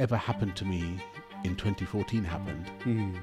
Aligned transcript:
whatever 0.00 0.16
happened 0.16 0.56
to 0.56 0.64
me 0.64 0.98
in 1.44 1.54
2014 1.56 2.24
happened, 2.24 2.66
hmm. 2.84 3.14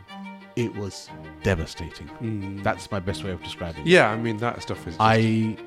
it 0.56 0.72
was 0.76 1.10
devastating. 1.42 2.08
Hmm. 2.08 2.62
That's 2.62 2.92
my 2.92 3.00
best 3.00 3.24
way 3.24 3.32
of 3.32 3.42
describing 3.42 3.82
it. 3.82 3.88
Yeah, 3.88 4.12
I 4.12 4.16
mean 4.16 4.38
that 4.38 4.62
stuff 4.62 4.86
is. 4.86 4.96
I 5.00 5.58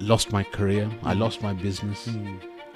lost 0.00 0.32
my 0.32 0.42
career, 0.42 0.90
I 1.02 1.14
hmm. 1.14 1.20
lost 1.20 1.40
my 1.40 1.54
business, 1.54 2.10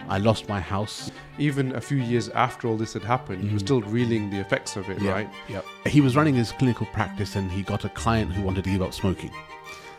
I 0.09 0.17
lost 0.17 0.49
my 0.49 0.61
house. 0.61 1.11
even 1.39 1.77
a 1.77 1.81
few 1.83 1.99
years 1.99 2.31
after 2.31 2.69
all 2.69 2.79
this 2.79 2.95
had 2.95 3.05
happened, 3.05 3.45
he 3.45 3.53
was 3.53 3.61
still 3.61 3.83
reeling 3.83 4.31
the 4.31 4.39
effects 4.39 4.77
of 4.77 4.89
it, 4.89 4.99
Yeah. 5.03 5.13
right? 5.13 5.31
Yep. 5.51 5.65
He 5.89 6.01
was 6.01 6.17
running 6.17 6.35
his 6.35 6.53
clinical 6.53 6.87
practice 6.87 7.37
and 7.37 7.51
he 7.51 7.63
got 7.63 7.85
a 7.85 7.91
client 7.91 8.33
who 8.33 8.41
wanted 8.41 8.65
to 8.65 8.71
give 8.71 8.81
up 8.81 8.95
smoking. 8.95 9.31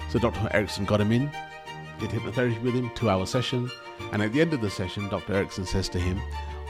So 0.09 0.17
Dr. 0.17 0.49
Erickson 0.55 0.85
got 0.85 0.99
him 0.99 1.11
in, 1.11 1.29
did 1.99 2.09
hypnotherapy 2.09 2.59
with 2.63 2.73
him, 2.73 2.89
two 2.95 3.11
hour 3.11 3.27
session. 3.27 3.69
And 4.11 4.23
at 4.23 4.33
the 4.33 4.41
end 4.41 4.53
of 4.53 4.61
the 4.61 4.71
session, 4.71 5.07
Dr. 5.07 5.33
Erickson 5.33 5.67
says 5.67 5.87
to 5.89 5.99
him, 5.99 6.19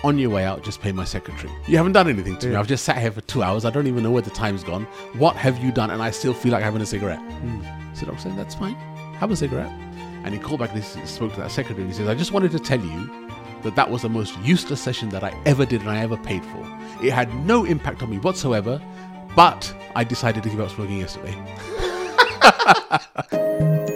On 0.03 0.17
your 0.17 0.29
way 0.29 0.45
out, 0.45 0.63
just 0.63 0.81
pay 0.81 0.93
my 0.93 1.03
secretary. 1.03 1.51
You 1.67 1.75
haven't 1.75 1.91
done 1.91 2.07
anything 2.07 2.37
to 2.37 2.47
me. 2.47 2.55
I've 2.55 2.67
just 2.67 2.85
sat 2.85 2.97
here 2.97 3.11
for 3.11 3.19
two 3.21 3.43
hours. 3.43 3.65
I 3.65 3.69
don't 3.69 3.85
even 3.85 4.01
know 4.01 4.11
where 4.11 4.21
the 4.21 4.29
time's 4.29 4.63
gone. 4.63 4.85
What 5.13 5.35
have 5.35 5.61
you 5.61 5.73
done? 5.73 5.91
And 5.91 6.01
I 6.01 6.11
still 6.11 6.33
feel 6.33 6.53
like 6.53 6.63
having 6.63 6.81
a 6.81 6.85
cigarette. 6.85 7.19
Hmm. 7.19 7.95
So 7.95 8.05
Dr. 8.05 8.19
said, 8.19 8.37
That's 8.37 8.55
fine. 8.55 8.75
Have 9.15 9.31
a 9.31 9.35
cigarette. 9.35 9.71
And 10.23 10.33
he 10.33 10.39
called 10.39 10.61
back 10.61 10.71
and 10.73 10.81
he 10.81 11.05
spoke 11.05 11.33
to 11.33 11.41
that 11.41 11.51
secretary 11.51 11.83
and 11.83 11.91
he 11.91 11.97
says, 11.97 12.07
I 12.07 12.15
just 12.15 12.31
wanted 12.31 12.51
to 12.51 12.59
tell 12.59 12.79
you 12.79 13.29
that 13.63 13.75
that 13.75 13.89
was 13.89 14.03
the 14.03 14.09
most 14.09 14.37
useless 14.39 14.81
session 14.81 15.09
that 15.09 15.23
I 15.23 15.33
ever 15.45 15.65
did 15.65 15.81
and 15.81 15.89
I 15.89 15.99
ever 15.99 16.17
paid 16.17 16.45
for. 16.45 16.79
It 17.03 17.11
had 17.11 17.33
no 17.45 17.65
impact 17.65 18.01
on 18.01 18.09
me 18.09 18.19
whatsoever, 18.19 18.81
but 19.35 19.73
I 19.95 20.03
decided 20.05 20.43
to 20.43 20.49
give 20.49 20.61
up 20.61 20.69
smoking 20.69 20.99
yesterday. 20.99 21.35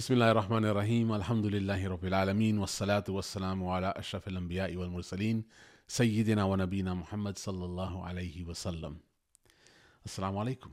بسم 0.00 0.14
الله 0.14 0.30
الرحمن 0.30 0.64
الرحيم 0.64 1.12
الحمد 1.12 1.46
لله 1.46 1.88
رب 1.88 2.04
العالمين 2.04 2.58
والصلاة 2.58 3.04
والسلام 3.08 3.66
على 3.68 3.92
أشرف 3.96 4.28
الأنبياء 4.28 4.76
والمرسلين 4.76 5.44
سيدنا 5.88 6.44
ونبينا 6.44 6.94
محمد 6.94 7.38
صلى 7.38 7.64
الله 7.64 8.04
عليه 8.04 8.44
وسلم 8.44 8.96
Assalamu 10.08 10.40
alaikum 10.40 10.70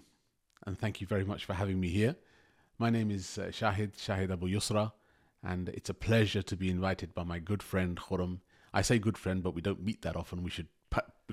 and 0.66 0.80
thank 0.80 1.02
you 1.02 1.08
very 1.08 1.25
much 1.25 1.44
for 1.44 1.53
having 1.55 1.78
me 1.78 1.89
here. 1.89 2.16
My 2.80 2.89
name 2.89 3.11
is 3.11 3.38
uh, 3.38 3.48
Shahid, 3.48 3.98
Shahid 3.98 4.31
Abu 4.31 4.48
Yusra. 4.48 4.94
And 5.44 5.67
it's 5.70 5.89
a 5.89 5.94
pleasure 5.94 6.42
to 6.44 6.55
be 6.55 6.70
invited 6.70 7.14
by 7.14 7.23
my 7.25 7.39
good 7.39 7.61
friend 7.61 7.98
Khuram. 7.98 8.39
I 8.73 8.81
say 8.81 8.98
good 8.98 9.17
friend 9.17 9.44
but 9.44 9.53
we 9.53 9.61
don't 9.61 9.83
meet 9.83 10.03
that 10.03 10.16
often, 10.16 10.42
we 10.42 10.50
should 10.50 10.67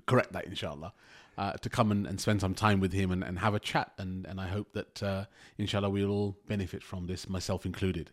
correct 0.07 0.33
that 0.33 0.47
inshallah. 0.47 0.93
Uh, 1.37 1.53
to 1.55 1.69
come 1.69 1.91
and, 1.91 2.07
and 2.07 2.21
spend 2.21 2.41
some 2.41 2.55
time 2.55 2.79
with 2.79 2.93
him 2.93 3.11
and, 3.11 3.25
and 3.25 3.41
have 3.41 3.55
a 3.55 3.59
chat 3.59 3.91
and, 3.99 4.25
and 4.27 4.41
I 4.41 4.47
hope 4.47 4.73
that 4.75 5.03
uh, 5.03 5.25
inshallah 5.59 5.91
we'll 5.91 6.11
all 6.11 6.37
benefit 6.47 6.81
from 6.83 7.09
this, 7.09 7.29
myself 7.29 7.67
included. 7.67 8.13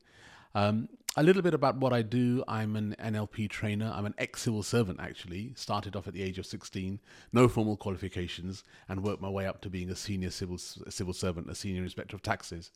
Um, 0.56 0.90
a 1.18 1.24
little 1.24 1.42
bit 1.42 1.54
about 1.54 1.78
what 1.78 1.92
I 1.92 2.04
do. 2.04 2.44
I'm 2.48 2.76
an 2.78 2.96
NLP 2.98 3.50
trainer. 3.50 3.92
I'm 3.94 4.06
an 4.06 4.16
ex 4.18 4.44
civil 4.44 4.64
servant, 4.64 5.00
actually. 5.02 5.52
Started 5.56 5.96
off 5.96 6.08
at 6.08 6.14
the 6.14 6.24
age 6.24 6.40
of 6.40 6.46
16, 6.46 7.00
no 7.34 7.48
formal 7.50 7.76
qualifications, 7.76 8.64
and 8.88 9.04
worked 9.04 9.22
my 9.22 9.30
way 9.30 9.46
up 9.46 9.62
to 9.62 9.70
being 9.70 9.90
a 9.90 9.96
senior 9.96 10.30
civil 10.30 10.58
civil 10.58 11.14
servant, 11.14 11.50
a 11.50 11.56
senior 11.56 11.84
inspector 11.84 12.16
of 12.16 12.22
taxes. 12.22 12.72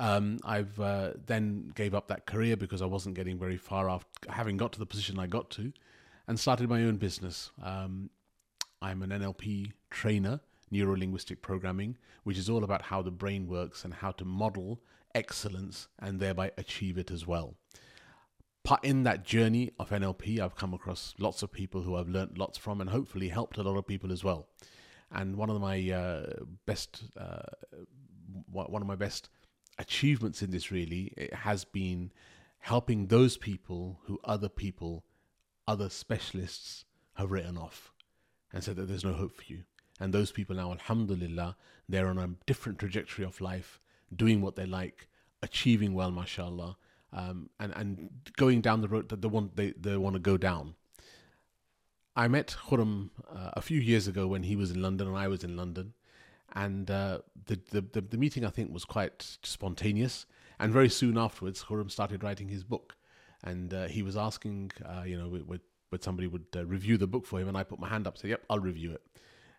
Um, 0.00 0.38
I've 0.42 0.78
uh, 0.80 1.12
then 1.26 1.72
gave 1.74 1.94
up 1.94 2.08
that 2.08 2.26
career 2.26 2.56
because 2.56 2.80
I 2.80 2.86
wasn't 2.86 3.14
getting 3.14 3.38
very 3.38 3.56
far 3.56 3.90
after 3.90 4.08
having 4.30 4.56
got 4.56 4.72
to 4.72 4.78
the 4.78 4.86
position 4.86 5.18
I 5.18 5.26
got 5.26 5.50
to, 5.50 5.72
and 6.26 6.40
started 6.40 6.70
my 6.70 6.82
own 6.82 6.96
business. 6.96 7.50
Um, 7.62 8.08
I'm 8.82 9.02
an 9.02 9.10
NLP 9.10 9.72
trainer, 9.90 10.40
neuro 10.70 10.96
linguistic 10.96 11.42
programming, 11.42 11.96
which 12.24 12.38
is 12.38 12.50
all 12.50 12.64
about 12.64 12.82
how 12.82 13.02
the 13.02 13.10
brain 13.10 13.46
works 13.46 13.84
and 13.84 13.94
how 13.94 14.12
to 14.12 14.24
model 14.24 14.80
excellence 15.14 15.88
and 15.98 16.20
thereby 16.20 16.52
achieve 16.58 16.98
it 16.98 17.10
as 17.10 17.26
well. 17.26 17.54
Part 18.64 18.84
in 18.84 19.04
that 19.04 19.24
journey 19.24 19.70
of 19.78 19.90
NLP, 19.90 20.40
I've 20.40 20.56
come 20.56 20.74
across 20.74 21.14
lots 21.18 21.42
of 21.42 21.52
people 21.52 21.82
who 21.82 21.96
I've 21.96 22.08
learnt 22.08 22.36
lots 22.36 22.58
from 22.58 22.80
and 22.80 22.90
hopefully 22.90 23.28
helped 23.28 23.58
a 23.58 23.62
lot 23.62 23.78
of 23.78 23.86
people 23.86 24.12
as 24.12 24.24
well. 24.24 24.48
And 25.10 25.36
one 25.36 25.50
of 25.50 25.60
my 25.60 25.90
uh, 25.90 26.26
best, 26.66 27.04
uh, 27.18 27.42
one 28.50 28.66
one 28.66 28.82
of 28.82 28.88
my 28.88 28.96
best 28.96 29.30
achievements 29.78 30.42
in 30.42 30.50
this 30.50 30.72
really 30.72 31.12
it 31.16 31.32
has 31.32 31.64
been 31.64 32.10
helping 32.58 33.06
those 33.06 33.36
people 33.36 34.00
who 34.04 34.18
other 34.24 34.48
people, 34.48 35.04
other 35.68 35.88
specialists 35.88 36.84
have 37.14 37.30
written 37.30 37.56
off 37.56 37.92
and 38.56 38.64
said 38.64 38.76
that 38.76 38.88
there's 38.88 39.04
no 39.04 39.12
hope 39.12 39.36
for 39.36 39.44
you. 39.48 39.64
And 40.00 40.14
those 40.14 40.32
people 40.32 40.56
now, 40.56 40.72
alhamdulillah, 40.72 41.56
they're 41.90 42.08
on 42.08 42.16
a 42.16 42.30
different 42.46 42.78
trajectory 42.78 43.22
of 43.22 43.42
life, 43.42 43.82
doing 44.14 44.40
what 44.40 44.56
they 44.56 44.64
like, 44.64 45.08
achieving 45.42 45.92
well, 45.92 46.10
mashallah, 46.10 46.78
um, 47.12 47.50
and, 47.60 47.74
and 47.76 48.08
going 48.38 48.62
down 48.62 48.80
the 48.80 48.88
road 48.88 49.10
that 49.10 49.20
they 49.20 49.28
want, 49.28 49.56
they, 49.56 49.74
they 49.78 49.98
want 49.98 50.14
to 50.14 50.20
go 50.20 50.38
down. 50.38 50.74
I 52.16 52.28
met 52.28 52.56
Khuram 52.66 53.10
uh, 53.30 53.50
a 53.52 53.60
few 53.60 53.78
years 53.78 54.08
ago 54.08 54.26
when 54.26 54.44
he 54.44 54.56
was 54.56 54.70
in 54.70 54.80
London 54.80 55.06
and 55.06 55.18
I 55.18 55.28
was 55.28 55.44
in 55.44 55.54
London. 55.54 55.92
And 56.54 56.90
uh, 56.90 57.18
the, 57.44 57.60
the, 57.72 58.00
the, 58.00 58.16
meeting, 58.16 58.42
I 58.46 58.48
think, 58.48 58.72
was 58.72 58.86
quite 58.86 59.36
spontaneous. 59.42 60.24
And 60.58 60.72
very 60.72 60.88
soon 60.88 61.18
afterwards, 61.18 61.62
Khuram 61.62 61.90
started 61.90 62.24
writing 62.24 62.48
his 62.48 62.64
book. 62.64 62.96
And 63.44 63.74
uh, 63.74 63.88
he 63.88 64.02
was 64.02 64.16
asking, 64.16 64.70
uh, 64.82 65.02
you 65.02 65.18
know, 65.18 65.28
would, 65.28 65.60
would 65.90 66.02
somebody 66.02 66.26
would 66.26 66.46
uh, 66.54 66.66
review 66.66 66.96
the 66.96 67.06
book 67.06 67.26
for 67.26 67.40
him. 67.40 67.48
And 67.48 67.56
I 67.56 67.62
put 67.62 67.78
my 67.78 67.88
hand 67.88 68.06
up, 68.06 68.18
say, 68.18 68.28
yep, 68.28 68.44
I'll 68.50 68.58
review 68.58 68.92
it. 68.92 69.02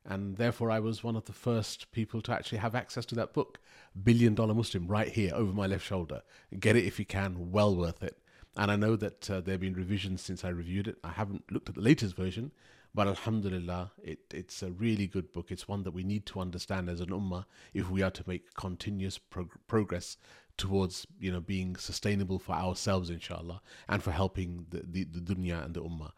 And 0.06 0.38
therefore, 0.38 0.72
I 0.72 0.80
was 0.80 1.04
one 1.04 1.18
of 1.18 1.26
the 1.26 1.34
first 1.34 1.92
people 1.92 2.22
to 2.22 2.32
actually 2.32 2.60
have 2.60 2.76
access 2.76 3.06
to 3.08 3.16
that 3.16 3.34
book, 3.34 3.60
Billion 4.04 4.36
Dollar 4.36 4.54
Muslim, 4.54 4.88
right 4.88 5.10
here 5.10 5.34
over 5.36 5.52
my 5.52 5.68
left 5.68 5.86
shoulder. 5.86 6.22
Get 6.58 6.78
it 6.78 6.86
if 6.86 6.98
you 6.98 7.06
can, 7.06 7.52
well 7.52 7.76
worth 7.76 8.02
it. 8.02 8.18
And 8.56 8.72
I 8.72 8.78
know 8.78 8.96
that 8.96 9.30
uh, 9.30 9.42
there 9.42 9.54
have 9.54 9.62
been 9.62 9.74
revisions 9.74 10.22
since 10.22 10.46
I 10.46 10.50
reviewed 10.50 10.88
it. 10.88 10.98
I 11.04 11.10
haven't 11.10 11.52
looked 11.52 11.70
at 11.70 11.76
the 11.76 11.82
latest 11.82 12.16
version, 12.16 12.52
but 12.98 13.08
Alhamdulillah, 13.08 13.92
it, 14.02 14.22
it's 14.34 14.64
a 14.64 14.72
really 14.72 15.06
good 15.06 15.32
book. 15.32 15.52
It's 15.52 15.68
one 15.68 15.84
that 15.84 15.92
we 15.92 16.04
need 16.04 16.26
to 16.26 16.40
understand 16.40 16.90
as 16.90 17.00
an 17.00 17.10
ummah 17.10 17.46
if 17.72 17.92
we 17.92 18.02
are 18.02 18.10
to 18.10 18.24
make 18.26 18.56
continuous 18.56 19.20
prog- 19.20 19.60
progress 19.68 20.18
towards 20.58 21.06
you 21.20 21.32
know 21.32 21.40
being 21.40 21.76
sustainable 21.76 22.40
for 22.40 22.54
ourselves, 22.54 23.12
inshallah, 23.12 23.62
and 23.88 24.02
for 24.02 24.10
helping 24.10 24.66
the, 24.72 24.82
the, 24.84 25.04
the 25.04 25.20
dunya 25.20 25.64
and 25.64 25.76
the 25.76 25.84
ummah. 25.84 26.10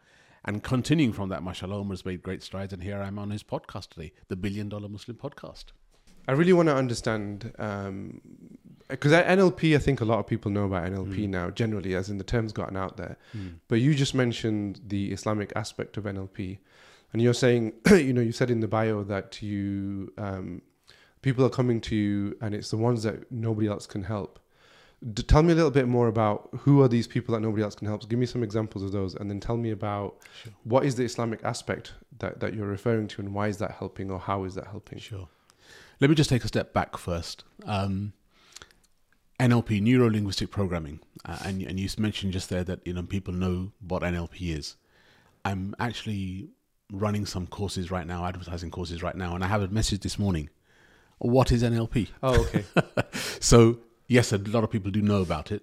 And 0.46 0.62
continuing 0.62 1.12
from 1.12 1.28
that, 1.28 1.42
mashallah, 1.42 1.84
Umar's 1.84 2.06
made 2.06 2.22
great 2.22 2.42
strides, 2.42 2.72
and 2.72 2.82
here 2.82 3.02
I'm 3.02 3.18
on 3.18 3.28
his 3.28 3.42
podcast 3.42 3.90
today, 3.90 4.12
the 4.28 4.36
Billion 4.36 4.70
Dollar 4.70 4.88
Muslim 4.88 5.18
Podcast. 5.18 5.66
I 6.26 6.32
really 6.32 6.54
want 6.54 6.70
to 6.70 6.74
understand 6.74 7.52
um, 7.58 8.22
because 8.90 9.12
NLP, 9.12 9.74
I 9.74 9.78
think 9.78 10.00
a 10.00 10.04
lot 10.04 10.18
of 10.18 10.26
people 10.26 10.50
know 10.50 10.64
about 10.64 10.84
NLP 10.84 11.28
now, 11.28 11.50
generally, 11.50 11.94
as 11.94 12.10
in 12.10 12.18
the 12.18 12.24
term's 12.24 12.52
gotten 12.52 12.76
out 12.76 12.96
there. 12.96 13.16
But 13.68 13.76
you 13.76 13.94
just 13.94 14.14
mentioned 14.14 14.80
the 14.86 15.12
Islamic 15.12 15.52
aspect 15.56 15.96
of 15.96 16.04
NLP, 16.04 16.58
and 17.12 17.22
you're 17.22 17.34
saying, 17.34 17.72
you 17.90 18.12
know, 18.12 18.20
you 18.20 18.32
said 18.32 18.50
in 18.50 18.60
the 18.60 18.68
bio 18.68 19.02
that 19.04 19.40
you 19.42 20.12
um, 20.18 20.62
people 21.22 21.44
are 21.44 21.50
coming 21.50 21.80
to 21.82 21.96
you, 21.96 22.36
and 22.40 22.54
it's 22.54 22.70
the 22.70 22.76
ones 22.76 23.02
that 23.02 23.30
nobody 23.32 23.68
else 23.68 23.86
can 23.86 24.04
help. 24.04 24.38
D- 25.14 25.22
tell 25.22 25.42
me 25.42 25.52
a 25.52 25.56
little 25.56 25.70
bit 25.70 25.88
more 25.88 26.08
about 26.08 26.50
who 26.60 26.82
are 26.82 26.88
these 26.88 27.06
people 27.06 27.32
that 27.34 27.40
nobody 27.40 27.62
else 27.62 27.74
can 27.74 27.86
help. 27.86 28.06
Give 28.08 28.18
me 28.18 28.26
some 28.26 28.42
examples 28.42 28.82
of 28.84 28.92
those, 28.92 29.14
and 29.14 29.30
then 29.30 29.40
tell 29.40 29.56
me 29.56 29.70
about 29.70 30.18
Sure. 30.42 30.52
what 30.64 30.84
is 30.84 30.94
the 30.96 31.04
Islamic 31.04 31.42
aspect 31.44 31.94
that, 32.18 32.40
that 32.40 32.54
you're 32.54 32.66
referring 32.66 33.08
to, 33.08 33.22
and 33.22 33.32
why 33.34 33.48
is 33.48 33.56
that 33.58 33.72
helping, 33.72 34.10
or 34.10 34.18
how 34.18 34.44
is 34.44 34.54
that 34.56 34.66
helping? 34.66 34.98
Sure. 34.98 35.28
Let 36.00 36.08
me 36.10 36.16
just 36.16 36.30
take 36.30 36.44
a 36.44 36.48
step 36.48 36.72
back 36.72 36.96
first. 36.96 37.44
Um, 37.66 38.12
NLP, 39.40 39.80
neuro 39.80 40.10
linguistic 40.10 40.50
programming, 40.50 41.00
uh, 41.24 41.38
and 41.46 41.62
and 41.62 41.80
you 41.80 41.88
mentioned 41.96 42.34
just 42.34 42.50
there 42.50 42.62
that 42.64 42.86
you 42.86 42.92
know 42.92 43.02
people 43.02 43.32
know 43.32 43.72
what 43.86 44.02
NLP 44.02 44.54
is. 44.54 44.76
I'm 45.46 45.74
actually 45.80 46.50
running 46.92 47.24
some 47.24 47.46
courses 47.46 47.90
right 47.90 48.06
now, 48.06 48.26
advertising 48.26 48.70
courses 48.70 49.02
right 49.02 49.16
now, 49.16 49.34
and 49.34 49.42
I 49.42 49.46
have 49.46 49.62
a 49.62 49.68
message 49.68 50.00
this 50.00 50.18
morning. 50.18 50.50
What 51.18 51.50
is 51.52 51.62
NLP? 51.62 52.08
Oh, 52.22 52.40
okay. 52.42 52.64
So 53.40 53.78
yes, 54.08 54.32
a 54.32 54.38
lot 54.38 54.62
of 54.64 54.70
people 54.70 54.90
do 54.90 55.00
know 55.00 55.22
about 55.22 55.50
it, 55.50 55.62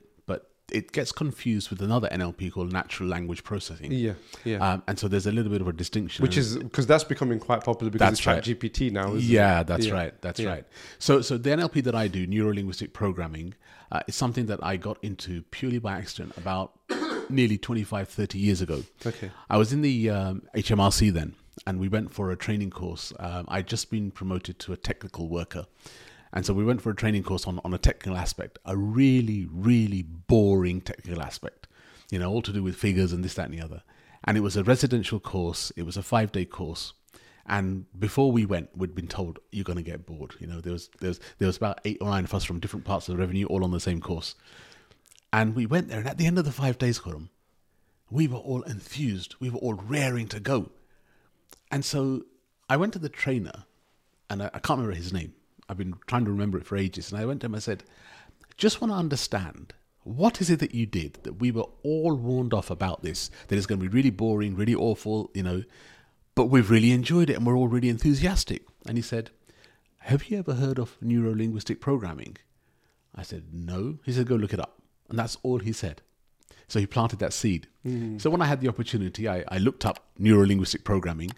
it 0.72 0.92
gets 0.92 1.12
confused 1.12 1.70
with 1.70 1.82
another 1.82 2.10
NLP 2.12 2.52
called 2.52 2.74
natural 2.74 3.08
language 3.08 3.44
processing. 3.44 3.92
yeah, 3.92 4.14
yeah. 4.44 4.58
Um, 4.58 4.84
and 4.88 5.00
so 5.00 5.08
there's 5.08 5.26
a 5.26 5.32
little 5.32 5.52
bit 5.52 5.62
of 5.62 5.68
a 5.68 5.74
distinction. 5.74 6.24
Which 6.24 6.36
is 6.38 6.58
because 6.58 6.86
that's 6.86 7.06
becoming 7.06 7.40
quite 7.40 7.64
popular 7.64 7.90
because 7.90 8.06
That's 8.06 8.20
it's 8.20 8.28
right. 8.28 8.44
ChatGPT 8.44 8.92
now. 8.92 9.14
Isn't 9.16 9.22
yeah, 9.30 9.62
it? 9.62 9.68
that's 9.68 9.86
Yeah. 9.86 9.94
right. 9.94 10.22
That's 10.22 10.40
Yeah. 10.40 10.50
right. 10.50 10.66
So, 11.00 11.22
so 11.22 11.38
the 11.38 11.52
NLP 11.52 11.84
that 11.86 11.96
I 11.96 12.08
do, 12.08 12.28
neuro 12.28 12.54
linguistic 12.54 12.92
programming, 12.94 13.54
uh, 13.92 14.02
is 14.08 14.16
something 14.16 14.48
that 14.48 14.60
I 14.62 14.76
got 14.76 14.98
into 15.02 15.44
purely 15.52 15.80
by 15.80 15.94
accident 15.98 16.36
about 16.38 16.74
nearly 17.30 17.58
25, 17.58 18.10
30 18.10 18.38
years 18.38 18.62
ago. 18.62 18.84
Okay. 19.06 19.32
I 19.50 19.58
was 19.58 19.72
in 19.72 19.82
the 19.82 20.10
um, 20.10 20.42
HMRC 20.54 21.14
then, 21.14 21.36
and 21.66 21.80
we 21.80 21.88
went 21.88 22.14
for 22.14 22.30
a 22.32 22.36
training 22.36 22.72
course. 22.72 23.14
Um, 23.20 23.46
I'd 23.48 23.68
just 23.68 23.90
been 23.90 24.12
promoted 24.12 24.60
to 24.60 24.74
a 24.74 24.78
technical 24.78 25.30
worker. 25.30 25.66
And 26.38 26.46
so 26.46 26.54
we 26.54 26.64
went 26.64 26.84
for 26.84 26.92
a 26.92 26.96
training 26.96 27.24
course 27.24 27.48
on, 27.48 27.60
on 27.66 27.74
a 27.74 27.80
technical 27.80 28.16
aspect, 28.16 28.60
a 28.64 28.78
really, 28.78 29.48
really 29.52 30.04
boring 30.04 30.82
technical 30.82 31.20
aspect, 31.20 31.68
you 32.12 32.20
know, 32.20 32.30
all 32.30 32.44
to 32.44 32.54
do 32.54 32.62
with 32.62 32.76
figures 32.76 33.12
and 33.12 33.26
this, 33.26 33.34
that, 33.34 33.50
and 33.50 33.58
the 33.58 33.66
other. 33.66 33.82
And 34.24 34.38
it 34.38 34.42
was 34.42 34.56
a 34.56 34.64
residential 34.64 35.20
course, 35.20 35.72
it 35.76 35.82
was 35.82 35.98
a 35.98 36.04
five 36.04 36.32
day 36.32 36.46
course. 36.46 36.94
And 37.48 37.88
before 37.98 38.32
we 38.32 38.46
went, 38.46 38.70
we'd 38.78 38.94
been 38.94 39.08
told 39.08 39.40
you're 39.52 39.64
going 39.64 39.80
to 39.80 39.84
get 39.84 40.06
bored. 40.06 40.36
You 40.38 40.46
know, 40.46 40.62
there 40.62 40.74
was 40.74 40.90
there 41.00 41.08
was 41.08 41.20
there 41.40 41.48
was 41.48 41.58
about 41.58 41.82
eight 41.86 41.98
or 42.02 42.10
nine 42.12 42.26
of 42.26 42.36
us 42.36 42.44
from 42.44 42.60
different 42.60 42.86
parts 42.86 43.10
of 43.10 43.16
the 43.16 43.20
revenue, 43.20 43.48
all 43.48 43.64
on 43.64 43.72
the 43.72 43.80
same 43.80 44.00
course. 44.00 44.36
And 45.34 45.56
we 45.56 45.66
went 45.66 45.88
there, 45.88 45.98
and 45.98 46.08
at 46.08 46.20
the 46.20 46.28
end 46.28 46.38
of 46.38 46.46
the 46.46 46.52
five 46.52 46.78
days, 46.78 47.00
Khuram, 47.00 47.30
we 48.12 48.28
were 48.28 48.38
all 48.38 48.62
enthused. 48.62 49.34
We 49.40 49.50
were 49.50 49.58
all 49.58 49.74
raring 49.74 50.28
to 50.28 50.40
go. 50.40 50.70
And 51.72 51.84
so 51.84 52.26
I 52.70 52.78
went 52.78 52.94
to 52.94 53.00
the 53.00 53.10
trainer, 53.10 53.64
and 54.30 54.44
I, 54.44 54.52
I 54.54 54.60
can't 54.60 54.78
remember 54.78 54.94
his 54.94 55.12
name. 55.12 55.34
I've 55.70 55.78
been 55.78 55.96
trying 56.08 56.26
to 56.26 56.32
remember 56.32 56.58
it 56.58 56.66
for 56.66 56.78
ages. 56.78 57.12
And 57.12 57.20
I 57.20 57.26
went 57.26 57.42
to 57.42 57.46
him 57.46 57.54
and 57.54 57.60
I 57.60 57.62
said, 57.62 57.84
just 58.58 58.82
want 58.82 58.92
to 58.92 58.98
understand 58.98 59.74
what 60.04 60.42
is 60.42 60.50
it 60.50 60.60
that 60.60 60.74
you 60.74 60.86
did 60.86 61.20
that 61.24 61.40
we 61.40 61.52
were 61.52 61.66
all 61.84 62.16
warned 62.16 62.54
off 62.54 62.70
about 62.70 63.04
this, 63.04 63.30
that 63.48 63.58
it's 63.58 63.66
going 63.66 63.80
to 63.80 63.90
be 63.90 63.94
really 63.94 64.10
boring, 64.10 64.56
really 64.56 64.74
awful, 64.74 65.30
you 65.34 65.44
know, 65.44 65.64
but 66.34 66.46
we've 66.46 66.70
really 66.70 66.92
enjoyed 66.92 67.30
it 67.30 67.36
and 67.36 67.46
we're 67.46 67.58
all 67.58 67.68
really 67.68 67.90
enthusiastic. 67.90 68.64
And 68.86 68.98
he 68.98 69.02
said, 69.02 69.32
Have 70.00 70.30
you 70.30 70.40
ever 70.40 70.54
heard 70.54 70.80
of 70.80 70.98
neuro 71.02 71.36
linguistic 71.36 71.82
programming? 71.82 72.38
I 73.14 73.24
said, 73.24 73.46
No. 73.52 74.00
He 74.06 74.14
said, 74.14 74.28
Go 74.28 74.36
look 74.36 74.54
it 74.54 74.60
up. 74.60 74.82
And 75.10 75.20
that's 75.20 75.38
all 75.44 75.60
he 75.60 75.74
said. 75.74 76.02
So 76.68 76.80
he 76.80 76.86
planted 76.86 77.20
that 77.20 77.34
seed. 77.34 77.68
Mm. 77.86 78.22
So 78.22 78.30
when 78.30 78.42
I 78.42 78.46
had 78.46 78.60
the 78.60 78.68
opportunity, 78.68 79.28
I, 79.28 79.44
I 79.48 79.58
looked 79.58 79.86
up 79.86 80.06
neuro 80.18 80.46
linguistic 80.46 80.84
programming. 80.84 81.32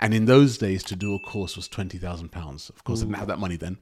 And 0.00 0.12
in 0.12 0.24
those 0.24 0.58
days, 0.58 0.82
to 0.84 0.96
do 0.96 1.14
a 1.14 1.20
course 1.20 1.56
was 1.56 1.68
£20,000. 1.68 2.70
Of 2.70 2.84
course, 2.84 3.00
I 3.00 3.04
didn't 3.04 3.18
have 3.18 3.28
that 3.28 3.36
mm. 3.36 3.42
money 3.42 3.56
then. 3.56 3.78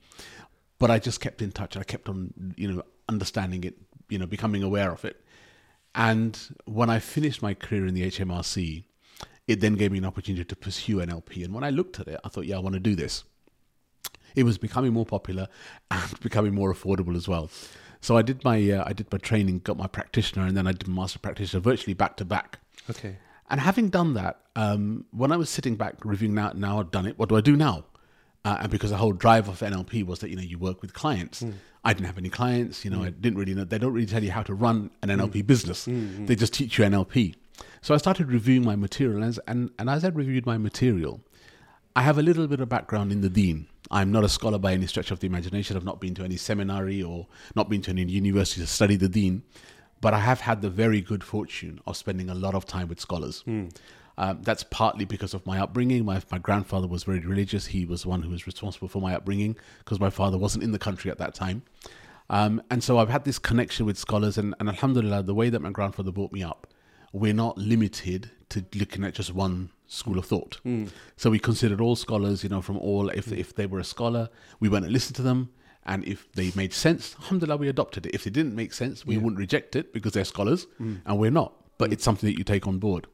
But 0.78 0.90
I 0.90 0.98
just 0.98 1.20
kept 1.20 1.40
in 1.40 1.52
touch. 1.52 1.76
I 1.76 1.82
kept 1.82 2.08
on, 2.08 2.54
you 2.56 2.70
know, 2.70 2.82
understanding 3.08 3.64
it, 3.64 3.76
you 4.08 4.18
know, 4.18 4.26
becoming 4.26 4.62
aware 4.62 4.92
of 4.92 5.04
it. 5.04 5.22
And 5.94 6.38
when 6.66 6.90
I 6.90 6.98
finished 6.98 7.42
my 7.42 7.54
career 7.54 7.86
in 7.86 7.94
the 7.94 8.02
HMRC, 8.02 8.84
it 9.48 9.60
then 9.60 9.74
gave 9.74 9.90
me 9.92 9.98
an 9.98 10.04
opportunity 10.04 10.44
to 10.44 10.56
pursue 10.56 10.96
NLP. 10.98 11.44
And 11.44 11.54
when 11.54 11.64
I 11.64 11.70
looked 11.70 11.98
at 11.98 12.06
it, 12.06 12.20
I 12.22 12.28
thought, 12.28 12.46
yeah, 12.46 12.56
I 12.56 12.60
want 12.60 12.74
to 12.74 12.80
do 12.80 12.94
this. 12.94 13.24
It 14.36 14.44
was 14.44 14.58
becoming 14.58 14.92
more 14.92 15.06
popular 15.06 15.48
and 15.90 16.20
becoming 16.20 16.54
more 16.54 16.72
affordable 16.72 17.16
as 17.16 17.26
well. 17.26 17.50
So 18.00 18.16
I 18.16 18.22
did 18.22 18.42
my 18.44 18.70
uh, 18.70 18.84
I 18.86 18.92
did 18.92 19.10
my 19.12 19.18
training, 19.18 19.60
got 19.60 19.76
my 19.76 19.86
practitioner, 19.86 20.46
and 20.46 20.56
then 20.56 20.66
I 20.66 20.72
did 20.72 20.88
master 20.88 21.18
practitioner 21.18 21.60
virtually 21.60 21.94
back 21.94 22.16
to 22.16 22.24
back. 22.24 22.58
Okay. 22.88 23.16
And 23.50 23.60
having 23.60 23.88
done 23.88 24.14
that, 24.14 24.40
um, 24.56 25.04
when 25.10 25.32
I 25.32 25.36
was 25.36 25.50
sitting 25.50 25.74
back 25.76 25.96
reviewing 26.04 26.34
now, 26.34 26.52
now 26.54 26.78
I've 26.80 26.90
done 26.90 27.06
it. 27.06 27.18
What 27.18 27.28
do 27.28 27.36
I 27.36 27.40
do 27.40 27.56
now? 27.56 27.84
Uh, 28.44 28.58
and 28.60 28.70
because 28.70 28.90
the 28.90 28.96
whole 28.96 29.12
drive 29.12 29.48
of 29.48 29.60
NLP 29.60 30.06
was 30.06 30.20
that 30.20 30.30
you 30.30 30.36
know 30.36 30.42
you 30.42 30.58
work 30.58 30.80
with 30.82 30.94
clients. 30.94 31.44
I 31.84 31.92
didn't 31.92 32.06
have 32.06 32.18
any 32.18 32.28
clients. 32.30 32.84
You 32.84 32.90
know, 32.90 33.02
I 33.04 33.10
didn't 33.10 33.38
really 33.38 33.54
know. 33.54 33.64
They 33.64 33.78
don't 33.78 33.92
really 33.92 34.06
tell 34.06 34.22
you 34.22 34.30
how 34.30 34.42
to 34.44 34.54
run 34.54 34.90
an 35.02 35.08
NLP 35.10 35.46
business. 35.46 35.84
They 36.26 36.36
just 36.36 36.54
teach 36.54 36.78
you 36.78 36.84
NLP. 36.84 37.34
So 37.82 37.92
I 37.94 37.98
started 37.98 38.30
reviewing 38.30 38.64
my 38.64 38.76
material, 38.76 39.16
and 39.16 39.24
as, 39.26 39.38
and, 39.46 39.70
and 39.78 39.90
as 39.90 40.04
I 40.04 40.08
reviewed 40.08 40.46
my 40.46 40.56
material, 40.56 41.20
I 41.94 42.02
have 42.02 42.16
a 42.18 42.22
little 42.22 42.46
bit 42.46 42.60
of 42.60 42.68
background 42.70 43.12
in 43.12 43.20
the 43.20 43.28
Deen. 43.28 43.66
I'm 43.90 44.12
not 44.12 44.24
a 44.24 44.28
scholar 44.28 44.58
by 44.58 44.72
any 44.72 44.86
stretch 44.86 45.10
of 45.10 45.20
the 45.20 45.26
imagination. 45.26 45.76
I've 45.76 45.84
not 45.84 46.00
been 46.00 46.14
to 46.14 46.24
any 46.24 46.36
seminary 46.36 47.02
or 47.02 47.26
not 47.56 47.68
been 47.68 47.82
to 47.82 47.90
any 47.90 48.02
university 48.02 48.60
to 48.60 48.66
study 48.66 48.96
the 48.96 49.08
Deen, 49.08 49.42
but 50.00 50.14
I 50.14 50.20
have 50.20 50.40
had 50.40 50.62
the 50.62 50.70
very 50.70 51.00
good 51.00 51.24
fortune 51.24 51.80
of 51.86 51.96
spending 51.96 52.30
a 52.30 52.34
lot 52.34 52.54
of 52.54 52.66
time 52.66 52.88
with 52.88 53.00
scholars. 53.00 53.42
Um, 54.18 54.42
that's 54.42 54.64
partly 54.64 55.06
because 55.06 55.32
of 55.34 55.44
my 55.46 55.58
upbringing. 55.58 56.04
My, 56.04 56.20
my 56.30 56.38
grandfather 56.38 56.86
was 56.86 57.04
very 57.04 57.20
religious. 57.20 57.66
He 57.66 57.86
was 57.86 58.04
one 58.04 58.22
who 58.22 58.30
was 58.30 58.46
responsible 58.46 58.88
for 58.88 59.00
my 59.00 59.14
upbringing 59.14 59.56
because 59.78 59.98
my 59.98 60.10
father 60.10 60.36
wasn't 60.36 60.62
in 60.62 60.72
the 60.72 60.78
country 60.78 61.10
at 61.10 61.18
that 61.18 61.34
time. 61.34 61.62
Um, 62.28 62.62
and 62.70 62.84
so 62.84 62.98
I've 62.98 63.08
had 63.08 63.24
this 63.24 63.38
connection 63.38 63.86
with 63.86 63.98
scholars, 63.98 64.38
and, 64.38 64.54
and 64.60 64.68
Alhamdulillah, 64.68 65.24
the 65.24 65.34
way 65.34 65.48
that 65.48 65.60
my 65.60 65.70
grandfather 65.70 66.12
brought 66.12 66.32
me 66.32 66.44
up, 66.44 66.68
we're 67.12 67.34
not 67.34 67.58
limited 67.58 68.30
to 68.50 68.64
looking 68.74 69.04
at 69.04 69.14
just 69.14 69.34
one 69.34 69.70
school 69.90 70.18
of 70.18 70.24
thought. 70.24 70.56
Hmm. 70.62 70.86
So 71.16 71.30
we 71.30 71.38
considered 71.38 71.80
all 71.80 71.96
scholars, 71.96 72.42
you 72.42 72.48
know, 72.48 72.62
from 72.62 72.78
all, 72.78 73.10
if, 73.10 73.26
hmm. 73.26 73.34
if 73.34 73.54
they 73.54 73.66
were 73.66 73.80
a 73.80 73.84
scholar, 73.84 74.30
we 74.60 74.68
went 74.68 74.84
and 74.84 74.92
listened 74.92 75.16
to 75.16 75.22
them. 75.22 75.50
And 75.84 76.04
if 76.04 76.30
they 76.32 76.52
made 76.54 76.72
sense, 76.72 77.16
alhamdulillah, 77.20 77.56
we 77.56 77.68
adopted 77.68 78.06
it. 78.06 78.14
If 78.14 78.24
they 78.24 78.30
didn't 78.30 78.54
make 78.54 78.72
sense, 78.72 79.04
we 79.04 79.16
wouldn't 79.16 79.38
reject 79.38 79.74
it 79.76 79.92
because 79.92 80.12
they're 80.12 80.24
scholars 80.24 80.66
hmm. 80.78 80.96
and 81.04 81.18
we're 81.18 81.30
not. 81.30 81.54
But 81.78 81.92
it's 81.92 82.04
something 82.04 82.28
that 82.30 82.38
you 82.38 82.44
take 82.44 82.66
on 82.66 82.78
board. 82.78 83.06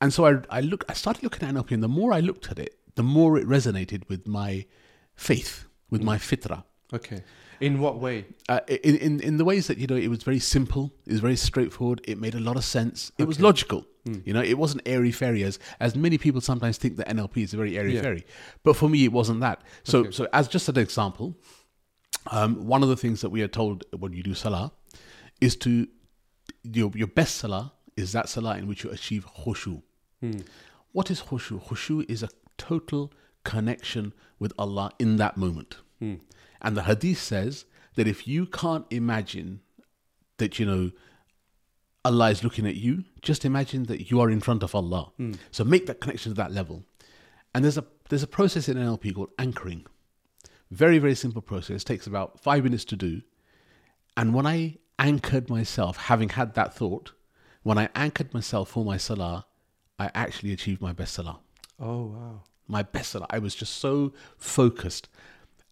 And 0.00 0.12
so 0.12 0.26
I, 0.26 0.38
I 0.50 0.60
look, 0.60 0.84
I 0.88 0.92
started 0.92 1.22
looking 1.22 1.46
at 1.48 1.54
NLP, 1.54 1.72
and 1.72 1.82
the 1.82 1.88
more 1.88 2.12
I 2.12 2.20
looked 2.20 2.50
at 2.50 2.58
it, 2.58 2.78
the 2.94 3.02
more 3.02 3.38
it 3.38 3.46
resonated 3.46 4.08
with 4.08 4.26
my 4.26 4.66
faith, 5.14 5.66
with 5.90 6.02
my 6.02 6.16
fitra. 6.16 6.64
Okay. 6.92 7.22
In 7.60 7.80
what 7.80 7.98
way? 7.98 8.26
Uh, 8.48 8.60
in, 8.68 8.96
in 8.96 9.20
in 9.20 9.36
the 9.38 9.44
ways 9.44 9.66
that 9.66 9.78
you 9.78 9.86
know 9.86 9.96
it 9.96 10.08
was 10.08 10.22
very 10.22 10.38
simple, 10.38 10.92
it 11.06 11.12
was 11.12 11.20
very 11.20 11.36
straightforward. 11.36 12.02
It 12.04 12.20
made 12.20 12.34
a 12.34 12.40
lot 12.40 12.56
of 12.56 12.64
sense. 12.64 13.10
It 13.18 13.26
was 13.26 13.40
logical. 13.40 13.86
Hmm. 14.06 14.20
You 14.24 14.32
know, 14.34 14.42
it 14.42 14.56
wasn't 14.56 14.82
airy 14.86 15.10
fairy 15.10 15.42
as 15.42 15.58
as 15.80 15.96
many 15.96 16.16
people 16.16 16.40
sometimes 16.40 16.78
think 16.78 16.96
that 16.96 17.08
NLP 17.08 17.38
is 17.42 17.52
a 17.54 17.56
very 17.56 17.76
airy 17.76 17.94
Yeah. 17.96 18.02
fairy. 18.02 18.24
But 18.62 18.76
for 18.76 18.88
me, 18.88 19.04
it 19.04 19.12
wasn't 19.12 19.40
that. 19.40 19.62
So 19.84 20.10
so 20.10 20.28
as 20.32 20.46
just 20.48 20.68
an 20.68 20.78
example, 20.78 21.36
um, 22.30 22.66
one 22.66 22.82
of 22.82 22.88
the 22.88 22.96
things 22.96 23.20
that 23.20 23.30
we 23.30 23.42
are 23.42 23.48
told 23.48 23.84
when 23.98 24.12
you 24.12 24.22
do 24.22 24.34
salah 24.34 24.72
is 25.40 25.56
to 25.56 25.88
your 26.62 26.90
your 26.94 27.08
best 27.08 27.36
salah 27.36 27.72
is 27.96 28.12
that 28.12 28.28
salah 28.28 28.56
in 28.58 28.66
which 28.68 28.84
you 28.84 28.90
achieve 28.90 29.26
khushu. 29.40 29.82
Hmm. 30.20 30.40
What 30.92 31.10
is 31.10 31.20
khushu? 31.22 31.62
Khushu 31.66 32.04
is 32.08 32.22
a 32.22 32.28
total 32.58 33.12
connection 33.44 34.12
with 34.38 34.52
Allah 34.58 34.90
in 34.98 35.16
that 35.16 35.36
moment. 35.36 35.76
Hmm. 35.98 36.14
And 36.62 36.76
the 36.76 36.82
hadith 36.84 37.18
says 37.20 37.64
that 37.96 38.06
if 38.06 38.26
you 38.26 38.46
can't 38.46 38.86
imagine 38.90 39.60
that, 40.38 40.58
you 40.58 40.66
know, 40.66 40.90
Allah 42.06 42.30
is 42.30 42.44
looking 42.44 42.66
at 42.66 42.76
you, 42.76 43.04
just 43.20 43.44
imagine 43.44 43.84
that 43.84 44.10
you 44.10 44.20
are 44.20 44.30
in 44.30 44.40
front 44.40 44.62
of 44.62 44.74
Allah. 44.74 45.12
Hmm. 45.16 45.32
So 45.50 45.64
make 45.64 45.86
that 45.86 46.00
connection 46.00 46.30
to 46.30 46.36
that 46.36 46.52
level. 46.52 46.84
And 47.54 47.64
there's 47.64 47.78
a 47.78 47.84
there's 48.08 48.22
a 48.22 48.28
process 48.28 48.68
in 48.68 48.76
NLP 48.76 49.14
called 49.14 49.30
anchoring. 49.38 49.86
Very, 50.70 50.98
very 50.98 51.14
simple 51.14 51.42
process. 51.42 51.84
Takes 51.84 52.06
about 52.06 52.40
five 52.40 52.64
minutes 52.64 52.84
to 52.86 52.96
do. 52.96 53.22
And 54.16 54.34
when 54.34 54.46
I 54.46 54.76
anchored 54.98 55.50
myself, 55.50 55.96
having 55.96 56.30
had 56.30 56.54
that 56.54 56.74
thought, 56.74 57.12
when 57.62 57.78
I 57.78 57.88
anchored 57.94 58.32
myself 58.32 58.70
for 58.70 58.84
my 58.84 58.96
salah, 58.96 59.46
I 59.98 60.10
actually 60.14 60.52
achieved 60.52 60.80
my 60.80 60.92
best 60.92 61.14
salah. 61.14 61.40
Oh 61.80 62.06
wow. 62.06 62.42
My 62.68 62.82
best 62.82 63.10
salah. 63.12 63.26
I 63.30 63.38
was 63.38 63.54
just 63.54 63.74
so 63.78 64.12
focused. 64.38 65.08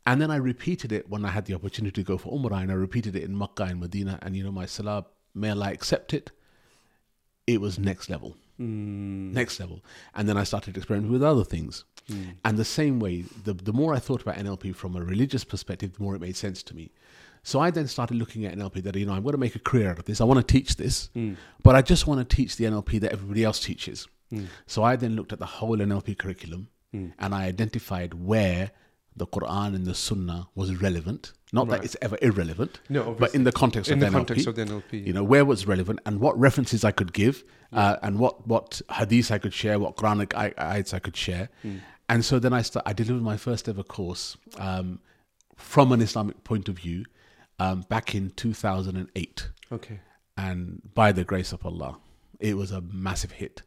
And 0.07 0.21
then 0.21 0.31
I 0.31 0.37
repeated 0.37 0.93
it 0.93 1.09
when 1.09 1.25
I 1.25 1.31
had 1.31 1.47
the 1.47 1.55
opportunity 1.55 2.03
to 2.03 2.07
go 2.07 2.19
for 2.19 2.33
Umrah, 2.33 2.63
and 2.63 2.71
I 2.71 2.75
repeated 2.75 3.17
it 3.17 3.23
in 3.23 3.39
Makkah 3.39 3.65
and 3.65 3.81
Medina. 3.81 4.19
And 4.21 4.37
you 4.37 4.45
know, 4.45 4.53
my 4.53 4.67
salah, 4.67 5.07
may 5.35 5.51
Allah 5.51 5.73
accept 5.73 6.15
it, 6.15 6.31
it 7.47 7.61
was 7.61 7.79
next 7.79 8.09
level. 8.09 8.37
Hmm. 8.57 9.33
Next 9.33 9.59
level. 9.59 9.83
And 10.15 10.29
then 10.29 10.37
I 10.37 10.45
started 10.45 10.77
experimenting 10.77 11.13
with 11.13 11.23
other 11.23 11.45
things. 11.45 11.85
Hmm. 12.09 12.23
And 12.45 12.57
the 12.57 12.65
same 12.65 13.01
way, 13.01 13.25
the, 13.45 13.55
the 13.55 13.73
more 13.73 13.95
I 13.95 13.99
thought 13.99 14.23
about 14.23 14.37
NLP 14.37 14.75
from 14.75 14.97
a 14.97 15.03
religious 15.03 15.45
perspective, 15.45 15.95
the 15.95 16.03
more 16.03 16.15
it 16.15 16.21
made 16.21 16.37
sense 16.37 16.63
to 16.65 16.77
me. 16.77 16.93
So 17.43 17.61
I 17.61 17.71
then 17.71 17.89
started 17.89 18.17
looking 18.17 18.47
at 18.47 18.57
NLP 18.57 18.83
that, 18.85 18.97
you 18.97 19.05
know, 19.05 19.13
I'm 19.13 19.23
going 19.23 19.33
to 19.33 19.39
make 19.39 19.55
a 19.55 19.59
career 19.59 19.91
out 19.91 19.99
of 19.99 20.07
this. 20.07 20.21
I 20.21 20.25
want 20.25 20.47
to 20.47 20.53
teach 20.53 20.77
this, 20.77 21.11
hmm. 21.13 21.35
but 21.63 21.75
I 21.75 21.83
just 21.83 22.07
want 22.07 22.27
to 22.27 22.37
teach 22.37 22.57
the 22.57 22.65
NLP 22.65 23.01
that 23.01 23.13
everybody 23.13 23.45
else 23.45 23.61
teaches. 23.61 24.09
So 24.67 24.83
I 24.83 24.97
then 24.97 25.15
looked 25.15 25.33
at 25.33 25.39
the 25.39 25.47
whole 25.47 25.77
NLP 25.77 26.19
curriculum 26.19 26.69
and 27.19 27.35
I 27.35 27.45
identified 27.45 28.15
where 28.15 28.71
the 29.17 29.27
Quran 29.27 29.75
and 29.77 29.85
the 29.87 29.95
Sunnah 29.95 30.49
was 30.55 30.75
relevant. 30.83 31.33
Not 31.53 31.69
that 31.69 31.85
it's 31.85 31.97
ever 32.03 32.19
irrelevant, 32.21 32.81
No, 32.89 33.13
but 33.13 33.33
in 33.33 33.45
the 33.45 33.53
context 33.53 33.89
In 33.89 33.95
of 33.95 34.01
the 34.01 34.07
the 34.07 34.11
NLP, 34.11 34.15
context 34.27 34.47
of 34.49 34.57
the 34.57 34.65
NLP, 34.65 35.07
you 35.07 35.13
know, 35.13 35.23
where 35.23 35.45
was 35.45 35.67
relevant 35.69 36.01
and 36.05 36.19
what 36.19 36.37
references 36.37 36.85
I 36.85 36.91
could 36.91 37.13
give, 37.13 37.45
uh, 37.73 37.97
and 38.03 38.19
what 38.19 38.45
what 38.49 38.83
hadith 38.91 39.31
I 39.31 39.39
could 39.39 39.55
share, 39.55 39.79
what 39.79 39.95
Quranic 39.97 40.35
ay- 40.35 40.51
ayats 40.59 40.93
I 40.93 40.99
could 40.99 41.17
share, 41.17 41.49
and 42.09 42.25
so 42.25 42.41
then 42.41 42.53
I 42.53 42.63
start, 42.63 42.85
I 42.87 42.93
delivered 42.93 43.23
my 43.23 43.37
first 43.37 43.69
ever 43.69 43.85
course 43.85 44.37
um, 44.59 44.99
from 45.57 45.93
an 45.93 46.01
Islamic 46.01 46.43
point 46.43 46.69
of 46.69 46.77
view 46.77 47.05
um, 47.61 47.83
back 47.89 48.15
in 48.17 48.31
2008, 48.31 49.49
Okay. 49.71 50.01
and 50.37 50.83
by 50.93 51.13
the 51.13 51.23
grace 51.25 51.53
of 51.53 51.65
Allah, 51.65 51.99
it 52.41 52.57
was 52.57 52.73
a 52.73 52.81
massive 52.81 53.31
hit, 53.33 53.63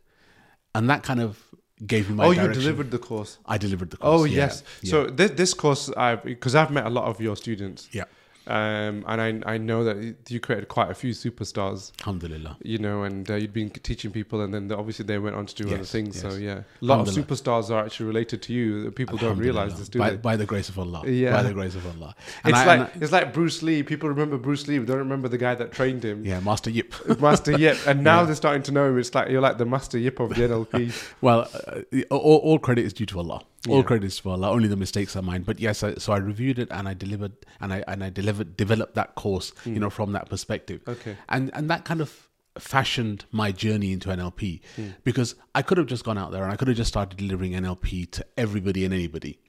and 0.75 0.89
that 0.89 1.03
kind 1.03 1.21
of 1.21 1.39
gave 1.85 2.09
me 2.09 2.15
my 2.15 2.25
oh, 2.25 2.33
direction. 2.33 2.53
you 2.53 2.59
delivered 2.59 2.91
the 2.91 2.97
course. 2.97 3.37
I 3.45 3.57
delivered 3.57 3.91
the 3.91 3.97
oh, 3.97 4.17
course. 4.17 4.21
Oh 4.21 4.23
yeah, 4.25 4.35
yes. 4.37 4.63
yeah. 4.81 4.91
So 4.91 5.07
this 5.07 5.31
this 5.31 5.53
course, 5.53 5.91
I 5.95 6.15
because 6.15 6.55
I've 6.55 6.71
met 6.71 6.85
a 6.85 6.89
lot 6.89 7.05
of 7.05 7.21
your 7.21 7.35
students, 7.35 7.89
yeah, 7.91 8.05
um, 8.47 9.03
and 9.07 9.43
I 9.45 9.53
I 9.53 9.57
know 9.57 9.83
that 9.83 10.15
you 10.29 10.39
created 10.39 10.67
quite 10.69 10.89
a 10.89 10.93
few 10.93 11.11
superstars. 11.11 11.91
Alhamdulillah. 12.01 12.57
You 12.63 12.77
know, 12.77 13.03
and 13.03 13.29
uh, 13.29 13.35
you'd 13.35 13.53
been 13.53 13.69
teaching 13.69 14.11
people, 14.11 14.41
and 14.41 14.53
then 14.53 14.71
obviously 14.71 15.05
they 15.05 15.17
went 15.19 15.35
on 15.35 15.45
to 15.45 15.55
do 15.55 15.67
other 15.67 15.77
Yes, 15.77 15.91
things. 15.91 16.19
So 16.19 16.29
yeah, 16.35 16.61
a 16.81 16.85
lot 16.85 17.07
of 17.07 17.13
superstars 17.13 17.69
are 17.69 17.83
actually 17.85 18.07
related 18.07 18.41
to 18.43 18.53
you. 18.53 18.91
People 18.91 19.17
don't 19.17 19.37
realize 19.37 19.77
this, 19.77 19.89
do 19.89 19.99
by, 19.99 20.11
they? 20.11 20.17
by 20.17 20.35
the 20.37 20.45
grace 20.45 20.69
of 20.69 20.79
Allah. 20.79 21.03
Yeah. 21.07 21.31
By 21.31 21.43
the 21.43 21.53
grace 21.53 21.75
of 21.75 21.85
Allah. 21.85 22.15
And 22.43 22.51
It's 22.53 22.59
I- 22.59 22.65
like 22.65 22.79
I- 22.95 22.99
it's 23.01 23.11
like 23.11 23.33
Bruce 23.33 23.61
Lee. 23.63 23.83
People 23.83 24.09
remember 24.09 24.37
Bruce 24.37 24.67
Lee, 24.67 24.77
but 24.79 24.87
don't 24.87 24.97
remember 24.99 25.27
the 25.27 25.37
guy 25.37 25.55
that 25.55 25.71
trained 25.71 26.03
him. 26.03 26.23
yeah, 26.25 26.39
Master 26.39 26.69
Yip. 26.69 26.93
Master 27.19 27.51
Yip, 27.57 27.77
and 27.87 28.03
now 28.11 28.23
they're 28.25 28.35
starting 28.35 28.63
to 28.63 28.71
know 28.71 28.89
him. 28.89 28.97
It's 28.97 29.13
like 29.13 29.29
you're 29.29 29.41
like 29.41 29.57
the 29.57 29.65
Master 29.65 29.97
Yip 29.97 30.19
of 30.19 30.29
the 30.29 30.41
NLP. 30.47 30.93
Well, 31.21 31.49
uh, 31.53 31.81
all, 32.11 32.37
all 32.37 32.59
credit 32.59 32.85
is 32.85 32.93
due 32.93 33.05
to 33.07 33.19
Allah. 33.19 33.41
All 33.69 33.77
Yeah. 33.77 33.83
credit 33.83 34.05
is 34.07 34.19
to 34.19 34.29
Allah. 34.29 34.51
Only 34.51 34.67
the 34.67 34.75
mistakes 34.75 35.15
are 35.15 35.21
mine. 35.21 35.43
But 35.43 35.59
yes, 35.59 35.83
I, 35.83 35.95
so 35.95 36.13
I 36.13 36.17
reviewed 36.17 36.59
it 36.59 36.67
and 36.71 36.87
I 36.87 36.93
delivered 36.93 37.33
and 37.59 37.73
I 37.73 37.83
and 37.87 38.03
I 38.03 38.09
delivered 38.09 38.57
developed 38.57 38.95
that 38.95 39.15
course. 39.15 39.53
You 39.65 39.73
hmm. 39.73 39.79
know, 39.79 39.89
from 39.89 40.11
that 40.13 40.29
perspective. 40.29 40.81
Okay. 40.87 41.17
And 41.29 41.51
and 41.53 41.69
that 41.69 41.85
kind 41.85 42.01
of 42.01 42.29
fashioned 42.59 43.25
my 43.31 43.51
journey 43.51 43.91
into 43.91 44.09
NLP 44.09 44.61
hmm. 44.75 44.89
because 45.03 45.35
I 45.53 45.61
could 45.61 45.77
have 45.77 45.87
just 45.87 46.03
gone 46.03 46.17
out 46.17 46.31
there 46.31 46.43
and 46.43 46.51
I 46.51 46.55
could 46.55 46.67
have 46.67 46.77
just 46.77 46.89
started 46.89 47.17
delivering 47.17 47.51
NLP 47.51 48.09
to 48.11 48.25
everybody 48.35 48.83
and 48.83 48.93
anybody. 48.93 49.39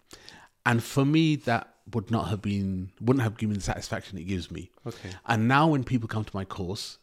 And 0.66 0.82
for 0.82 1.04
me, 1.04 1.37
that 1.37 1.75
would 1.94 2.10
not 2.10 2.28
have 2.28 2.42
been 2.42 2.90
wouldn't 3.00 3.22
have 3.22 3.37
given 3.38 3.52
me 3.52 3.56
the 3.56 3.62
satisfaction 3.62 4.18
it 4.18 4.25
gives 4.25 4.50
me. 4.50 4.70
Okay. 4.87 5.10
And 5.26 5.48
now 5.48 5.68
when 5.68 5.84
people 5.84 6.08
come 6.08 6.25
to 6.25 6.37
my 6.37 6.44
course, 6.44 6.98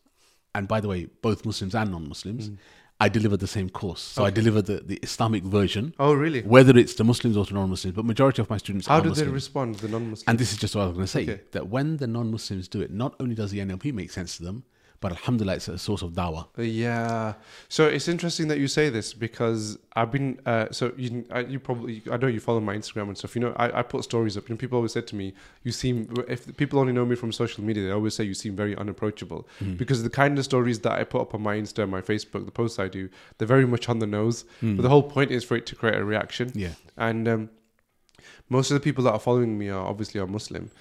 and 0.54 0.68
by 0.68 0.80
the 0.80 0.88
way, 0.88 1.06
both 1.22 1.46
Muslims 1.46 1.76
and 1.76 1.92
non-Muslims, 1.92 2.48
hmm. 2.48 2.56
I 3.00 3.10
deliver 3.10 3.36
the 3.36 3.48
same 3.48 3.70
course. 3.70 4.00
So 4.02 4.24
I 4.24 4.30
deliver 4.30 4.62
the, 4.62 4.78
the 4.78 4.96
Islamic 5.04 5.44
version, 5.44 5.94
Oh, 6.00 6.14
really? 6.14 6.42
whether 6.44 6.78
it's 6.78 6.94
the 6.94 7.04
Muslims 7.04 7.36
or 7.36 7.46
to 7.46 7.54
non-Muslims. 7.54 7.94
But 7.94 8.06
majority 8.06 8.42
of 8.42 8.50
my 8.50 8.58
students 8.58 8.88
How 8.88 9.02
do 9.02 9.10
Muslims. 9.10 9.28
they 9.28 9.34
respond, 9.34 9.76
the 9.76 9.90
non-Muslims? 9.90 10.24
And 10.28 10.40
this 10.40 10.54
is 10.54 10.58
just 10.58 10.76
what 10.76 10.84
I 10.84 10.88
was 10.88 10.94
going 10.96 11.06
to 11.06 11.12
say 11.12 11.24
Okay. 11.24 11.42
that 11.52 11.68
when 11.68 11.98
the 11.98 12.08
non 12.08 12.32
Muslims 12.32 12.70
do 12.70 12.80
it, 12.82 12.92
not 12.92 13.14
only 13.20 13.36
does 13.36 13.52
the 13.52 13.60
NLP 13.60 13.94
make 13.94 14.12
sense 14.12 14.38
to 14.38 14.44
them, 14.44 14.64
but 15.00 15.12
Alhamdulillah, 15.12 15.56
it's 15.56 15.68
a 15.68 15.78
source 15.78 16.02
of 16.02 16.12
dawah. 16.14 16.48
Yeah. 16.58 17.34
So 17.70 17.88
it's 17.88 18.08
interesting 18.08 18.48
that 18.48 18.58
you 18.58 18.68
say 18.68 18.90
this 18.90 19.14
because 19.14 19.78
I've 19.96 20.12
been. 20.12 20.40
Uh, 20.46 20.68
so 20.72 20.94
you, 20.98 21.26
I, 21.32 21.42
you 21.42 21.60
probably, 21.60 22.02
I 22.12 22.18
know 22.18 22.28
you 22.28 22.40
follow 22.40 22.60
my 22.60 22.76
Instagram 22.76 23.08
and 23.10 23.18
stuff. 23.18 23.36
You 23.36 23.42
know, 23.42 23.54
I, 23.58 23.80
I 23.80 23.82
put 23.84 24.04
stories 24.04 24.38
up, 24.38 24.50
and 24.50 24.58
people 24.58 24.78
always 24.78 24.94
said 24.94 25.08
to 25.08 25.16
me, 25.16 25.34
"You 25.64 25.72
seem." 25.72 26.14
If 26.28 26.56
people 26.58 26.80
only 26.80 26.94
know 26.94 27.06
me 27.06 27.16
from 27.16 27.32
social 27.32 27.64
media, 27.64 27.84
they 27.84 27.92
always 27.92 28.16
say 28.16 28.24
you 28.24 28.34
seem 28.34 28.56
very 28.56 28.76
unapproachable 28.76 29.48
because 29.78 30.04
the 30.04 30.10
kind 30.10 30.38
of 30.38 30.46
stories 30.46 30.80
that 30.80 30.94
I 30.94 31.04
put 31.04 31.22
up 31.22 31.34
on 31.34 31.42
my 31.42 31.56
Insta, 31.58 31.88
my 31.88 32.02
Facebook, 32.02 32.46
the 32.46 32.52
posts 32.52 32.80
I 32.80 32.88
do, 32.88 33.10
they're 33.38 33.48
very 33.48 33.66
much 33.66 33.90
on 33.90 34.00
the 34.00 34.08
nose. 34.08 34.46
But 34.62 34.82
the 34.82 34.90
whole 34.90 35.04
point 35.04 35.32
is 35.32 35.44
for 35.44 35.56
it 35.58 35.66
to 35.68 35.76
create 35.76 35.96
a 35.96 36.06
reaction. 36.06 36.52
Yeah. 36.56 36.70
And 36.98 37.28
um, 37.28 37.50
most 38.50 38.72
of 38.72 38.76
the 38.76 38.80
people 38.80 39.04
that 39.06 39.12
are 39.12 39.20
following 39.20 39.58
me 39.58 39.70
are 39.70 39.86
obviously 39.86 40.20
are 40.20 40.28
Muslim. 40.28 40.72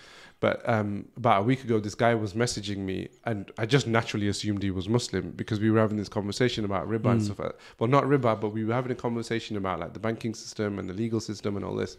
But 0.44 0.60
um, 0.68 1.06
about 1.16 1.40
a 1.40 1.42
week 1.42 1.64
ago, 1.64 1.80
this 1.80 1.94
guy 1.94 2.14
was 2.14 2.34
messaging 2.34 2.80
me, 2.80 3.08
and 3.24 3.50
I 3.56 3.64
just 3.64 3.86
naturally 3.86 4.28
assumed 4.28 4.62
he 4.62 4.70
was 4.70 4.90
Muslim 4.90 5.30
because 5.30 5.58
we 5.58 5.70
were 5.70 5.80
having 5.80 5.96
this 5.96 6.10
conversation 6.10 6.66
about 6.66 6.86
riba 6.86 7.12
and 7.12 7.20
hmm. 7.20 7.24
stuff. 7.24 7.38
Like 7.38 7.58
Well, 7.78 7.88
not 7.88 8.04
riba, 8.04 8.38
but 8.38 8.50
we 8.50 8.62
were 8.66 8.74
having 8.74 8.92
a 8.92 8.94
conversation 9.06 9.56
about 9.56 9.80
like 9.80 9.94
the 9.94 10.00
banking 10.00 10.34
system 10.34 10.78
and 10.78 10.86
the 10.86 10.92
legal 10.92 11.18
system 11.18 11.56
and 11.56 11.64
all 11.64 11.74
this. 11.74 11.96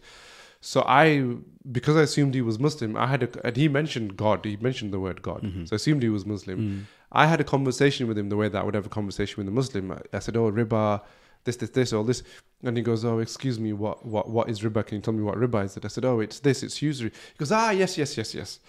So 0.61 0.83
I, 0.85 1.37
because 1.71 1.95
I 1.95 2.03
assumed 2.03 2.35
he 2.35 2.43
was 2.43 2.59
Muslim, 2.59 2.95
I 2.95 3.07
had 3.07 3.23
a, 3.23 3.47
and 3.47 3.57
he 3.57 3.67
mentioned 3.67 4.15
God. 4.15 4.45
He 4.45 4.57
mentioned 4.57 4.93
the 4.93 4.99
word 4.99 5.23
God, 5.23 5.41
mm-hmm. 5.41 5.65
so 5.65 5.73
I 5.73 5.77
assumed 5.77 6.03
he 6.03 6.09
was 6.09 6.23
Muslim. 6.27 6.59
Hmm. 6.59 6.79
I 7.11 7.25
had 7.25 7.41
a 7.41 7.43
conversation 7.43 8.07
with 8.07 8.15
him 8.15 8.29
the 8.29 8.37
way 8.37 8.47
that 8.47 8.61
I 8.61 8.63
would 8.63 8.75
have 8.75 8.85
a 8.85 8.95
conversation 8.99 9.37
with 9.37 9.47
a 9.47 9.55
Muslim. 9.61 9.91
I, 9.91 10.01
I 10.13 10.19
said, 10.19 10.37
"Oh, 10.37 10.51
riba, 10.51 11.01
this, 11.45 11.55
this, 11.55 11.69
this, 11.69 11.93
all 11.93 12.03
this," 12.03 12.21
and 12.63 12.75
he 12.75 12.83
goes, 12.83 13.05
"Oh, 13.05 13.19
excuse 13.19 13.57
me, 13.59 13.71
what, 13.73 14.05
what, 14.05 14.29
what 14.29 14.49
is 14.49 14.59
riba? 14.61 14.85
Can 14.85 14.95
you 14.97 15.01
tell 15.01 15.13
me 15.13 15.23
what 15.23 15.35
riba 15.35 15.65
is?" 15.65 15.77
It. 15.77 15.85
I 15.85 15.87
said, 15.87 16.05
"Oh, 16.05 16.19
it's 16.19 16.39
this, 16.39 16.61
it's 16.63 16.81
usury." 16.81 17.11
He 17.11 17.37
goes, 17.37 17.51
"Ah, 17.51 17.71
yes, 17.71 17.97
yes, 17.97 18.17
yes, 18.17 18.35
yes." 18.35 18.59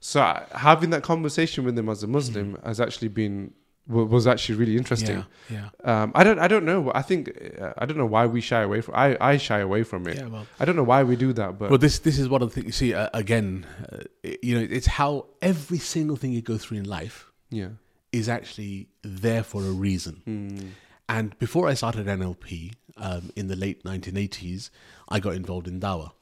So 0.00 0.20
I- 0.20 0.44
having 0.52 0.90
that 0.90 1.02
conversation 1.02 1.64
with 1.64 1.78
him 1.78 1.88
as 1.88 2.02
a 2.02 2.06
Muslim 2.06 2.58
has 2.64 2.78
actually 2.80 3.08
been 3.08 3.54
was 3.86 4.26
actually 4.26 4.54
really 4.54 4.76
interesting. 4.78 5.24
Yeah. 5.50 5.68
Yeah. 5.84 6.02
Um, 6.02 6.12
I 6.14 6.24
don't, 6.24 6.38
I 6.38 6.48
don't 6.48 6.64
know. 6.64 6.90
I 6.94 7.02
think 7.02 7.22
uh, 7.60 7.74
I 7.76 7.84
don't 7.84 7.98
know 7.98 8.06
why 8.06 8.24
we 8.26 8.40
shy 8.40 8.62
away 8.62 8.80
from. 8.80 8.94
I, 8.94 9.16
I 9.20 9.36
shy 9.36 9.58
away 9.58 9.82
from 9.82 10.06
it. 10.08 10.16
Yeah, 10.16 10.28
well, 10.28 10.46
I 10.58 10.64
don't 10.64 10.76
know 10.76 10.82
why 10.92 11.02
we 11.02 11.16
do 11.16 11.32
that, 11.34 11.58
but 11.58 11.68
well, 11.68 11.78
this 11.78 11.98
this 11.98 12.18
is 12.18 12.28
one 12.28 12.40
of 12.42 12.48
the 12.48 12.54
things. 12.54 12.66
You 12.66 12.72
see, 12.72 12.94
uh, 12.94 13.10
again, 13.12 13.66
uh, 13.92 13.98
you 14.42 14.58
know, 14.58 14.66
it's 14.70 14.86
how 14.86 15.26
every 15.42 15.78
single 15.78 16.16
thing 16.16 16.32
you 16.32 16.40
go 16.40 16.56
through 16.56 16.78
in 16.78 16.84
life 16.84 17.30
yeah, 17.50 17.68
is 18.10 18.26
actually 18.28 18.88
there 19.02 19.42
for 19.42 19.60
a 19.62 19.70
reason. 19.70 20.22
Mm. 20.26 20.68
And 21.08 21.38
before 21.38 21.68
I 21.68 21.74
started 21.74 22.06
NLP 22.06 22.74
um, 22.96 23.30
in 23.36 23.48
the 23.48 23.56
late 23.56 23.84
1980s, 23.84 24.70
I 25.08 25.20
got 25.20 25.34
involved 25.34 25.68
in 25.68 25.80
Dawa. 25.80 26.12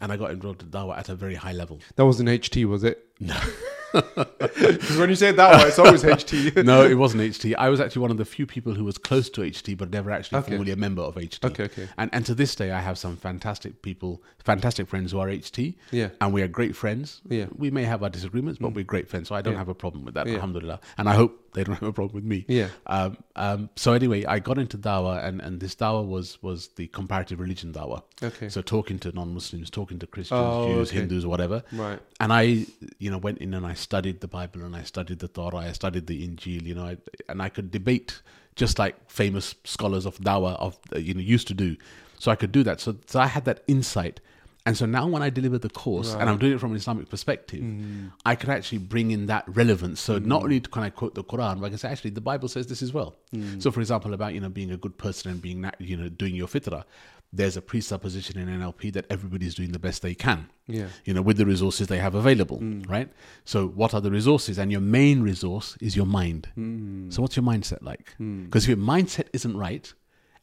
And 0.00 0.10
I 0.10 0.16
got 0.16 0.30
involved 0.30 0.62
in 0.62 0.70
Dawa 0.70 0.96
at 0.96 1.08
a 1.08 1.14
very 1.14 1.34
high 1.34 1.52
level. 1.52 1.80
that 1.96 2.06
was 2.06 2.20
an 2.20 2.26
HT, 2.26 2.64
was 2.66 2.82
it? 2.84 3.06
No. 3.20 3.38
Because 3.92 4.96
when 4.98 5.08
you 5.08 5.16
say 5.16 5.30
it 5.30 5.36
that 5.36 5.50
way, 5.60 5.68
it's 5.68 5.78
always 5.78 6.02
HT. 6.04 6.64
no, 6.64 6.84
it 6.84 6.94
wasn't 6.94 7.22
HT. 7.22 7.54
I 7.58 7.68
was 7.68 7.80
actually 7.80 8.02
one 8.02 8.12
of 8.12 8.18
the 8.18 8.24
few 8.24 8.46
people 8.46 8.72
who 8.74 8.84
was 8.84 8.98
close 8.98 9.28
to 9.30 9.40
HT, 9.40 9.76
but 9.76 9.90
never 9.90 10.12
actually 10.12 10.38
Okay. 10.38 10.50
formally 10.52 10.70
a 10.70 10.76
member 10.76 11.02
of 11.02 11.16
HT. 11.16 11.44
Okay, 11.44 11.64
okay. 11.64 11.88
And, 11.98 12.08
and 12.12 12.24
to 12.26 12.34
this 12.36 12.54
day, 12.54 12.70
I 12.70 12.80
have 12.80 12.98
some 12.98 13.16
fantastic 13.16 13.82
people, 13.82 14.22
fantastic 14.44 14.86
friends 14.86 15.10
who 15.10 15.18
are 15.18 15.26
HT. 15.26 15.74
Yeah. 15.90 16.10
And 16.20 16.32
we 16.32 16.42
are 16.42 16.48
great 16.48 16.76
friends. 16.76 17.20
Yeah. 17.28 17.46
Mm. 17.46 17.58
We 17.58 17.70
may 17.72 17.82
have 17.84 18.04
our 18.04 18.10
disagreements, 18.10 18.60
but 18.60 18.74
we're 18.74 18.84
great 18.84 19.08
friends. 19.08 19.28
So 19.28 19.34
I 19.34 19.42
don't 19.42 19.54
Yeah. 19.54 19.58
have 19.58 19.68
a 19.68 19.74
problem 19.74 20.04
with 20.04 20.14
that, 20.14 20.26
Yeah. 20.28 20.34
alhamdulillah. 20.34 20.78
And 20.96 21.08
I 21.08 21.14
hope 21.14 21.52
they 21.52 21.64
don't 21.64 21.74
have 21.74 21.88
a 21.88 21.92
problem 21.92 22.14
with 22.14 22.24
me. 22.24 22.44
Yeah. 22.46 22.68
Um, 22.86 23.16
um, 23.34 23.70
so 23.74 23.92
anyway, 23.92 24.24
I 24.24 24.38
got 24.38 24.56
into 24.56 24.78
Dawah, 24.78 25.24
and, 25.24 25.40
and 25.40 25.58
this 25.58 25.74
Dawah 25.74 26.06
was, 26.06 26.40
was 26.42 26.68
the 26.76 26.86
comparative 26.88 27.40
religion 27.40 27.72
Dawah. 27.72 28.02
Okay. 28.22 28.48
So 28.48 28.62
talking 28.62 29.00
to 29.00 29.10
non-Muslims, 29.10 29.68
talking 29.68 29.98
to 29.98 30.06
Christians, 30.06 30.40
Oh, 30.40 30.68
Jews, 30.68 30.90
okay. 30.90 30.98
Hindus, 31.00 31.26
whatever. 31.26 31.64
Right. 31.72 31.98
And 32.20 32.32
I, 32.32 32.66
you 32.98 33.09
know, 33.10 33.18
went 33.18 33.38
in 33.38 33.54
and 33.54 33.66
I 33.66 33.74
studied 33.74 34.20
the 34.20 34.28
Bible 34.28 34.62
and 34.62 34.74
I 34.74 34.82
studied 34.82 35.18
the 35.18 35.28
Torah, 35.28 35.58
I 35.58 35.72
studied 35.72 36.06
the 36.06 36.26
Injil, 36.26 36.62
you 36.62 36.74
know, 36.74 36.84
I, 36.84 36.96
and 37.28 37.42
I 37.42 37.48
could 37.48 37.70
debate 37.70 38.20
just 38.56 38.78
like 38.78 39.10
famous 39.10 39.54
scholars 39.64 40.06
of 40.06 40.18
Dawah 40.18 40.56
of 40.58 40.78
you 40.96 41.14
know 41.14 41.20
used 41.20 41.48
to 41.48 41.54
do. 41.54 41.76
So 42.18 42.30
I 42.30 42.36
could 42.36 42.52
do 42.52 42.62
that. 42.64 42.80
So, 42.80 42.96
so 43.06 43.18
I 43.18 43.26
had 43.26 43.46
that 43.46 43.62
insight. 43.66 44.20
And 44.66 44.76
so 44.76 44.84
now 44.84 45.06
when 45.06 45.22
I 45.22 45.30
deliver 45.30 45.56
the 45.56 45.70
course, 45.70 46.12
and 46.12 46.28
I'm 46.28 46.36
doing 46.36 46.52
it 46.52 46.60
from 46.60 46.72
an 46.72 46.76
Islamic 46.76 47.08
perspective, 47.08 47.62
mm. 47.62 48.12
I 48.26 48.34
could 48.34 48.50
actually 48.50 48.78
bring 48.78 49.10
in 49.10 49.24
that 49.26 49.44
relevance. 49.48 50.00
So 50.00 50.18
not 50.18 50.42
mm. 50.42 50.44
only 50.44 50.60
can 50.60 50.82
I 50.82 50.90
quote 50.90 51.14
the 51.14 51.24
Quran, 51.24 51.60
but 51.60 51.66
I 51.66 51.68
can 51.70 51.78
say 51.78 51.88
actually 51.88 52.10
the 52.10 52.20
Bible 52.20 52.46
says 52.46 52.66
this 52.66 52.82
as 52.82 52.92
well. 52.92 53.16
Mm. 53.34 53.62
So 53.62 53.70
for 53.70 53.80
example, 53.80 54.12
about 54.12 54.34
you 54.34 54.40
know 54.40 54.50
being 54.50 54.70
a 54.70 54.76
good 54.76 54.98
person 54.98 55.30
and 55.30 55.40
being 55.40 55.68
you 55.78 55.96
know 55.96 56.10
doing 56.10 56.34
your 56.36 56.46
fitrah, 56.46 56.84
there's 57.32 57.56
a 57.56 57.62
presupposition 57.62 58.38
in 58.38 58.48
NLP 58.48 58.92
that 58.92 59.06
everybody's 59.08 59.54
doing 59.54 59.72
the 59.72 59.78
best 59.78 60.02
they 60.02 60.14
can 60.14 60.48
Yeah. 60.66 60.88
you 61.04 61.14
know, 61.14 61.22
with 61.22 61.36
the 61.36 61.46
resources 61.46 61.86
they 61.86 61.98
have 61.98 62.14
available, 62.14 62.58
mm. 62.58 62.88
right? 62.88 63.08
So, 63.44 63.68
what 63.68 63.94
are 63.94 64.00
the 64.00 64.10
resources? 64.10 64.58
And 64.58 64.72
your 64.72 64.80
main 64.80 65.22
resource 65.22 65.76
is 65.80 65.94
your 65.96 66.06
mind. 66.06 66.48
Mm. 66.56 67.12
So, 67.12 67.22
what's 67.22 67.36
your 67.36 67.44
mindset 67.44 67.82
like? 67.82 68.14
Mm. 68.20 68.46
Because 68.46 68.64
if 68.64 68.68
your 68.70 68.78
mindset 68.78 69.28
isn't 69.32 69.56
right, 69.56 69.92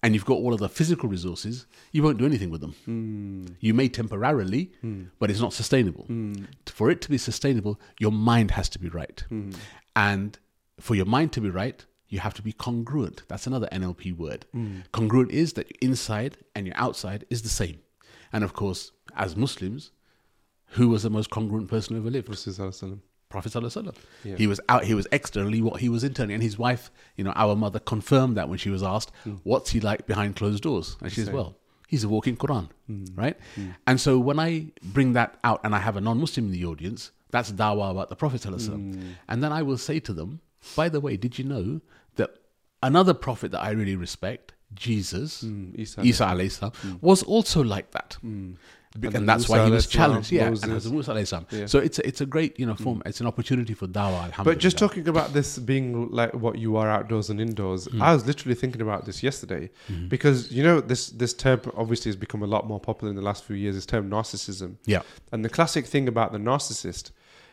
and 0.03 0.13
you've 0.13 0.25
got 0.25 0.36
all 0.36 0.53
of 0.53 0.60
the 0.60 0.70
physical 0.70 1.10
resources, 1.10 1.65
you 1.91 2.03
won't 2.03 2.20
do 2.20 2.25
anything 2.25 2.51
with 2.51 2.62
them. 2.62 2.75
You 3.60 3.74
may 3.74 3.89
temporarily, 3.89 4.72
but 5.20 5.32
it's 5.32 5.41
not 5.41 5.53
sustainable. 5.53 6.06
For 6.67 6.91
it 6.91 7.01
to 7.01 7.10
be 7.10 7.17
sustainable, 7.17 7.79
your 8.00 8.12
mind 8.12 8.51
has 8.51 8.70
to 8.70 8.79
be 8.79 8.89
right. 8.89 9.24
And 9.96 10.38
for 10.79 10.94
your 10.94 11.08
mind 11.08 11.34
to 11.34 11.41
be 11.41 11.50
right, 11.50 11.84
you 12.09 12.19
have 12.19 12.33
to 12.35 12.41
be 12.41 12.53
congruent. 12.53 13.23
That's 13.27 13.47
another 13.47 13.67
NLP 13.71 14.15
word. 14.15 14.45
Hmm. 14.53 14.79
Congruent 14.91 15.31
is 15.31 15.53
that 15.53 15.69
your 15.69 15.89
inside 15.89 16.37
and 16.55 16.65
your 16.65 16.77
outside 16.77 17.25
is 17.29 17.41
the 17.41 17.49
same. 17.49 17.79
And 18.31 18.43
of 18.43 18.53
course, 18.53 18.91
as 19.15 19.35
Muslims, 19.35 19.91
who 20.71 20.89
was 20.89 21.03
the 21.03 21.09
most 21.09 21.29
congruent 21.29 21.69
person 21.69 21.95
who 21.95 22.01
ever 22.01 22.11
lived? 22.11 22.27
Prophet 22.27 22.49
Sallallahu 22.49 22.69
Alaihi 22.69 22.83
Wasallam. 22.83 22.99
Prophet 23.29 23.51
Sallallahu 23.51 23.95
Yeah. 24.23 24.35
He 24.35 24.47
was 24.47 24.59
out. 24.69 24.85
He 24.85 24.93
was 24.93 25.07
externally 25.11 25.61
what 25.61 25.81
he 25.81 25.89
was 25.89 26.03
internally, 26.03 26.33
and 26.33 26.43
his 26.43 26.57
wife, 26.57 26.91
you 27.15 27.23
know, 27.23 27.33
our 27.35 27.55
mother 27.55 27.79
confirmed 27.79 28.37
that 28.37 28.47
when 28.47 28.57
she 28.57 28.69
was 28.69 28.83
asked, 28.83 29.11
hmm. 29.23 29.35
"What's 29.43 29.71
he 29.71 29.79
like 29.79 30.07
behind 30.07 30.35
closed 30.35 30.63
doors?" 30.63 30.97
And 31.01 31.11
she 31.11 31.21
says, 31.21 31.33
"Well, 31.33 31.57
he's 31.87 32.03
a 32.03 32.09
walking 32.09 32.37
Quran, 32.37 32.69
hmm. 32.87 33.05
right?" 33.15 33.37
And 33.85 33.99
so 33.99 34.17
when 34.17 34.39
I 34.39 34.67
bring 34.81 35.13
that 35.13 35.37
out, 35.43 35.59
and 35.63 35.75
I 35.75 35.79
have 35.79 35.97
a 35.97 36.01
non-Muslim 36.01 36.45
in 36.47 36.51
the 36.51 36.65
audience, 36.65 37.11
that's 37.29 37.51
dawah 37.51 37.91
about 37.91 38.09
the 38.09 38.15
Prophet 38.15 38.41
Sallallahu 38.41 39.15
and 39.27 39.43
then 39.43 39.51
I 39.51 39.61
will 39.61 39.77
say 39.77 39.99
to 39.99 40.13
them, 40.13 40.39
"By 40.75 40.87
the 40.87 41.01
way, 41.01 41.17
did 41.17 41.37
you 41.37 41.43
know 41.43 41.81
another 42.84 43.13
prophet 43.13 43.51
that 43.51 43.62
I 43.62 43.72
really 43.72 43.96
respect, 43.96 44.53
Jesus, 44.74 45.43
Mm, 45.43 45.77
Isa. 45.79 46.01
Isa 46.03 46.24
alayhi 46.25 46.51
salam, 46.51 46.74
hmm. 46.81 46.93
was 47.01 47.24
also 47.24 47.63
like 47.63 47.91
that?" 47.91 48.17
Hmm. 48.22 48.53
Be- 49.00 49.07
And 49.07 49.15
And, 49.17 49.29
that's 49.29 49.48
why 49.48 49.63
he 49.63 49.69
was 49.69 49.86
challenged. 49.86 50.31
Yeah, 50.31 50.48
and. 50.48 50.57
Hazrat 50.57 50.91
Musa 50.91 51.12
alayhi 51.12 51.27
salam. 51.27 51.46
Yeah. 51.51 51.65
So 51.67 51.77
it's 51.79 52.00
a, 52.00 52.07
it's 52.07 52.22
a 52.22 52.25
great 52.25 52.60
you 52.60 52.65
know 52.65 52.74
hmm. 52.74 52.84
form. 52.84 53.03
It's 53.05 53.22
an 53.22 53.27
opportunity 53.27 53.74
for 53.74 53.86
dawah. 53.88 54.24
Alhamdulillah. 54.24 54.43
But 54.43 54.57
just 54.57 54.77
talking 54.77 55.07
about 55.07 55.34
this 55.34 55.60
being 55.60 56.10
like 56.10 56.34
what 56.34 56.57
you 56.57 56.77
are 56.77 56.89
outdoors 56.89 57.29
and 57.29 57.39
indoors, 57.39 57.88
I 58.01 58.13
was 58.13 58.25
literally 58.25 58.55
thinking 58.55 58.81
about 58.81 59.05
this 59.05 59.22
yesterday 59.22 59.69
because 60.07 60.51
you 60.51 60.63
know 60.63 60.81
this 60.81 61.10
this 61.10 61.34
term 61.34 61.62
obviously 61.75 62.10
has 62.10 62.15
become 62.15 62.41
a 62.41 62.48
lot 62.48 62.65
more 62.67 62.79
popular 62.79 63.10
in 63.12 63.15
the 63.15 63.22
last 63.22 63.43
few 63.43 63.55
years. 63.55 63.75
This 63.75 63.86
term 63.86 64.10
narcissism, 64.10 64.77
yeah, 64.86 65.01
and 65.31 65.46
the 65.46 65.50
classic 65.50 65.86
thing 65.86 66.07
about 66.07 66.31
the 66.31 66.39
narcissist 66.39 67.12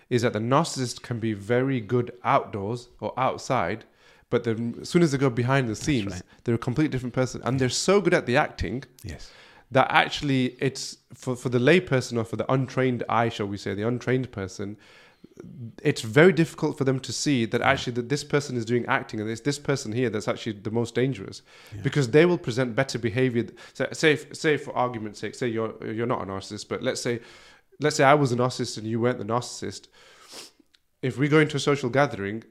is 0.09 0.23
that 0.23 0.33
the 0.33 0.39
narcissist 0.39 1.03
can 1.03 1.19
be 1.19 1.33
very 1.33 1.81
good 1.81 2.13
outdoors 2.23 2.89
or 3.01 3.13
outside, 3.19 3.85
but 4.35 4.43
then 4.43 4.75
as 4.83 4.89
soon 4.89 5.01
as 5.05 5.13
they 5.13 5.19
go 5.19 5.31
behind 5.31 5.69
the 5.69 5.77
scenes, 5.77 6.15
right. 6.15 6.23
they're 6.43 6.57
a 6.57 6.67
completely 6.69 6.89
different 6.89 7.15
person, 7.15 7.41
and 7.45 7.61
they're 7.61 7.69
so 7.69 8.01
good 8.01 8.13
at 8.13 8.27
the 8.27 8.37
acting 8.37 8.83
yes, 9.05 9.31
that 9.71 9.87
actually 9.93 10.57
it's 10.59 10.97
for, 11.15 11.37
for 11.37 11.51
the 11.51 11.61
layperson 11.61 12.19
or 12.19 12.25
for 12.25 12.35
the 12.35 12.53
untrained 12.53 13.05
eye, 13.09 13.29
shall 13.29 13.47
we 13.47 13.57
say, 13.57 13.75
the 13.75 13.87
untrained 13.87 14.33
person, 14.33 14.77
it's 15.85 16.01
very 16.01 16.33
difficult 16.33 16.77
for 16.77 16.83
them 16.83 16.99
to 16.99 17.13
see 17.13 17.45
that 17.45 17.61
actually 17.61 17.93
that 17.93 18.09
this 18.09 18.25
person 18.25 18.57
is 18.57 18.65
doing 18.65 18.85
acting 18.87 19.21
and 19.21 19.31
it's 19.31 19.43
this 19.43 19.61
person 19.61 19.93
here 19.93 20.11
that's 20.11 20.27
actually 20.27 20.55
the 20.55 20.71
most 20.73 20.97
dangerous 20.97 21.43
because 21.85 22.11
they 22.11 22.27
will 22.27 22.37
present 22.37 22.75
better 22.75 22.99
behavior. 22.99 23.47
So, 23.73 23.87
say, 23.93 24.17
say 24.33 24.57
for 24.57 24.75
argument's 24.77 25.21
sake, 25.21 25.37
say 25.37 25.47
you're 25.47 25.75
you're 25.87 26.09
not 26.15 26.23
a 26.23 26.27
narcissist, 26.27 26.67
but 26.69 26.83
let's 26.83 27.01
say 27.01 27.21
let's 27.79 27.95
say 27.95 28.03
I 28.03 28.15
was 28.15 28.33
a 28.33 28.37
narcissist 28.37 28.79
and 28.79 28.87
you 28.89 28.99
weren't 28.99 29.19
the 29.19 29.25
narcissist. 29.35 29.87
If 31.03 31.19
we 31.19 31.29
go 31.29 31.39
into 31.39 31.57
a 31.57 31.61
social 31.61 31.89
gathering, 31.89 32.43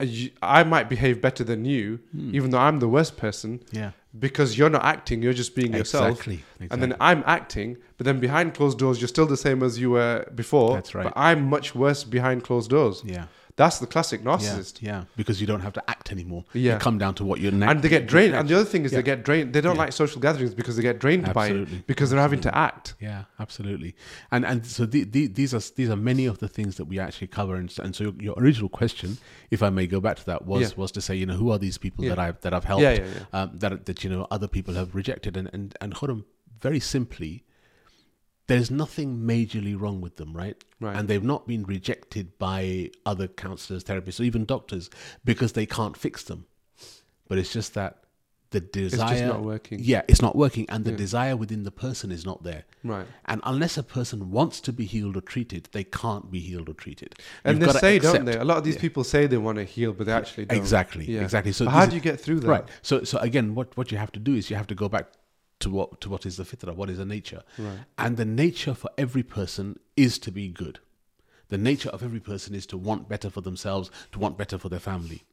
Uh, 0.00 0.06
I 0.42 0.64
might 0.64 0.88
behave 0.88 1.20
better 1.20 1.44
than 1.44 1.64
you, 1.64 2.00
hmm. 2.12 2.34
even 2.34 2.50
though 2.50 2.58
I'm 2.58 2.78
the 2.80 2.88
worst 2.88 3.16
person 3.16 3.62
yeah, 3.70 3.92
because 4.18 4.56
you're 4.56 4.70
not 4.70 4.84
acting, 4.84 5.22
you're 5.22 5.32
just 5.32 5.54
being 5.54 5.72
yourself. 5.72 6.10
exactly, 6.10 6.44
And 6.70 6.82
then 6.82 6.96
I'm 7.00 7.22
acting, 7.26 7.76
but 7.96 8.04
then 8.06 8.18
behind 8.18 8.54
closed 8.54 8.78
doors, 8.78 9.00
you're 9.00 9.08
still 9.08 9.26
the 9.26 9.36
same 9.36 9.62
as 9.62 9.78
you 9.78 9.90
were 9.90 10.26
before. 10.34 10.74
That's 10.74 10.94
right. 10.94 11.04
But 11.04 11.12
I'm 11.16 11.48
much 11.48 11.74
worse 11.74 12.04
behind 12.04 12.42
closed 12.44 12.70
doors. 12.70 13.02
yeah, 13.04 13.26
That's 13.62 13.78
the 13.84 13.86
classic 13.94 14.20
narcissist. 14.28 14.74
yeah, 14.90 15.00
because 15.20 15.36
you 15.40 15.46
don't 15.52 15.60
have 15.68 15.74
to 15.78 15.82
act 15.94 16.06
anymore. 16.16 16.42
Yeah. 16.54 16.74
You 16.74 16.78
come 16.88 16.96
down 17.04 17.14
to 17.18 17.24
what 17.28 17.36
you're 17.40 17.52
na- 17.60 17.70
And 17.70 17.78
they 17.82 17.90
get 17.98 18.06
drained. 18.12 18.34
And 18.38 18.48
the 18.48 18.54
other 18.58 18.64
thing 18.72 18.82
is 18.86 18.90
Yeah. 18.92 18.98
they 19.00 19.02
get 19.12 19.20
drained. 19.28 19.52
They 19.54 19.60
don't 19.66 19.76
Yeah. 19.76 19.84
like 19.84 19.92
social 19.92 20.20
gatherings 20.26 20.54
because 20.60 20.74
they 20.76 20.82
get 20.90 20.98
drained 21.04 21.24
by 21.40 21.46
Absolutely. 21.48 21.78
it 21.80 21.86
because 21.92 22.08
they're 22.10 22.26
having 22.28 22.40
to 22.48 22.52
act. 22.68 22.86
Yeah, 23.08 23.24
absolutely. 23.44 23.90
And 24.34 24.42
and 24.50 24.58
so 24.76 24.82
the, 24.94 25.00
the, 25.14 25.22
these 25.38 25.52
are 25.58 25.62
these 25.78 25.90
are 25.94 26.00
many 26.12 26.24
of 26.32 26.36
the 26.44 26.48
things 26.56 26.72
that 26.78 26.86
we 26.86 26.96
actually 27.06 27.30
cover. 27.38 27.54
And, 27.60 27.68
so- 27.70 27.82
and 27.84 27.92
so 27.96 28.00
your, 28.06 28.14
your 28.26 28.34
original 28.42 28.70
question, 28.80 29.18
if 29.50 29.60
I 29.62 29.70
may 29.78 29.86
go 29.86 30.00
back 30.06 30.16
to 30.22 30.26
that, 30.30 30.40
was 30.46 30.60
Yeah. 30.62 30.76
was 30.82 30.90
to 30.92 31.00
say, 31.06 31.14
you 31.20 31.26
know, 31.26 31.38
who 31.42 31.48
are 31.52 31.58
these 31.66 31.78
people 31.84 32.02
Yeah. 32.04 32.10
that 32.14 32.18
I've 32.26 32.40
that 32.44 32.52
I've 32.56 32.64
helped, 32.72 32.82
Yeah, 32.82 32.94
yeah, 33.00 33.06
yeah. 33.32 33.38
Um, 33.42 33.48
that 33.62 33.72
that 33.88 33.98
you 34.04 34.10
know 34.12 34.22
other 34.36 34.48
people 34.56 34.72
have 34.80 34.90
rejected, 35.00 35.32
and 35.36 35.46
and 35.54 35.66
and 35.82 35.90
Khuram, 35.98 36.20
very 36.66 36.80
simply, 36.80 37.32
there's 38.50 38.70
nothing 38.70 39.18
majorly 39.18 39.80
wrong 39.80 40.00
with 40.00 40.16
them, 40.16 40.36
right? 40.36 40.56
Right. 40.80 40.96
And 40.96 41.06
they've 41.08 41.22
not 41.22 41.46
been 41.46 41.62
rejected 41.64 42.36
by 42.38 42.90
other 43.06 43.28
counselors, 43.28 43.84
therapists, 43.84 44.18
or 44.18 44.24
even 44.24 44.44
doctors 44.44 44.90
because 45.24 45.52
they 45.52 45.66
can't 45.66 45.96
fix 45.96 46.24
them. 46.24 46.46
But 47.28 47.38
it's 47.38 47.52
just 47.52 47.74
that 47.74 47.98
the 48.50 48.58
desire 48.60 49.28
not 49.28 49.44
working. 49.44 49.78
Yeah, 49.80 50.02
it's 50.08 50.20
not 50.20 50.34
working, 50.34 50.66
and 50.68 50.84
the 50.84 50.90
Yeah. 50.90 50.96
desire 50.96 51.36
within 51.36 51.62
the 51.62 51.70
person 51.70 52.10
is 52.10 52.26
not 52.26 52.42
there. 52.42 52.64
Right. 52.82 53.06
And 53.26 53.40
unless 53.44 53.78
a 53.78 53.84
person 53.84 54.32
wants 54.32 54.60
to 54.62 54.72
be 54.72 54.84
healed 54.84 55.16
or 55.16 55.20
treated, 55.20 55.68
they 55.70 55.84
can't 55.84 56.32
be 56.32 56.40
healed 56.40 56.68
or 56.68 56.74
treated. 56.74 57.14
And 57.44 57.60
You've 57.60 57.72
they 57.72 57.78
say, 57.78 57.98
don't 58.00 58.24
they? 58.24 58.36
A 58.36 58.44
lot 58.44 58.56
of 58.58 58.64
these 58.64 58.74
Yeah. 58.74 58.80
people 58.80 59.04
say 59.04 59.28
they 59.28 59.36
want 59.36 59.58
to 59.58 59.64
heal, 59.64 59.92
but 59.92 60.06
they 60.06 60.12
actually 60.12 60.46
don't. 60.46 60.58
Exactly, 60.58 61.04
Yeah. 61.04 61.20
exactly. 61.22 61.52
So 61.52 61.66
this 61.66 61.88
do 61.90 61.94
you 61.94 62.00
get 62.00 62.18
through 62.18 62.40
that? 62.40 62.48
Right. 62.48 62.64
So 62.82 63.04
so 63.04 63.18
again, 63.18 63.54
what 63.54 63.76
what 63.76 63.92
you 63.92 63.98
have 63.98 64.10
to 64.18 64.18
do 64.18 64.34
is 64.34 64.50
you 64.50 64.56
have 64.56 64.66
to 64.66 64.74
go 64.74 64.88
back 64.88 65.06
to 65.60 65.70
what 65.70 66.00
to 66.00 66.08
what 66.08 66.26
is 66.26 66.36
the 66.36 66.44
fitra, 66.44 66.74
what 66.74 66.90
is 66.90 66.98
the 66.98 67.04
nature, 67.06 67.42
Right. 67.58 67.78
and 67.98 68.16
the 68.16 68.24
nature 68.24 68.74
for 68.74 68.90
every 68.98 69.22
person 69.22 69.78
is 69.96 70.18
to 70.20 70.30
be 70.32 70.48
good. 70.48 70.80
The 71.48 71.58
nature 71.58 71.90
of 71.90 72.02
every 72.02 72.20
person 72.20 72.54
is 72.54 72.66
to 72.66 72.76
want 72.78 73.08
better 73.08 73.28
for 73.30 73.40
themselves, 73.40 73.90
to 74.12 74.18
want 74.18 74.38
better 74.38 74.56
for 74.58 74.68
their 74.68 74.78
family. 74.80 75.24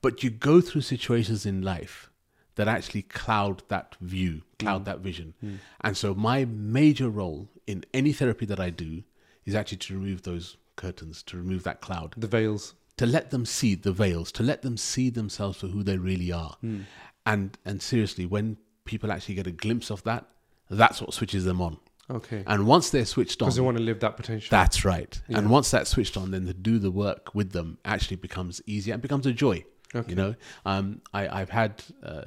But 0.00 0.22
you 0.22 0.30
go 0.30 0.60
through 0.60 0.80
situations 0.82 1.46
in 1.46 1.62
life 1.62 2.10
that 2.56 2.68
actually 2.68 3.02
cloud 3.02 3.62
that 3.68 3.94
view, 4.00 4.42
cloud 4.58 4.82
mm. 4.82 4.84
that 4.86 4.98
vision. 5.00 5.34
Mm. 5.42 5.58
And 5.80 5.96
so 5.96 6.14
my 6.14 6.44
major 6.44 7.08
role 7.08 7.48
in 7.66 7.84
any 7.94 8.12
therapy 8.12 8.44
that 8.46 8.60
I 8.60 8.70
do 8.70 9.04
is 9.44 9.54
actually 9.54 9.78
to 9.78 9.94
remove 9.94 10.22
those 10.22 10.56
curtains, 10.76 11.22
to 11.24 11.36
remove 11.36 11.62
that 11.62 11.80
cloud 11.80 12.14
The 12.16 12.26
veils. 12.26 12.74
to 12.96 13.06
let 13.06 13.30
them 13.30 13.46
see 13.46 13.74
the 13.74 13.92
veils, 13.92 14.32
to 14.32 14.42
let 14.42 14.62
them 14.62 14.76
see 14.76 15.08
themselves 15.10 15.58
for 15.58 15.68
who 15.68 15.82
they 15.82 15.96
really 15.96 16.30
are. 16.32 16.56
Mm. 16.62 16.84
And 17.24 17.56
and 17.64 17.80
seriously, 17.80 18.26
when 18.26 18.56
people 18.84 19.12
actually 19.12 19.34
get 19.34 19.46
a 19.46 19.52
glimpse 19.52 19.90
of 19.90 20.02
that, 20.04 20.26
that's 20.70 21.00
what 21.00 21.12
switches 21.14 21.44
them 21.44 21.60
on. 21.60 21.78
Okay. 22.10 22.42
And 22.46 22.66
once 22.66 22.90
they're 22.90 23.04
switched 23.04 23.40
on, 23.42 23.46
Because 23.46 23.56
they 23.56 23.62
want 23.62 23.76
to 23.76 23.82
live 23.82 24.00
that 24.00 24.16
potential. 24.16 24.48
that's 24.50 24.84
right. 24.84 25.20
Yeah. 25.28 25.38
And 25.38 25.50
once 25.50 25.70
that's 25.70 25.90
switched 25.90 26.16
on, 26.16 26.30
then 26.32 26.46
to 26.46 26.52
do 26.54 26.78
the 26.78 26.90
work 26.90 27.34
with 27.34 27.52
them 27.52 27.78
actually 27.84 28.16
becomes 28.16 28.60
easier 28.66 28.92
and 28.94 29.02
becomes 29.02 29.26
a 29.26 29.32
joy. 29.32 29.64
Okay. 29.94 30.10
You 30.10 30.16
know, 30.16 30.34
um, 30.66 31.00
I, 31.12 31.40
I've 31.40 31.50
had. 31.50 31.82
Uh, 32.02 32.22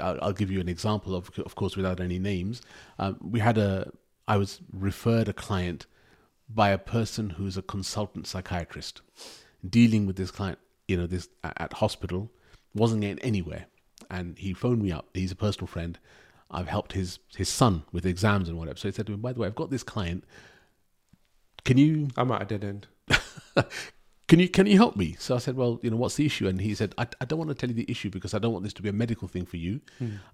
I'll, 0.00 0.18
I'll 0.22 0.32
give 0.32 0.50
you 0.50 0.58
an 0.60 0.68
example 0.70 1.14
of, 1.14 1.30
of 1.38 1.54
course, 1.54 1.76
without 1.76 2.00
any 2.00 2.18
names. 2.18 2.62
Um, 2.98 3.18
we 3.20 3.38
had 3.40 3.58
a. 3.58 3.90
I 4.26 4.38
was 4.38 4.60
referred 4.72 5.28
a 5.28 5.32
client 5.34 5.86
by 6.48 6.70
a 6.70 6.78
person 6.78 7.30
who's 7.30 7.56
a 7.58 7.62
consultant 7.62 8.26
psychiatrist, 8.26 9.02
dealing 9.68 10.06
with 10.06 10.16
this 10.16 10.30
client. 10.30 10.58
You 10.88 10.96
know, 10.96 11.06
this 11.06 11.28
at, 11.44 11.52
at 11.60 11.72
hospital 11.74 12.30
wasn't 12.74 13.02
getting 13.02 13.18
anywhere, 13.20 13.66
and 14.12 14.38
he 14.38 14.52
phoned 14.54 14.80
me 14.82 14.92
up. 14.92 15.06
He's 15.14 15.32
a 15.32 15.36
personal 15.36 15.66
friend. 15.66 15.98
I've 16.50 16.68
helped 16.68 16.92
his 16.92 17.18
his 17.36 17.48
son 17.48 17.82
with 17.92 18.04
exams 18.06 18.48
and 18.48 18.56
whatever. 18.58 18.78
So 18.78 18.86
he 18.88 18.92
said 18.92 19.06
to 19.06 19.12
me, 19.12 19.18
"By 19.18 19.32
the 19.32 19.40
way, 19.40 19.48
I've 19.48 19.54
got 19.62 19.70
this 19.70 19.82
client. 19.82 20.22
Can 21.64 21.78
you 21.78 22.08
I'm 22.16 22.30
at 22.32 22.42
a 22.42 22.44
dead 22.44 22.64
end. 22.64 22.86
can 24.28 24.38
you 24.38 24.48
can 24.48 24.66
you 24.66 24.76
help 24.76 24.96
me 24.96 25.14
so 25.18 25.34
i 25.34 25.38
said 25.38 25.56
well 25.56 25.78
you 25.82 25.90
know 25.90 25.96
what's 25.96 26.14
the 26.14 26.24
issue 26.24 26.46
and 26.48 26.60
he 26.60 26.74
said 26.74 26.94
i, 26.96 27.06
I 27.20 27.24
don't 27.26 27.38
want 27.38 27.50
to 27.50 27.54
tell 27.54 27.68
you 27.68 27.74
the 27.74 27.90
issue 27.90 28.08
because 28.08 28.32
i 28.32 28.38
don't 28.38 28.52
want 28.52 28.62
this 28.64 28.72
to 28.74 28.82
be 28.82 28.88
a 28.88 28.92
medical 28.92 29.28
thing 29.28 29.44
for 29.44 29.58
you 29.58 29.80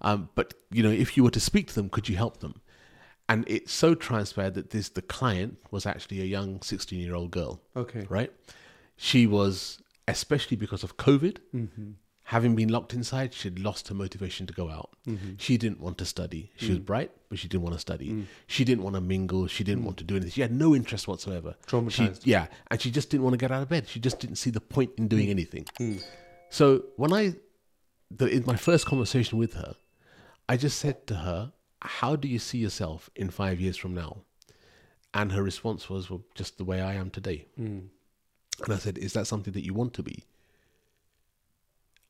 um, 0.01 0.29
but 0.35 0.53
you 0.71 0.81
know 0.83 0.91
if 0.91 1.17
you 1.17 1.23
were 1.23 1.31
to 1.31 1.39
speak 1.39 1.67
to 1.67 1.75
them 1.75 1.89
could 1.89 2.07
you 2.07 2.15
help 2.15 2.39
them 2.39 2.61
and 3.27 3.43
it 3.49 3.67
so 3.69 3.95
transpired 3.95 4.53
that 4.53 4.69
this 4.69 4.87
the 4.89 5.01
client 5.01 5.57
was 5.71 5.85
actually 5.85 6.21
a 6.21 6.25
young 6.25 6.61
16 6.61 6.97
year 6.99 7.13
old 7.15 7.31
girl 7.31 7.61
Okay. 7.75 8.05
right 8.09 8.31
she 8.95 9.27
was 9.27 9.81
especially 10.07 10.55
because 10.55 10.83
of 10.83 10.95
covid 10.95 11.37
Mm-hmm. 11.53 11.91
Having 12.33 12.53
been 12.55 12.69
locked 12.69 12.93
inside 12.93 13.33
she'd 13.33 13.57
lost 13.67 13.87
her 13.89 13.95
motivation 13.95 14.45
to 14.49 14.53
go 14.53 14.69
out. 14.77 14.89
Mm-hmm. 15.07 15.31
she 15.45 15.57
didn't 15.63 15.79
want 15.85 15.97
to 15.97 16.05
study. 16.05 16.51
She 16.57 16.67
Mm. 16.67 16.69
was 16.69 16.79
bright 16.79 17.11
but 17.29 17.37
she 17.39 17.47
didn't 17.47 17.63
want 17.63 17.75
to 17.75 17.79
study. 17.79 18.07
She 18.47 18.63
didn't 18.69 18.83
want 18.83 18.95
to 18.95 19.01
mingle. 19.01 19.47
She 19.47 19.63
didn't 19.63 19.83
want 19.87 19.97
to 19.97 20.03
do 20.03 20.15
anything. 20.15 20.31
She 20.37 20.41
had 20.41 20.51
no 20.65 20.75
interest 20.75 21.07
whatsoever. 21.07 21.55
She, 21.65 21.71
Traumatized. 21.71 22.21
yeah 22.25 22.45
and 22.69 22.81
she 22.81 22.89
just 22.91 23.09
didn't 23.09 23.23
want 23.25 23.33
to 23.33 23.37
get 23.45 23.51
out 23.51 23.61
of 23.63 23.69
bed. 23.69 23.87
She 23.87 23.99
just 23.99 24.19
didn't 24.19 24.37
see 24.43 24.51
the 24.51 24.61
point 24.75 24.91
in 24.97 25.05
Mm. 25.05 25.09
doing 25.09 25.29
anything 25.37 25.65
so 26.49 26.65
when 26.95 27.13
i 27.13 27.33
the, 28.19 28.25
in 28.37 28.43
my 28.45 28.55
first 28.55 28.83
conversation 28.91 29.37
with 29.43 29.53
her 29.53 29.75
i 30.47 30.57
just 30.65 30.77
said 30.79 31.05
to 31.07 31.15
her 31.27 31.51
how 31.99 32.15
do 32.15 32.27
you 32.27 32.39
see 32.39 32.57
yourself 32.57 33.09
in 33.15 33.29
five 33.29 33.57
years 33.61 33.77
from 33.77 33.93
now? 33.95 34.11
And 35.13 35.31
her 35.31 35.41
response 35.41 35.89
was 35.89 36.09
well 36.09 36.23
just 36.35 36.57
the 36.57 36.65
way 36.65 36.79
i 36.81 36.93
am 36.93 37.09
today. 37.09 37.39
Mm. 37.59 37.83
and 38.65 38.73
I 38.73 38.77
said, 38.77 38.97
Is 38.97 39.13
that 39.13 39.25
something 39.27 39.53
that 39.53 39.63
you 39.65 39.73
want 39.73 39.93
to 39.95 40.03
be? 40.03 40.17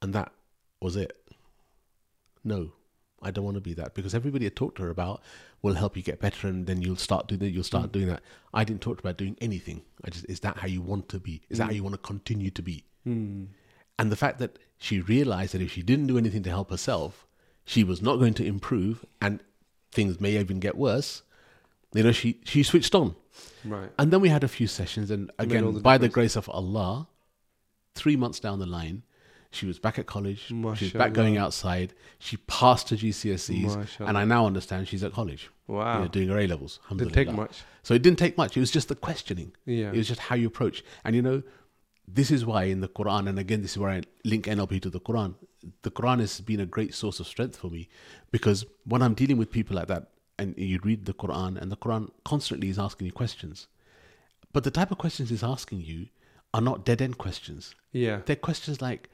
And 0.01 0.13
that 0.13 0.31
was 0.81 0.95
it. 0.95 1.15
No, 2.43 2.71
I 3.21 3.31
don't 3.31 3.43
want 3.43 3.55
to 3.55 3.61
be 3.61 3.73
that 3.73 3.93
because 3.93 4.15
everybody 4.15 4.45
I 4.45 4.49
talked 4.49 4.77
to 4.77 4.83
her 4.83 4.89
about 4.89 5.21
will 5.61 5.73
help 5.73 5.97
you 5.97 6.03
get 6.03 6.19
better 6.19 6.47
and 6.47 6.67
then 6.67 6.81
you'll 6.81 6.95
start 6.95 7.27
doing 7.27 7.39
that, 7.39 7.49
you'll 7.49 7.63
start 7.63 7.91
doing 7.91 8.07
that. 8.07 8.21
I 8.53 8.63
didn't 8.63 8.81
talk 8.81 8.99
about 8.99 9.17
doing 9.17 9.37
anything. 9.41 9.81
I 10.05 10.09
just, 10.09 10.25
is 10.29 10.39
that 10.41 10.57
how 10.57 10.67
you 10.67 10.81
want 10.81 11.09
to 11.09 11.19
be? 11.19 11.41
Is 11.49 11.57
that 11.57 11.65
how 11.65 11.71
you 11.71 11.83
want 11.83 11.95
to 11.95 12.01
continue 12.01 12.49
to 12.51 12.61
be? 12.61 12.85
Mm. 13.05 13.47
And 13.97 14.11
the 14.11 14.15
fact 14.15 14.39
that 14.39 14.57
she 14.77 15.01
realized 15.01 15.53
that 15.53 15.61
if 15.61 15.71
she 15.71 15.81
didn't 15.81 16.07
do 16.07 16.17
anything 16.17 16.43
to 16.43 16.49
help 16.49 16.71
herself, 16.71 17.27
she 17.65 17.83
was 17.83 18.01
not 18.01 18.15
going 18.17 18.33
to 18.35 18.45
improve 18.45 19.05
and 19.21 19.43
things 19.91 20.21
may 20.21 20.37
even 20.37 20.59
get 20.59 20.77
worse. 20.77 21.23
You 21.93 22.03
know, 22.03 22.11
she, 22.13 22.39
she 22.45 22.63
switched 22.63 22.95
on. 22.95 23.15
Right. 23.65 23.89
And 23.97 24.11
then 24.11 24.21
we 24.21 24.29
had 24.29 24.43
a 24.43 24.47
few 24.47 24.67
sessions, 24.67 25.11
and 25.11 25.31
again, 25.39 25.73
the 25.73 25.79
by 25.79 25.97
the 25.97 26.09
grace 26.09 26.35
of 26.35 26.49
Allah, 26.49 27.07
three 27.95 28.15
months 28.15 28.39
down 28.39 28.59
the 28.59 28.65
line, 28.65 29.03
she 29.51 29.65
was 29.65 29.79
back 29.79 29.97
at 29.97 30.05
college. 30.05 30.47
She 30.47 30.53
was 30.53 30.93
back 30.93 31.13
going 31.13 31.37
outside. 31.37 31.93
She 32.19 32.37
passed 32.37 32.89
her 32.89 32.95
GCSEs, 32.95 33.77
Mashallah. 33.77 34.09
and 34.09 34.17
I 34.17 34.23
now 34.23 34.45
understand 34.45 34.87
she's 34.87 35.03
at 35.03 35.13
college. 35.13 35.49
Wow. 35.67 35.95
you 35.95 35.99
know, 36.01 36.07
doing 36.07 36.29
her 36.29 36.39
A 36.39 36.47
levels. 36.47 36.79
Didn't 36.89 37.13
take 37.13 37.31
much. 37.31 37.63
So 37.83 37.93
it 37.93 38.01
didn't 38.01 38.19
take 38.19 38.37
much. 38.37 38.57
It 38.57 38.59
was 38.59 38.71
just 38.71 38.89
the 38.89 38.95
questioning. 38.95 39.51
Yeah. 39.65 39.91
It 39.91 39.97
was 39.97 40.07
just 40.07 40.19
how 40.19 40.35
you 40.35 40.47
approach. 40.47 40.83
And 41.03 41.15
you 41.15 41.21
know, 41.21 41.43
this 42.07 42.31
is 42.31 42.45
why 42.45 42.63
in 42.63 42.81
the 42.81 42.87
Quran, 42.87 43.29
and 43.29 43.37
again, 43.37 43.61
this 43.61 43.71
is 43.71 43.77
where 43.77 43.91
I 43.91 44.01
link 44.25 44.45
NLP 44.45 44.81
to 44.83 44.89
the 44.89 44.99
Quran. 44.99 45.35
The 45.83 45.91
Quran 45.91 46.19
has 46.19 46.41
been 46.41 46.59
a 46.59 46.65
great 46.65 46.93
source 46.93 47.19
of 47.19 47.27
strength 47.27 47.57
for 47.57 47.69
me 47.69 47.87
because 48.31 48.65
when 48.85 49.01
I'm 49.01 49.13
dealing 49.13 49.37
with 49.37 49.51
people 49.51 49.75
like 49.75 49.87
that, 49.87 50.09
and 50.37 50.57
you 50.57 50.79
read 50.83 51.05
the 51.05 51.13
Quran, 51.13 51.61
and 51.61 51.69
the 51.71 51.75
Quran 51.77 52.09
constantly 52.23 52.69
is 52.69 52.79
asking 52.79 53.05
you 53.05 53.11
questions, 53.11 53.67
but 54.53 54.63
the 54.63 54.71
type 54.71 54.89
of 54.89 54.97
questions 54.97 55.31
it's 55.31 55.43
asking 55.43 55.81
you 55.81 56.07
are 56.53 56.61
not 56.61 56.85
dead 56.85 57.01
end 57.01 57.17
questions. 57.17 57.75
Yeah. 57.91 58.21
They're 58.25 58.35
questions 58.35 58.81
like, 58.81 59.09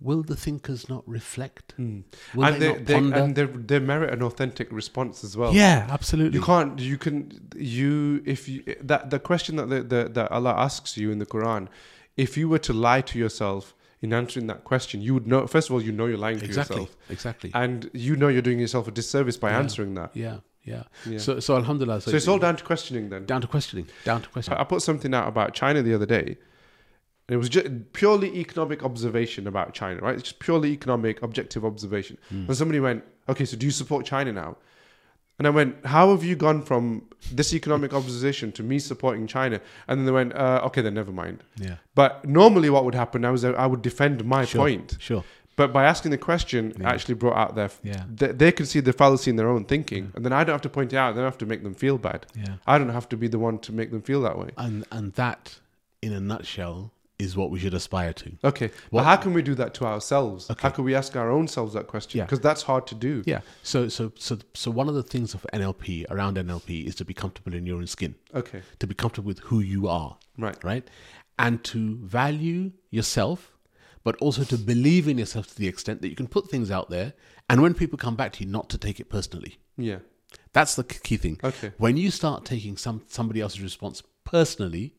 will 0.00 0.22
the 0.22 0.36
thinkers 0.36 0.88
not 0.88 1.02
reflect? 1.08 1.74
Will 1.78 1.84
Hmm. 1.84 2.42
and 2.44 2.62
they, 2.62 2.72
they, 2.74 3.00
not 3.00 3.12
ponder? 3.12 3.16
and 3.16 3.36
they, 3.36 3.44
they 3.44 3.78
merit 3.78 4.12
an 4.12 4.22
authentic 4.22 4.70
response 4.72 5.22
as 5.24 5.36
well. 5.36 5.52
yeah, 5.54 5.86
absolutely. 5.90 6.38
You 6.38 6.44
can't. 6.44 6.78
You 6.78 6.98
can. 6.98 7.48
You 7.56 8.22
if 8.24 8.48
you 8.48 8.62
that 8.82 9.10
the 9.10 9.18
question 9.18 9.56
that 9.56 9.68
the, 9.68 9.82
the, 9.82 10.08
that 10.16 10.30
Allah 10.32 10.54
asks 10.56 10.96
you 10.96 11.10
in 11.10 11.18
the 11.18 11.26
Quran, 11.26 11.68
if 12.16 12.36
you 12.36 12.48
were 12.48 12.58
to 12.60 12.72
lie 12.72 13.00
to 13.02 13.18
yourself 13.18 13.74
in 14.02 14.12
answering 14.14 14.46
that 14.46 14.64
question, 14.64 15.02
you 15.02 15.12
would 15.14 15.26
know. 15.26 15.46
First 15.46 15.68
of 15.68 15.74
all, 15.74 15.82
you 15.82 15.92
know 15.92 16.06
you're 16.06 16.16
lying 16.18 16.38
to 16.40 16.46
yourself, 16.46 16.96
exactly. 17.10 17.50
and 17.54 17.90
you 17.92 18.16
know 18.16 18.28
you're 18.28 18.42
doing 18.42 18.58
yourself 18.60 18.88
a 18.88 18.90
disservice 18.90 19.36
by 19.36 19.50
Yeah. 19.50 19.58
answering 19.58 19.94
that. 19.94 20.10
yeah, 20.16 20.38
yeah, 20.64 20.84
Yeah. 21.06 21.18
So, 21.18 21.40
so 21.40 21.56
Alhamdulillah. 21.56 22.00
So 22.00 22.10
it's 22.12 22.26
all 22.28 22.38
down 22.38 22.56
to 22.56 22.64
questioning 22.64 23.10
then. 23.10 23.26
down 23.26 23.42
to 23.42 23.46
questioning. 23.46 23.86
Down 24.04 24.22
to 24.22 24.28
questioning. 24.30 24.58
I 24.58 24.62
I 24.62 24.64
put 24.64 24.80
something 24.82 25.12
out 25.14 25.28
about 25.28 25.52
China 25.54 25.82
the 25.82 25.94
other 25.94 26.06
day. 26.06 26.38
It 27.32 27.36
was 27.36 27.48
just 27.48 27.66
purely 27.92 28.36
economic 28.38 28.82
observation 28.84 29.46
about 29.46 29.72
China, 29.74 30.00
right? 30.00 30.14
It's 30.14 30.22
just 30.24 30.38
purely 30.40 30.70
economic, 30.72 31.22
objective 31.22 31.64
observation. 31.64 32.18
And 32.30 32.56
somebody 32.56 32.80
went, 32.80 33.04
okay, 33.28 33.44
so 33.44 33.56
do 33.56 33.66
you 33.66 33.72
support 33.72 34.04
China 34.06 34.32
now? 34.32 34.56
And 35.38 35.46
I 35.46 35.50
went, 35.50 35.86
how 35.86 36.10
have 36.10 36.22
you 36.22 36.36
gone 36.36 36.60
from 36.62 37.02
this 37.32 37.54
economic 37.54 37.94
observation 37.94 38.52
to 38.52 38.62
me 38.62 38.78
supporting 38.78 39.26
China? 39.26 39.60
And 39.88 39.98
then 40.00 40.04
they 40.06 40.12
went, 40.12 40.34
uh, 40.34 40.60
okay, 40.66 40.82
then 40.82 40.92
never 40.94 41.12
mind. 41.12 41.42
Yeah. 41.56 41.76
But 41.94 42.26
normally 42.26 42.68
what 42.68 42.84
would 42.84 42.94
happen, 42.94 43.24
I 43.24 43.30
was 43.30 43.42
I 43.44 43.66
would 43.66 43.80
defend 43.80 44.22
my 44.24 44.44
Sure. 44.44 44.60
point. 44.60 44.96
Sure. 45.00 45.24
But 45.56 45.72
by 45.72 45.84
asking 45.84 46.10
the 46.10 46.18
question, 46.18 46.72
Yeah. 46.78 46.90
actually 46.90 47.14
brought 47.14 47.36
out 47.36 47.54
their, 47.54 47.70
Yeah. 47.82 48.04
they, 48.14 48.32
they 48.32 48.52
can 48.52 48.66
see 48.66 48.80
the 48.80 48.92
fallacy 48.92 49.30
in 49.30 49.36
their 49.36 49.48
own 49.48 49.64
thinking. 49.64 50.12
And 50.14 50.24
then 50.24 50.32
I 50.32 50.44
don't 50.44 50.52
have 50.54 50.62
to 50.62 50.68
point 50.68 50.92
it 50.92 50.96
out. 50.96 51.12
I 51.12 51.16
don't 51.16 51.24
have 51.24 51.38
to 51.38 51.46
make 51.46 51.62
them 51.62 51.74
feel 51.74 51.96
bad. 51.96 52.26
Yeah. 52.36 52.56
I 52.66 52.76
don't 52.78 52.90
have 52.90 53.08
to 53.10 53.16
be 53.16 53.28
the 53.28 53.38
one 53.38 53.58
to 53.60 53.72
make 53.72 53.90
them 53.92 54.02
feel 54.02 54.20
that 54.22 54.36
way. 54.38 54.50
And 54.58 54.84
and 54.92 55.12
that, 55.14 55.58
in 56.02 56.12
a 56.12 56.20
nutshell, 56.20 56.92
is 57.20 57.36
what 57.36 57.50
we 57.50 57.58
should 57.58 57.74
aspire 57.74 58.12
to. 58.14 58.32
Okay, 58.44 58.68
What- 58.90 59.00
but 59.00 59.04
how 59.04 59.16
can 59.16 59.32
we 59.34 59.42
do 59.42 59.54
that 59.56 59.74
to 59.74 59.84
ourselves? 59.84 60.50
Okay. 60.50 60.62
How 60.62 60.70
can 60.70 60.84
we 60.84 60.94
ask 60.94 61.14
our 61.16 61.30
own 61.30 61.46
selves 61.48 61.72
that 61.74 61.86
question? 61.86 62.18
Yeah. 62.18 62.24
Because 62.24 62.40
that's 62.40 62.62
hard 62.62 62.86
to 62.88 62.94
do. 62.94 63.22
Yeah. 63.26 63.40
So 63.62 63.88
so 63.88 64.12
so 64.16 64.38
so 64.54 64.70
one 64.70 64.88
of 64.88 64.94
the 64.94 65.02
things 65.02 65.34
of 65.34 65.46
NLP 65.52 66.06
around 66.10 66.36
NLP 66.38 66.86
is 66.86 66.94
to 66.96 67.04
be 67.04 67.14
comfortable 67.14 67.54
in 67.54 67.66
your 67.66 67.78
own 67.78 67.86
skin, 67.86 68.14
Okay, 68.34 68.62
to 68.78 68.86
be 68.86 68.94
comfortable 68.94 69.28
with 69.28 69.40
who 69.48 69.60
you 69.60 69.86
are, 69.88 70.16
right. 70.38 70.62
right? 70.64 70.86
and 71.38 71.64
to 71.64 71.96
value 72.04 72.70
yourself, 72.90 73.52
but 74.04 74.14
also 74.16 74.44
to 74.44 74.58
believe 74.58 75.08
in 75.08 75.16
yourself 75.16 75.46
to 75.48 75.56
the 75.56 75.66
extent 75.68 76.02
that 76.02 76.08
you 76.08 76.14
can 76.16 76.26
put 76.28 76.50
things 76.50 76.70
out 76.70 76.90
there, 76.90 77.14
and 77.48 77.62
when 77.62 77.72
people 77.72 77.96
come 77.96 78.14
back 78.14 78.30
to 78.34 78.44
you, 78.44 78.50
not 78.50 78.68
to 78.68 78.76
take 78.76 79.00
it 79.00 79.08
personally. 79.08 79.56
Yeah. 79.78 80.00
That's 80.52 80.74
the 80.74 80.84
key 80.84 81.16
thing. 81.16 81.38
Okay. 81.42 81.72
When 81.78 81.96
you 81.96 82.10
start 82.10 82.44
taking 82.44 82.76
some 82.76 83.02
somebody 83.08 83.40
else's 83.40 83.62
response 83.62 84.02
personally, 84.24 84.94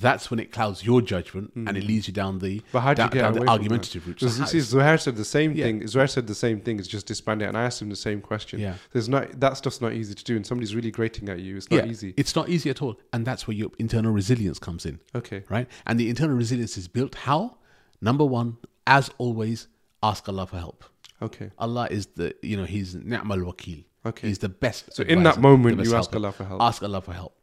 that's 0.00 0.30
when 0.30 0.40
it 0.40 0.52
clouds 0.52 0.84
your 0.84 1.00
judgment 1.00 1.52
and 1.54 1.76
it 1.76 1.84
mm. 1.84 1.86
leads 1.86 2.06
you 2.08 2.14
down 2.14 2.38
the. 2.38 2.62
But 2.72 2.80
how 2.80 2.94
do 2.94 3.02
you 3.02 3.08
down, 3.08 3.10
get 3.10 3.20
down 3.22 3.32
the 3.34 3.48
argumentative 3.48 4.06
route. 4.06 4.18
Because 4.18 4.50
see, 4.50 4.58
Zuhair 4.58 5.00
said 5.00 5.16
the 5.16 5.24
same 5.24 5.54
Yeah. 5.54 5.64
thing. 5.64 5.82
Zuhair 5.82 6.10
said 6.10 6.26
the 6.26 6.34
same 6.34 6.60
thing. 6.60 6.78
It's 6.78 6.88
just 6.88 7.06
disband 7.06 7.42
it, 7.42 7.46
and 7.46 7.56
I 7.56 7.64
asked 7.64 7.80
him 7.80 7.88
the 7.88 7.96
same 7.96 8.20
question. 8.20 8.60
Yeah. 8.60 8.74
There's 8.92 9.08
not 9.08 9.40
that 9.40 9.56
stuff's 9.56 9.80
not 9.80 9.92
easy 9.92 10.14
to 10.14 10.24
do, 10.24 10.36
and 10.36 10.46
somebody's 10.46 10.74
really 10.74 10.90
grating 10.90 11.28
at 11.28 11.40
you. 11.40 11.56
It's 11.56 11.70
not 11.70 11.84
yeah, 11.84 11.90
easy. 11.90 12.14
It's 12.16 12.36
not 12.36 12.48
easy 12.48 12.70
at 12.70 12.82
all, 12.82 12.98
and 13.12 13.26
that's 13.26 13.46
where 13.46 13.56
your 13.56 13.70
internal 13.78 14.12
resilience 14.12 14.58
comes 14.58 14.86
in. 14.86 15.00
Okay. 15.14 15.44
right? 15.48 15.68
And 15.86 15.98
the 15.98 16.08
internal 16.08 16.36
resilience 16.36 16.76
is 16.76 16.88
built 16.88 17.14
how? 17.14 17.56
Number 18.00 18.24
one, 18.24 18.58
as 18.86 19.10
always, 19.18 19.68
ask 20.02 20.28
Allah 20.28 20.46
for 20.46 20.58
help. 20.58 20.84
Okay. 21.22 21.50
Allah 21.58 21.88
is 21.90 22.06
the, 22.06 22.34
you 22.42 22.56
know, 22.56 22.64
He's 22.64 22.94
ni'mal 22.94 23.38
wakil. 23.38 23.84
Okay. 24.04 24.28
He's 24.28 24.38
the 24.38 24.48
best. 24.48 24.92
So 24.94 25.02
in 25.02 25.22
that 25.24 25.40
moment, 25.40 25.84
you 25.84 25.94
ask 25.94 26.10
helper. 26.10 26.16
Allah 26.16 26.32
for 26.32 26.44
help. 26.44 26.62
Ask 26.62 26.82
Allah 26.82 27.00
for 27.00 27.12
help. 27.12 27.34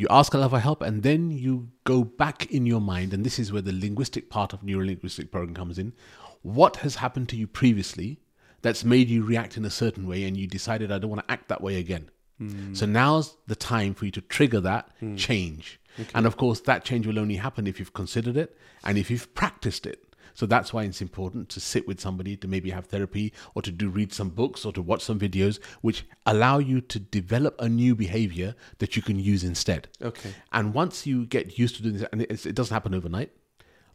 You 0.00 0.06
ask 0.08 0.34
Allah 0.34 0.48
for 0.48 0.60
help, 0.60 0.80
and 0.80 1.02
then 1.02 1.30
you 1.30 1.68
go 1.84 2.04
back 2.04 2.50
in 2.50 2.64
your 2.64 2.80
mind, 2.80 3.12
and 3.12 3.22
this 3.22 3.38
is 3.38 3.52
where 3.52 3.60
the 3.60 3.70
linguistic 3.70 4.30
part 4.30 4.54
of 4.54 4.62
neurolinguistic 4.62 5.30
program 5.30 5.54
comes 5.54 5.78
in. 5.78 5.92
What 6.40 6.76
has 6.76 6.94
happened 6.96 7.28
to 7.28 7.36
you 7.36 7.46
previously 7.46 8.18
that's 8.62 8.82
made 8.82 9.10
you 9.10 9.22
react 9.22 9.58
in 9.58 9.64
a 9.66 9.70
certain 9.70 10.06
way, 10.06 10.24
and 10.24 10.38
you 10.38 10.46
decided, 10.46 10.90
I 10.90 10.96
don't 10.98 11.10
want 11.10 11.28
to 11.28 11.30
act 11.30 11.48
that 11.48 11.60
way 11.60 11.76
again. 11.76 12.08
Hmm. 12.38 12.72
So 12.72 12.86
now's 12.86 13.36
the 13.46 13.54
time 13.54 13.92
for 13.92 14.06
you 14.06 14.10
to 14.12 14.22
trigger 14.22 14.60
that 14.60 14.88
change. 15.18 15.78
And 16.14 16.26
of 16.26 16.38
course, 16.38 16.60
that 16.60 16.82
change 16.82 17.06
will 17.06 17.18
only 17.18 17.36
happen 17.36 17.66
if 17.66 17.78
you've 17.78 17.92
considered 17.92 18.38
it 18.38 18.56
and 18.82 18.96
if 18.96 19.10
you've 19.10 19.34
practiced 19.34 19.84
it. 19.84 20.02
So 20.34 20.46
that's 20.46 20.72
why 20.72 20.84
it's 20.84 21.00
important 21.00 21.48
to 21.50 21.60
sit 21.60 21.86
with 21.86 22.00
somebody 22.00 22.36
to 22.36 22.48
maybe 22.48 22.70
have 22.70 22.86
therapy 22.86 23.32
or 23.54 23.62
to 23.62 23.70
do 23.70 23.88
read 23.88 24.12
some 24.12 24.30
books 24.30 24.64
or 24.64 24.72
to 24.72 24.82
watch 24.82 25.02
some 25.02 25.18
videos 25.18 25.60
which 25.80 26.06
allow 26.26 26.58
you 26.58 26.80
to 26.80 26.98
develop 26.98 27.56
a 27.58 27.68
new 27.68 27.94
behavior 27.94 28.54
that 28.78 28.96
you 28.96 29.02
can 29.02 29.18
use 29.18 29.44
instead. 29.44 29.88
Okay. 30.02 30.34
And 30.52 30.74
once 30.74 31.06
you 31.06 31.26
get 31.26 31.58
used 31.58 31.76
to 31.76 31.82
doing 31.82 31.98
this, 31.98 32.06
and 32.12 32.22
it's, 32.22 32.46
it 32.46 32.54
doesn't 32.54 32.74
happen 32.74 32.94
overnight, 32.94 33.30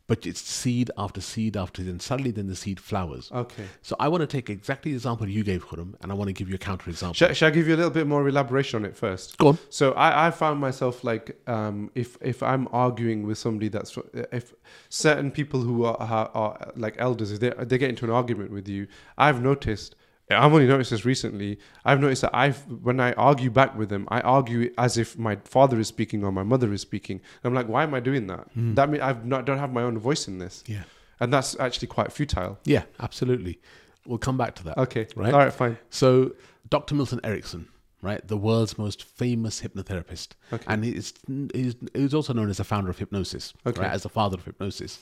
but 0.07 0.25
it's 0.25 0.41
seed 0.41 0.91
after 0.97 1.21
seed 1.21 1.57
after 1.57 1.81
seed, 1.81 1.89
and 1.89 2.01
suddenly 2.01 2.31
then 2.31 2.47
the 2.47 2.55
seed 2.55 2.79
flowers. 2.79 3.31
Okay. 3.31 3.65
So 3.81 3.95
I 3.99 4.07
want 4.07 4.21
to 4.21 4.27
take 4.27 4.49
exactly 4.49 4.91
the 4.91 4.97
example 4.97 5.27
you 5.27 5.43
gave, 5.43 5.67
Khuram, 5.67 5.95
and 6.01 6.11
I 6.11 6.15
want 6.15 6.27
to 6.27 6.33
give 6.33 6.47
you 6.47 6.55
a 6.55 6.59
counter 6.59 6.89
example. 6.89 7.13
Shall, 7.13 7.33
shall 7.33 7.47
I 7.47 7.51
give 7.51 7.67
you 7.67 7.75
a 7.75 7.77
little 7.77 7.91
bit 7.91 8.07
more 8.07 8.27
elaboration 8.27 8.83
on 8.83 8.85
it 8.85 8.95
first? 8.95 9.37
Go 9.37 9.49
on. 9.49 9.57
So 9.69 9.93
I, 9.93 10.27
I 10.27 10.31
found 10.31 10.59
myself 10.59 11.03
like 11.03 11.37
um, 11.47 11.89
if 11.95 12.17
if 12.21 12.43
I'm 12.43 12.67
arguing 12.71 13.25
with 13.25 13.37
somebody 13.37 13.69
that's 13.69 13.97
if 14.31 14.53
certain 14.89 15.31
people 15.31 15.61
who 15.61 15.85
are, 15.85 15.97
are, 15.97 16.29
are 16.33 16.71
like 16.75 16.95
elders 16.97 17.31
if 17.31 17.39
they 17.39 17.51
they 17.65 17.77
get 17.77 17.89
into 17.89 18.05
an 18.05 18.11
argument 18.11 18.51
with 18.51 18.67
you, 18.67 18.87
I've 19.17 19.41
noticed. 19.41 19.95
I've 20.31 20.51
only 20.53 20.65
noticed 20.65 20.89
this 20.91 21.05
recently. 21.05 21.59
I've 21.83 21.99
noticed 21.99 22.23
that 22.23 22.33
I, 22.35 22.51
when 22.51 22.99
I 22.99 23.13
argue 23.13 23.51
back 23.51 23.77
with 23.77 23.89
them, 23.89 24.07
I 24.09 24.21
argue 24.21 24.73
as 24.77 24.97
if 24.97 25.17
my 25.19 25.35
father 25.43 25.79
is 25.79 25.87
speaking 25.87 26.23
or 26.23 26.31
my 26.31 26.41
mother 26.43 26.73
is 26.73 26.81
speaking. 26.81 27.21
I'm 27.43 27.53
like, 27.53 27.67
why 27.67 27.83
am 27.83 27.93
I 27.93 27.99
doing 27.99 28.25
that? 28.27 28.47
Hmm. 28.53 28.73
That 28.73 28.89
means 28.89 29.03
I've 29.03 29.27
don't 29.29 29.59
have 29.59 29.71
my 29.71 29.83
own 29.83 29.99
voice 29.99 30.27
in 30.27 30.39
this, 30.39 30.63
Yeah. 30.65 30.83
and 31.19 31.31
that's 31.31 31.59
actually 31.59 31.89
quite 31.89 32.11
futile. 32.11 32.57
Yeah, 32.65 32.83
absolutely. 32.99 33.59
We'll 34.07 34.17
come 34.17 34.37
back 34.37 34.55
to 34.55 34.63
that. 34.63 34.77
Okay, 34.79 35.07
Right. 35.15 35.31
all 35.33 35.39
right, 35.39 35.53
fine. 35.53 35.77
So, 35.91 36.33
Dr. 36.69 36.95
Milton 36.95 37.19
Erickson, 37.23 37.67
right, 38.01 38.27
the 38.27 38.37
world's 38.37 38.77
most 38.79 39.03
famous 39.03 39.61
hypnotherapist, 39.61 40.29
Okay. 40.51 40.63
and 40.67 40.83
he's, 40.83 41.13
he's, 41.53 41.75
he's 41.93 42.13
also 42.15 42.33
known 42.33 42.49
as 42.49 42.57
the 42.57 42.63
founder 42.63 42.89
of 42.89 42.97
hypnosis, 42.97 43.53
Okay. 43.65 43.81
right, 43.81 43.91
as 43.91 44.01
the 44.03 44.09
father 44.09 44.37
of 44.37 44.45
hypnosis. 44.45 44.99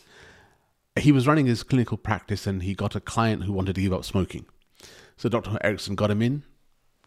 He 0.99 1.11
was 1.11 1.27
running 1.27 1.45
his 1.47 1.63
clinical 1.63 1.97
practice 1.97 2.45
and 2.45 2.61
he 2.63 2.75
got 2.75 2.95
a 2.95 2.99
client 2.99 3.43
who 3.45 3.53
wanted 3.53 3.75
to 3.75 3.81
give 3.81 3.93
up 3.93 4.05
smoking. 4.05 4.45
So, 5.17 5.29
Dr. 5.29 5.57
Erickson 5.61 5.95
got 5.95 6.11
him 6.11 6.21
in, 6.21 6.43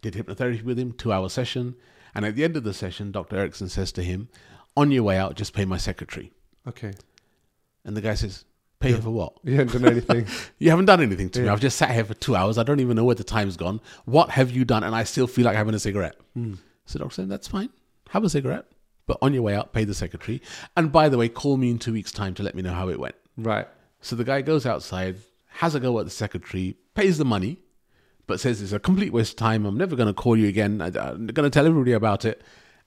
did 0.02 0.14
hypnotherapy 0.14 0.62
with 0.62 0.78
him, 0.78 0.92
two 0.92 1.12
hour 1.12 1.28
session, 1.28 1.74
and 2.14 2.24
at 2.24 2.34
the 2.34 2.44
end 2.44 2.56
of 2.56 2.64
the 2.64 2.72
session, 2.74 3.12
Dr. 3.12 3.36
Erickson 3.36 3.68
says 3.68 3.92
to 3.92 4.02
him, 4.02 4.28
On 4.76 4.90
your 4.90 5.02
way 5.02 5.16
out, 5.18 5.34
just 5.34 5.52
pay 5.52 5.64
my 5.64 5.76
secretary. 5.76 6.32
Okay, 6.68 6.92
And 7.84 7.96
the 7.96 8.00
guy 8.00 8.14
says, 8.14 8.44
Pay 8.78 8.92
her 8.92 9.00
for 9.00 9.10
what? 9.10 9.32
you 9.44 9.54
haven't 9.56 9.80
done 9.82 9.90
anything. 9.90 10.26
You 10.58 10.70
haven't 10.70 10.84
done 10.86 11.00
anything 11.00 11.30
to 11.30 11.40
me. 11.42 11.48
I've 11.48 11.60
just 11.60 11.78
sat 11.78 11.90
here 11.92 12.04
for 12.04 12.14
two 12.14 12.36
hours. 12.36 12.58
I 12.58 12.62
don't 12.62 12.80
even 12.80 12.96
know 12.96 13.04
where 13.04 13.14
the 13.14 13.24
time's 13.24 13.56
gone. 13.56 13.80
What 14.04 14.30
have 14.30 14.50
you 14.50 14.64
done? 14.64 14.82
And 14.84 14.94
I 14.94 15.04
still 15.04 15.26
feel 15.26 15.44
like 15.46 15.56
having 15.56 15.74
a 15.74 15.78
cigarette. 15.78 16.16
Hmm. 16.34 16.54
So 16.84 16.98
doctor 16.98 17.14
said, 17.14 17.28
that's 17.30 17.48
fine. 17.48 17.70
Have 18.10 18.24
a 18.24 18.28
cigarette. 18.30 18.66
But 19.06 19.18
on 19.22 19.32
your 19.32 19.42
way 19.42 19.54
out, 19.54 19.72
pay 19.72 19.84
the 19.84 19.94
secretary. 19.94 20.42
And 20.76 20.90
by 20.92 21.08
the 21.08 21.16
way, 21.16 21.28
call 21.28 21.56
me 21.56 21.70
in 21.70 21.78
two 21.78 21.92
weeks' 21.92 22.12
time 22.12 22.34
to 22.34 22.42
let 22.42 22.54
me 22.54 22.62
know 22.62 22.72
how 22.74 22.88
it 22.88 22.98
went. 23.00 23.14
right. 23.36 23.66
So 24.02 24.14
the 24.14 24.24
guy 24.24 24.42
goes 24.42 24.66
outside, 24.66 25.16
has 25.46 25.74
a 25.74 25.80
go 25.80 25.98
at 25.98 26.04
the 26.04 26.10
secretary, 26.10 26.76
pays 26.94 27.16
the 27.18 27.24
money, 27.24 27.58
but 28.26 28.40
says 28.40 28.60
it's 28.62 28.72
a 28.72 28.78
complete 28.78 29.12
waste 29.12 29.32
of 29.32 29.36
time. 29.36 29.64
I'm 29.66 29.76
never 29.78 29.96
going 29.96 30.08
to 30.08 30.14
call 30.14 30.36
you 30.36 30.48
again. 30.48 30.80
I, 30.80 30.86
I'm 30.86 31.26
going 31.26 31.44
to 31.44 31.50
tell 31.50 31.66
everybody 31.66 31.92
about 31.92 32.24
it, 32.24 32.42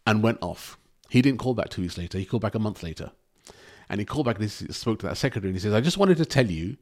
and 0.07 0.21
went 0.23 0.39
off. 0.41 0.77
He 1.09 1.21
didn't 1.21 1.39
call 1.39 1.53
back 1.53 1.69
two 1.69 1.81
weeks 1.81 1.97
later. 1.97 2.17
He 2.17 2.25
called 2.25 2.41
back 2.41 2.55
a 2.55 2.59
month 2.59 2.83
later, 2.83 3.11
and 3.89 3.99
he 3.99 4.05
called 4.05 4.25
back 4.25 4.35
and 4.39 4.49
he 4.49 4.71
spoke 4.73 4.99
to 4.99 5.07
that 5.07 5.17
secretary 5.17 5.49
and 5.49 5.55
he 5.55 5.61
says, 5.61 5.73
"I 5.73 5.81
just 5.81 5.97
wanted 5.97 6.17
to 6.17 6.25
tell 6.25 6.47
you." 6.49 6.77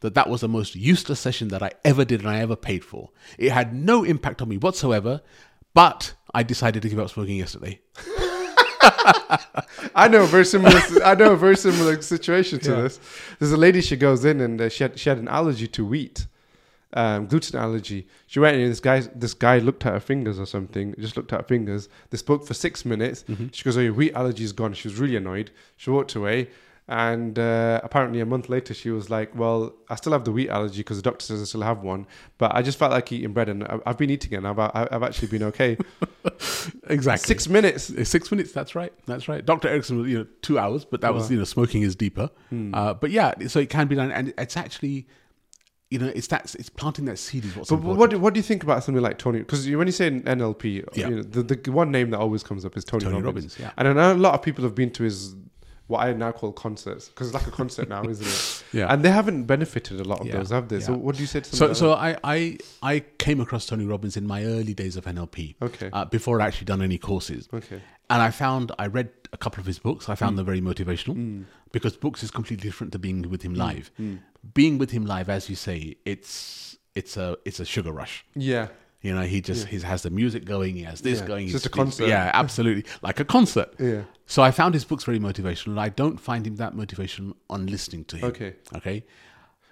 That 0.00 0.14
that 0.14 0.28
was 0.28 0.40
the 0.40 0.48
most 0.48 0.74
useless 0.74 1.20
session 1.20 1.46
that 1.50 1.62
I 1.62 1.70
ever 1.84 2.04
did 2.04 2.22
and 2.22 2.28
I 2.28 2.40
ever 2.40 2.56
paid 2.56 2.84
for. 2.84 3.10
It 3.38 3.52
had 3.52 3.72
no 3.72 4.02
impact 4.02 4.42
on 4.42 4.48
me 4.48 4.56
whatsoever, 4.56 5.20
but 5.74 6.14
I 6.34 6.42
decided 6.42 6.82
to 6.82 6.88
give 6.88 6.98
up 6.98 7.08
smoking 7.08 7.36
yesterday. 7.36 7.80
I 9.94 10.08
know 10.10 10.22
a 10.24 10.26
very 10.26 10.44
similar. 10.44 10.80
I 11.04 11.14
know 11.14 11.32
a 11.32 11.36
very 11.36 11.56
similar 11.56 12.00
situation 12.02 12.58
to 12.60 12.70
Yeah. 12.70 12.80
this. 12.82 13.00
There's 13.38 13.52
a 13.52 13.56
lady. 13.56 13.80
She 13.80 13.96
goes 13.96 14.24
in 14.24 14.40
and 14.40 14.60
uh, 14.60 14.68
she 14.68 14.82
had 14.84 14.98
she 14.98 15.08
had 15.08 15.18
an 15.18 15.28
allergy 15.28 15.68
to 15.68 15.84
wheat, 15.84 16.26
um, 16.94 17.26
gluten 17.26 17.58
allergy. 17.58 18.06
She 18.26 18.40
went 18.40 18.56
in. 18.56 18.68
This 18.68 18.80
guy 18.80 19.00
this 19.00 19.34
guy 19.34 19.58
looked 19.58 19.86
at 19.86 19.92
her 19.92 20.00
fingers 20.00 20.38
or 20.38 20.46
something. 20.46 20.94
Just 20.98 21.16
looked 21.16 21.32
at 21.32 21.40
her 21.40 21.46
fingers. 21.46 21.88
They 22.10 22.18
spoke 22.18 22.46
for 22.46 22.54
six 22.54 22.84
minutes. 22.84 23.24
Mm-hmm. 23.24 23.46
She 23.52 23.64
goes, 23.64 23.76
"Oh, 23.76 23.80
your 23.80 23.94
wheat 23.94 24.14
allergy 24.14 24.44
is 24.44 24.52
gone." 24.52 24.74
She 24.74 24.88
was 24.88 24.98
really 24.98 25.16
annoyed. 25.16 25.50
She 25.76 25.90
walked 25.90 26.14
away. 26.14 26.48
And 26.88 27.38
uh, 27.38 27.80
apparently, 27.84 28.18
a 28.20 28.26
month 28.26 28.48
later, 28.48 28.74
she 28.74 28.90
was 28.90 29.08
like, 29.08 29.34
"Well, 29.36 29.72
I 29.88 29.94
still 29.94 30.12
have 30.12 30.24
the 30.24 30.32
wheat 30.32 30.50
allergy 30.50 30.80
because 30.80 30.96
the 30.96 31.02
doctor 31.02 31.24
says 31.24 31.40
I 31.40 31.44
still 31.44 31.62
have 31.62 31.82
one, 31.82 32.06
but 32.38 32.54
I 32.54 32.60
just 32.60 32.76
felt 32.76 32.90
like 32.90 33.10
eating 33.12 33.32
bread, 33.32 33.48
and 33.48 33.64
I've 33.86 33.96
been 33.96 34.10
eating 34.10 34.32
it, 34.32 34.38
and 34.38 34.48
I've, 34.48 34.58
I've 34.58 35.02
actually 35.02 35.28
been 35.28 35.44
okay." 35.44 35.76
Exactly. 36.88 37.26
Six 37.26 37.48
minutes. 37.48 37.90
Uh, 37.90 38.04
Six 38.04 38.30
minutes. 38.30 38.52
That's 38.52 38.74
right. 38.74 38.92
That's 39.06 39.28
right. 39.28 39.44
Dr. 39.44 39.68
Erickson 39.68 39.98
was, 39.98 40.08
you 40.10 40.18
know, 40.18 40.26
two 40.42 40.58
hours, 40.58 40.84
but 40.84 41.00
that 41.00 41.14
was, 41.14 41.30
you 41.30 41.38
know, 41.38 41.44
smoking 41.44 41.82
is 41.82 41.96
deeper. 41.96 42.30
Hmm. 42.50 42.74
Uh, 42.74 42.94
but 42.94 43.10
yeah, 43.10 43.34
so 43.48 43.58
it 43.58 43.70
can 43.70 43.88
be 43.88 43.96
done, 43.96 44.12
and 44.12 44.32
it's 44.38 44.56
actually, 44.56 45.06
you 45.92 45.98
know, 45.98 46.10
it's 46.14 46.26
that 46.28 46.54
it's 46.58 46.70
planting 46.70 47.04
that 47.04 47.18
seed 47.18 47.44
is 47.44 47.54
what's 47.54 47.68
But 47.68 47.76
important. 47.76 47.98
what 48.00 48.10
do, 48.10 48.18
what 48.18 48.32
do 48.34 48.38
you 48.38 48.42
think 48.42 48.62
about 48.62 48.82
something 48.82 49.02
like 49.02 49.18
Tony? 49.18 49.40
Because 49.40 49.68
when 49.68 49.86
you 49.86 49.92
say 49.92 50.10
NLP, 50.10 50.86
Yeah. 50.94 51.08
you 51.08 51.16
know, 51.16 51.22
the, 51.22 51.42
the 51.42 51.70
one 51.70 51.90
name 51.90 52.10
that 52.10 52.18
always 52.18 52.42
comes 52.42 52.64
up 52.64 52.76
is 52.78 52.84
Tony, 52.84 53.04
Tony 53.04 53.16
Robbins. 53.20 53.58
Robbins, 53.58 53.58
yeah. 53.60 53.70
And 53.76 53.88
I 53.88 53.92
know 53.92 54.12
a 54.12 54.14
lot 54.14 54.32
of 54.34 54.42
people 54.42 54.64
have 54.64 54.74
been 54.74 54.90
to 54.92 55.02
his 55.02 55.34
what 55.92 56.00
I 56.06 56.12
now 56.14 56.32
call 56.32 56.52
concerts 56.52 57.08
because 57.08 57.28
it's 57.28 57.34
like 57.34 57.46
a 57.46 57.50
concert 57.62 57.88
now, 57.88 58.02
isn't 58.12 58.26
it? 58.26 58.64
Yeah. 58.78 58.92
And 58.92 59.04
they 59.04 59.10
haven't 59.10 59.44
benefited 59.44 60.00
a 60.00 60.04
lot 60.04 60.20
of 60.20 60.26
Yeah, 60.26 60.38
those, 60.38 60.50
have 60.50 60.66
they? 60.68 60.80
So 60.80 60.94
what 60.94 61.14
do 61.16 61.20
you 61.20 61.26
say 61.26 61.40
to 61.40 61.56
So, 61.56 61.72
so 61.74 61.92
I, 61.92 62.16
I, 62.24 62.58
I 62.82 63.00
came 63.18 63.38
across 63.40 63.66
Tony 63.66 63.84
Robbins 63.84 64.16
in 64.16 64.26
my 64.26 64.44
early 64.44 64.72
days 64.82 64.96
of 64.96 65.04
NLP. 65.04 65.56
Okay. 65.60 65.90
Uh, 65.92 66.06
before 66.06 66.40
I'd 66.40 66.46
actually 66.46 66.64
done 66.64 66.80
any 66.82 66.96
courses. 66.96 67.48
Okay. 67.52 67.80
And 68.08 68.22
I 68.22 68.30
found, 68.30 68.72
I 68.78 68.86
read 68.86 69.10
a 69.32 69.36
couple 69.36 69.60
of 69.60 69.66
his 69.66 69.78
books. 69.78 70.08
I 70.08 70.14
Mm. 70.14 70.18
found 70.18 70.38
them 70.38 70.46
very 70.46 70.62
motivational 70.62 71.44
because 71.70 71.96
books 71.96 72.22
is 72.22 72.30
completely 72.30 72.66
different 72.68 72.92
to 72.94 72.98
being 72.98 73.28
with 73.28 73.42
Mm. 73.42 73.44
him 73.48 73.54
live. 73.54 73.90
Being 74.54 74.78
with 74.78 74.90
him 74.90 75.04
live, 75.06 75.28
as 75.28 75.48
you 75.50 75.56
say, 75.56 75.96
it's, 76.06 76.76
it's 76.94 77.16
a, 77.16 77.36
it's 77.44 77.60
a 77.60 77.64
sugar 77.64 77.92
rush. 77.92 78.24
Yeah. 78.34 78.68
You 79.02 79.14
know, 79.14 79.22
he 79.22 79.40
just 79.40 79.66
he 79.66 79.80
has 79.80 80.02
the 80.02 80.10
music 80.10 80.44
going, 80.44 80.76
he 80.76 80.84
has 80.84 81.00
this 81.00 81.20
Yeah, 81.20 81.26
going. 81.26 81.44
it's 81.44 81.52
just 81.52 81.66
a 81.66 81.70
concert. 81.70 82.06
Yeah, 82.08 82.30
absolutely, 82.32 82.84
like 83.02 83.18
a 83.18 83.24
concert. 83.24 83.74
Yeah. 83.78 84.02
So 84.26 84.42
I 84.42 84.52
found 84.52 84.74
his 84.74 84.84
books 84.84 85.02
very 85.04 85.18
motivational. 85.18 85.68
And 85.72 85.80
I 85.80 85.88
don't 85.88 86.18
find 86.18 86.46
him 86.46 86.56
that 86.56 86.74
motivational 86.74 87.34
on 87.50 87.66
listening 87.66 88.04
to 88.06 88.16
him. 88.18 88.24
Okay. 88.26 88.54
Okay. 88.76 89.04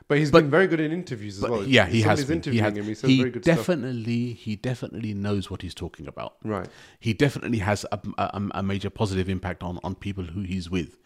But 0.09 0.19
he's 0.19 0.33
But- 0.33 0.41
been 0.43 0.51
very 0.51 0.67
good 0.67 0.81
in 0.81 0.91
interviews 0.91 1.37
as 1.37 1.43
But 1.43 1.51
well. 1.53 1.65
yeah, 1.65 1.87
he 1.87 2.03
has. 2.03 2.25
Been. 2.25 2.43
He, 2.43 2.59
has, 2.59 2.77
him. 2.77 2.85
He 2.85 2.95
he 2.95 3.19
very 3.19 3.31
good 3.31 3.45
stuff. 3.45 3.57
definitely, 3.59 4.33
he 4.33 4.57
definitely 4.57 5.15
knows 5.15 5.49
what 5.49 5.63
he's 5.63 5.75
talking 5.75 6.09
about. 6.09 6.35
Right. 6.43 6.67
He 6.99 7.15
definitely 7.15 7.59
has 7.59 7.87
a, 7.93 8.01
a, 8.19 8.43
a 8.57 8.63
major 8.65 8.91
positive 8.91 9.29
impact 9.29 9.63
on 9.63 9.79
on 9.85 9.95
people 9.95 10.25
who 10.25 10.41
he's 10.43 10.69
with. 10.69 10.99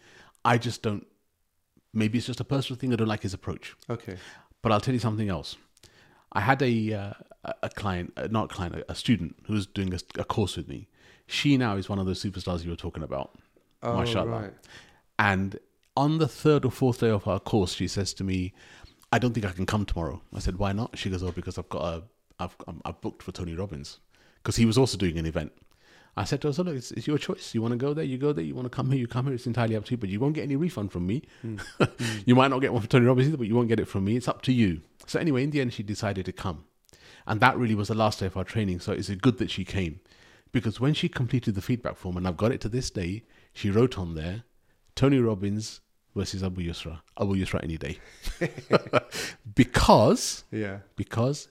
I 0.43 0.57
just 0.57 0.81
don't. 0.81 1.05
Maybe 1.93 2.17
it's 2.17 2.25
just 2.27 2.39
a 2.39 2.43
personal 2.43 2.79
thing. 2.79 2.91
I 2.91 2.95
don't 2.95 3.07
like 3.07 3.21
his 3.21 3.35
approach. 3.35 3.75
Okay. 3.87 4.17
But 4.63 4.71
I'll 4.71 4.81
tell 4.81 4.95
you 4.95 4.99
something 4.99 5.29
else. 5.29 5.55
I 6.35 6.41
had 6.41 6.61
a 6.61 6.93
uh, 6.93 7.13
a- 7.63 7.69
client, 7.69 8.13
uh, 8.17 8.27
not 8.29 8.45
a 8.45 8.47
client, 8.53 8.83
a, 8.87 8.93
student 8.95 9.35
who 9.47 9.53
was 9.53 9.65
doing 9.65 9.93
a, 9.93 9.99
a 10.19 10.25
course 10.25 10.57
with 10.57 10.67
me. 10.67 10.89
She 11.27 11.57
now 11.57 11.77
is 11.77 11.89
one 11.89 11.97
of 11.97 12.05
those 12.05 12.21
superstars 12.21 12.63
you 12.63 12.69
were 12.69 12.75
talking 12.75 13.03
about. 13.03 13.31
Oh, 13.81 13.97
Mashallah. 13.97 14.29
right. 14.29 14.53
And 15.17 15.57
on 15.95 16.17
the 16.17 16.27
third 16.27 16.65
or 16.65 16.71
fourth 16.71 16.99
day 16.99 17.09
of 17.09 17.27
our 17.27 17.39
course, 17.39 17.73
she 17.73 17.87
says 17.87 18.13
to 18.15 18.23
me, 18.23 18.53
"I 19.11 19.17
don't 19.17 19.33
think 19.33 19.45
I 19.45 19.51
can 19.51 19.65
come 19.65 19.85
tomorrow." 19.85 20.21
I 20.33 20.39
said, 20.39 20.57
"Why 20.57 20.73
not?" 20.73 20.97
She 20.97 21.09
goes, 21.09 21.23
"Oh, 21.23 21.31
because 21.31 21.57
I've 21.57 21.69
got 21.69 21.83
a 21.83 22.03
I've 22.37 22.55
I've 22.83 22.99
booked 22.99 23.23
for 23.23 23.31
Tony 23.31 23.55
Robbins 23.55 23.99
because 24.37 24.57
he 24.57 24.65
was 24.65 24.77
also 24.77 24.97
doing 24.97 25.17
an 25.17 25.25
event." 25.25 25.53
I 26.17 26.23
said 26.23 26.41
to 26.41 26.47
her, 26.47 26.53
so 26.53 26.63
look, 26.63 26.75
it's, 26.75 26.91
it's 26.91 27.07
your 27.07 27.17
choice. 27.17 27.53
You 27.53 27.61
want 27.61 27.73
to 27.73 27.77
go 27.77 27.93
there, 27.93 28.05
you 28.05 28.17
go 28.17 28.31
there. 28.31 28.43
You 28.45 28.55
want 28.55 28.65
to 28.65 28.69
come 28.69 28.89
here, 28.89 28.99
you 28.99 29.07
come 29.07 29.25
here. 29.25 29.33
It's 29.35 29.47
entirely 29.47 29.75
up 29.75 29.83
to 29.85 29.91
you. 29.91 29.97
But 29.97 30.09
you 30.09 30.19
won't 30.19 30.33
get 30.33 30.43
any 30.43 30.55
refund 30.55 30.91
from 30.93 31.05
me. 31.07 31.23
Hmm. 31.41 31.57
Hmm. 31.79 32.19
you 32.25 32.35
might 32.35 32.49
not 32.49 32.59
get 32.59 32.71
one 32.71 32.81
from 32.81 32.87
Tony 32.89 33.05
Robbins 33.05 33.27
either, 33.27 33.37
but 33.37 33.47
you 33.47 33.55
won't 33.55 33.67
get 33.67 33.79
it 33.81 33.87
from 33.87 34.05
me. 34.05 34.15
It's 34.15 34.27
up 34.29 34.41
to 34.43 34.53
you. 34.53 34.81
So 35.07 35.19
anyway, 35.19 35.43
in 35.43 35.51
the 35.51 35.59
end, 35.61 35.73
she 35.73 35.83
decided 35.83 36.25
to 36.25 36.31
come, 36.31 36.63
and 37.27 37.39
that 37.41 37.57
really 37.57 37.75
was 37.75 37.89
the 37.89 37.95
last 37.95 38.19
day 38.21 38.27
of 38.27 38.37
our 38.37 38.43
training. 38.45 38.79
So 38.79 38.91
it's 38.93 39.09
good 39.09 39.37
that 39.39 39.51
she 39.51 39.65
came, 39.65 39.99
because 40.53 40.79
when 40.79 40.93
she 40.93 41.09
completed 41.09 41.53
the 41.55 41.61
feedback 41.61 41.95
form, 41.97 42.15
and 42.17 42.25
I've 42.27 42.37
got 42.37 42.51
it 42.51 42.61
to 42.61 42.69
this 42.69 42.89
day, 42.89 43.23
she 43.53 43.69
wrote 43.69 43.97
on 43.99 44.15
there, 44.15 44.43
Tony 44.95 45.19
Robbins 45.19 45.81
versus 46.15 46.41
Abu 46.43 46.61
Yusra. 46.61 47.01
Abu 47.19 47.35
Yusra 47.35 47.61
any 47.61 47.77
day, 47.77 47.99
because 49.55 50.43
Yeah. 50.51 50.79
because 50.95 51.49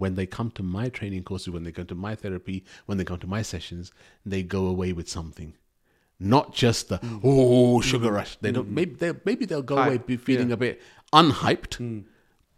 when 0.00 0.14
they 0.14 0.26
come 0.26 0.50
to 0.52 0.62
my 0.62 0.88
training 0.88 1.22
courses, 1.22 1.50
when 1.50 1.62
they 1.62 1.70
go 1.70 1.84
to 1.84 1.94
my 1.94 2.14
therapy, 2.14 2.64
when 2.86 2.96
they 2.98 3.04
come 3.04 3.18
to 3.18 3.26
my 3.26 3.42
sessions, 3.42 3.92
they 4.24 4.42
go 4.42 4.66
away 4.66 4.92
with 4.92 5.08
something. 5.08 5.54
Not 6.18 6.54
just 6.54 6.88
the 6.88 6.98
mm. 6.98 7.20
oh 7.22 7.80
sugar 7.80 8.08
mm. 8.08 8.14
rush. 8.14 8.36
They 8.40 8.50
don't. 8.50 8.70
Mm. 8.70 8.74
Maybe 8.74 8.94
they 8.94 9.12
maybe 9.24 9.44
they'll 9.44 9.62
go 9.62 9.76
away 9.76 9.98
Hype, 9.98 10.06
be 10.06 10.16
feeling 10.16 10.48
yeah. 10.48 10.54
a 10.54 10.56
bit 10.56 10.82
unhyped, 11.12 12.04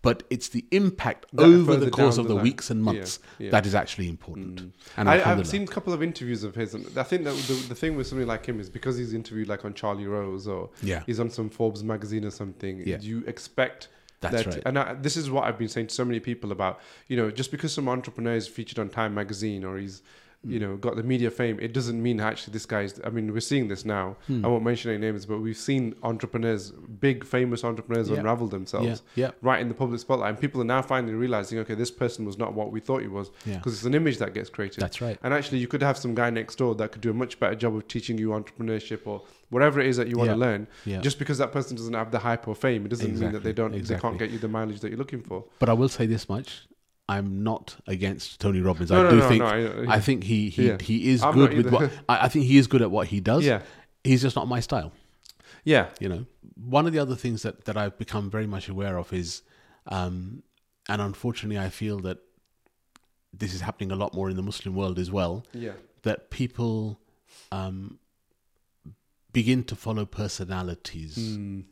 but 0.02 0.22
it's 0.30 0.48
the 0.48 0.64
impact 0.70 1.26
That 1.32 1.44
over 1.44 1.76
the 1.76 1.90
course 1.90 2.18
of 2.18 2.28
the 2.28 2.36
weeks 2.36 2.70
and 2.70 2.82
months 2.82 3.18
yeah. 3.38 3.50
that 3.50 3.66
is 3.66 3.74
actually 3.74 4.08
important. 4.08 4.72
And 4.96 5.08
I, 5.08 5.30
I've 5.30 5.46
seen 5.46 5.62
a 5.62 5.66
couple 5.66 5.92
of 5.92 6.02
interviews 6.02 6.42
of 6.44 6.54
his, 6.54 6.74
and 6.74 6.86
I 6.96 7.04
think 7.04 7.24
that 7.24 7.34
the, 7.34 7.54
the 7.68 7.74
thing 7.74 7.96
with 7.96 8.08
somebody 8.08 8.26
like 8.26 8.46
him 8.46 8.58
is 8.60 8.68
because 8.68 8.96
he's 8.96 9.14
interviewed 9.14 9.48
like 9.48 9.64
on 9.64 9.74
Charlie 9.74 10.06
Rose 10.06 10.46
or 10.46 10.70
Yeah. 10.82 11.02
he's 11.06 11.20
on 11.20 11.30
some 11.30 11.50
Forbes 11.50 11.82
magazine 11.84 12.24
or 12.24 12.30
something. 12.32 12.82
Yeah. 12.84 12.98
You 13.00 13.24
expect 13.26 13.88
That's 14.22 14.44
that, 14.44 14.46
right. 14.46 14.62
and 14.64 14.78
I, 14.78 14.94
this 14.94 15.16
is 15.16 15.30
what 15.30 15.44
I've 15.44 15.58
been 15.58 15.68
saying 15.68 15.88
to 15.88 15.94
so 15.94 16.04
many 16.04 16.20
people 16.20 16.52
about. 16.52 16.80
You 17.08 17.16
know, 17.16 17.30
just 17.30 17.50
because 17.50 17.72
some 17.72 17.88
entrepreneur 17.88 18.34
is 18.34 18.48
featured 18.48 18.78
on 18.78 18.88
Time 18.88 19.14
magazine 19.14 19.64
or 19.64 19.76
he's 19.76 20.02
you 20.44 20.58
know 20.58 20.76
got 20.76 20.96
the 20.96 21.02
media 21.02 21.30
fame, 21.30 21.58
it 21.60 21.72
doesn't 21.72 22.02
mean 22.02 22.20
actually 22.20 22.52
this 22.52 22.66
guy's. 22.66 23.00
I 23.04 23.10
mean, 23.10 23.32
we're 23.32 23.40
seeing 23.40 23.68
this 23.68 23.84
now. 23.84 24.16
Hmm. 24.26 24.44
I 24.44 24.48
won't 24.48 24.64
mention 24.64 24.90
any 24.90 25.00
names, 25.00 25.24
but 25.24 25.38
we've 25.38 25.56
seen 25.56 25.94
entrepreneurs, 26.02 26.72
big 26.72 27.24
famous 27.24 27.62
entrepreneurs, 27.64 28.10
Yeah. 28.10 28.18
unravel 28.18 28.48
themselves 28.48 29.02
yeah, 29.14 29.26
yeah, 29.26 29.30
right 29.40 29.60
in 29.60 29.68
the 29.68 29.74
public 29.74 30.00
spotlight, 30.00 30.30
and 30.30 30.40
people 30.40 30.60
are 30.60 30.64
now 30.64 30.82
finally 30.82 31.14
realizing, 31.14 31.58
okay, 31.60 31.74
this 31.74 31.90
person 31.90 32.24
was 32.24 32.38
not 32.38 32.54
what 32.54 32.72
we 32.72 32.80
thought 32.80 33.02
he 33.02 33.08
was, 33.08 33.30
yeah. 33.46 33.58
because 33.58 33.74
it's 33.74 33.84
an 33.84 33.94
image 33.94 34.18
that 34.18 34.34
gets 34.34 34.50
created. 34.50 34.80
That's 34.80 35.00
right. 35.00 35.18
And 35.22 35.32
actually, 35.32 35.58
you 35.58 35.68
could 35.68 35.82
have 35.82 35.96
some 35.96 36.14
guy 36.14 36.30
next 36.30 36.56
door 36.56 36.74
that 36.74 36.90
could 36.92 37.02
do 37.02 37.10
a 37.10 37.14
much 37.14 37.38
better 37.38 37.54
job 37.54 37.76
of 37.76 37.86
teaching 37.86 38.18
you 38.18 38.30
entrepreneurship 38.30 39.06
or 39.06 39.22
whatever 39.50 39.80
it 39.80 39.86
is 39.86 39.96
that 39.98 40.08
you 40.08 40.16
want 40.16 40.30
to 40.30 40.36
learn. 40.36 40.66
Yeah. 40.84 41.00
Just 41.00 41.18
because 41.18 41.38
that 41.38 41.52
person 41.52 41.76
doesn't 41.76 41.94
have 41.94 42.10
the 42.10 42.18
hype 42.18 42.48
or 42.48 42.54
fame, 42.54 42.84
it 42.84 42.88
doesn't 42.88 43.18
mean 43.18 43.32
that 43.32 43.44
they 43.44 43.52
don't, 43.52 43.74
exactly. 43.74 43.96
they 43.96 44.00
can't 44.00 44.18
get 44.18 44.30
you 44.30 44.38
the 44.38 44.48
mileage 44.48 44.80
that 44.80 44.88
you're 44.88 44.98
looking 44.98 45.22
for. 45.22 45.44
But 45.58 45.68
I 45.68 45.74
will 45.74 45.88
say 45.88 46.06
this 46.06 46.28
much: 46.28 46.66
I'm 47.08 47.42
not 47.42 47.76
against 47.86 48.40
Tony 48.40 48.60
Robbins. 48.60 48.90
No, 48.90 49.00
I 49.00 49.02
no, 49.02 49.10
do 49.10 49.16
no, 49.16 49.28
think 49.28 49.42
I- 49.44 49.94
I 49.96 50.00
think 50.00 50.24
he 50.24 50.48
he, 50.50 50.68
Yeah. 50.68 50.78
he 50.80 51.10
is 51.10 51.22
I'm 51.22 51.34
good 51.34 51.54
with 51.54 51.70
what 51.72 51.90
I, 52.08 52.26
I 52.26 52.28
think 52.28 52.46
he 52.46 52.56
is 52.58 52.66
good 52.66 52.82
at 52.82 52.90
what 52.90 53.08
he 53.08 53.20
does. 53.20 53.44
yeah, 53.44 53.62
He's 54.04 54.22
just 54.22 54.36
not 54.36 54.48
my 54.48 54.60
style. 54.60 54.92
yeah, 55.64 55.88
You 56.00 56.08
know, 56.08 56.26
one 56.56 56.86
of 56.86 56.92
the 56.92 56.98
other 57.00 57.16
things 57.16 57.42
that 57.42 57.64
that 57.66 57.76
I've 57.76 57.98
become 57.98 58.30
very 58.30 58.46
much 58.46 58.68
aware 58.68 58.96
of 58.98 59.12
is, 59.12 59.42
um, 59.86 60.42
and 60.88 61.02
unfortunately, 61.02 61.58
I 61.58 61.70
feel 61.70 61.98
that 62.00 62.18
this 63.32 63.52
is 63.54 63.60
happening 63.62 63.90
a 63.92 63.96
lot 63.96 64.14
more 64.14 64.30
in 64.30 64.36
the 64.36 64.42
Muslim 64.42 64.74
world 64.74 64.98
as 64.98 65.10
well. 65.10 65.44
yeah, 65.54 65.72
That 66.02 66.30
people 66.30 67.00
um, 67.50 67.98
begin 69.32 69.64
to 69.64 69.74
follow 69.76 70.04
personalities, 70.06 71.16
Mm, 71.18 71.64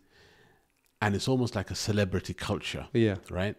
and 1.03 1.15
it's 1.15 1.29
almost 1.29 1.55
like 1.55 1.71
a 1.71 1.75
celebrity 1.75 2.35
culture, 2.35 2.87
yeah. 2.93 3.17
right? 3.31 3.57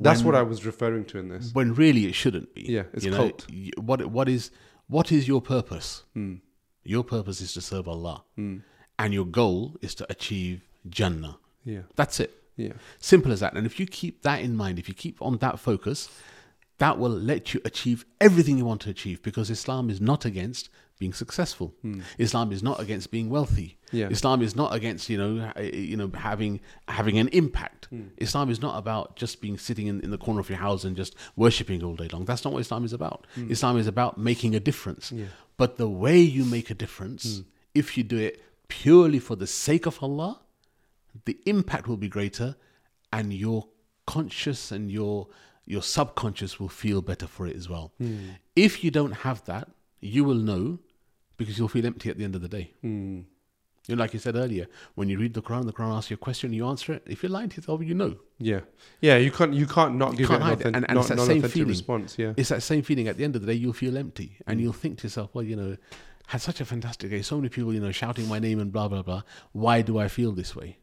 That's 0.00 0.20
When- 0.20 0.26
what 0.26 0.34
I 0.34 0.42
was 0.42 0.66
referring 0.66 1.04
to 1.06 1.18
in 1.18 1.28
this. 1.28 1.52
when 1.54 1.74
really 1.74 2.06
it 2.06 2.14
shouldn't 2.14 2.54
be. 2.54 2.62
Yeah, 2.62 2.84
it's 2.92 3.04
you 3.04 3.10
know, 3.10 3.30
cult. 3.30 3.46
what 3.78 4.06
what 4.06 4.28
is 4.28 4.50
what 4.88 5.12
is 5.12 5.26
your 5.28 5.40
purpose? 5.40 6.02
Mm, 6.16 6.40
Your 6.84 7.04
purpose 7.04 7.40
is 7.40 7.52
to 7.54 7.60
serve 7.62 7.88
Allah, 7.88 8.24
mm, 8.38 8.62
and 8.98 9.14
your 9.14 9.24
goal 9.24 9.76
is 9.80 9.94
to 9.96 10.06
achieve 10.10 10.60
Jannah. 10.88 11.38
yeah, 11.64 11.82
That's 11.96 12.20
it. 12.20 12.30
yeah, 12.56 12.74
Simple 12.98 13.32
as 13.32 13.40
that. 13.40 13.54
And 13.56 13.64
if 13.66 13.80
you 13.80 13.86
keep 13.86 14.22
that 14.22 14.42
in 14.42 14.54
mind, 14.56 14.78
if 14.78 14.86
you 14.88 14.94
keep 14.94 15.22
on 15.22 15.38
that 15.38 15.58
focus, 15.58 16.08
that 16.78 16.98
will 16.98 17.10
let 17.32 17.54
you 17.54 17.60
achieve 17.64 18.04
everything 18.20 18.58
you 18.58 18.64
want 18.66 18.80
to 18.82 18.90
achieve 18.90 19.22
because 19.22 19.48
Islam 19.48 19.88
is 19.88 20.00
not 20.00 20.24
against 20.26 20.68
being 20.98 21.12
successful. 21.12 21.74
Islam 22.18 22.52
is 22.52 22.62
not 22.62 22.80
against 22.80 23.10
being 23.10 23.28
wealthy. 23.28 23.78
Hmm. 23.90 23.96
Yeah. 23.96 24.08
Islam 24.10 24.42
is 24.42 24.54
not 24.54 24.74
against, 24.74 25.08
you 25.08 25.18
know, 25.18 25.52
uh, 25.56 25.60
you 25.60 25.96
know, 25.96 26.10
having 26.14 26.60
having 26.88 27.18
an 27.18 27.28
impact. 27.28 27.86
Hmm. 27.86 28.08
Islam 28.16 28.50
is 28.50 28.60
not 28.60 28.78
about 28.78 29.16
just 29.16 29.40
being 29.40 29.58
sitting 29.58 29.86
in, 29.86 30.00
in 30.00 30.10
the 30.10 30.18
corner 30.18 30.40
of 30.40 30.48
your 30.48 30.58
house 30.58 30.84
and 30.84 30.96
just 30.96 31.14
worshipping 31.36 31.82
all 31.82 31.96
day 31.96 32.08
long. 32.12 32.24
That's 32.24 32.44
not 32.44 32.52
what 32.52 32.60
Islam 32.60 32.84
is 32.84 32.92
about. 32.92 33.26
Islam 33.48 33.76
is 33.76 33.86
about 33.86 34.18
making 34.18 34.54
a 34.54 34.60
difference. 34.60 35.10
Hmm. 35.10 35.18
Yeah. 35.18 35.24
Hmm. 35.24 35.30
But 35.56 35.76
the 35.78 35.88
way 35.88 36.18
you 36.18 36.44
make 36.44 36.70
a 36.70 36.74
difference, 36.74 37.42
if 37.74 37.96
you 37.96 38.02
do 38.02 38.18
it 38.18 38.42
purely 38.68 39.20
for 39.20 39.36
the 39.36 39.46
sake 39.46 39.86
of 39.86 40.02
Allah, 40.02 40.40
the 41.26 41.38
impact 41.46 41.86
will 41.86 41.96
be 41.96 42.08
greater 42.08 42.56
and 43.12 43.32
your 43.32 43.68
conscious 44.06 44.72
and 44.72 44.90
your 44.90 45.28
your 45.66 45.82
subconscious 45.82 46.60
will 46.60 46.68
feel 46.68 47.00
better 47.00 47.26
for 47.26 47.46
it 47.46 47.56
as 47.56 47.68
well. 47.68 47.92
If 48.54 48.84
you 48.84 48.90
don't 48.90 49.12
have 49.12 49.44
that, 49.44 49.68
you 50.04 50.22
will 50.24 50.34
know 50.50 50.78
because 51.36 51.58
you'll 51.58 51.68
feel 51.76 51.86
empty 51.86 52.10
at 52.10 52.16
the 52.18 52.24
end 52.24 52.34
of 52.36 52.42
the 52.42 52.48
day. 52.48 52.72
mm, 52.84 53.24
You 53.88 53.96
know, 53.96 54.00
like 54.02 54.12
you 54.14 54.20
said 54.20 54.36
earlier, 54.36 54.66
when 54.94 55.08
you 55.08 55.18
read 55.18 55.34
the 55.34 55.42
Quran, 55.42 55.66
the 55.66 55.72
Quran 55.72 55.94
asks 55.96 56.10
you 56.10 56.14
a 56.14 56.18
question, 56.28 56.52
you 56.52 56.66
answer 56.66 56.92
it. 56.92 57.02
If 57.06 57.22
you're 57.22 57.30
lying 57.38 57.48
to 57.50 57.56
yourself, 57.56 57.82
you 57.82 57.94
know. 57.94 58.16
yeah, 58.38 58.60
yeah. 59.00 59.16
You 59.16 59.30
can't, 59.30 59.52
you 59.54 59.66
can't 59.66 59.96
not 59.96 60.12
You 60.12 60.18
give 60.18 60.28
can't 60.28 60.42
it 60.42 60.46
an 60.46 60.52
authentic, 60.52 60.76
And- 60.76 60.86
and 60.90 60.98
it's 60.98 61.08
non- 61.10 61.18
that 61.18 61.26
same 61.26 61.42
feeling. 61.42 61.68
response. 61.68 62.18
Yeah, 62.18 62.32
It's 62.36 62.48
that 62.50 62.62
same 62.62 62.82
feeling 62.82 63.08
at 63.08 63.16
the 63.18 63.24
end 63.24 63.34
of 63.36 63.42
the 63.42 63.48
day, 63.52 63.54
you'll 63.62 63.72
feel 63.84 63.96
empty. 63.98 64.36
And 64.46 64.60
you'll 64.60 64.72
think 64.82 64.98
to 64.98 65.04
yourself, 65.06 65.30
well, 65.34 65.44
you 65.44 65.56
know, 65.56 65.76
had 66.28 66.40
such 66.40 66.60
a 66.60 66.64
fantastic 66.64 67.10
day. 67.10 67.20
So 67.22 67.36
many 67.36 67.48
people, 67.50 67.74
you 67.74 67.80
know, 67.80 67.92
shouting 67.92 68.26
my 68.28 68.38
name 68.38 68.58
and 68.58 68.72
blah, 68.72 68.88
blah, 68.88 69.02
blah. 69.02 69.22
Why 69.52 69.82
do 69.82 69.98
I 69.98 70.08
feel 70.08 70.32
this 70.32 70.54
way? 70.56 70.78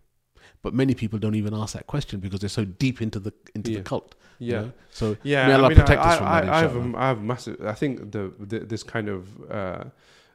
But 0.62 0.74
many 0.74 0.93
people 0.93 1.17
don't 1.19 1.36
even 1.36 1.54
ask 1.54 1.74
that 1.74 1.88
question 1.88 2.19
because 2.19 2.39
they're 2.39 2.50
so 2.50 2.65
deep 2.65 3.02
into 3.02 3.19
the 3.19 3.34
into 3.56 3.71
Yeah. 3.71 3.78
the 3.80 3.84
cult. 3.84 4.15
you 4.39 4.52
yeah. 4.54 4.62
know? 4.62 4.71
So 4.91 5.17
Yeah, 5.24 5.47
may 5.47 5.54
Allah 5.54 5.65
I 5.65 5.69
mean, 5.69 5.78
protect 5.80 6.02
I, 6.02 6.10
us 6.12 6.17
from 6.17 6.28
I, 6.28 6.41
that. 6.41 6.50
I 6.54 6.60
have, 6.60 6.76
a, 6.76 6.97
I 6.97 7.08
have 7.08 7.21
massive. 7.21 7.62
I 7.65 7.74
think 7.74 8.12
the, 8.12 8.32
the 8.39 8.60
this 8.60 8.84
kind 8.84 9.08
of 9.10 9.21
uh, 9.52 9.84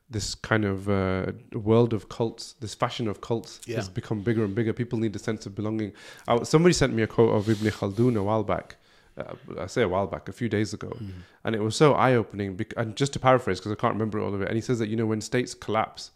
this 0.09 0.35
kind 0.37 0.65
of 0.65 0.89
uh, 0.89 1.33
world 1.53 1.93
of 1.93 2.09
cults, 2.09 2.55
this 2.61 2.75
fashion 2.75 3.09
of 3.09 3.21
cults, 3.21 3.61
Yeah. 3.67 3.77
has 3.77 3.89
become 3.89 4.21
bigger 4.23 4.45
and 4.45 4.55
bigger. 4.55 4.73
People 4.73 4.99
need 4.99 5.15
a 5.17 5.19
sense 5.19 5.47
of 5.47 5.55
belonging. 5.55 5.93
I, 6.29 6.43
somebody 6.45 6.73
sent 6.73 6.93
me 6.93 7.03
a 7.03 7.07
quote 7.09 7.33
of 7.35 7.49
Ibn 7.49 7.67
Khaldun 7.73 8.17
a 8.17 8.23
while 8.23 8.45
back. 8.45 8.77
Uh, 9.19 9.35
I 9.59 9.67
say 9.67 9.83
a 9.83 9.89
while 9.89 10.07
back, 10.07 10.29
a 10.29 10.33
few 10.33 10.49
days 10.49 10.75
ago, 10.75 10.91
Mhm. 11.01 11.11
and 11.45 11.55
it 11.57 11.61
was 11.63 11.75
so 11.75 11.95
eye 11.95 12.15
opening. 12.15 12.55
Bec- 12.55 12.75
and 12.77 12.95
just 12.95 13.13
to 13.15 13.19
paraphrase, 13.19 13.59
because 13.59 13.73
I 13.73 13.77
can't 13.77 13.95
remember 13.95 14.21
all 14.21 14.35
of 14.35 14.41
it, 14.43 14.49
and 14.49 14.57
he 14.57 14.61
says 14.61 14.79
that 14.81 14.89
you 14.91 14.97
know 14.97 15.07
when 15.07 15.21
states 15.21 15.55
collapse, 15.55 16.11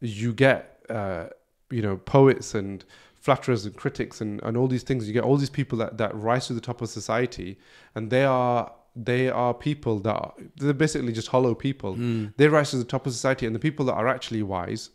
you 0.00 0.32
get 0.32 0.80
uh, 0.88 1.26
you 1.70 1.82
know 1.82 1.96
poets 1.98 2.54
and 2.54 2.84
flatterers 3.28 3.62
and 3.66 3.74
critics 3.76 4.16
and, 4.22 4.32
and 4.46 4.56
all 4.56 4.68
these 4.74 4.82
things. 4.88 5.06
You 5.06 5.12
get 5.20 5.24
all 5.28 5.36
these 5.44 5.50
people 5.60 5.76
that, 5.82 5.98
that 6.02 6.12
rise 6.28 6.44
to 6.48 6.54
the 6.54 6.66
top 6.70 6.78
of 6.84 6.88
society, 7.00 7.50
and 7.94 8.02
they 8.14 8.24
are 8.24 8.72
they 9.10 9.28
are 9.42 9.52
people 9.54 9.94
that 10.06 10.16
are, 10.24 10.32
they're 10.56 10.72
basically 10.86 11.12
just 11.20 11.28
hollow 11.28 11.54
people. 11.54 11.94
Mm. 11.94 12.32
They 12.38 12.48
rise 12.48 12.70
to 12.72 12.78
the 12.84 12.90
top 12.94 13.06
of 13.06 13.12
society, 13.12 13.44
and 13.46 13.54
the 13.58 13.64
people 13.68 13.84
that 13.88 13.94
are 14.00 14.08
actually 14.16 14.42
wise, 14.42 14.90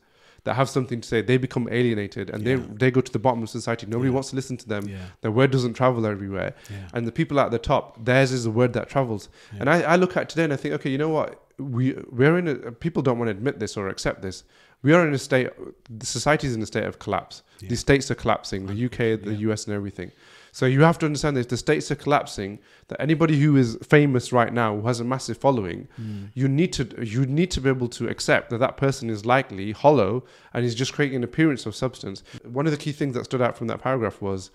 that 0.45 0.55
have 0.55 0.67
something 0.77 0.99
to 1.03 1.07
say, 1.07 1.21
they 1.21 1.37
become 1.37 1.65
alienated, 1.79 2.25
and 2.33 2.39
Yeah. 2.43 2.55
they 2.55 2.55
they 2.81 2.91
go 2.97 3.01
to 3.09 3.13
the 3.17 3.23
bottom 3.27 3.41
of 3.45 3.49
society. 3.59 3.85
Nobody 3.95 4.09
Yeah. 4.09 4.15
wants 4.17 4.29
to 4.31 4.35
listen 4.39 4.57
to 4.63 4.67
them. 4.73 4.83
Yeah, 4.89 4.97
Their 5.21 5.31
word 5.39 5.51
doesn't 5.55 5.75
travel 5.81 6.03
everywhere, 6.15 6.51
and 6.93 7.01
the 7.09 7.15
people 7.19 7.37
at 7.45 7.49
the 7.55 7.59
top, 7.71 7.85
theirs 8.09 8.31
is 8.37 8.43
the 8.49 8.55
word 8.61 8.71
that 8.77 8.85
travels. 8.95 9.23
And 9.59 9.67
I, 9.75 9.77
I 9.93 9.95
look 10.03 10.13
at 10.19 10.25
today 10.31 10.45
and 10.47 10.53
I 10.57 10.59
think, 10.61 10.73
okay, 10.77 10.91
you 10.95 10.99
know 11.03 11.13
what? 11.19 11.29
We 11.77 11.83
we're 12.19 12.37
in 12.41 12.47
a 12.47 12.55
people 12.85 13.01
don't 13.07 13.19
want 13.19 13.29
to 13.31 13.35
admit 13.39 13.55
this 13.63 13.77
or 13.77 13.83
accept 13.95 14.19
this. 14.27 14.37
We 14.83 14.93
are 14.93 15.07
in 15.07 15.13
a 15.13 15.17
state. 15.17 15.49
The 15.89 16.05
society 16.05 16.45
is 16.47 16.55
in 16.55 16.61
a 16.61 16.65
state 16.65 16.83
of 16.83 16.99
collapse. 16.99 17.41
Yeah. 17.59 17.69
The 17.69 17.75
states 17.77 18.11
are 18.11 18.15
collapsing. 18.15 18.65
The 18.67 18.73
UK, 18.85 19.15
the 19.15 19.31
Yeah. 19.33 19.49
US, 19.51 19.65
and 19.65 19.73
everything. 19.73 20.11
So 20.51 20.67
you 20.67 20.81
have 20.81 20.99
to 20.99 21.07
understand 21.07 21.35
that 21.35 21.41
if 21.41 21.47
the 21.47 21.57
states 21.57 21.89
are 21.89 21.95
collapsing, 21.95 22.59
that 22.89 23.01
anybody 23.01 23.39
who 23.39 23.55
is 23.55 23.75
famous 23.81 24.31
right 24.31 24.53
now, 24.53 24.75
who 24.79 24.85
has 24.87 24.99
a 24.99 25.03
massive 25.03 25.37
following, 25.37 25.87
Mm. 25.99 26.29
you 26.35 26.47
need 26.47 26.71
to 26.73 26.83
you 27.03 27.25
need 27.25 27.49
to 27.51 27.61
be 27.61 27.69
able 27.69 27.87
to 27.99 28.07
accept 28.07 28.49
that 28.51 28.59
that 28.59 28.77
person 28.77 29.09
is 29.09 29.25
likely 29.25 29.71
hollow 29.71 30.23
and 30.53 30.63
is 30.63 30.75
just 30.75 30.93
creating 30.93 31.15
an 31.17 31.23
appearance 31.23 31.65
of 31.65 31.73
substance. 31.75 32.21
One 32.43 32.65
of 32.67 32.71
the 32.71 32.77
key 32.77 32.91
things 32.91 33.15
that 33.15 33.25
stood 33.25 33.41
out 33.41 33.57
from 33.57 33.67
that 33.67 33.79
paragraph 33.81 34.21
was 34.21 34.51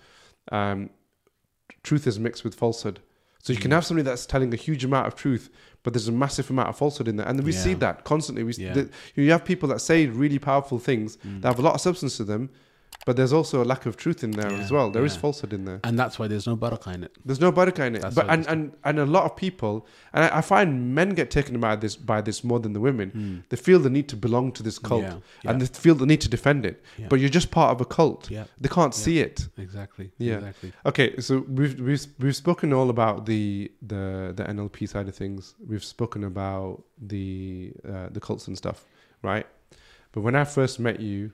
um, 0.53 0.89
truth 1.83 2.07
is 2.07 2.17
mixed 2.19 2.43
with 2.45 2.55
falsehood. 2.55 2.99
So 3.41 3.53
you 3.53 3.59
can 3.59 3.71
Mm. 3.71 3.75
have 3.75 3.85
somebody 3.85 4.03
that's 4.03 4.25
telling 4.25 4.53
a 4.53 4.57
huge 4.57 4.83
amount 4.83 5.07
of 5.07 5.15
truth, 5.15 5.49
but 5.83 5.93
there's 5.93 6.07
a 6.09 6.11
massive 6.11 6.49
amount 6.49 6.67
of 6.69 6.77
falsehood 6.77 7.07
in 7.07 7.15
there, 7.15 7.27
and 7.27 7.41
we 7.43 7.51
see 7.53 7.73
that 7.75 8.03
constantly. 8.03 8.43
We 8.43 8.53
Yeah. 8.53 8.73
the, 8.73 8.89
you 9.15 9.31
have 9.31 9.45
people 9.45 9.69
that 9.69 9.79
say 9.79 10.07
really 10.07 10.39
powerful 10.39 10.77
things 10.77 11.17
Mm. 11.25 11.41
that 11.41 11.47
have 11.49 11.59
a 11.59 11.61
lot 11.61 11.73
of 11.75 11.81
substance 11.81 12.17
to 12.17 12.25
them, 12.25 12.49
but 13.05 13.15
there's 13.15 13.33
also 13.33 13.63
a 13.63 13.65
lack 13.65 13.85
of 13.85 13.95
truth 13.97 14.23
in 14.23 14.31
there 14.31 14.51
as 14.51 14.71
well. 14.71 14.91
There 14.91 15.05
is 15.05 15.15
yeah. 15.15 15.21
falsehood 15.21 15.53
in 15.53 15.65
there. 15.65 15.79
and 15.83 15.97
that's 15.97 16.19
why 16.19 16.27
there's 16.27 16.45
no 16.45 16.55
barakah 16.57 16.93
in 16.93 17.03
it. 17.05 17.17
There's 17.25 17.39
no 17.39 17.51
barakah 17.51 17.87
in 17.87 17.95
it. 17.95 18.01
That's 18.01 18.15
but 18.15 18.29
and, 18.29 18.45
and 18.47 18.73
and 18.83 18.99
a 18.99 19.05
lot 19.05 19.23
of 19.23 19.35
people, 19.35 19.87
and 20.13 20.25
I, 20.25 20.39
I 20.39 20.41
find 20.41 20.93
men 20.93 21.09
get 21.11 21.31
taken 21.31 21.59
by 21.59 21.75
this 21.75 21.95
by 21.95 22.21
this 22.21 22.43
more 22.43 22.59
than 22.59 22.73
the 22.73 22.79
women. 22.79 23.43
They 23.49 23.57
feel 23.57 23.79
the 23.79 23.89
need 23.89 24.09
to 24.09 24.15
belong 24.15 24.51
to 24.53 24.63
this 24.63 24.77
cult. 24.77 25.03
Yeah, 25.03 25.17
and 25.45 25.61
they 25.61 25.65
feel 25.65 25.95
the 25.95 26.05
need 26.05 26.21
to 26.21 26.29
defend 26.29 26.65
it. 26.65 26.83
Yeah. 26.97 27.07
But 27.09 27.19
you're 27.19 27.29
just 27.29 27.51
part 27.51 27.71
of 27.71 27.81
a 27.81 27.85
cult. 27.85 28.29
Yeah, 28.29 28.45
They 28.59 28.69
can't 28.69 28.93
see 28.93 29.19
it. 29.19 29.47
exactly. 29.57 30.11
Yeah. 30.17 30.35
exactly. 30.35 30.73
Okay, 30.85 31.19
so 31.19 31.45
we've 31.47 31.79
we've 31.79 32.05
we've 32.19 32.35
spoken 32.35 32.73
all 32.73 32.89
about 32.89 33.25
the 33.25 33.71
the 33.81 34.33
the 34.35 34.43
NLP 34.43 34.87
side 34.89 35.07
of 35.07 35.15
things. 35.15 35.55
We've 35.65 35.83
spoken 35.83 36.23
about 36.25 36.83
the 37.01 37.71
uh, 37.87 38.09
the 38.11 38.19
cults 38.19 38.47
and 38.47 38.57
stuff, 38.57 38.85
right? 39.23 39.47
But 40.11 40.21
when 40.21 40.35
I 40.35 40.43
first 40.43 40.79
met 40.79 40.99
you, 40.99 41.31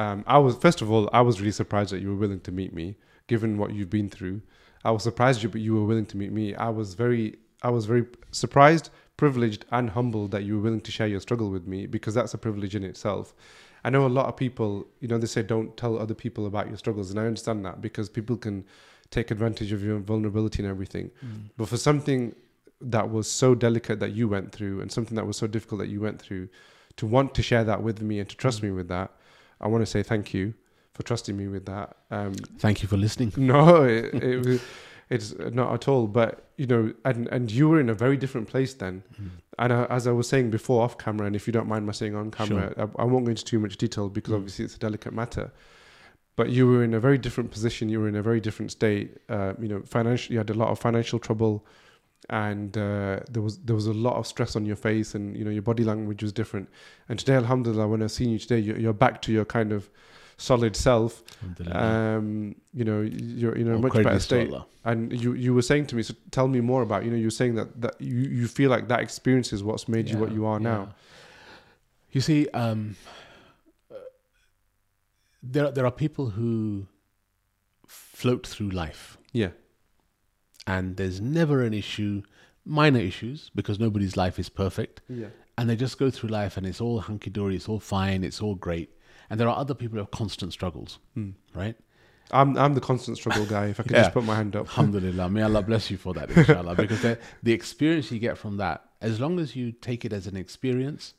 um, 0.00 0.24
I 0.26 0.38
was 0.38 0.56
first 0.56 0.80
of 0.82 0.90
all 0.90 1.10
I 1.12 1.20
was 1.20 1.40
really 1.40 1.52
surprised 1.52 1.92
that 1.92 2.00
you 2.00 2.08
were 2.08 2.20
willing 2.24 2.40
to 2.40 2.52
meet 2.52 2.72
me, 2.72 2.96
given 3.26 3.58
what 3.58 3.74
you've 3.74 3.90
been 3.90 4.08
through. 4.08 4.40
I 4.84 4.90
was 4.92 5.02
surprised 5.02 5.42
you, 5.42 5.50
but 5.50 5.60
you 5.60 5.74
were 5.74 5.84
willing 5.84 6.06
to 6.06 6.16
meet 6.16 6.32
me. 6.32 6.54
I 6.54 6.70
was 6.70 6.94
very 6.94 7.36
I 7.62 7.70
was 7.70 7.84
very 7.84 8.06
surprised, 8.30 8.88
privileged, 9.18 9.66
and 9.70 9.90
humbled 9.90 10.30
that 10.30 10.44
you 10.44 10.56
were 10.56 10.62
willing 10.62 10.80
to 10.80 10.90
share 10.90 11.06
your 11.06 11.20
struggle 11.20 11.50
with 11.50 11.66
me 11.66 11.86
because 11.86 12.14
that's 12.14 12.32
a 12.32 12.38
privilege 12.38 12.74
in 12.74 12.84
itself. 12.84 13.34
I 13.84 13.90
know 13.90 14.06
a 14.06 14.14
lot 14.18 14.26
of 14.26 14.36
people, 14.36 14.86
you 15.00 15.08
know, 15.08 15.18
they 15.18 15.26
say 15.26 15.42
don't 15.42 15.76
tell 15.76 15.98
other 15.98 16.14
people 16.14 16.46
about 16.46 16.68
your 16.68 16.78
struggles, 16.78 17.10
and 17.10 17.20
I 17.20 17.26
understand 17.26 17.64
that 17.66 17.80
because 17.82 18.08
people 18.08 18.36
can 18.36 18.64
take 19.10 19.30
advantage 19.30 19.72
of 19.72 19.82
your 19.82 19.98
vulnerability 19.98 20.62
and 20.62 20.70
everything. 20.70 21.10
But 21.56 21.68
for 21.68 21.76
something 21.76 22.34
that 22.80 23.10
was 23.10 23.30
so 23.30 23.54
delicate 23.54 24.00
that 24.00 24.12
you 24.12 24.28
went 24.28 24.52
through, 24.52 24.80
and 24.80 24.90
something 24.90 25.16
that 25.16 25.26
was 25.26 25.36
so 25.36 25.46
difficult 25.46 25.80
that 25.80 25.88
you 25.88 26.00
went 26.00 26.20
through, 26.20 26.48
to 26.96 27.06
want 27.06 27.34
to 27.34 27.42
share 27.42 27.64
that 27.64 27.82
with 27.82 28.00
me 28.00 28.18
and 28.20 28.28
to 28.28 28.36
trust 28.36 28.62
me 28.62 28.70
with 28.70 28.88
that, 28.88 29.10
I 29.60 29.68
want 29.68 29.82
to 29.82 29.86
say 29.86 30.02
thank 30.02 30.32
you 30.34 30.54
for 30.94 31.02
trusting 31.02 31.36
me 31.36 31.48
with 31.48 31.66
that. 31.66 31.96
Um, 32.10 32.34
Thank 32.58 32.82
you 32.82 32.88
for 32.88 32.96
listening. 32.96 33.32
no, 33.36 33.84
it, 33.84 34.14
it 34.14 34.44
was, 34.46 34.60
it's 35.08 35.34
not 35.38 35.72
at 35.72 35.88
all. 35.88 36.06
But 36.06 36.44
you 36.56 36.66
know, 36.66 36.92
and 37.04 37.28
and 37.28 37.50
you 37.50 37.68
were 37.68 37.80
in 37.80 37.88
a 37.88 37.94
very 37.94 38.16
different 38.16 38.48
place 38.48 38.74
then. 38.74 39.02
And 39.58 39.72
I, 39.72 39.84
as 39.86 40.06
I 40.06 40.12
was 40.12 40.28
saying 40.28 40.50
before 40.50 40.82
off 40.82 40.96
camera, 40.98 41.26
and 41.26 41.36
if 41.36 41.46
you 41.46 41.52
don't 41.52 41.68
mind 41.68 41.84
my 41.86 41.92
saying 41.92 42.14
on 42.16 42.30
camera, 42.30 42.72
I, 42.78 43.02
I 43.02 43.04
won't 43.04 43.24
go 43.24 43.30
into 43.30 43.44
too 43.44 43.58
much 43.58 43.76
detail 43.76 44.08
because 44.08 44.32
Mm. 44.32 44.36
obviously 44.36 44.64
it's 44.64 44.74
a 44.76 44.78
delicate 44.78 45.12
matter. 45.12 45.52
But 46.36 46.48
you 46.50 46.66
were 46.66 46.82
in 46.82 46.94
a 46.94 47.00
very 47.00 47.18
different 47.18 47.50
position. 47.50 47.88
You 47.90 48.00
were 48.00 48.08
in 48.08 48.16
a 48.16 48.22
very 48.22 48.40
different 48.40 48.70
state. 48.72 49.18
Uh, 49.28 49.52
you 49.60 49.68
know, 49.68 49.82
financially, 49.84 50.34
you 50.34 50.38
had 50.38 50.48
a 50.50 50.54
lot 50.54 50.68
of 50.70 50.78
financial 50.78 51.18
trouble, 51.18 51.66
and 52.28 52.76
uh, 52.76 53.20
there 53.30 53.42
was 53.42 53.58
there 53.58 53.74
was 53.74 53.86
a 53.86 53.92
lot 53.92 54.16
of 54.16 54.26
stress 54.26 54.56
on 54.56 54.66
your 54.66 54.76
face, 54.76 55.14
and 55.14 55.36
you 55.36 55.44
know 55.44 55.50
your 55.50 55.62
body 55.62 55.84
language 55.84 56.22
was 56.22 56.32
different. 56.32 56.68
And 57.08 57.18
today, 57.18 57.34
Alhamdulillah, 57.34 57.88
when 57.88 58.02
I've 58.02 58.12
seen 58.12 58.30
you 58.30 58.38
today, 58.38 58.58
you're, 58.58 58.78
you're 58.78 58.92
back 58.92 59.22
to 59.22 59.32
your 59.32 59.44
kind 59.44 59.72
of 59.72 59.88
solid 60.36 60.74
self. 60.74 61.22
Um, 61.70 62.54
you 62.72 62.84
know, 62.84 63.02
you're 63.02 63.54
in 63.54 63.68
a 63.68 63.78
much 63.78 63.92
better 63.92 64.18
state. 64.18 64.50
Allah. 64.50 64.66
And 64.84 65.12
you, 65.12 65.34
you 65.34 65.52
were 65.52 65.62
saying 65.62 65.86
to 65.88 65.96
me, 65.96 66.02
so 66.02 66.14
tell 66.30 66.48
me 66.48 66.60
more 66.60 66.82
about. 66.82 67.04
You 67.04 67.10
know, 67.10 67.16
you're 67.16 67.30
saying 67.30 67.54
that 67.56 67.80
that 67.80 68.00
you, 68.00 68.16
you 68.16 68.48
feel 68.48 68.70
like 68.70 68.88
that 68.88 69.00
experience 69.00 69.52
is 69.52 69.62
what's 69.62 69.88
made 69.88 70.08
you 70.08 70.18
what 70.18 70.32
you 70.32 70.46
are 70.46 70.58
yeah. 70.58 70.68
now. 70.68 70.94
You 72.12 72.20
see, 72.20 72.48
um, 72.48 72.96
there 75.42 75.70
there 75.70 75.86
are 75.86 75.92
people 75.92 76.30
who 76.30 76.86
float 77.86 78.46
through 78.46 78.70
life, 78.70 79.18
Yeah, 79.32 79.50
and 80.72 80.96
there's 80.98 81.20
never 81.20 81.56
an 81.68 81.74
issue, 81.82 82.22
minor 82.64 83.00
issues, 83.12 83.50
because 83.58 83.76
nobody's 83.86 84.16
life 84.24 84.36
is 84.38 84.48
perfect, 84.48 84.94
yeah, 85.08 85.30
and 85.56 85.64
they 85.68 85.76
just 85.76 85.98
go 85.98 86.08
through 86.10 86.30
life, 86.30 86.56
and 86.56 86.64
it's 86.70 86.80
all 86.80 87.00
hunky 87.00 87.30
dory, 87.38 87.54
it's 87.56 87.68
all 87.68 87.80
fine, 87.80 88.20
it's 88.28 88.40
all 88.44 88.54
great, 88.68 88.88
and 89.28 89.34
there 89.38 89.48
are 89.48 89.58
other 89.64 89.74
people 89.80 89.94
who 89.96 90.02
have 90.06 90.10
constant 90.22 90.52
struggles, 90.52 90.98
hmm. 91.14 91.30
right? 91.62 91.76
I'm 92.32 92.56
I'm 92.56 92.74
the 92.74 92.80
constant 92.80 93.16
struggle 93.16 93.44
guy. 93.44 93.66
If 93.72 93.80
I 93.80 93.82
could 93.82 93.92
Yeah. 93.92 94.02
just 94.02 94.14
put 94.18 94.24
my 94.32 94.36
hand 94.36 94.54
up. 94.54 94.66
Alhamdulillah. 94.68 95.28
May 95.36 95.42
Allah 95.42 95.62
bless 95.70 95.90
you 95.90 95.98
for 96.04 96.12
that, 96.14 96.30
inshallah. 96.30 96.76
because 96.76 97.02
the 97.46 97.52
experience 97.52 98.12
you 98.12 98.20
get 98.20 98.38
from 98.38 98.56
that, 98.58 98.78
as 99.00 99.18
long 99.18 99.40
as 99.40 99.56
you 99.56 99.72
take 99.72 100.04
it 100.04 100.12
as 100.12 100.28
an 100.28 100.36
experience 100.36 101.14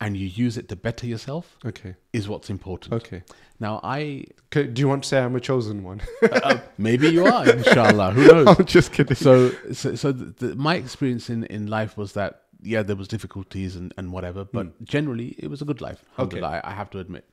and 0.00 0.16
you 0.16 0.26
use 0.26 0.56
it 0.56 0.68
to 0.70 0.76
better 0.76 1.06
yourself, 1.06 1.56
Okay, 1.64 1.94
is 2.12 2.28
what's 2.28 2.50
important. 2.50 2.94
okay. 2.94 3.22
Now, 3.58 3.80
I. 3.82 4.24
Do 4.50 4.72
you 4.76 4.88
want 4.88 5.02
to 5.02 5.08
say 5.08 5.18
I'm 5.20 5.36
a 5.36 5.40
chosen 5.40 5.82
one? 5.84 6.00
uh, 6.22 6.58
maybe 6.78 7.08
you 7.08 7.26
are, 7.26 7.48
inshallah. 7.48 8.12
Who 8.12 8.26
knows? 8.32 8.58
I'm 8.58 8.64
just 8.64 8.92
kidding. 8.92 9.14
So, 9.16 9.50
so, 9.72 9.94
so 9.94 10.12
the, 10.12 10.46
the, 10.46 10.56
my 10.56 10.76
experience 10.76 11.28
in, 11.28 11.44
in 11.44 11.66
life 11.66 11.96
was 11.98 12.14
that 12.14 12.42
yeah, 12.62 12.82
there 12.82 12.96
was 12.96 13.08
difficulties 13.08 13.76
and, 13.76 13.92
and 13.96 14.12
whatever, 14.12 14.44
but 14.44 14.82
generally 14.84 15.34
it 15.38 15.48
was 15.48 15.62
a 15.62 15.64
good 15.64 15.80
life. 15.80 16.02
Okay. 16.18 16.40
I, 16.42 16.60
I 16.64 16.72
have 16.72 16.90
to 16.90 16.98
admit. 16.98 17.24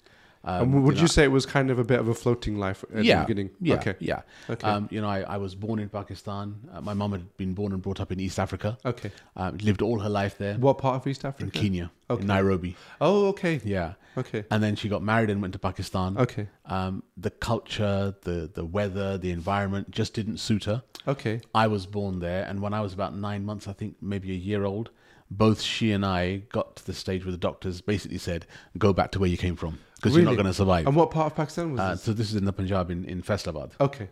Um, 0.44 0.84
would 0.84 0.96
you, 0.96 1.02
know, 1.02 1.08
say 1.08 1.24
it 1.26 1.32
was 1.32 1.46
kind 1.46 1.70
of 1.70 1.80
a 1.80 1.84
bit 1.84 2.00
of 2.00 2.08
a 2.08 2.14
floating 2.14 2.58
life 2.58 2.86
at 2.94 3.04
yeah, 3.04 3.20
the 3.20 3.26
beginning? 3.26 3.50
Yeah, 3.60 3.76
Okay. 3.76 3.96
yeah. 4.00 4.22
Okay. 4.50 4.68
Um, 4.68 4.88
you 4.92 5.02
know, 5.02 5.10
I, 5.10 5.22
I 5.22 5.38
was 5.38 5.56
born 5.56 5.80
in 5.80 5.90
Pakistan. 5.90 6.56
Uh, 6.72 6.82
my 6.82 6.94
mom 6.94 7.12
had 7.12 7.36
been 7.38 7.54
born 7.54 7.74
and 7.74 7.82
brought 7.82 8.00
up 8.00 8.12
in 8.12 8.20
East 8.20 8.40
Africa. 8.40 8.78
Okay. 8.86 9.12
Um, 9.36 9.58
lived 9.58 9.82
all 9.82 10.00
her 10.00 10.10
life 10.10 10.38
there 10.38 10.56
What 10.56 10.78
part 10.78 10.96
of 10.96 11.08
East 11.08 11.24
in 11.24 11.30
Africa? 11.30 11.52
Kenya, 11.52 11.92
Okay. 12.10 12.22
in 12.22 12.28
Nairobi. 12.28 12.76
Oh, 13.02 13.28
okay. 13.28 13.60
Yeah, 13.64 13.94
Okay. 14.18 14.46
and 14.50 14.64
then 14.64 14.76
she 14.76 14.88
got 14.90 15.04
married 15.04 15.30
and 15.30 15.42
went 15.42 15.54
to 15.54 15.60
Pakistan. 15.60 16.18
Okay. 16.18 16.48
Um, 16.66 17.04
the 17.18 17.32
culture, 17.32 18.16
the 18.22 18.50
the 18.54 18.66
weather, 18.66 19.18
the 19.18 19.32
environment 19.32 19.92
just 19.92 20.14
didn't 20.14 20.38
suit 20.38 20.64
her. 20.66 20.84
Okay. 21.08 21.42
I 21.54 21.68
was 21.68 21.86
born 21.86 22.20
there, 22.20 22.46
and 22.46 22.62
when 22.62 22.74
I 22.74 22.82
was 22.82 22.94
about 22.94 23.16
nine 23.16 23.44
months, 23.46 23.68
I 23.68 23.74
think 23.74 23.96
maybe 24.02 24.32
a 24.32 24.36
year 24.36 24.64
old, 24.66 24.92
both 25.30 25.62
she 25.62 25.92
and 25.92 26.06
I 26.06 26.38
got 26.52 26.78
to 26.78 26.86
the 26.86 26.94
stage 26.94 27.26
where 27.26 27.32
the 27.32 27.38
doctors 27.38 27.82
basically 27.82 28.18
said, 28.18 28.46
"Go 28.78 28.94
back 28.94 29.12
to 29.12 29.20
where 29.20 29.30
you 29.30 29.38
came 29.38 29.56
from 29.58 29.80
because 29.98 30.16
you're 30.16 30.26
not 30.26 30.36
going 30.36 30.46
to 30.46 30.54
survive." 30.54 30.88
And 30.88 30.96
what 30.96 31.12
part 31.12 31.28
of 31.28 31.36
Pakistan 31.36 31.72
was 31.72 31.80
Uh, 31.80 31.92
this? 31.92 32.04
so 32.04 32.14
this 32.14 32.30
is 32.30 32.36
in 32.36 32.46
the 32.46 32.54
Punjab 32.54 32.90
in 32.92 33.04
in 33.06 33.22
Faisalabad, 33.22 33.72
Okay. 33.80 34.10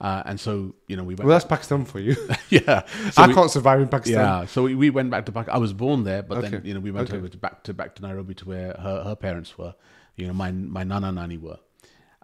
uh, 0.00 0.22
and 0.26 0.38
so 0.40 0.74
you 0.88 0.96
know 0.96 1.02
we 1.04 1.14
went. 1.14 1.26
Well, 1.26 1.34
that's 1.36 1.44
Pakistan 1.44 1.84
for 1.84 2.00
you. 2.00 2.14
yeah, 2.50 2.82
so 3.12 3.22
I 3.22 3.26
we- 3.28 3.34
can't 3.34 3.50
survive 3.50 3.80
in 3.80 3.88
Pakistan. 3.88 4.24
Yeah, 4.24 4.46
so 4.46 4.62
we, 4.64 4.74
we 4.74 4.90
went 4.90 5.10
back 5.10 5.26
to 5.26 5.32
Pakistan. 5.32 5.56
I 5.56 5.58
was 5.66 5.72
born 5.72 6.04
there, 6.04 6.22
but 6.22 6.40
then 6.42 6.62
you 6.64 6.74
know 6.74 6.80
we 6.80 6.90
went 6.90 7.08
Okay. 7.08 7.18
over 7.18 7.28
to 7.28 7.38
back 7.38 7.62
to 7.64 7.74
back 7.74 7.94
to 7.96 8.02
Nairobi 8.02 8.34
to 8.34 8.44
where 8.52 8.72
her, 8.86 8.96
her 9.08 9.16
parents 9.16 9.56
were. 9.58 9.74
You 10.16 10.26
know, 10.28 10.34
my 10.34 10.50
my 10.52 10.84
nana 10.84 11.10
nani 11.12 11.38
were. 11.38 11.58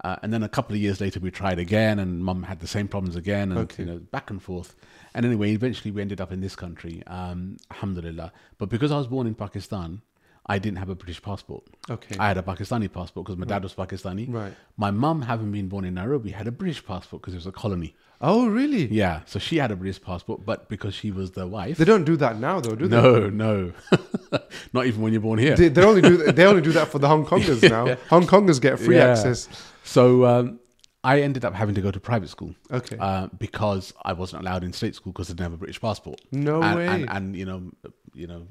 Uh, 0.05 0.14
and 0.23 0.33
then 0.33 0.44
a 0.44 0.49
couple 0.49 0.77
of 0.77 0.81
years 0.81 1.01
later, 1.01 1.18
we 1.18 1.29
tried 1.29 1.59
again, 1.59 1.99
and 1.99 2.23
mum 2.25 2.44
had 2.44 2.61
the 2.61 2.68
same 2.68 2.87
problems 2.87 3.16
again, 3.16 3.51
and 3.51 3.59
Okay. 3.62 3.83
you 3.83 3.88
know, 3.90 3.99
back 3.99 4.31
and 4.31 4.40
forth. 4.40 4.77
And 5.12 5.27
anyway, 5.27 5.51
eventually 5.51 5.90
we 5.90 6.01
ended 6.01 6.21
up 6.21 6.31
in 6.31 6.40
this 6.40 6.55
country, 6.55 7.03
um, 7.09 7.57
alhamdulillah. 7.73 8.31
But 8.59 8.68
because 8.68 8.92
I 8.92 8.97
was 9.03 9.09
born 9.09 9.27
in 9.27 9.35
Pakistan, 9.35 10.03
I 10.50 10.58
didn't 10.58 10.78
have 10.78 10.88
a 10.88 10.94
British 10.94 11.20
passport. 11.22 11.62
Okay. 11.90 12.16
I 12.18 12.28
had 12.28 12.38
a 12.38 12.42
Pakistani 12.42 12.90
passport 12.90 13.26
because 13.26 13.37
my 13.37 13.44
dad 13.46 13.62
was 13.62 13.74
Pakistani. 13.74 14.32
Right. 14.32 14.54
My 14.78 14.90
mum, 14.90 15.22
having 15.22 15.52
been 15.52 15.68
born 15.68 15.84
in 15.84 15.94
Nairobi, 15.94 16.30
had 16.30 16.46
a 16.46 16.52
British 16.52 16.84
passport 16.84 17.20
because 17.22 17.34
it 17.34 17.37
was 17.37 17.46
a 17.46 17.52
colony. 17.52 17.94
Oh, 18.20 18.48
really? 18.48 18.87
Yeah, 18.87 19.20
so 19.26 19.38
she 19.38 19.58
had 19.58 19.70
a 19.70 19.76
British 19.76 20.02
passport, 20.02 20.44
but 20.44 20.68
because 20.68 20.92
she 20.94 21.11
was 21.12 21.32
the 21.32 21.46
wife, 21.46 21.76
They 21.78 21.84
don't 21.84 22.02
do 22.04 22.16
that 22.16 22.40
now, 22.40 22.58
though, 22.61 22.74
do 22.74 22.88
they? 22.88 22.96
no, 22.96 23.28
no, 23.30 23.72
not 24.72 24.87
even 24.87 25.02
when 25.02 25.12
you're 25.12 25.22
born 25.22 25.38
here. 25.38 25.54
They, 25.54 25.68
they 25.68 25.84
only 25.84 26.00
do 26.02 26.16
they 26.32 26.44
only 26.44 26.62
do 26.62 26.72
that 26.72 26.88
for 26.88 26.98
the 26.98 27.06
Hong 27.08 27.24
Kongers 27.24 27.62
now. 27.70 27.96
Hong 28.11 28.26
Kongers 28.26 28.61
get 28.61 28.78
free 28.80 28.96
Yeah. 28.96 29.08
access. 29.11 29.48
So 29.84 30.24
um, 30.26 30.58
I 31.04 31.20
ended 31.20 31.44
up 31.44 31.54
having 31.54 31.74
to 31.76 31.80
go 31.80 31.90
to 31.92 32.00
private 32.00 32.28
school 32.28 32.54
Okay. 32.72 32.96
uh, 32.98 33.28
because 33.38 33.92
I 34.02 34.14
wasn't 34.14 34.42
allowed 34.42 34.64
in 34.64 34.72
state 34.72 34.94
school 34.96 35.12
because 35.12 35.28
I 35.28 35.32
didn't 35.34 35.42
have 35.44 35.52
a 35.52 35.56
British 35.58 35.80
passport. 35.80 36.20
No 36.32 36.61
and, 36.62 36.76
way. 36.76 36.87
And, 36.88 37.11
and 37.11 37.37
you 37.37 37.44
know, 37.44 37.70
you 38.14 38.26
know, 38.26 38.48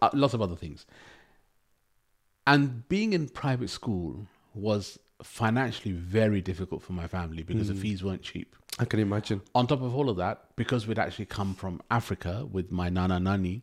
uh, 0.00 0.10
lots 0.14 0.32
of 0.32 0.40
other 0.40 0.56
things. 0.56 0.86
And 2.46 2.86
being 2.88 3.12
in 3.12 3.28
private 3.28 3.70
school 3.70 4.26
was 4.54 4.98
financially 5.22 5.92
very 5.92 6.40
difficult 6.40 6.82
for 6.82 6.92
my 6.92 7.06
family 7.06 7.42
because 7.42 7.68
Hmm. 7.68 7.74
the 7.74 7.80
fees 7.80 8.04
weren't 8.04 8.22
cheap. 8.22 8.54
I 8.78 8.84
can 8.84 9.00
imagine. 9.00 9.40
On 9.54 9.66
top 9.66 9.82
of 9.82 9.94
all 9.94 10.08
of 10.10 10.16
that, 10.16 10.48
because 10.56 10.86
we'd 10.86 10.98
actually 10.98 11.26
come 11.26 11.54
from 11.54 11.80
Africa 11.90 12.46
with 12.50 12.70
my 12.72 12.88
nana 12.88 13.18
nani, 13.20 13.62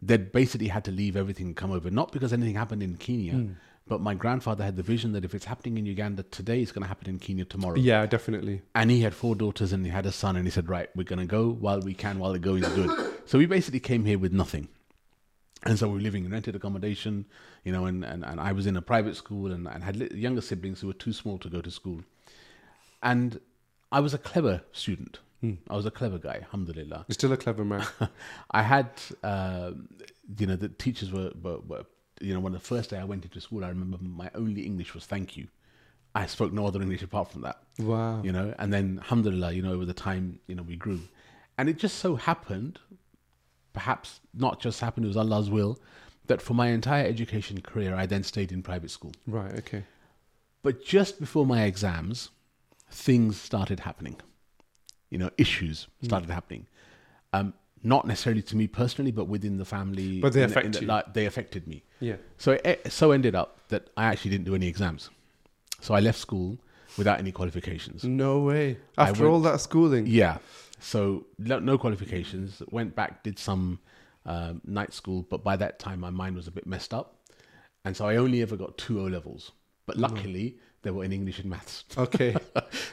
they'd 0.00 0.32
basically 0.32 0.68
had 0.68 0.84
to 0.84 0.92
leave 0.92 1.16
everything 1.16 1.46
and 1.46 1.56
come 1.56 1.72
over. 1.72 1.90
Not 1.90 2.12
because 2.12 2.32
anything 2.32 2.54
happened 2.54 2.82
in 2.82 2.96
Kenya, 2.96 3.32
Hmm. 3.32 3.52
but 3.86 4.00
my 4.00 4.14
grandfather 4.14 4.64
had 4.64 4.76
the 4.76 4.82
vision 4.82 5.12
that 5.12 5.24
if 5.24 5.34
it's 5.34 5.44
happening 5.46 5.76
in 5.76 5.84
Uganda 5.86 6.22
today, 6.22 6.62
it's 6.62 6.72
going 6.72 6.82
to 6.82 6.88
happen 6.88 7.08
in 7.08 7.18
Kenya 7.18 7.44
tomorrow. 7.44 7.76
Yeah, 7.76 8.06
definitely. 8.06 8.62
And 8.74 8.90
he 8.90 9.00
had 9.00 9.12
four 9.14 9.34
daughters 9.34 9.72
and 9.72 9.84
he 9.84 9.90
had 9.90 10.06
a 10.06 10.12
son, 10.12 10.36
and 10.36 10.46
he 10.46 10.50
said, 10.50 10.68
Right, 10.68 10.88
we're 10.94 11.04
going 11.04 11.18
to 11.18 11.26
go 11.26 11.50
while 11.50 11.80
we 11.80 11.92
can, 11.92 12.18
while 12.18 12.32
the 12.32 12.38
going 12.38 12.62
is 12.64 12.72
good. 12.72 12.90
so 13.26 13.36
we 13.38 13.46
basically 13.46 13.80
came 13.80 14.04
here 14.04 14.18
with 14.18 14.32
nothing. 14.32 14.68
And 15.64 15.78
so 15.78 15.88
we 15.88 15.94
were 15.94 16.00
living 16.00 16.24
in 16.24 16.32
rented 16.32 16.54
accommodation, 16.54 17.26
you 17.64 17.72
know, 17.72 17.86
and, 17.86 18.04
and, 18.04 18.24
and 18.24 18.40
I 18.40 18.52
was 18.52 18.66
in 18.66 18.76
a 18.76 18.82
private 18.82 19.16
school 19.16 19.50
and, 19.50 19.66
and 19.66 19.82
had 19.82 19.96
younger 20.12 20.40
siblings 20.40 20.80
who 20.80 20.88
were 20.88 20.92
too 20.92 21.12
small 21.12 21.38
to 21.38 21.48
go 21.48 21.60
to 21.60 21.70
school. 21.70 22.02
And 23.02 23.40
I 23.90 24.00
was 24.00 24.14
a 24.14 24.18
clever 24.18 24.62
student. 24.72 25.20
I 25.68 25.76
was 25.76 25.84
a 25.84 25.90
clever 25.90 26.16
guy, 26.16 26.36
alhamdulillah. 26.42 27.04
You're 27.06 27.14
still 27.14 27.32
a 27.32 27.36
clever 27.36 27.66
man. 27.66 27.86
I 28.50 28.62
had, 28.62 28.88
um 29.22 29.88
you 30.38 30.46
know, 30.46 30.56
the 30.56 30.70
teachers 30.70 31.12
were, 31.12 31.32
were, 31.42 31.58
were, 31.58 31.84
you 32.20 32.32
know, 32.32 32.40
when 32.40 32.54
the 32.54 32.58
first 32.58 32.88
day 32.88 32.98
I 32.98 33.04
went 33.04 33.24
into 33.24 33.42
school, 33.42 33.62
I 33.62 33.68
remember 33.68 33.98
my 34.00 34.30
only 34.34 34.62
English 34.62 34.94
was 34.94 35.04
thank 35.04 35.36
you. 35.36 35.48
I 36.14 36.26
spoke 36.26 36.52
no 36.52 36.66
other 36.66 36.80
English 36.80 37.02
apart 37.02 37.30
from 37.32 37.42
that 37.42 37.58
wow. 37.78 38.22
you 38.22 38.32
know 38.32 38.54
and 38.58 38.72
then 38.72 38.98
alhamdulillah 39.02 39.52
you 39.52 39.62
know 39.62 39.72
over 39.72 39.84
the 39.84 39.94
time 39.94 40.38
you 40.46 40.54
know 40.54 40.62
we 40.62 40.76
grew 40.76 41.00
and 41.58 41.68
it 41.68 41.78
just 41.78 41.98
so 41.98 42.16
happened 42.16 42.78
perhaps 43.74 44.20
not 44.32 44.60
just 44.60 44.80
happened 44.80 45.04
it 45.04 45.08
was 45.08 45.16
allah's 45.16 45.50
will 45.50 45.78
that 46.28 46.40
for 46.40 46.54
my 46.54 46.68
entire 46.68 47.04
education 47.04 47.60
career 47.60 47.94
i 47.94 48.06
then 48.06 48.22
stayed 48.22 48.50
in 48.50 48.62
private 48.62 48.90
school 48.90 49.12
Right. 49.26 49.52
Okay. 49.58 49.84
But 50.62 50.82
just 50.82 51.20
before 51.20 51.44
my 51.44 51.64
exams, 51.64 52.30
things 52.90 53.38
started 53.38 53.80
happening. 53.80 54.16
You 55.10 55.18
know, 55.18 55.30
issues 55.36 55.88
Hmm. 56.00 56.06
started 56.06 56.30
happening. 56.30 56.66
Um, 57.34 57.52
not 57.82 58.06
necessarily 58.06 58.40
to 58.42 58.56
me 58.56 58.66
personally, 58.66 59.10
but 59.12 59.26
within 59.28 59.58
the 59.58 59.66
family. 59.66 60.20
But 60.20 60.32
they 60.32 60.42
in 60.42 60.48
the- 60.48 60.54
in 60.54 60.58
affect 60.60 60.74
the- 60.76 60.80
you. 60.80 60.86
like, 60.86 61.12
they 61.12 61.26
affected 61.26 61.66
me. 61.66 61.82
Yeah. 62.00 62.16
So 62.38 62.52
it 62.64 62.90
so 62.90 63.10
ended 63.10 63.34
up 63.34 63.68
that 63.68 63.90
I 63.96 64.04
actually 64.06 64.30
didn't 64.30 64.46
do 64.46 64.54
any 64.54 64.66
exams. 64.66 65.10
So 65.82 65.92
I 65.92 66.00
left 66.00 66.18
school 66.18 66.56
without 66.96 67.18
any 67.18 67.30
qualifications. 67.30 68.02
No 68.04 68.40
way. 68.40 68.78
After 68.96 69.24
went- 69.24 69.32
all 69.34 69.40
that 69.42 69.60
schooling. 69.60 70.06
Yeah. 70.06 70.38
So 70.84 71.26
no, 71.38 71.78
qualifications. 71.78 72.62
Went 72.70 72.94
back, 72.94 73.22
did 73.22 73.38
some 73.38 73.80
um, 74.26 74.60
night 74.64 74.92
school, 74.92 75.26
but 75.28 75.42
by 75.42 75.56
that 75.56 75.78
time 75.78 76.00
my 76.00 76.10
mind 76.10 76.36
was 76.36 76.46
a 76.46 76.50
bit 76.50 76.66
messed 76.66 76.92
up, 76.92 77.16
and 77.84 77.96
so 77.96 78.06
I 78.06 78.16
only 78.16 78.42
ever 78.42 78.56
got 78.56 78.76
two 78.76 79.00
O 79.00 79.04
levels. 79.04 79.52
But 79.86 79.96
luckily 79.98 80.58
they 80.82 80.90
were 80.90 81.04
in 81.04 81.12
English 81.12 81.38
and 81.40 81.50
maths. 81.50 81.84
Okay. 81.96 82.36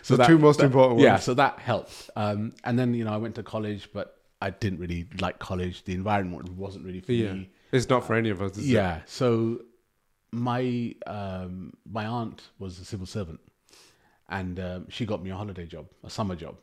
So 0.04 0.16
The 0.16 0.26
two 0.26 0.40
most 0.40 0.62
important 0.62 1.00
Yeah, 1.02 1.18
so 1.18 1.36
that 1.36 1.60
helped. 1.60 2.10
Um, 2.16 2.54
and 2.64 2.78
then 2.78 2.94
you 2.94 3.04
know 3.04 3.14
I 3.14 3.18
went 3.18 3.36
to 3.36 3.44
college, 3.44 3.90
but 3.94 4.18
I 4.42 4.50
didn't 4.50 4.80
really 4.80 5.08
like 5.20 5.38
college. 5.38 5.84
The 5.84 5.94
environment 5.94 6.50
wasn't 6.54 6.86
really 6.86 7.02
for 7.02 7.12
yeah. 7.12 7.34
me. 7.34 7.50
It's 7.72 7.88
not 7.88 8.06
for 8.06 8.16
any 8.16 8.30
of 8.30 8.42
us. 8.42 8.58
Is 8.58 8.66
it? 8.66 8.72
Yeah. 8.72 9.02
So 9.06 9.62
my 10.32 10.96
um, 11.06 11.74
my 11.90 12.06
aunt 12.06 12.42
was 12.58 12.80
a 12.80 12.86
civil 12.86 13.06
servant, 13.06 13.40
and 14.30 14.60
um, 14.60 14.88
she 14.90 15.06
got 15.06 15.24
me 15.24 15.30
a 15.30 15.36
holiday 15.36 15.66
job, 15.66 15.88
a 16.04 16.10
summer 16.10 16.36
job. 16.36 16.56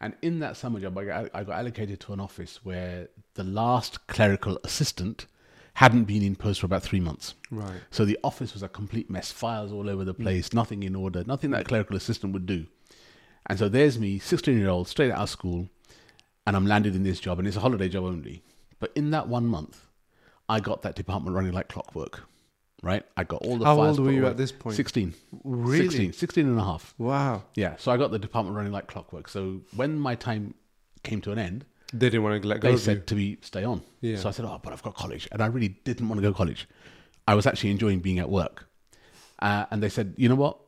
And 0.00 0.14
in 0.22 0.38
that 0.38 0.56
summer 0.56 0.80
job, 0.80 0.96
I 0.96 1.04
got, 1.04 1.30
I 1.34 1.44
got 1.44 1.58
allocated 1.58 2.00
to 2.00 2.12
an 2.12 2.20
office 2.20 2.60
where 2.64 3.08
the 3.34 3.44
last 3.44 4.06
clerical 4.06 4.58
assistant 4.64 5.26
hadn't 5.74 6.04
been 6.04 6.22
in 6.22 6.36
post 6.36 6.60
for 6.60 6.66
about 6.66 6.82
three 6.82 7.00
months. 7.00 7.34
Right. 7.50 7.80
So 7.90 8.04
the 8.04 8.18
office 8.24 8.54
was 8.54 8.62
a 8.62 8.68
complete 8.68 9.10
mess, 9.10 9.30
files 9.30 9.72
all 9.72 9.88
over 9.88 10.04
the 10.04 10.14
mm. 10.14 10.22
place, 10.22 10.52
nothing 10.52 10.82
in 10.82 10.96
order, 10.96 11.22
nothing 11.26 11.50
that 11.50 11.60
a 11.60 11.64
mm. 11.64 11.68
clerical 11.68 11.96
assistant 11.96 12.32
would 12.32 12.46
do. 12.46 12.66
And 13.46 13.58
so 13.58 13.68
there's 13.68 13.98
me, 13.98 14.18
16 14.18 14.58
year 14.58 14.68
old, 14.68 14.88
straight 14.88 15.10
out 15.10 15.18
of 15.18 15.30
school, 15.30 15.68
and 16.46 16.56
I'm 16.56 16.66
landed 16.66 16.96
in 16.96 17.02
this 17.02 17.20
job, 17.20 17.38
and 17.38 17.46
it's 17.46 17.56
a 17.56 17.60
holiday 17.60 17.88
job 17.88 18.04
only. 18.04 18.42
But 18.78 18.92
in 18.94 19.10
that 19.10 19.28
one 19.28 19.46
month, 19.46 19.86
I 20.48 20.60
got 20.60 20.82
that 20.82 20.96
department 20.96 21.36
running 21.36 21.52
like 21.52 21.68
clockwork, 21.68 22.22
right? 22.82 23.04
I 23.16 23.24
got 23.24 23.42
all 23.42 23.56
the 23.58 23.64
How 23.64 23.76
files 23.76 23.98
old 23.98 24.06
were 24.06 24.12
you 24.12 24.22
away. 24.22 24.30
at 24.30 24.36
this 24.36 24.52
point? 24.52 24.76
16. 24.76 25.14
Really? 25.44 25.88
16, 25.88 26.12
16 26.12 26.46
and 26.46 26.58
a 26.58 26.64
half. 26.64 26.94
Wow. 26.98 27.44
Yeah. 27.54 27.76
So 27.78 27.92
I 27.92 27.96
got 27.96 28.10
the 28.10 28.18
department 28.18 28.56
running 28.56 28.72
like 28.72 28.86
clockwork. 28.86 29.28
So 29.28 29.60
when 29.76 29.98
my 29.98 30.14
time 30.14 30.54
came 31.02 31.20
to 31.22 31.32
an 31.32 31.38
end, 31.38 31.64
They 31.92 32.08
didn't 32.10 32.22
want 32.22 32.40
to 32.42 32.48
let 32.48 32.60
go 32.60 32.68
they 32.68 32.74
of 32.74 32.80
you. 32.80 32.84
said 32.84 33.06
to 33.08 33.14
me, 33.14 33.38
stay 33.42 33.64
on. 33.64 33.82
Yeah. 34.00 34.16
So 34.16 34.28
I 34.28 34.32
said, 34.32 34.44
oh, 34.44 34.60
but 34.62 34.72
I've 34.72 34.82
got 34.82 34.94
college. 34.94 35.28
And 35.32 35.42
I 35.42 35.46
really 35.46 35.68
didn't 35.84 36.08
want 36.08 36.18
to 36.18 36.22
go 36.22 36.30
to 36.30 36.36
college. 36.36 36.68
I 37.26 37.34
was 37.34 37.46
actually 37.46 37.70
enjoying 37.70 38.00
being 38.00 38.18
at 38.18 38.30
work. 38.30 38.66
Uh, 39.40 39.66
and 39.70 39.82
they 39.82 39.88
said, 39.88 40.14
you 40.16 40.28
know 40.28 40.34
what? 40.34 40.58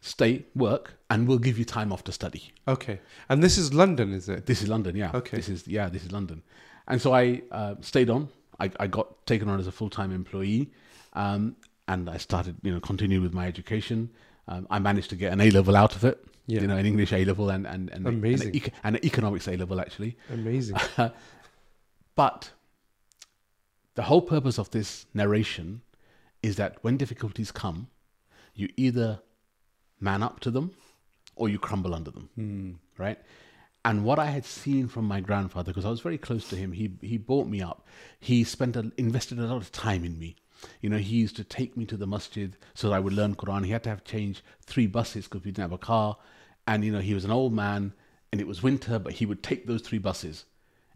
Stay, 0.00 0.44
work, 0.54 0.94
and 1.10 1.26
we'll 1.26 1.38
give 1.38 1.58
you 1.58 1.64
time 1.64 1.92
off 1.92 2.04
to 2.04 2.12
study. 2.12 2.52
Okay. 2.68 3.00
And 3.28 3.42
this 3.42 3.58
is 3.58 3.74
London, 3.74 4.12
is 4.12 4.28
it? 4.28 4.46
This 4.46 4.62
is 4.62 4.68
London, 4.68 4.94
yeah. 4.94 5.10
Okay. 5.14 5.36
This 5.36 5.48
is, 5.48 5.66
yeah, 5.66 5.88
this 5.88 6.04
is 6.04 6.12
London. 6.12 6.42
And 6.86 7.02
so 7.02 7.12
I 7.12 7.42
uh, 7.50 7.74
stayed 7.80 8.08
on. 8.08 8.28
I, 8.60 8.70
I 8.78 8.86
got 8.86 9.26
taken 9.26 9.48
on 9.48 9.58
as 9.58 9.66
a 9.66 9.72
full 9.72 9.90
time 9.90 10.12
employee. 10.12 10.70
Um, 11.18 11.56
and 11.92 12.08
I 12.08 12.18
started, 12.18 12.54
you 12.62 12.72
know, 12.72 12.80
continued 12.80 13.22
with 13.22 13.34
my 13.40 13.46
education. 13.46 14.10
Um, 14.46 14.66
I 14.70 14.78
managed 14.78 15.10
to 15.10 15.16
get 15.16 15.32
an 15.32 15.40
A 15.40 15.50
level 15.50 15.74
out 15.76 15.94
of 15.96 16.04
it. 16.04 16.16
Yeah. 16.46 16.60
You 16.62 16.66
know, 16.68 16.76
an 16.82 16.86
English 16.86 17.12
A 17.12 17.24
level 17.30 17.50
and 17.50 17.66
and 17.66 17.90
and, 17.90 18.06
Amazing. 18.06 18.52
and, 18.54 18.72
and 18.84 18.96
an 18.96 19.04
economics 19.04 19.46
A 19.48 19.56
level 19.62 19.80
actually. 19.80 20.16
Amazing. 20.32 20.76
But 22.14 22.50
the 23.94 24.02
whole 24.04 24.22
purpose 24.22 24.58
of 24.58 24.70
this 24.70 25.06
narration 25.14 25.82
is 26.42 26.56
that 26.56 26.78
when 26.82 26.96
difficulties 26.96 27.52
come, 27.52 27.88
you 28.54 28.68
either 28.76 29.20
man 30.00 30.22
up 30.22 30.40
to 30.40 30.50
them 30.50 30.72
or 31.36 31.48
you 31.48 31.58
crumble 31.58 31.94
under 31.94 32.10
them, 32.10 32.28
Hmm. 32.34 32.72
right? 32.96 33.18
And 33.84 34.04
what 34.04 34.18
I 34.18 34.26
had 34.26 34.44
seen 34.44 34.88
from 34.88 35.04
my 35.04 35.20
grandfather, 35.20 35.70
because 35.70 35.84
I 35.84 35.90
was 35.90 36.00
very 36.00 36.18
close 36.18 36.48
to 36.48 36.56
him, 36.56 36.72
he 36.72 36.86
he 37.00 37.16
brought 37.18 37.46
me 37.46 37.60
up. 37.62 37.86
He 38.18 38.42
spent 38.44 38.76
a, 38.76 38.90
invested 38.96 39.38
a 39.38 39.46
lot 39.46 39.62
of 39.62 39.70
time 39.72 40.04
in 40.04 40.18
me. 40.18 40.34
You 40.80 40.90
know, 40.90 40.98
he 40.98 41.16
used 41.16 41.36
to 41.36 41.44
take 41.44 41.76
me 41.76 41.84
to 41.86 41.96
the 41.96 42.06
masjid 42.06 42.56
so 42.74 42.88
that 42.88 42.94
I 42.94 43.00
would 43.00 43.12
learn 43.12 43.34
Quran. 43.34 43.64
He 43.64 43.72
had 43.72 43.84
to 43.84 43.90
have 43.90 44.04
changed 44.04 44.42
three 44.62 44.86
buses 44.86 45.24
because 45.24 45.44
we 45.44 45.50
didn't 45.50 45.62
have 45.62 45.72
a 45.72 45.78
car. 45.78 46.16
And 46.66 46.84
you 46.84 46.92
know, 46.92 47.00
he 47.00 47.14
was 47.14 47.24
an 47.24 47.30
old 47.30 47.52
man, 47.52 47.94
and 48.30 48.40
it 48.40 48.46
was 48.46 48.62
winter, 48.62 48.98
but 48.98 49.14
he 49.14 49.26
would 49.26 49.42
take 49.42 49.66
those 49.66 49.82
three 49.82 49.98
buses, 49.98 50.44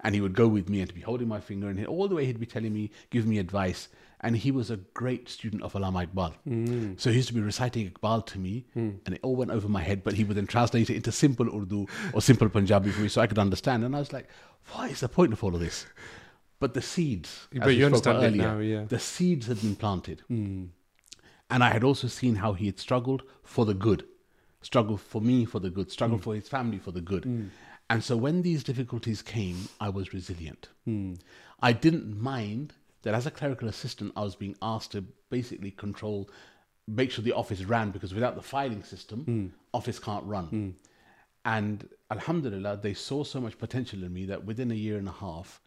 and 0.00 0.14
he 0.14 0.20
would 0.20 0.34
go 0.34 0.46
with 0.46 0.68
me 0.68 0.80
and 0.80 0.88
to 0.88 0.94
be 0.94 1.00
holding 1.00 1.28
my 1.28 1.40
finger, 1.40 1.68
and 1.68 1.86
all 1.86 2.08
the 2.08 2.14
way 2.14 2.26
he'd 2.26 2.38
be 2.38 2.46
telling 2.46 2.74
me, 2.74 2.90
giving 3.10 3.30
me 3.30 3.38
advice. 3.38 3.88
And 4.24 4.36
he 4.36 4.52
was 4.52 4.70
a 4.70 4.76
great 4.76 5.28
student 5.28 5.62
of 5.62 5.72
Allama 5.72 6.06
Iqbal. 6.06 6.34
Mm. 6.48 7.00
So 7.00 7.10
he 7.10 7.16
used 7.16 7.28
to 7.28 7.34
be 7.34 7.40
reciting 7.40 7.90
Iqbal 7.90 8.24
to 8.26 8.38
me, 8.38 8.66
hmm. 8.72 8.90
and 9.04 9.16
it 9.16 9.20
all 9.24 9.34
went 9.34 9.50
over 9.50 9.66
my 9.66 9.82
head. 9.82 10.04
But 10.04 10.14
he 10.14 10.22
would 10.22 10.36
then 10.36 10.46
translate 10.46 10.90
it 10.90 10.94
into 10.94 11.10
simple 11.10 11.48
Urdu 11.48 11.86
or 12.12 12.22
simple 12.22 12.48
Punjabi 12.48 12.90
for 12.90 13.00
me, 13.00 13.08
so 13.08 13.20
I 13.20 13.26
could 13.26 13.40
understand. 13.40 13.82
And 13.82 13.96
I 13.96 13.98
was 13.98 14.12
like, 14.12 14.28
what 14.74 14.92
is 14.92 15.00
the 15.00 15.08
point 15.08 15.32
of 15.32 15.42
all 15.42 15.54
of 15.54 15.60
this? 15.60 15.86
But 16.62 16.74
the 16.74 16.82
seeds, 16.82 17.48
But 17.52 17.74
you 17.74 17.86
understand 17.86 18.18
earlier, 18.22 18.42
now, 18.42 18.58
yeah. 18.60 18.84
the 18.84 19.00
seeds 19.00 19.48
had 19.48 19.60
been 19.60 19.74
planted. 19.74 20.22
Mm. 20.30 20.68
And 21.50 21.64
I 21.64 21.70
had 21.70 21.82
also 21.82 22.06
seen 22.06 22.36
how 22.36 22.52
he 22.52 22.66
had 22.66 22.78
struggled 22.78 23.22
for 23.42 23.64
the 23.66 23.74
good, 23.74 24.04
struggled 24.60 25.00
for 25.00 25.20
me 25.20 25.44
for 25.44 25.58
the 25.58 25.70
good, 25.70 25.90
struggled 25.90 26.20
mm. 26.20 26.24
for 26.24 26.34
his 26.36 26.48
family 26.48 26.78
for 26.78 26.92
the 26.92 27.00
good. 27.00 27.24
Mm. 27.24 27.48
And 27.90 28.04
so 28.04 28.16
when 28.16 28.42
these 28.42 28.62
difficulties 28.62 29.22
came, 29.22 29.68
I 29.80 29.88
was 29.88 30.14
resilient. 30.14 30.68
I 31.60 31.72
didn't 31.72 32.16
mind 32.16 32.74
that 33.02 33.12
as 33.12 33.26
a 33.26 33.32
clerical 33.32 33.68
assistant, 33.68 34.12
I 34.14 34.22
was 34.22 34.36
being 34.36 34.56
asked 34.62 34.92
to 34.92 35.04
basically 35.30 35.72
control, 35.72 36.30
make 36.86 37.10
sure 37.10 37.24
the 37.24 37.32
office 37.32 37.64
ran 37.64 37.90
because 37.90 38.14
without 38.14 38.36
the 38.36 38.42
filing 38.42 38.84
system, 38.84 39.52
office 39.74 39.98
can't 39.98 40.24
run. 40.24 40.76
And 41.44 41.88
Alhamdulillah, 42.08 42.78
they 42.82 42.94
saw 42.94 43.24
so 43.24 43.40
much 43.40 43.58
potential 43.58 44.04
in 44.04 44.12
me 44.12 44.26
that 44.26 44.44
within 44.44 44.70
a 44.70 44.80
year 44.86 44.96
and 44.96 45.08
a 45.08 45.18
half, 45.26 45.60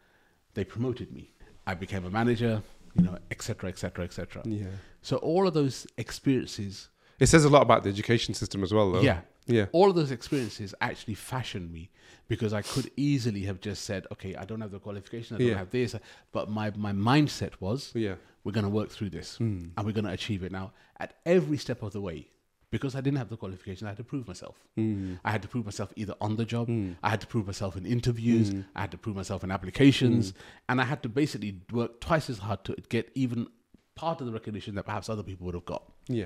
they 0.56 0.64
promoted 0.64 1.12
me. 1.14 1.32
I 1.68 1.74
became 1.76 2.06
a 2.06 2.10
manager, 2.10 2.62
you 2.96 3.04
know, 3.04 3.18
etc., 3.32 3.70
etc., 3.70 4.04
etc. 4.06 4.42
Yeah. 4.46 4.66
So 5.02 5.18
all 5.18 5.48
of 5.48 5.54
those 5.54 5.86
experiences, 5.98 6.90
It 7.20 7.28
says 7.28 7.46
a 7.46 7.50
lot 7.50 7.62
about 7.62 7.84
the 7.84 7.90
education 7.90 8.34
system 8.34 8.64
as 8.64 8.74
well, 8.74 8.92
though. 8.92 9.02
yeah, 9.02 9.22
Yeah. 9.48 9.68
all 9.72 9.90
of 9.90 9.96
those 9.96 10.12
experiences 10.12 10.74
actually 10.82 11.14
fashioned 11.16 11.72
me 11.72 11.90
because 12.28 12.54
I 12.54 12.62
could 12.62 12.90
easily 12.98 13.44
have 13.44 13.62
just 13.62 13.84
said, 13.84 14.06
okay, 14.12 14.36
I 14.36 14.46
don't 14.46 14.62
have 14.62 14.72
the 14.72 14.80
qualification, 14.80 15.36
I 15.36 15.40
don't 15.40 15.48
Yeah. 15.50 15.58
have 15.58 15.70
this, 15.70 15.96
but 16.32 16.50
my 16.50 16.72
my 16.76 16.92
mindset 16.94 17.54
was, 17.60 17.92
Yeah. 17.94 18.16
we're 18.44 18.52
going 18.60 18.66
to 18.66 18.76
work 18.82 18.90
through 18.90 19.12
this 19.12 19.38
hmm. 19.38 19.68
and 19.78 19.86
we're 19.86 19.94
going 20.00 20.06
to 20.06 20.12
achieve 20.12 20.44
it. 20.44 20.52
Now, 20.52 20.74
at 21.00 21.18
every 21.26 21.58
step 21.58 21.84
of 21.84 21.92
the 21.94 22.02
way, 22.02 22.28
because 22.72 22.96
I 22.96 23.02
didn't 23.02 23.18
have 23.18 23.30
the 23.30 23.38
qualification, 23.38 23.88
I 23.88 23.92
had 23.92 23.98
to 23.98 24.04
prove 24.04 24.28
myself. 24.28 24.56
Mm. 24.78 25.20
I 25.24 25.32
had 25.32 25.42
to 25.42 25.48
prove 25.48 25.66
myself 25.66 25.94
either 25.96 26.16
on 26.20 26.36
the 26.36 26.46
job, 26.46 26.68
mm. 26.68 26.96
I 27.04 27.10
had 27.10 27.22
to 27.22 27.28
prove 27.28 27.46
myself 27.46 27.78
in 27.78 27.86
interviews, 27.86 28.52
mm. 28.52 28.66
I 28.76 28.82
had 28.82 28.92
to 28.92 28.98
prove 28.98 29.16
myself 29.16 29.44
in 29.44 29.52
applications, 29.52 30.34
and 30.70 30.82
I 30.82 30.86
had 30.86 31.04
to 31.04 31.10
basically 31.10 31.62
work 31.72 32.02
twice 32.02 32.30
as 32.30 32.40
hard 32.40 32.64
to 32.66 32.76
get 32.90 33.12
even 33.16 33.48
part 33.96 34.20
of 34.20 34.28
the 34.28 34.34
recognition 34.34 34.76
that 34.76 34.84
perhaps 34.84 35.10
other 35.10 35.24
people 35.24 35.46
would 35.46 35.56
have 35.56 35.66
got. 35.66 35.84
Yeah. 36.08 36.26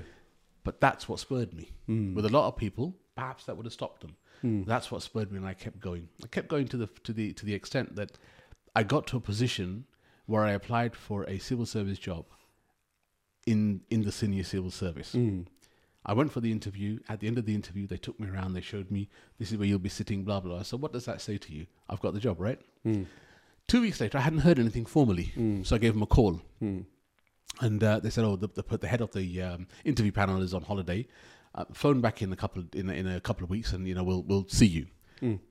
But 0.64 0.80
that's 0.80 1.08
what 1.08 1.20
spurred 1.20 1.54
me. 1.54 1.72
With 2.14 2.26
a 2.26 2.28
lot 2.28 2.48
of 2.48 2.56
people, 2.56 2.94
perhaps 3.16 3.44
that 3.44 3.56
would 3.56 3.66
have 3.66 3.72
stopped 3.72 4.00
them. 4.02 4.16
That's 4.66 4.90
what 4.90 5.02
spurred 5.02 5.30
me, 5.30 5.38
and 5.38 5.46
I 5.46 5.54
kept 5.54 5.80
going. 5.80 6.08
I 6.22 6.26
kept 6.26 6.48
going 6.48 6.66
to 6.68 6.76
the 6.76 6.88
to 7.04 7.12
the 7.12 7.32
to 7.34 7.46
the 7.46 7.54
extent 7.54 7.96
that 7.96 8.18
I 8.74 8.82
got 8.82 9.06
to 9.08 9.16
a 9.16 9.20
position 9.20 9.84
where 10.26 10.44
I 10.44 10.52
applied 10.52 10.94
for 10.96 11.24
a 11.28 11.38
civil 11.38 11.66
service 11.66 11.98
job 11.98 12.24
in 13.46 13.82
in 13.90 14.02
the 14.02 14.12
senior 14.12 14.44
civil 14.44 14.70
service. 14.70 15.14
I 16.06 16.12
went 16.14 16.32
for 16.32 16.40
the 16.40 16.50
interview. 16.50 16.98
At 17.08 17.20
the 17.20 17.26
end 17.26 17.38
of 17.38 17.44
the 17.46 17.54
interview, 17.54 17.86
they 17.86 17.98
took 17.98 18.18
me 18.18 18.28
around. 18.28 18.54
They 18.54 18.60
showed 18.62 18.90
me 18.90 19.08
this 19.38 19.52
is 19.52 19.58
where 19.58 19.66
you'll 19.68 19.78
be 19.78 19.88
sitting. 19.90 20.24
Blah 20.24 20.40
blah. 20.40 20.62
So 20.62 20.76
what 20.76 20.92
does 20.92 21.04
that 21.04 21.20
say 21.20 21.36
to 21.38 21.52
you? 21.52 21.66
I've 21.88 22.00
got 22.00 22.14
the 22.14 22.20
job, 22.20 22.40
right? 22.40 22.60
Two 23.66 23.82
weeks 23.82 24.00
later, 24.00 24.18
I 24.18 24.22
hadn't 24.22 24.40
heard 24.40 24.58
anything 24.58 24.84
formally, 24.86 25.32
so 25.64 25.76
I 25.76 25.78
gave 25.78 25.92
them 25.92 26.02
a 26.02 26.06
call. 26.06 26.40
And 27.60 27.82
uh, 27.84 28.00
they 28.00 28.10
said, 28.10 28.24
"Oh, 28.24 28.36
the, 28.36 28.48
the, 28.48 28.78
the 28.78 28.88
head 28.88 29.00
of 29.00 29.12
the 29.12 29.42
um, 29.42 29.66
interview 29.84 30.12
panel 30.12 30.40
is 30.42 30.54
on 30.54 30.62
holiday. 30.62 31.06
Uh, 31.54 31.64
phone 31.72 32.00
back 32.00 32.22
in 32.22 32.32
a 32.32 32.36
couple 32.36 32.64
in 32.72 32.88
a, 32.88 32.92
in 32.92 33.06
a 33.06 33.20
couple 33.20 33.44
of 33.44 33.50
weeks, 33.50 33.72
and 33.72 33.86
you 33.86 33.94
know 33.94 34.02
we'll 34.04 34.22
we'll 34.22 34.48
see 34.48 34.66
you." 34.66 34.86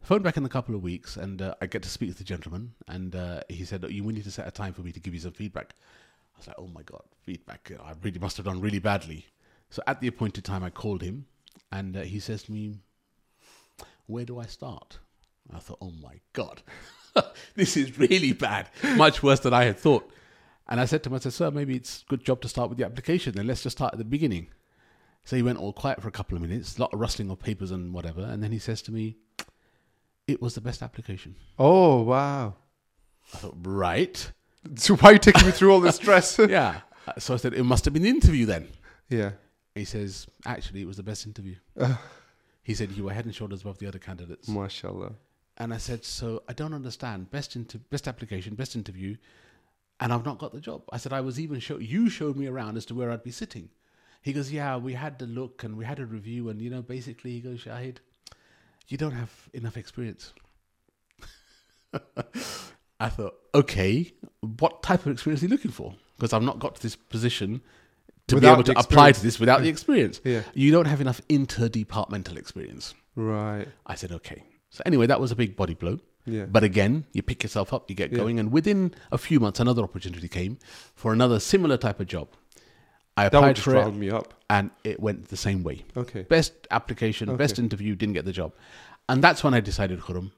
Phone 0.02 0.24
back 0.24 0.36
in 0.36 0.44
a 0.46 0.50
couple 0.50 0.74
of 0.74 0.82
weeks, 0.82 1.16
and 1.18 1.42
uh, 1.44 1.54
I 1.62 1.68
get 1.68 1.84
to 1.84 1.90
speak 1.90 2.10
to 2.12 2.18
the 2.18 2.24
gentleman, 2.24 2.74
and 2.88 3.16
uh, 3.16 3.42
he 3.50 3.64
said, 3.66 3.86
"You 3.90 4.04
we 4.04 4.14
need 4.14 4.24
to 4.24 4.32
set 4.32 4.48
a 4.48 4.52
time 4.52 4.74
for 4.74 4.82
me 4.82 4.92
to 4.92 5.00
give 5.00 5.14
you 5.14 5.20
some 5.20 5.34
feedback." 5.34 5.76
I 6.36 6.40
was 6.40 6.48
like, 6.48 6.56
"Oh 6.58 6.68
my 6.68 6.82
god, 6.84 7.04
feedback! 7.24 7.72
I 7.84 7.94
really 8.02 8.18
must 8.20 8.38
have 8.38 8.46
done 8.48 8.60
really 8.62 8.80
badly." 8.80 9.28
So 9.70 9.82
at 9.88 10.02
the 10.02 10.08
appointed 10.08 10.44
time, 10.46 10.64
I 10.64 10.70
called 10.70 11.02
him, 11.02 11.26
and 11.72 11.96
uh, 11.96 12.02
he 12.02 12.20
says 12.20 12.44
to 12.44 12.52
me, 12.52 12.76
"Where 14.08 14.26
do 14.26 14.40
I 14.40 14.46
start?" 14.46 15.00
I 15.54 15.60
thought, 15.60 15.78
"Oh 15.82 15.92
my 15.92 16.20
god, 16.34 16.62
this 17.56 17.78
is 17.78 17.98
really 18.00 18.34
bad, 18.34 18.70
much 18.96 19.22
worse 19.24 19.40
than 19.42 19.54
I 19.54 19.66
had 19.66 19.78
thought." 19.80 20.12
And 20.68 20.80
I 20.80 20.86
said 20.86 21.02
to 21.04 21.10
him, 21.10 21.16
I 21.16 21.20
said, 21.20 21.34
sir, 21.34 21.50
maybe 21.50 21.76
it's 21.76 22.04
a 22.04 22.06
good 22.06 22.24
job 22.24 22.42
to 22.42 22.48
start 22.48 22.70
with 22.70 22.78
the 22.78 22.86
application. 22.86 23.34
Then 23.34 23.48
let's 23.48 23.64
just 23.64 23.76
start 23.78 23.92
at 23.94 23.98
the 23.98 24.06
beginning. 24.06 24.50
So 25.26 25.36
he 25.36 25.42
went 25.42 25.58
all 25.58 25.74
quiet 25.74 26.00
for 26.00 26.08
a 26.08 26.12
couple 26.12 26.36
of 26.36 26.44
minutes, 26.44 26.78
a 26.78 26.82
lot 26.82 26.94
of 26.94 27.00
rustling 27.00 27.32
of 27.32 27.40
papers 27.40 27.72
and 27.72 27.92
whatever. 27.92 28.22
And 28.22 28.44
then 28.44 28.52
he 28.52 28.60
says 28.60 28.84
to 28.84 28.92
me, 28.92 29.18
it 30.28 30.40
was 30.44 30.54
the 30.54 30.62
best 30.62 30.84
application. 30.84 31.36
Oh, 31.58 32.02
wow. 32.04 32.54
I 33.34 33.38
thought, 33.38 33.58
right. 33.64 34.32
So 34.76 34.96
why 34.98 35.10
are 35.10 35.14
you 35.14 35.20
taking 35.20 35.48
me 35.48 35.52
through 35.52 35.74
all 35.74 35.80
this 35.80 35.96
stress? 35.96 36.38
Yeah. 36.48 36.82
So 37.18 37.34
I 37.34 37.38
said, 37.38 37.56
it 37.56 37.64
must 37.64 37.86
have 37.86 37.94
been 37.96 38.04
the 38.04 38.10
interview 38.10 38.46
then. 38.46 38.68
yeah. 39.10 39.32
He 39.76 39.86
says, 39.86 40.28
actually, 40.46 40.82
it 40.82 40.88
was 40.88 40.98
the 40.98 41.04
best 41.04 41.26
interview. 41.26 41.56
He 42.64 42.74
said, 42.76 42.92
you 42.92 43.06
were 43.06 43.14
head 43.14 43.26
and 43.26 43.34
shoulders 43.34 43.62
above 43.62 43.80
the 43.80 43.88
other 43.88 44.00
candidates. 44.00 44.48
mashallah. 44.48 45.14
And 45.58 45.74
I 45.74 45.78
said, 45.78 46.06
so 46.06 46.44
I 46.48 46.54
don't 46.54 46.74
understand. 46.74 47.32
Best 47.32 47.56
inter- 47.56 47.80
best 47.90 48.08
application, 48.08 48.56
best 48.56 48.76
interview, 48.76 49.18
and 50.00 50.14
I've 50.14 50.26
not 50.26 50.38
got 50.38 50.54
the 50.54 50.62
job. 50.62 50.84
I 50.92 50.98
said, 50.98 51.12
I 51.12 51.22
was 51.22 51.40
even 51.40 51.60
show 51.60 51.78
you 51.80 52.10
showed 52.10 52.38
me 52.38 52.48
around 52.48 52.78
as 52.78 52.86
to 52.86 52.96
where 52.96 53.12
I'd 53.12 53.24
be 53.24 53.32
sitting. 53.32 53.70
He 54.22 54.34
goes, 54.34 54.52
yeah, 54.52 54.78
we 54.78 54.94
had 54.94 55.20
the 55.20 55.26
look 55.26 55.64
and 55.64 55.78
we 55.78 55.86
had 55.86 56.00
a 56.00 56.06
review, 56.06 56.50
and 56.50 56.62
you 56.62 56.70
know, 56.70 56.82
basically, 56.82 57.32
he 57.32 57.40
goes, 57.40 57.64
Shahid, 57.64 57.98
you 58.88 58.98
don't 58.98 59.12
have 59.12 59.32
enough 59.54 59.78
experience. 59.78 60.34
I 63.00 63.10
thought, 63.10 63.36
okay, 63.56 64.12
what 64.42 64.84
type 64.84 65.06
of 65.06 65.12
experience 65.14 65.42
are 65.42 65.46
you 65.46 65.52
looking 65.52 65.72
for? 65.72 65.96
Because 66.18 66.34
I've 66.34 66.44
not 66.44 66.60
got 66.60 66.76
to 66.76 66.82
this 66.82 66.96
position 66.96 67.62
to 68.30 68.36
Without 68.36 68.56
be 68.56 68.62
able 68.62 68.74
to 68.74 68.80
apply 68.80 69.12
to 69.12 69.22
this 69.22 69.40
without 69.40 69.62
the 69.62 69.70
experience. 69.70 70.22
Yeah. 70.24 70.42
You 70.54 70.72
don't 70.72 70.86
have 70.86 71.02
enough 71.02 71.22
interdepartmental 71.30 72.38
experience. 72.38 72.94
Right. 73.16 73.68
I 73.86 73.96
said, 73.96 74.12
okay. 74.14 74.44
So 74.70 74.82
anyway, 74.86 75.08
that 75.08 75.20
was 75.20 75.32
a 75.32 75.36
big 75.36 75.56
body 75.56 75.74
blow. 75.74 76.00
Yeah. 76.26 76.46
But 76.46 76.64
again, 76.64 77.06
you 77.12 77.22
pick 77.24 77.44
yourself 77.44 77.74
up, 77.74 77.90
you 77.90 77.96
get 77.96 78.12
Yeah. 78.12 78.20
going, 78.20 78.40
and 78.40 78.52
within 78.52 78.94
a 79.12 79.18
few 79.18 79.40
months, 79.40 79.60
another 79.60 79.84
opportunity 79.84 80.28
came 80.28 80.60
for 80.96 81.12
another 81.12 81.40
similar 81.40 81.78
type 81.78 82.00
of 82.00 82.08
job. 82.08 82.30
I 83.18 83.26
applied 83.26 83.58
for 83.58 83.76
it, 83.76 83.92
me 83.96 84.10
up. 84.10 84.34
and 84.50 84.72
it 84.84 85.00
went 85.00 85.28
the 85.28 85.38
same 85.38 85.64
way. 85.64 85.86
Okay. 85.98 86.22
Best 86.24 86.54
application, 86.72 87.36
best 87.36 87.60
interview, 87.60 87.96
didn't 87.96 88.14
get 88.14 88.26
the 88.26 88.32
job, 88.32 88.54
and 89.10 89.22
that's 89.22 89.44
when 89.44 89.54
I 89.54 89.60
decided, 89.60 90.00
Khuram, 90.00 90.32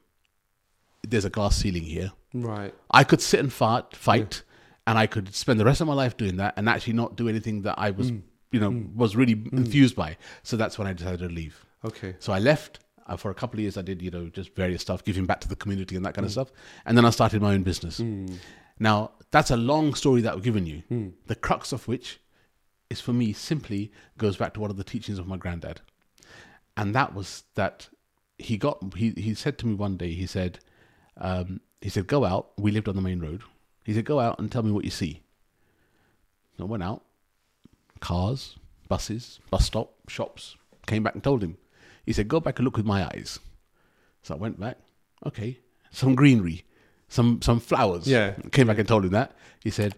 there's 1.06 1.24
a 1.24 1.30
glass 1.30 1.56
ceiling 1.56 1.84
here. 1.84 2.12
Right. 2.34 2.74
I 2.90 3.04
could 3.04 3.20
sit 3.20 3.38
and 3.38 3.52
fart, 3.52 3.94
fight, 3.94 4.42
and 4.86 4.98
I 4.98 5.06
could 5.06 5.34
spend 5.34 5.58
the 5.60 5.64
rest 5.64 5.80
of 5.80 5.86
my 5.86 5.94
life 5.94 6.16
doing 6.16 6.36
that, 6.36 6.54
and 6.56 6.68
actually 6.68 6.94
not 6.94 7.16
do 7.16 7.28
anything 7.28 7.62
that 7.62 7.76
I 7.78 7.90
was, 7.90 8.10
Mm. 8.10 8.22
you 8.50 8.60
know, 8.60 8.84
was 8.94 9.14
really 9.16 9.32
enthused 9.52 9.94
by. 9.96 10.16
So 10.42 10.56
that's 10.56 10.78
when 10.78 10.86
I 10.88 10.92
decided 10.92 11.20
to 11.20 11.28
leave. 11.28 11.64
Okay. 11.84 12.16
So 12.18 12.32
I 12.32 12.38
left. 12.38 12.80
Uh, 13.04 13.16
for 13.16 13.32
a 13.32 13.34
couple 13.34 13.58
of 13.58 13.62
years, 13.62 13.76
I 13.76 13.82
did, 13.82 14.00
you 14.00 14.12
know, 14.12 14.28
just 14.28 14.54
various 14.54 14.80
stuff, 14.80 15.02
giving 15.02 15.26
back 15.26 15.40
to 15.40 15.48
the 15.48 15.56
community 15.56 15.96
and 15.96 16.04
that 16.04 16.12
Mm. 16.12 16.14
kind 16.14 16.24
of 16.26 16.30
stuff. 16.30 16.52
And 16.86 16.96
then 16.96 17.04
I 17.04 17.10
started 17.10 17.42
my 17.42 17.52
own 17.52 17.64
business. 17.64 17.98
Now, 18.78 19.10
that's 19.32 19.50
a 19.50 19.56
long 19.56 19.94
story 19.94 20.20
that 20.22 20.32
I've 20.32 20.42
given 20.44 20.66
you. 20.66 20.82
Mm. 20.88 21.12
The 21.26 21.34
crux 21.34 21.72
of 21.72 21.88
which 21.88 22.20
is 22.90 23.00
for 23.00 23.12
me 23.12 23.32
simply 23.32 23.90
goes 24.18 24.36
back 24.36 24.54
to 24.54 24.60
one 24.60 24.70
of 24.70 24.76
the 24.76 24.84
teachings 24.84 25.18
of 25.18 25.26
my 25.26 25.36
granddad. 25.36 25.80
And 26.76 26.94
that 26.94 27.12
was 27.12 27.42
that 27.56 27.88
he 28.38 28.56
got, 28.56 28.94
he, 28.96 29.10
he 29.16 29.34
said 29.34 29.58
to 29.58 29.66
me 29.66 29.74
one 29.74 29.96
day, 29.96 30.12
he 30.14 30.26
said, 30.26 30.60
um, 31.16 31.60
he 31.80 31.88
said, 31.88 32.06
go 32.06 32.24
out. 32.24 32.52
We 32.56 32.70
lived 32.70 32.88
on 32.88 32.94
the 32.94 33.02
main 33.02 33.18
road. 33.18 33.42
He 33.84 33.92
said, 33.94 34.04
go 34.04 34.20
out 34.20 34.38
and 34.38 34.50
tell 34.50 34.62
me 34.62 34.72
what 34.72 34.84
you 34.84 34.90
see. 34.90 35.22
So 36.56 36.64
I 36.64 36.66
went 36.66 36.82
out, 36.82 37.02
cars, 38.00 38.56
buses, 38.88 39.40
bus 39.50 39.64
stop, 39.64 39.92
shops, 40.08 40.56
came 40.86 41.02
back 41.02 41.14
and 41.14 41.24
told 41.24 41.42
him. 41.42 41.56
He 42.04 42.12
said, 42.12 42.28
go 42.28 42.40
back 42.40 42.58
and 42.58 42.64
look 42.64 42.76
with 42.76 42.86
my 42.86 43.04
eyes. 43.04 43.38
So 44.22 44.34
I 44.34 44.38
went 44.38 44.60
back. 44.60 44.78
Okay, 45.24 45.58
some 45.90 46.14
greenery, 46.14 46.64
some 47.08 47.40
some 47.42 47.60
flowers. 47.60 48.08
Yeah. 48.08 48.34
Came 48.50 48.66
back 48.66 48.78
and 48.78 48.88
told 48.88 49.04
him 49.04 49.12
that. 49.12 49.36
He 49.62 49.70
said, 49.70 49.94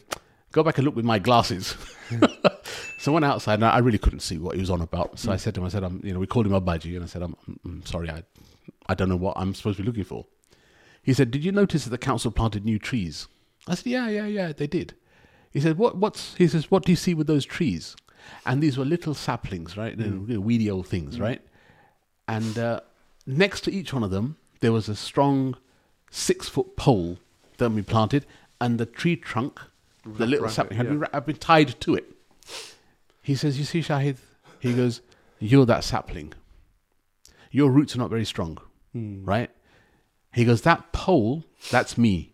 go 0.53 0.62
back 0.62 0.78
and 0.78 0.85
look 0.85 0.97
with 0.97 1.05
my 1.05 1.18
glasses. 1.18 1.76
so 2.99 3.12
I 3.12 3.14
went 3.14 3.24
outside 3.24 3.55
and 3.55 3.64
I 3.64 3.78
really 3.78 3.99
couldn't 3.99 4.20
see 4.20 4.39
what 4.39 4.55
he 4.55 4.61
was 4.61 4.70
on 4.70 4.82
about. 4.82 5.18
So 5.18 5.32
I 5.32 5.37
said 5.37 5.55
to 5.55 5.61
him, 5.61 5.66
I 5.66 5.70
said, 5.70 5.82
I'm, 5.82 6.01
you 6.05 6.12
know, 6.12 6.20
we 6.20 6.26
called 6.26 6.47
him 6.47 6.53
a 6.53 6.61
budgie, 6.61 6.95
and 6.95 7.05
I 7.05 7.07
said, 7.07 7.22
I'm, 7.22 7.37
I'm 7.64 7.85
sorry, 7.87 8.11
I, 8.11 8.22
I 8.87 8.95
don't 8.95 9.09
know 9.09 9.16
what 9.16 9.37
I'm 9.37 9.55
supposed 9.55 9.78
to 9.78 9.82
be 9.82 9.87
looking 9.87 10.05
for. 10.05 10.26
He 11.03 11.12
said, 11.12 11.30
did 11.30 11.45
you 11.45 11.53
notice 11.53 11.85
that 11.85 11.91
the 11.91 11.99
council 11.99 12.30
planted 12.30 12.64
new 12.64 12.78
trees? 12.78 13.28
I 13.67 13.75
said, 13.75 13.87
yeah, 13.87 14.09
yeah, 14.09 14.27
yeah, 14.27 14.53
they 14.53 14.67
did. 14.67 14.95
He 15.51 15.61
said, 15.61 15.79
what, 15.79 15.97
what's, 15.97 16.35
he 16.35 16.49
says, 16.49 16.71
what 16.71 16.85
do 16.85 16.93
you 16.93 16.97
see 16.97 17.15
with 17.15 17.27
those 17.27 17.45
trees? 17.45 17.97
And 18.45 18.62
these 18.62 18.77
were 18.77 18.85
little 18.85 19.15
saplings, 19.15 19.77
right? 19.77 19.97
Really 19.97 20.37
weedy 20.39 20.71
old 20.71 20.87
things, 20.87 21.21
right? 21.21 21.41
And 22.27 22.59
uh, 22.59 22.81
next 23.27 23.62
to 23.62 23.73
each 23.73 23.93
one 23.93 24.03
of 24.03 24.11
them, 24.11 24.37
there 24.61 24.73
was 24.73 24.89
a 24.89 24.97
strong 24.97 25.57
six 26.11 26.49
foot 26.49 26.77
pole 26.77 27.19
that 27.59 27.71
we 27.71 27.83
planted, 27.83 28.27
and 28.61 28.79
the 28.79 28.87
tree 28.87 29.17
trunk, 29.17 29.61
the 30.05 30.27
little 30.27 30.49
sapling, 30.49 30.77
had, 30.77 30.87
yeah. 30.87 30.93
been, 30.93 31.09
had 31.12 31.27
been 31.27 31.37
tied 31.37 31.81
to 31.81 31.95
it. 31.95 32.12
He 33.23 33.35
says, 33.35 33.59
You 33.59 33.65
see, 33.65 33.81
Shahid, 33.81 34.17
he 34.61 34.73
goes, 34.75 35.01
You're 35.39 35.67
that 35.67 35.85
sapling. 35.85 36.33
Your 37.51 37.71
roots 37.71 37.95
are 37.95 37.99
not 37.99 38.11
very 38.11 38.25
strong, 38.25 38.59
Hmm. 38.93 39.25
right? 39.25 39.51
He 40.35 40.45
goes, 40.45 40.62
That 40.62 40.93
pole, 40.93 41.45
that's 41.71 41.97
me. 41.97 42.33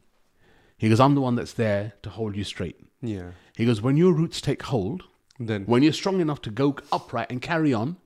He 0.80 0.88
goes, 0.88 0.98
I'm 0.98 1.14
the 1.14 1.20
one 1.20 1.34
that's 1.34 1.52
there 1.52 1.92
to 2.02 2.08
hold 2.08 2.36
you 2.36 2.42
straight. 2.44 2.80
Yeah. 3.02 3.32
He 3.54 3.66
goes, 3.66 3.82
When 3.82 3.98
your 3.98 4.14
roots 4.14 4.40
take 4.40 4.62
hold, 4.62 5.04
Then. 5.38 5.64
when 5.66 5.82
you're 5.82 5.92
strong 5.92 6.20
enough 6.22 6.40
to 6.42 6.50
go 6.50 6.74
upright 6.90 7.30
and 7.30 7.42
carry 7.42 7.74
on, 7.74 7.98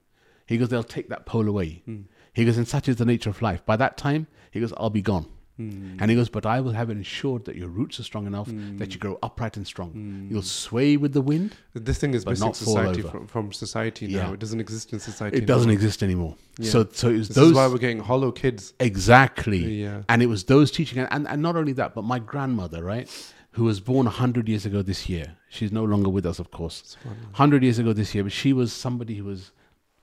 he 0.45 0.59
goes, 0.59 0.71
they'll 0.71 0.83
take 0.83 1.09
that 1.09 1.25
pole 1.25 1.49
away. 1.49 1.83
Hmm. 1.85 2.03
He 2.33 2.45
goes, 2.45 2.59
and 2.59 2.67
such 2.67 2.89
is 2.89 2.97
the 2.97 3.05
nature 3.05 3.31
of 3.31 3.41
life. 3.41 3.65
By 3.65 3.77
that 3.77 3.97
time, 3.97 4.27
he 4.51 4.59
goes, 4.59 4.73
I'll 4.77 4.91
be 4.91 5.03
gone. 5.03 5.27
Hmm. 5.57 5.97
And 6.01 6.11
he 6.11 6.17
goes, 6.17 6.29
but 6.29 6.45
I 6.45 6.61
will 6.61 6.73
have 6.73 6.91
ensured 6.91 7.45
that 7.45 7.55
your 7.55 7.69
roots 7.69 8.01
are 8.01 8.03
strong 8.03 8.27
enough 8.27 8.49
hmm. 8.49 8.77
that 8.79 8.93
you 8.93 8.99
grow 8.99 9.19
upright 9.23 9.57
and 9.57 9.65
strong. 9.65 9.91
Hmm. 9.91 10.29
You'll 10.31 10.43
sway 10.43 10.97
with 10.97 11.13
the 11.13 11.21
wind. 11.21 11.55
This 11.75 11.99
thing 11.99 12.15
is 12.15 12.27
missing 12.27 12.55
society 12.55 13.03
from, 13.03 13.29
from 13.29 13.53
society 13.53 14.09
now. 14.09 14.29
Yeah. 14.29 14.33
It 14.33 14.41
doesn't 14.41 14.61
exist 14.61 14.93
in 14.93 14.99
society. 14.99 15.37
It 15.37 15.47
doesn't 15.47 15.71
exist 15.71 16.03
anymore. 16.03 16.35
Yeah. 16.59 16.71
So, 16.71 16.89
so 16.93 17.09
it 17.09 17.19
was 17.19 17.29
This 17.29 17.37
those 17.37 17.51
is 17.51 17.57
why 17.57 17.69
we're 17.69 17.79
getting 17.79 18.01
hollow 18.01 18.33
kids. 18.33 18.75
exactly, 18.81 19.83
Yeah. 19.83 20.03
and 20.09 20.23
it 20.23 20.27
was 20.27 20.45
those 20.45 20.71
teaching, 20.73 20.99
and, 20.99 21.09
and 21.13 21.29
and 21.29 21.41
not 21.43 21.57
only 21.57 21.73
that, 21.75 21.95
but 21.95 22.03
my 22.03 22.19
grandmother, 22.19 22.83
right, 22.83 23.09
who 23.53 23.65
was 23.65 23.79
born 23.79 24.07
hundred 24.07 24.49
years 24.49 24.67
ago 24.67 24.83
this 24.83 25.09
year. 25.09 25.37
She's 25.49 25.71
no 25.71 25.85
longer 25.85 26.11
with 26.11 26.27
us, 26.27 26.41
of 26.41 26.51
course. 26.51 26.97
Hundred 27.35 27.63
years 27.63 27.79
ago 27.79 27.93
this 27.93 28.13
year, 28.13 28.25
but 28.25 28.33
she 28.33 28.53
was 28.53 28.73
somebody 28.73 29.15
who 29.15 29.25
was 29.25 29.53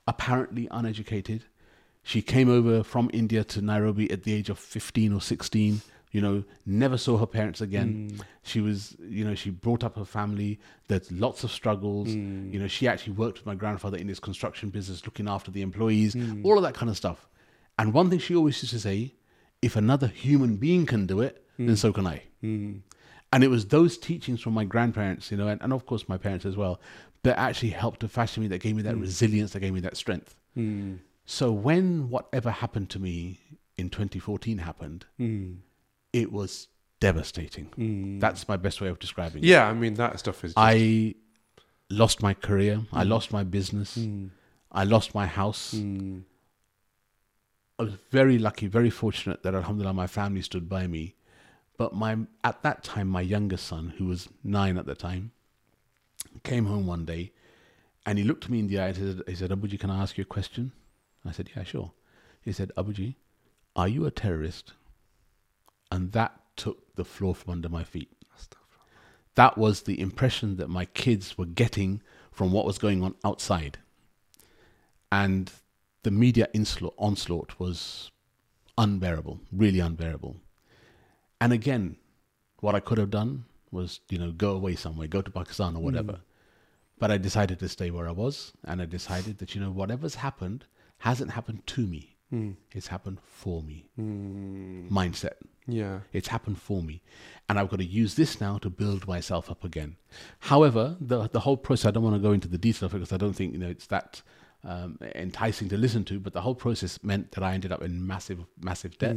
apparently 0.06 0.66
uneducated. 0.70 1.44
She 2.02 2.22
came 2.22 2.50
over 2.50 2.82
from 2.82 3.10
India 3.12 3.44
to 3.44 3.62
Nairobi 3.62 4.10
at 4.10 4.24
the 4.24 4.32
age 4.32 4.50
of 4.50 4.58
15 4.58 5.12
or 5.12 5.20
16. 5.20 5.82
You 6.10 6.20
know, 6.20 6.44
never 6.66 6.98
saw 6.98 7.16
her 7.16 7.26
parents 7.26 7.62
again. 7.62 8.10
Mm. 8.12 8.20
She 8.42 8.60
was, 8.60 8.94
you 9.00 9.24
know, 9.24 9.34
she 9.34 9.48
brought 9.48 9.82
up 9.82 9.96
her 9.96 10.04
family. 10.04 10.60
There's 10.88 11.10
lots 11.10 11.42
of 11.42 11.50
struggles. 11.50 12.08
Mm. 12.08 12.52
You 12.52 12.58
know, 12.58 12.66
she 12.68 12.86
actually 12.86 13.14
worked 13.14 13.38
with 13.38 13.46
my 13.46 13.54
grandfather 13.54 13.96
in 13.96 14.08
his 14.08 14.20
construction 14.20 14.68
business, 14.68 15.06
looking 15.06 15.26
after 15.26 15.50
the 15.50 15.62
employees, 15.62 16.14
mm. 16.14 16.44
all 16.44 16.58
of 16.58 16.64
that 16.64 16.74
kind 16.74 16.90
of 16.90 16.98
stuff. 16.98 17.28
And 17.78 17.94
one 17.94 18.10
thing 18.10 18.18
she 18.18 18.36
always 18.36 18.62
used 18.62 18.74
to 18.74 18.80
say 18.80 19.14
if 19.62 19.76
another 19.76 20.08
human 20.08 20.56
being 20.56 20.84
can 20.84 21.06
do 21.06 21.20
it, 21.20 21.42
then 21.66 21.76
so 21.76 21.92
can 21.92 22.06
I. 22.06 22.24
And 23.32 23.42
it 23.42 23.48
was 23.48 23.66
those 23.66 23.96
teachings 23.96 24.42
from 24.42 24.52
my 24.52 24.64
grandparents, 24.64 25.30
you 25.30 25.38
know, 25.38 25.48
and, 25.48 25.62
and 25.62 25.72
of 25.72 25.86
course 25.86 26.08
my 26.08 26.18
parents 26.18 26.44
as 26.44 26.56
well, 26.56 26.80
that 27.22 27.38
actually 27.38 27.70
helped 27.70 28.00
to 28.00 28.08
fashion 28.08 28.42
me, 28.42 28.48
that 28.48 28.58
gave 28.58 28.76
me 28.76 28.82
that 28.82 28.96
resilience, 28.98 29.52
that 29.52 29.60
gave 29.60 29.72
me 29.72 29.80
that 29.80 29.96
strength. 29.96 30.36
So 31.24 31.52
when 31.52 32.10
whatever 32.10 32.50
happened 32.50 32.90
to 32.90 32.98
me 32.98 33.40
in 33.76 33.90
2014 33.90 34.58
happened, 34.58 35.06
hmm. 35.16 35.54
it 36.12 36.32
was 36.32 36.68
devastating. 37.00 37.66
Hmm. 37.66 38.18
That's 38.18 38.48
my 38.48 38.56
best 38.56 38.80
way 38.80 38.88
of 38.88 38.98
describing 38.98 39.42
it. 39.42 39.46
Yeah, 39.46 39.68
I 39.68 39.72
mean 39.72 39.94
that 39.94 40.18
stuff 40.18 40.44
is. 40.44 40.50
Just, 40.50 40.58
I 40.58 41.14
lost 41.90 42.22
my 42.22 42.34
career. 42.34 42.82
I 42.92 43.04
hmm. 43.04 43.10
lost 43.10 43.32
my 43.32 43.44
business. 43.44 43.98
I 44.70 44.84
lost 44.84 45.14
my 45.14 45.26
house. 45.26 45.74
I 47.78 47.82
was 47.82 47.94
very 48.10 48.38
lucky, 48.38 48.66
very 48.66 48.90
fortunate 48.90 49.42
that 49.42 49.54
Alhamdulillah 49.54 49.94
my 49.94 50.06
family 50.06 50.42
stood 50.42 50.68
by 50.68 50.86
me. 50.86 51.14
But 51.76 51.94
my 51.94 52.16
at 52.44 52.62
that 52.62 52.82
time 52.84 53.08
my 53.08 53.22
youngest 53.22 53.66
son, 53.66 53.94
who 53.96 54.06
was 54.06 54.28
nine 54.44 54.76
at 54.78 54.86
the 54.86 54.94
time, 54.94 55.32
came 56.42 56.66
home 56.66 56.86
one 56.86 57.04
day 57.04 57.32
and 58.06 58.18
he 58.18 58.24
looked 58.24 58.48
me 58.48 58.58
in 58.58 58.66
the 58.66 58.78
eye 58.80 58.88
and 58.88 58.96
said, 58.96 59.22
he 59.26 59.34
said, 59.34 59.50
Abuji, 59.50 59.78
can 59.78 59.90
I 59.90 60.02
ask 60.02 60.18
you 60.18 60.22
a 60.22 60.26
question? 60.26 60.72
I 61.26 61.32
said, 61.32 61.50
Yeah, 61.56 61.64
sure. 61.64 61.92
He 62.40 62.52
said, 62.52 62.72
Abuji, 62.76 63.16
are 63.76 63.88
you 63.88 64.04
a 64.06 64.10
terrorist? 64.10 64.72
And 65.90 66.12
that 66.12 66.40
took 66.56 66.94
the 66.96 67.04
floor 67.04 67.34
from 67.34 67.52
under 67.52 67.68
my 67.68 67.84
feet. 67.84 68.10
That 69.34 69.56
was 69.56 69.82
the 69.82 70.00
impression 70.00 70.56
that 70.56 70.68
my 70.68 70.84
kids 70.84 71.38
were 71.38 71.46
getting 71.46 72.02
from 72.30 72.52
what 72.52 72.66
was 72.66 72.78
going 72.78 73.02
on 73.02 73.14
outside. 73.24 73.78
And 75.10 75.50
the 76.02 76.10
media 76.10 76.48
insla- 76.54 76.92
onslaught 76.98 77.58
was 77.58 78.10
unbearable, 78.76 79.40
really 79.50 79.80
unbearable. 79.80 80.36
And 81.40 81.52
again, 81.52 81.96
what 82.60 82.74
I 82.74 82.80
could 82.80 82.98
have 82.98 83.10
done 83.10 83.44
was, 83.70 84.00
you 84.08 84.18
know, 84.18 84.32
go 84.32 84.50
away 84.52 84.76
somewhere, 84.76 85.08
go 85.08 85.22
to 85.22 85.30
Pakistan 85.30 85.76
or 85.76 85.82
whatever. 85.82 86.12
Hmm. 86.12 86.20
But 86.98 87.10
I 87.10 87.18
decided 87.18 87.58
to 87.60 87.68
stay 87.68 87.90
where 87.90 88.08
I 88.08 88.12
was, 88.12 88.52
and 88.64 88.80
I 88.80 88.86
decided 88.86 89.38
that, 89.38 89.54
you 89.54 89.60
know, 89.60 89.70
whatever's 89.70 90.14
happened 90.16 90.66
hasn't 91.08 91.30
happened 91.32 91.62
to 91.74 91.82
me. 91.94 92.02
It's 92.78 92.86
happened 92.94 93.18
for 93.40 93.62
me. 93.62 93.78
Mindset. 94.90 95.36
yeah. 95.66 95.98
It's 96.18 96.28
happened 96.28 96.58
for 96.68 96.82
me. 96.82 97.02
And 97.48 97.58
I've 97.58 97.68
got 97.72 97.80
to 97.80 97.84
use 98.02 98.14
this 98.14 98.40
now 98.40 98.54
to 98.64 98.70
build 98.70 99.06
myself 99.06 99.50
up 99.50 99.62
again. 99.70 99.96
However, 100.50 100.84
the 101.10 101.28
the 101.36 101.40
whole 101.40 101.58
process, 101.66 101.86
I 101.88 101.90
don't 101.92 102.02
want 102.08 102.16
to 102.16 102.26
go 102.28 102.32
into 102.32 102.48
the 102.48 102.62
detail 102.66 102.86
of 102.86 102.94
it 102.94 102.98
because 103.00 103.12
I 103.12 103.18
don't 103.24 103.34
think, 103.38 103.52
you 103.54 103.58
know, 103.62 103.68
it's 103.76 103.88
that 103.88 104.22
um, 104.64 104.90
enticing 105.26 105.68
to 105.70 105.76
listen 105.76 106.04
to, 106.10 106.14
but 106.24 106.32
the 106.32 106.40
whole 106.46 106.54
process 106.66 106.92
meant 107.10 107.32
that 107.32 107.42
I 107.48 107.52
ended 107.56 107.70
up 107.74 107.82
in 107.82 107.92
massive, 108.12 108.38
massive 108.68 108.96
debt. 109.02 109.16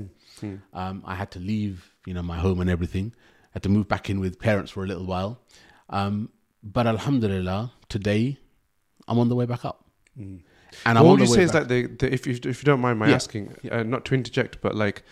Um, 0.74 0.96
I 1.06 1.16
had 1.22 1.30
to 1.36 1.40
leave, 1.52 1.76
you 2.08 2.14
know, 2.16 2.24
my 2.34 2.38
home 2.46 2.60
and 2.64 2.70
everything. 2.70 3.08
I 3.52 3.54
had 3.58 3.64
to 3.64 3.70
move 3.70 3.88
back 3.88 4.10
in 4.10 4.20
with 4.20 4.34
parents 4.40 4.72
for 4.74 4.84
a 4.84 4.88
little 4.92 5.06
while. 5.14 5.32
Um, 5.90 6.32
but 6.76 6.86
Alhamdulillah, 6.88 7.72
today 7.96 8.40
I'm 9.08 9.20
on 9.20 9.30
the 9.30 9.36
way 9.36 9.46
back 9.54 9.64
up. 9.64 9.78
Mm. 10.84 10.90
And 10.98 11.00
what 11.00 11.12
would 11.12 11.20
you 11.22 11.28
say 11.28 11.44
is 11.44 11.52
back. 11.52 11.62
like 11.62 11.68
the, 11.70 11.88
the 12.08 12.14
if 12.14 12.28
you 12.28 12.34
if 12.34 12.62
you 12.62 12.66
don't 12.66 12.82
mind 12.82 13.00
my 13.00 13.08
Yeah. 13.10 13.16
asking, 13.16 13.56
uh, 13.72 13.84
not 13.84 14.06
to 14.06 14.16
interject, 14.16 14.62
but 14.62 14.76
like 14.76 15.04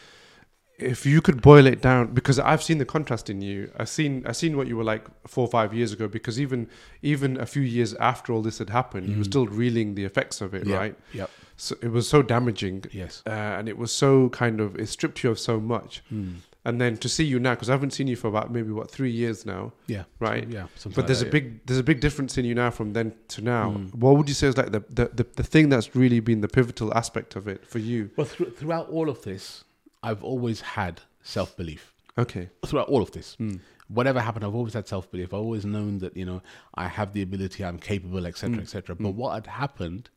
if 0.80 1.06
you 1.06 1.22
could 1.22 1.42
boil 1.42 1.68
it 1.68 1.82
down 1.82 2.08
because 2.14 2.40
I've 2.40 2.64
seen 2.64 2.80
the 2.80 2.86
contrast 2.86 3.30
in 3.30 3.42
you. 3.42 3.72
I've 3.78 3.90
seen 3.90 4.26
I've 4.26 4.36
seen 4.36 4.58
what 4.58 4.68
you 4.68 4.76
were 4.76 4.84
like 4.84 5.06
four 5.28 5.46
or 5.46 5.52
five 5.52 5.74
years 5.74 5.94
ago 5.94 6.08
because 6.08 6.40
even 6.40 6.68
even 7.02 7.40
a 7.40 7.46
few 7.46 7.62
years 7.62 7.94
after 7.96 8.34
all 8.34 8.42
this 8.42 8.58
had 8.58 8.70
happened, 8.72 9.08
you 9.08 9.18
were 9.18 9.24
Mhm. 9.24 9.26
still 9.34 9.46
reeling 9.48 9.96
the 9.96 10.04
effects 10.04 10.42
of 10.42 10.54
it, 10.54 10.66
Yeah. 10.66 10.78
right? 10.78 10.96
Yep. 11.14 11.30
So 11.58 11.76
it 11.82 11.92
was 11.92 12.08
so 12.10 12.22
damaging. 12.24 12.86
Yes. 12.92 13.22
Uh, 13.26 13.30
and 13.30 13.70
it 13.70 13.78
was 13.78 13.92
so 13.92 14.30
kind 14.30 14.60
of 14.60 14.76
it 14.80 14.88
stripped 14.90 15.24
you 15.24 15.30
of 15.30 15.38
so 15.40 15.60
much, 15.60 16.02
Mm. 16.12 16.38
And 16.66 16.80
then 16.80 16.96
to 16.98 17.10
see 17.10 17.24
you 17.26 17.40
now 17.40 17.54
because 17.56 17.70
I 17.70 17.74
haven't 17.74 17.92
seen 17.92 18.08
you 18.08 18.16
for 18.16 18.28
about 18.30 18.52
maybe 18.52 18.72
what 18.72 18.90
three 18.90 19.12
years 19.12 19.46
now, 19.46 19.74
Yeah. 19.88 20.04
right? 20.20 20.48
Yeah. 20.48 20.68
But 20.84 20.98
like 20.98 21.08
there's 21.08 21.20
that, 21.20 21.26
a 21.26 21.28
yeah. 21.28 21.32
big 21.32 21.66
there's 21.66 21.80
a 21.80 21.84
big 21.84 22.00
difference 22.00 22.38
in 22.38 22.46
you 22.46 22.56
now 22.56 22.70
from 22.72 22.94
then 22.94 23.14
to 23.30 23.42
now. 23.42 23.72
Mm. 23.72 23.94
What 23.96 24.16
would 24.18 24.30
you 24.30 24.36
say 24.36 24.48
is 24.48 24.58
like 24.58 24.72
the, 24.72 24.80
the, 24.90 25.06
the, 25.14 25.26
the 25.36 25.44
thing 25.44 25.70
that's 25.70 25.96
really 25.96 26.20
been 26.22 26.42
the 26.42 26.48
pivotal 26.48 26.94
aspect 26.94 27.36
of 27.36 27.48
it 27.48 27.66
for 27.68 27.80
you? 27.80 28.12
Well, 28.16 28.26
thr 28.28 28.46
throughout 28.46 28.90
all 28.90 29.10
of 29.10 29.24
this, 29.24 29.64
I've 30.02 30.24
always 30.24 30.62
had 30.62 31.02
self 31.22 31.56
belief. 31.58 31.94
Okay. 32.18 32.50
Throughout 32.66 32.88
all 32.90 33.02
of 33.02 33.12
this, 33.12 33.36
Mm. 33.40 33.60
whatever 33.88 34.20
happened, 34.22 34.46
I've 34.46 34.56
always 34.56 34.74
had 34.74 34.88
self 34.88 35.10
belief. 35.12 35.34
I've 35.34 35.40
always 35.40 35.66
known 35.66 35.98
that 36.00 36.16
you 36.16 36.26
know 36.26 36.42
I 36.76 36.88
have 36.88 37.12
the 37.14 37.22
ability, 37.24 37.66
I'm 37.66 37.80
capable, 37.80 38.26
etc., 38.26 38.58
Mm. 38.58 38.62
etc. 38.62 38.96
But 38.96 39.12
what 39.16 39.34
had 39.34 39.48
happened 39.48 40.10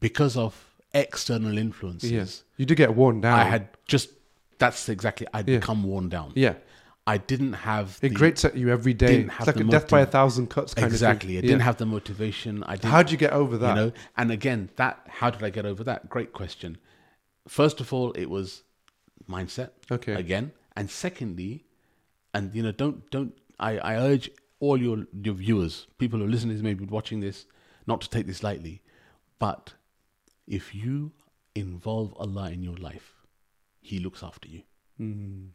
because 0.00 0.36
of 0.36 0.74
external 0.94 1.58
influences, 1.58 2.10
Yes. 2.10 2.44
You 2.56 2.64
did 2.66 2.76
get 2.76 2.94
worn 2.94 3.20
down. 3.20 3.38
I 3.38 3.44
had 3.44 3.68
just 3.86 4.08
that's 4.58 4.88
exactly 4.88 5.26
I'd 5.32 5.48
Yeah. 5.48 5.58
become 5.58 5.82
worn 5.84 6.08
down. 6.08 6.32
Yeah. 6.34 6.54
I 7.06 7.16
didn't 7.16 7.54
have 7.54 7.98
It 8.02 8.10
the- 8.10 8.14
grates 8.14 8.44
at 8.44 8.54
you 8.56 8.68
every 8.70 8.92
day. 8.92 9.20
It's 9.22 9.46
like 9.46 9.56
a 9.56 9.64
death 9.64 9.88
by 9.88 10.00
a 10.00 10.06
thousand 10.06 10.48
cuts 10.50 10.74
kind 10.74 10.86
exactly. 10.92 11.36
I 11.36 11.38
of 11.38 11.42
thing. 11.42 11.48
didn't 11.48 11.60
Yeah. 11.60 11.64
have 11.64 11.76
the 11.78 11.86
motivation. 11.86 12.62
I 12.64 12.76
didn't. 12.76 12.90
How'd 12.90 13.10
you 13.10 13.16
get 13.16 13.32
over 13.32 13.56
that? 13.58 13.76
You 13.76 13.82
know, 13.82 13.92
and 14.16 14.30
again, 14.30 14.68
that 14.76 15.06
how 15.08 15.30
did 15.30 15.42
I 15.42 15.50
get 15.50 15.64
over 15.64 15.82
that? 15.84 16.10
Great 16.10 16.32
question. 16.34 16.76
First 17.46 17.80
of 17.80 17.92
all, 17.94 18.12
it 18.12 18.26
was 18.28 18.62
mindset 19.28 19.70
okay. 19.90 20.12
again, 20.12 20.52
and 20.76 20.90
secondly, 20.90 21.64
and 22.34 22.54
you 22.54 22.62
know, 22.62 22.72
don't 22.72 23.10
don't. 23.10 23.32
I, 23.58 23.78
I 23.78 23.94
urge 23.96 24.30
all 24.60 24.76
your 24.76 25.06
your 25.22 25.34
viewers, 25.34 25.86
people 25.96 26.18
who 26.18 26.26
are 26.26 26.28
listening, 26.28 26.60
maybe 26.62 26.84
watching 26.84 27.20
this, 27.20 27.46
not 27.86 28.02
to 28.02 28.10
take 28.10 28.26
this 28.26 28.42
lightly, 28.42 28.82
but 29.38 29.72
if 30.46 30.74
you 30.74 31.12
involve 31.54 32.12
Allah 32.18 32.50
in 32.50 32.62
your 32.62 32.76
life, 32.76 33.14
He 33.80 33.98
looks 33.98 34.22
after 34.22 34.48
you. 34.48 34.62
Mm. 35.00 35.48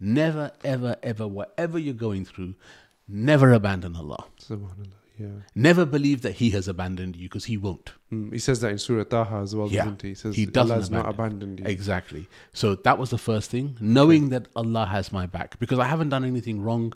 Never, 0.00 0.52
ever, 0.64 0.96
ever, 1.02 1.26
whatever 1.26 1.78
you're 1.78 1.94
going 1.94 2.24
through, 2.24 2.54
never 3.08 3.52
abandon 3.52 3.96
Allah. 3.96 4.24
Subhanallah. 4.40 4.92
Yeah. 5.18 5.26
Never 5.54 5.84
believe 5.86 6.22
that 6.22 6.32
He 6.34 6.50
has 6.50 6.66
abandoned 6.66 7.14
you 7.14 7.28
because 7.28 7.44
He 7.44 7.56
won't. 7.56 7.92
Mm. 8.12 8.32
He 8.32 8.38
says 8.40 8.60
that 8.60 8.72
in 8.72 8.78
Surah 8.78 9.04
Taha 9.04 9.36
as 9.42 9.54
well, 9.54 9.68
Yeah. 9.68 9.84
doesn't 9.84 10.02
he? 10.02 10.08
He 10.08 10.14
says 10.14 10.34
He 10.34 10.44
doesn't 10.46 10.72
Allah 10.72 10.80
has 10.80 10.90
not 10.90 11.08
abandon. 11.08 11.36
abandoned 11.50 11.60
you. 11.60 11.66
Exactly. 11.66 12.28
So 12.52 12.74
that 12.74 12.98
was 12.98 13.10
the 13.10 13.18
first 13.18 13.50
thing, 13.50 13.76
knowing 13.80 14.30
that 14.30 14.48
Allah 14.56 14.86
has 14.86 15.12
my 15.12 15.26
back 15.26 15.58
because 15.60 15.78
I 15.78 15.84
haven't 15.84 16.08
done 16.08 16.24
anything 16.24 16.60
wrong 16.60 16.92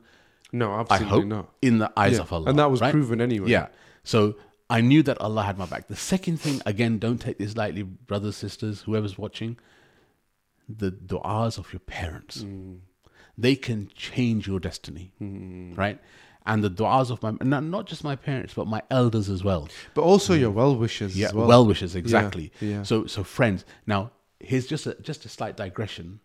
No, 0.53 0.73
I 0.73 0.81
absolutely 0.81 1.09
hope 1.09 1.25
not. 1.27 1.53
in 1.63 1.79
the 1.79 1.93
eyes 1.97 2.15
Yeah. 2.15 2.21
of 2.23 2.33
Allah. 2.33 2.51
And 2.51 2.59
that 2.59 2.71
was 2.71 2.81
right? 2.81 2.91
proven 2.91 3.21
anyway. 3.21 3.51
Yeah. 3.51 3.69
So 4.03 4.35
I 4.69 4.81
knew 4.81 5.03
that 5.05 5.21
Allah 5.21 5.45
had 5.45 5.57
my 5.57 5.67
back. 5.67 5.87
The 5.87 5.97
second 5.97 6.41
thing, 6.41 6.61
again, 6.67 6.99
don't 6.99 7.19
take 7.21 7.39
this 7.39 7.57
lightly, 7.57 7.85
brothers, 7.85 8.37
sisters, 8.37 8.81
whoever's 8.83 9.17
watching. 9.17 9.57
The 10.69 10.91
du'as 10.91 11.59
of 11.59 11.73
your 11.73 11.81
parents, 11.81 12.43
Mm. 12.43 12.81
they 13.37 13.57
can 13.57 13.89
change 13.95 14.47
your 14.47 14.61
destiny, 14.61 15.13
Mm. 15.21 15.77
right? 15.77 15.99
And 16.45 16.63
the 16.65 16.71
du'as 16.71 17.11
of 17.11 17.23
my, 17.23 17.33
not, 17.43 17.63
not 17.65 17.87
just 17.87 18.03
my 18.05 18.17
parents, 18.17 18.55
but 18.55 18.67
my 18.67 18.83
elders 18.91 19.29
as 19.29 19.43
well. 19.45 19.69
But 19.95 20.03
also 20.03 20.35
your 20.35 20.51
well 20.51 20.75
wishers 20.77 21.17
Yeah, 21.17 21.31
well. 21.33 21.47
well 21.49 21.67
wishers, 21.67 21.95
Yeah, 21.95 21.99
exactly. 22.01 22.53
Yeah. 22.61 22.83
So, 22.85 23.07
so 23.07 23.23
friends. 23.25 23.65
Now, 23.87 24.13
here's 24.41 24.67
just 24.67 24.87
a 24.87 24.95
just 25.03 25.25
a 25.25 25.29
slight 25.29 25.57
digression. 25.57 26.21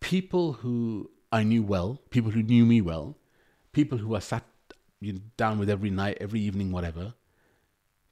People 0.00 0.54
who 0.54 1.10
I 1.32 1.42
knew 1.42 1.62
well, 1.62 2.00
people 2.10 2.30
who 2.32 2.42
knew 2.42 2.64
me 2.64 2.80
well, 2.80 3.16
people 3.72 3.98
who 3.98 4.14
I 4.14 4.18
sat 4.20 4.44
you 5.00 5.14
know, 5.14 5.20
down 5.36 5.58
with 5.58 5.70
every 5.70 5.90
night, 5.90 6.18
every 6.20 6.40
evening, 6.40 6.72
whatever. 6.72 7.14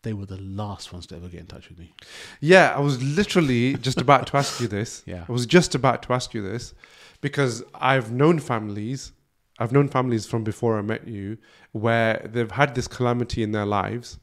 They 0.03 0.13
were 0.13 0.27
the 0.27 0.41
last 0.41 0.93
ones 0.93 1.07
to 1.09 1.17
ever 1.17 1.29
get 1.29 1.41
in 1.41 1.47
touch 1.47 1.69
with 1.69 1.79
me. 1.79 1.93
Yeah, 2.41 2.73
I 2.75 2.79
was 2.81 3.03
literally 3.03 3.75
just 3.75 4.01
about 4.01 4.27
to 4.29 4.37
ask 4.37 4.61
you 4.61 4.69
this. 4.69 5.03
Yeah. 5.07 5.25
I 5.29 5.33
was 5.33 5.45
just 5.47 5.75
about 5.75 6.03
to 6.05 6.13
ask 6.13 6.35
you 6.35 6.43
this 6.43 6.75
because 7.21 7.65
I've 7.75 8.13
known 8.13 8.39
families, 8.39 9.13
I've 9.59 9.73
known 9.73 9.89
families 9.89 10.27
from 10.27 10.45
before 10.45 10.79
I 10.79 10.83
met 10.83 11.09
you 11.09 11.39
where 11.73 12.29
they've 12.33 12.51
had 12.51 12.75
this 12.75 12.87
calamity 12.87 13.43
in 13.43 13.51
their 13.53 13.67
lives 13.67 14.19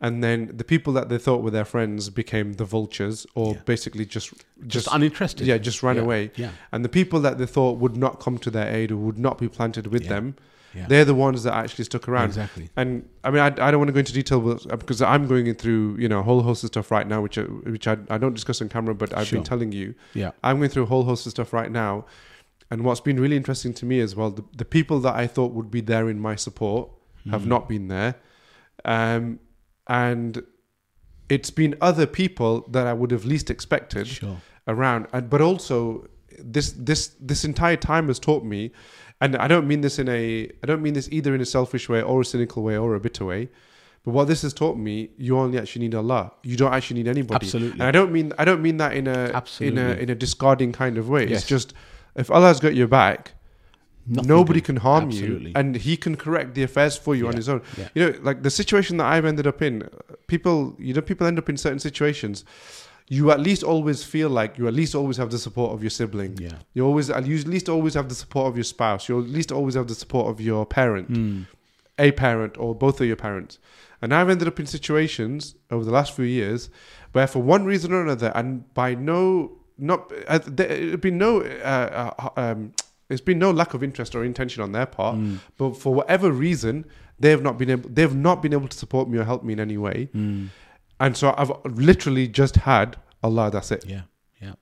and 0.00 0.24
then 0.24 0.50
the 0.56 0.64
people 0.64 0.92
that 0.94 1.08
they 1.08 1.18
thought 1.18 1.42
were 1.44 1.52
their 1.52 1.64
friends 1.64 2.10
became 2.10 2.54
the 2.54 2.64
vultures 2.64 3.24
or 3.36 3.54
Yeah. 3.54 3.60
basically 3.64 4.04
just 4.04 4.30
Just, 4.66 4.86
just 4.86 4.88
uninterested. 4.90 5.46
yeah, 5.46 5.58
just 5.58 5.82
ran 5.84 5.96
Yeah, 5.96 6.02
away. 6.02 6.30
Yeah, 6.34 6.50
And 6.72 6.84
the 6.84 6.88
people 6.88 7.20
that 7.20 7.38
they 7.38 7.46
thought 7.46 7.78
would 7.78 7.96
not 7.96 8.18
come 8.18 8.38
to 8.38 8.50
their 8.50 8.68
aid 8.74 8.90
or 8.90 8.96
would 8.96 9.18
not 9.18 9.38
be 9.38 9.48
planted 9.48 9.86
with 9.88 10.02
Yeah. 10.02 10.08
them, 10.14 10.36
yeah. 10.74 10.86
they're 10.88 11.04
the 11.04 11.14
ones 11.14 11.42
that 11.44 11.54
actually 11.54 11.84
stuck 11.84 12.08
around. 12.08 12.26
Exactly. 12.26 12.68
And 12.76 13.08
I 13.24 13.30
mean, 13.30 13.40
I, 13.40 13.46
I 13.46 13.70
don't 13.70 13.78
want 13.78 13.88
to 13.88 13.92
go 13.92 13.98
into 14.00 14.12
detail 14.12 14.40
uh, 14.70 14.76
because 14.76 15.00
I'm 15.02 15.26
going 15.26 15.52
through 15.54 15.96
you 15.98 16.08
know 16.08 16.20
a 16.20 16.22
whole 16.22 16.42
host 16.42 16.64
of 16.64 16.68
stuff 16.68 16.90
right 16.90 17.06
now, 17.06 17.20
which 17.20 17.36
I, 17.38 17.42
which 17.42 17.86
I, 17.88 17.96
I 18.10 18.18
don't 18.18 18.34
discuss 18.34 18.60
on 18.62 18.68
camera, 18.68 18.94
but 18.94 19.16
I've 19.16 19.26
Sure. 19.28 19.38
been 19.38 19.44
telling 19.44 19.72
you. 19.72 19.94
Yeah. 20.14 20.30
I'm 20.42 20.58
going 20.58 20.70
through 20.70 20.84
a 20.84 20.86
whole 20.86 21.04
host 21.04 21.26
of 21.26 21.30
stuff 21.30 21.52
right 21.52 21.70
now, 21.70 22.06
and 22.70 22.84
what's 22.84 23.00
been 23.00 23.18
really 23.20 23.36
interesting 23.36 23.74
to 23.74 23.84
me 23.86 24.00
as 24.00 24.16
well, 24.16 24.30
the, 24.30 24.44
the 24.56 24.64
people 24.64 24.98
that 25.00 25.14
I 25.14 25.26
thought 25.26 25.52
would 25.52 25.70
be 25.70 25.80
there 25.80 26.08
in 26.08 26.18
my 26.18 26.36
support 26.36 26.90
have 27.30 27.42
Mm. 27.42 27.46
not 27.46 27.68
been 27.68 27.88
there, 27.88 28.16
um, 28.84 29.38
and 29.86 30.42
it's 31.28 31.50
been 31.50 31.74
other 31.80 32.06
people 32.06 32.66
that 32.70 32.86
I 32.86 32.92
would 32.92 33.10
have 33.10 33.24
least 33.24 33.50
expected 33.50 34.06
Sure. 34.06 34.38
around 34.66 35.06
and 35.12 35.30
but 35.30 35.40
also 35.40 36.06
this 36.38 36.72
this 36.72 37.08
this 37.20 37.44
entire 37.44 37.76
time 37.76 38.08
has 38.08 38.18
taught 38.18 38.44
me 38.44 38.72
and 39.22 39.36
i 39.44 39.46
don't 39.52 39.66
mean 39.72 39.80
this 39.86 39.96
in 40.02 40.08
a 40.08 40.22
i 40.62 40.66
don't 40.70 40.82
mean 40.86 40.94
this 40.98 41.08
either 41.18 41.32
in 41.36 41.40
a 41.40 41.50
selfish 41.56 41.88
way 41.92 42.00
or 42.10 42.16
a 42.20 42.24
cynical 42.32 42.60
way 42.68 42.76
or 42.84 42.94
a 42.94 43.00
bitter 43.06 43.24
way 43.32 43.42
but 44.04 44.10
what 44.16 44.26
this 44.32 44.42
has 44.46 44.52
taught 44.62 44.76
me 44.86 44.94
you 45.26 45.38
only 45.44 45.58
actually 45.62 45.82
need 45.86 45.94
allah 46.02 46.22
you 46.50 46.56
don't 46.62 46.74
actually 46.78 46.98
need 47.02 47.08
anybody 47.16 47.46
Absolutely. 47.46 47.72
and 47.80 47.82
i 47.90 47.92
don't 47.98 48.12
mean 48.16 48.32
i 48.38 48.44
don't 48.48 48.62
mean 48.68 48.78
that 48.84 48.92
in 49.02 49.06
a 49.06 49.20
Absolutely. 49.42 49.80
in 49.82 49.88
a 49.88 49.92
in 50.04 50.08
a 50.10 50.14
discarding 50.24 50.72
kind 50.82 50.96
of 50.98 51.08
way 51.08 51.22
Yes. 51.28 51.38
it's 51.40 51.48
just 51.56 51.74
if 52.24 52.30
allah's 52.30 52.60
got 52.60 52.74
your 52.82 52.88
back 53.00 53.32
Nothing 54.04 54.28
nobody 54.28 54.60
can 54.68 54.76
harm 54.86 55.04
Absolutely. 55.04 55.50
you 55.50 55.52
and 55.60 55.76
he 55.76 55.96
can 56.04 56.16
correct 56.16 56.54
the 56.56 56.64
affairs 56.68 56.96
for 57.04 57.14
you 57.18 57.28
on 57.28 57.36
his 57.36 57.48
own 57.48 57.60
Yeah. 57.78 57.88
you 57.94 58.00
know 58.04 58.18
like 58.28 58.42
the 58.42 58.50
situation 58.50 58.96
that 58.96 59.06
i've 59.06 59.24
ended 59.32 59.46
up 59.46 59.62
in 59.62 59.88
people 60.26 60.56
you 60.86 60.92
know 60.94 61.00
people 61.10 61.24
end 61.28 61.38
up 61.42 61.48
in 61.48 61.56
certain 61.56 61.78
situations 61.78 62.44
you 63.08 63.30
at 63.30 63.40
least 63.40 63.62
always 63.62 64.04
feel 64.04 64.30
like 64.30 64.56
you 64.58 64.66
at 64.68 64.74
least 64.74 64.94
always 64.94 65.16
have 65.16 65.30
the 65.30 65.38
support 65.38 65.72
of 65.72 65.82
your 65.82 65.90
sibling 65.90 66.36
Yeah. 66.38 66.58
you 66.74 66.84
always 66.86 67.08
you 67.08 67.14
at 67.14 67.46
least 67.46 67.68
always 67.68 67.94
have 67.94 68.08
the 68.08 68.14
support 68.14 68.46
of 68.50 68.56
your 68.56 68.64
spouse 68.64 69.08
you 69.08 69.18
at 69.20 69.28
least 69.28 69.50
always 69.52 69.74
have 69.74 69.88
the 69.88 69.94
support 69.94 70.28
of 70.30 70.40
your 70.40 70.64
parent 70.66 71.10
Mm. 71.10 71.46
a 71.98 72.12
parent 72.12 72.56
or 72.58 72.74
both 72.74 73.00
of 73.00 73.06
your 73.06 73.16
parents 73.16 73.58
and 74.00 74.14
i've 74.14 74.30
ended 74.30 74.48
up 74.48 74.58
in 74.60 74.66
situations 74.66 75.54
over 75.70 75.84
the 75.84 75.90
last 75.90 76.14
few 76.16 76.24
years 76.24 76.70
where 77.12 77.26
for 77.26 77.42
one 77.42 77.64
reason 77.64 77.92
or 77.92 78.02
another 78.02 78.30
and 78.34 78.72
by 78.74 78.94
no 78.94 79.52
not 79.78 80.10
uh, 80.28 80.38
there 80.46 80.70
it's 80.70 81.00
been 81.00 81.18
no 81.18 81.40
uh, 81.42 82.12
uh, 82.18 82.28
um, 82.40 82.72
it's 83.10 83.20
been 83.20 83.38
no 83.38 83.50
lack 83.50 83.74
of 83.74 83.82
interest 83.82 84.14
or 84.14 84.24
intention 84.24 84.62
on 84.62 84.72
their 84.72 84.86
part 84.86 85.16
Mm. 85.16 85.38
but 85.58 85.76
for 85.76 85.92
whatever 85.94 86.30
reason 86.30 86.84
they 87.20 87.30
have 87.30 87.42
not 87.42 87.58
been 87.58 87.70
able 87.70 87.88
they've 87.90 88.14
not 88.14 88.42
been 88.42 88.52
able 88.52 88.68
to 88.68 88.76
support 88.76 89.08
me 89.08 89.18
or 89.18 89.24
help 89.24 89.42
me 89.44 89.52
in 89.52 89.60
any 89.60 89.76
way 89.76 90.08
Mm. 90.14 90.48
And 91.04 91.16
so 91.20 91.34
i've 91.40 91.52
literally 91.90 92.26
just 92.40 92.54
had 92.70 92.88
allah 93.28 93.46
that's 93.54 93.70
it 93.76 93.82
Yeah. 93.94 94.02
Yeah. 94.46 94.54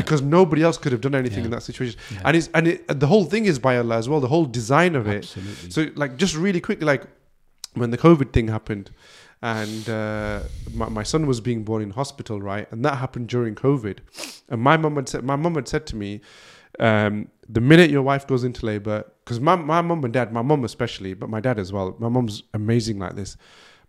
because 0.00 0.20
nobody 0.38 0.62
else 0.68 0.76
could 0.82 0.92
have 0.96 1.04
done 1.06 1.16
anything 1.22 1.40
Yeah. 1.44 1.50
in 1.50 1.54
that 1.56 1.64
situation 1.70 1.98
Yeah. 2.14 2.22
and 2.26 2.36
it's 2.38 2.48
and 2.58 2.64
it, 2.72 2.78
the 3.04 3.08
whole 3.12 3.26
thing 3.32 3.44
is 3.52 3.58
by 3.68 3.74
allah 3.82 3.96
as 4.02 4.06
well 4.10 4.20
the 4.28 4.32
whole 4.34 4.48
design 4.60 4.92
of 5.00 5.06
it 5.16 5.22
Absolutely. 5.24 5.70
so 5.76 5.80
like 6.02 6.12
just 6.24 6.34
really 6.46 6.62
quickly 6.68 6.86
like 6.92 7.04
when 7.82 7.90
the 7.94 7.98
covid 8.06 8.28
thing 8.36 8.48
happened 8.58 8.86
and 9.56 9.84
uh, 9.88 10.40
my, 10.80 10.88
my 10.98 11.04
son 11.12 11.22
was 11.32 11.38
being 11.48 11.60
born 11.68 11.80
in 11.86 11.90
hospital 12.02 12.36
right 12.52 12.66
and 12.72 12.84
that 12.86 12.96
happened 13.04 13.26
during 13.34 13.54
covid 13.66 13.98
and 14.50 14.58
my 14.70 14.76
mum 14.76 14.94
had 15.00 15.08
said 15.12 15.22
my 15.32 15.36
mum 15.44 15.54
had 15.60 15.68
said 15.74 15.84
to 15.92 15.96
me 16.04 16.10
um, 16.88 17.14
the 17.56 17.60
minute 17.72 17.88
your 17.96 18.02
wife 18.10 18.24
goes 18.32 18.42
into 18.48 18.64
labor 18.72 18.98
because 19.24 19.40
my, 19.48 19.56
my 19.56 19.80
mum 19.90 20.00
and 20.06 20.12
dad 20.18 20.32
my 20.38 20.42
mum 20.50 20.64
especially 20.64 21.12
but 21.14 21.28
my 21.36 21.40
dad 21.46 21.58
as 21.64 21.72
well 21.72 21.96
my 22.04 22.08
mum's 22.16 22.42
amazing 22.60 22.98
like 23.04 23.14
this 23.20 23.36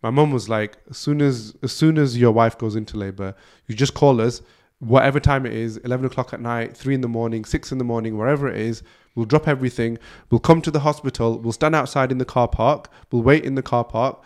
my 0.02 0.10
mum 0.10 0.32
was 0.32 0.50
like 0.50 0.78
as 0.89 0.97
soon 0.97 1.22
as 1.22 1.56
as 1.64 1.72
soon 1.72 1.97
as 1.97 2.18
your 2.18 2.32
wife 2.32 2.58
goes 2.58 2.76
into 2.76 2.97
labor 2.97 3.36
you 3.68 3.76
just 3.76 3.93
call 3.93 4.22
us. 4.22 4.41
Whatever 4.80 5.20
time 5.20 5.45
it 5.45 5.52
is 5.52 5.76
11 5.78 6.06
o'clock 6.06 6.34
at 6.34 6.39
night 6.39 6.78
3 6.78 6.95
in 6.95 7.02
the 7.02 7.10
morning 7.10 7.43
6 7.43 7.72
in 7.72 7.80
the 7.80 7.84
morning 7.84 8.18
wherever 8.18 8.47
it 8.47 8.58
is 8.58 8.82
we'll 9.16 9.26
drop 9.26 9.47
everything. 9.47 9.97
We'll 10.30 10.39
come 10.39 10.62
to 10.62 10.72
the 10.72 10.80
hospital. 10.80 11.39
We'll 11.39 11.52
stand 11.52 11.76
outside 11.76 12.12
in 12.12 12.20
the 12.20 12.26
car 12.26 12.47
park. 12.47 12.89
We'll 13.12 13.24
wait 13.24 13.43
in 13.43 13.56
the 13.56 13.62
car 13.62 13.84
park 13.84 14.24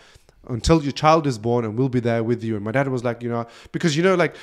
until 0.48 0.84
your 0.84 0.92
child 0.92 1.26
is 1.26 1.38
born 1.38 1.66
and 1.66 1.78
we'll 1.78 1.90
be 1.90 2.00
there 2.00 2.24
with 2.24 2.44
you. 2.44 2.56
And 2.56 2.64
my 2.64 2.72
dad 2.72 2.88
was 2.90 3.04
like 3.04 3.24
you 3.24 3.30
know 3.30 3.48
because 3.72 3.98
you 3.98 4.04
know 4.04 4.16
like 4.16 4.36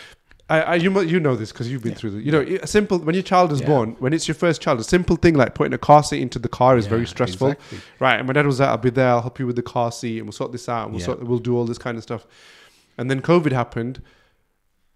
I, 0.51 0.61
I 0.61 0.74
you 0.74 1.01
you 1.03 1.20
know 1.20 1.36
this 1.36 1.53
because 1.53 1.70
you've 1.70 1.82
been 1.82 1.92
Yeah. 1.92 1.98
through 1.98 2.16
it. 2.18 2.24
You 2.24 2.32
know, 2.32 2.40
a 2.62 2.66
simple 2.66 2.98
when 2.98 3.14
your 3.14 3.22
child 3.22 3.53
is 3.53 3.61
Yeah. 3.61 3.68
born, 3.68 3.96
when 4.01 4.12
it's 4.12 4.26
your 4.28 4.34
first 4.34 4.61
child, 4.61 4.80
a 4.80 4.84
simple 4.84 5.16
thing 5.16 5.34
like 5.34 5.55
putting 5.55 5.72
a 5.72 5.78
car 5.78 6.03
seat 6.03 6.20
into 6.20 6.38
the 6.38 6.48
car 6.48 6.76
is 6.76 6.86
very 6.86 7.07
stressful. 7.07 7.51
exactly. 7.53 7.78
Right, 8.01 8.18
and 8.18 8.26
my 8.26 8.32
dad 8.34 8.46
was 8.46 8.59
like, 8.61 8.68
"I'll 8.68 8.76
be 8.78 8.90
there. 8.90 9.09
I'll 9.11 9.22
help 9.22 9.38
you 9.38 9.46
with 9.46 9.57
the 9.57 9.62
car 9.62 9.92
seat, 9.92 10.16
and 10.18 10.26
we'll 10.26 10.32
sort 10.32 10.53
this 10.53 10.68
out. 10.68 10.84
And 10.86 10.92
we'll 10.92 11.01
Yeah. 11.01 11.07
sort, 11.07 11.22
we'll 11.22 11.38
do 11.38 11.57
all 11.57 11.64
this 11.66 11.78
kind 11.78 11.96
of 11.96 12.03
stuff." 12.03 12.26
And 12.98 13.09
then 13.11 13.22
COVID 13.22 13.53
happened. 13.53 14.03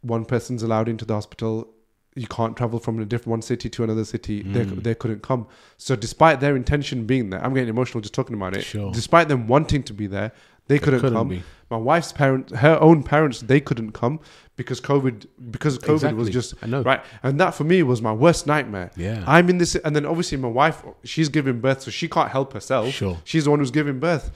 One 0.02 0.24
person's 0.24 0.62
allowed 0.62 0.88
into 0.88 1.05
the 1.05 1.14
hospital. 1.14 1.68
You 2.16 2.26
can't 2.28 2.57
travel 2.57 2.78
from 2.78 3.00
a 3.00 3.05
different 3.05 3.28
one 3.28 3.42
city 3.42 3.68
to 3.70 3.82
another 3.84 4.05
city. 4.05 4.42
They 4.42 4.64
Mm. 4.64 4.82
they 4.82 4.94
couldn't 4.94 5.22
come. 5.22 5.46
So 5.78 5.96
despite 5.96 6.40
their 6.40 6.55
intention 6.57 7.07
being 7.07 7.30
there, 7.30 7.42
I'm 7.44 7.55
getting 7.55 7.68
emotional 7.70 8.00
just 8.02 8.14
talking 8.14 8.36
about 8.36 8.57
it. 8.57 8.64
Sure. 8.64 8.92
Despite 8.92 9.28
them 9.28 9.46
wanting 9.48 9.82
to 9.84 9.92
be 9.94 10.07
there, 10.07 10.32
they 10.67 10.79
couldn't, 10.79 11.01
come. 11.01 11.29
be. 11.29 11.43
My 11.71 11.77
wife's 11.77 12.12
parents, 12.12 12.53
her 12.53 12.79
own 12.81 13.03
parents, 13.03 13.41
they 13.41 13.61
couldn't 13.61 13.93
come 13.93 14.21
because 14.57 14.81
COVID 14.81 15.27
because 15.51 15.79
COVID 15.79 16.15
was 16.17 16.31
just 16.31 16.55
I 16.62 16.67
know. 16.67 16.83
right. 16.83 17.03
And 17.23 17.39
that 17.41 17.55
for 17.55 17.65
me 17.65 17.83
was 17.83 18.01
my 18.01 18.12
worst 18.12 18.47
nightmare. 18.47 18.91
Yeah. 18.97 19.25
I'm 19.27 19.49
in 19.51 19.59
this, 19.59 19.75
and 19.75 19.95
then 19.95 20.07
obviously 20.07 20.39
my 20.39 20.49
wife, 20.49 20.83
she's 21.05 21.29
giving 21.29 21.61
birth, 21.61 21.83
so 21.83 21.91
she 21.91 22.09
can't 22.09 22.31
help 22.31 22.53
herself. 22.53 22.91
Sure. 22.93 23.19
She's 23.25 23.45
the 23.45 23.51
one 23.51 23.59
who's 23.59 23.71
giving 23.71 23.99
birth. 23.99 24.31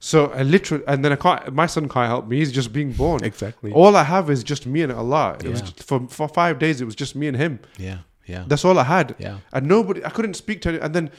So 0.00 0.26
I 0.32 0.42
literally, 0.42 0.82
and 0.88 1.04
then 1.04 1.12
I 1.12 1.16
can't. 1.16 1.52
My 1.52 1.66
son 1.66 1.88
can't 1.88 2.08
help 2.08 2.26
me. 2.26 2.38
He's 2.38 2.50
just 2.52 2.72
being 2.72 2.92
born. 2.92 3.22
Exactly. 3.24 3.72
All 3.72 3.96
I 3.96 4.02
have 4.02 4.30
is 4.30 4.42
just 4.44 4.66
me 4.66 4.82
and 4.82 4.92
Allah. 4.92 5.36
It 5.44 5.48
was 5.48 5.60
Yeah. 5.60 5.66
just, 5.66 5.82
for 5.84 6.06
for 6.08 6.28
five 6.28 6.58
days. 6.58 6.80
It 6.80 6.84
was 6.84 6.96
just 6.96 7.14
me 7.14 7.28
and 7.28 7.36
him. 7.36 7.60
Yeah. 7.78 7.98
Yeah. 8.26 8.44
That's 8.46 8.64
all 8.64 8.78
I 8.78 8.84
had. 8.84 9.14
Yeah. 9.18 9.38
And 9.52 9.66
nobody, 9.66 10.04
I 10.04 10.10
couldn't 10.10 10.34
speak 10.34 10.60
to 10.62 10.68
any. 10.70 10.78
And 10.80 10.94
then 10.94 11.10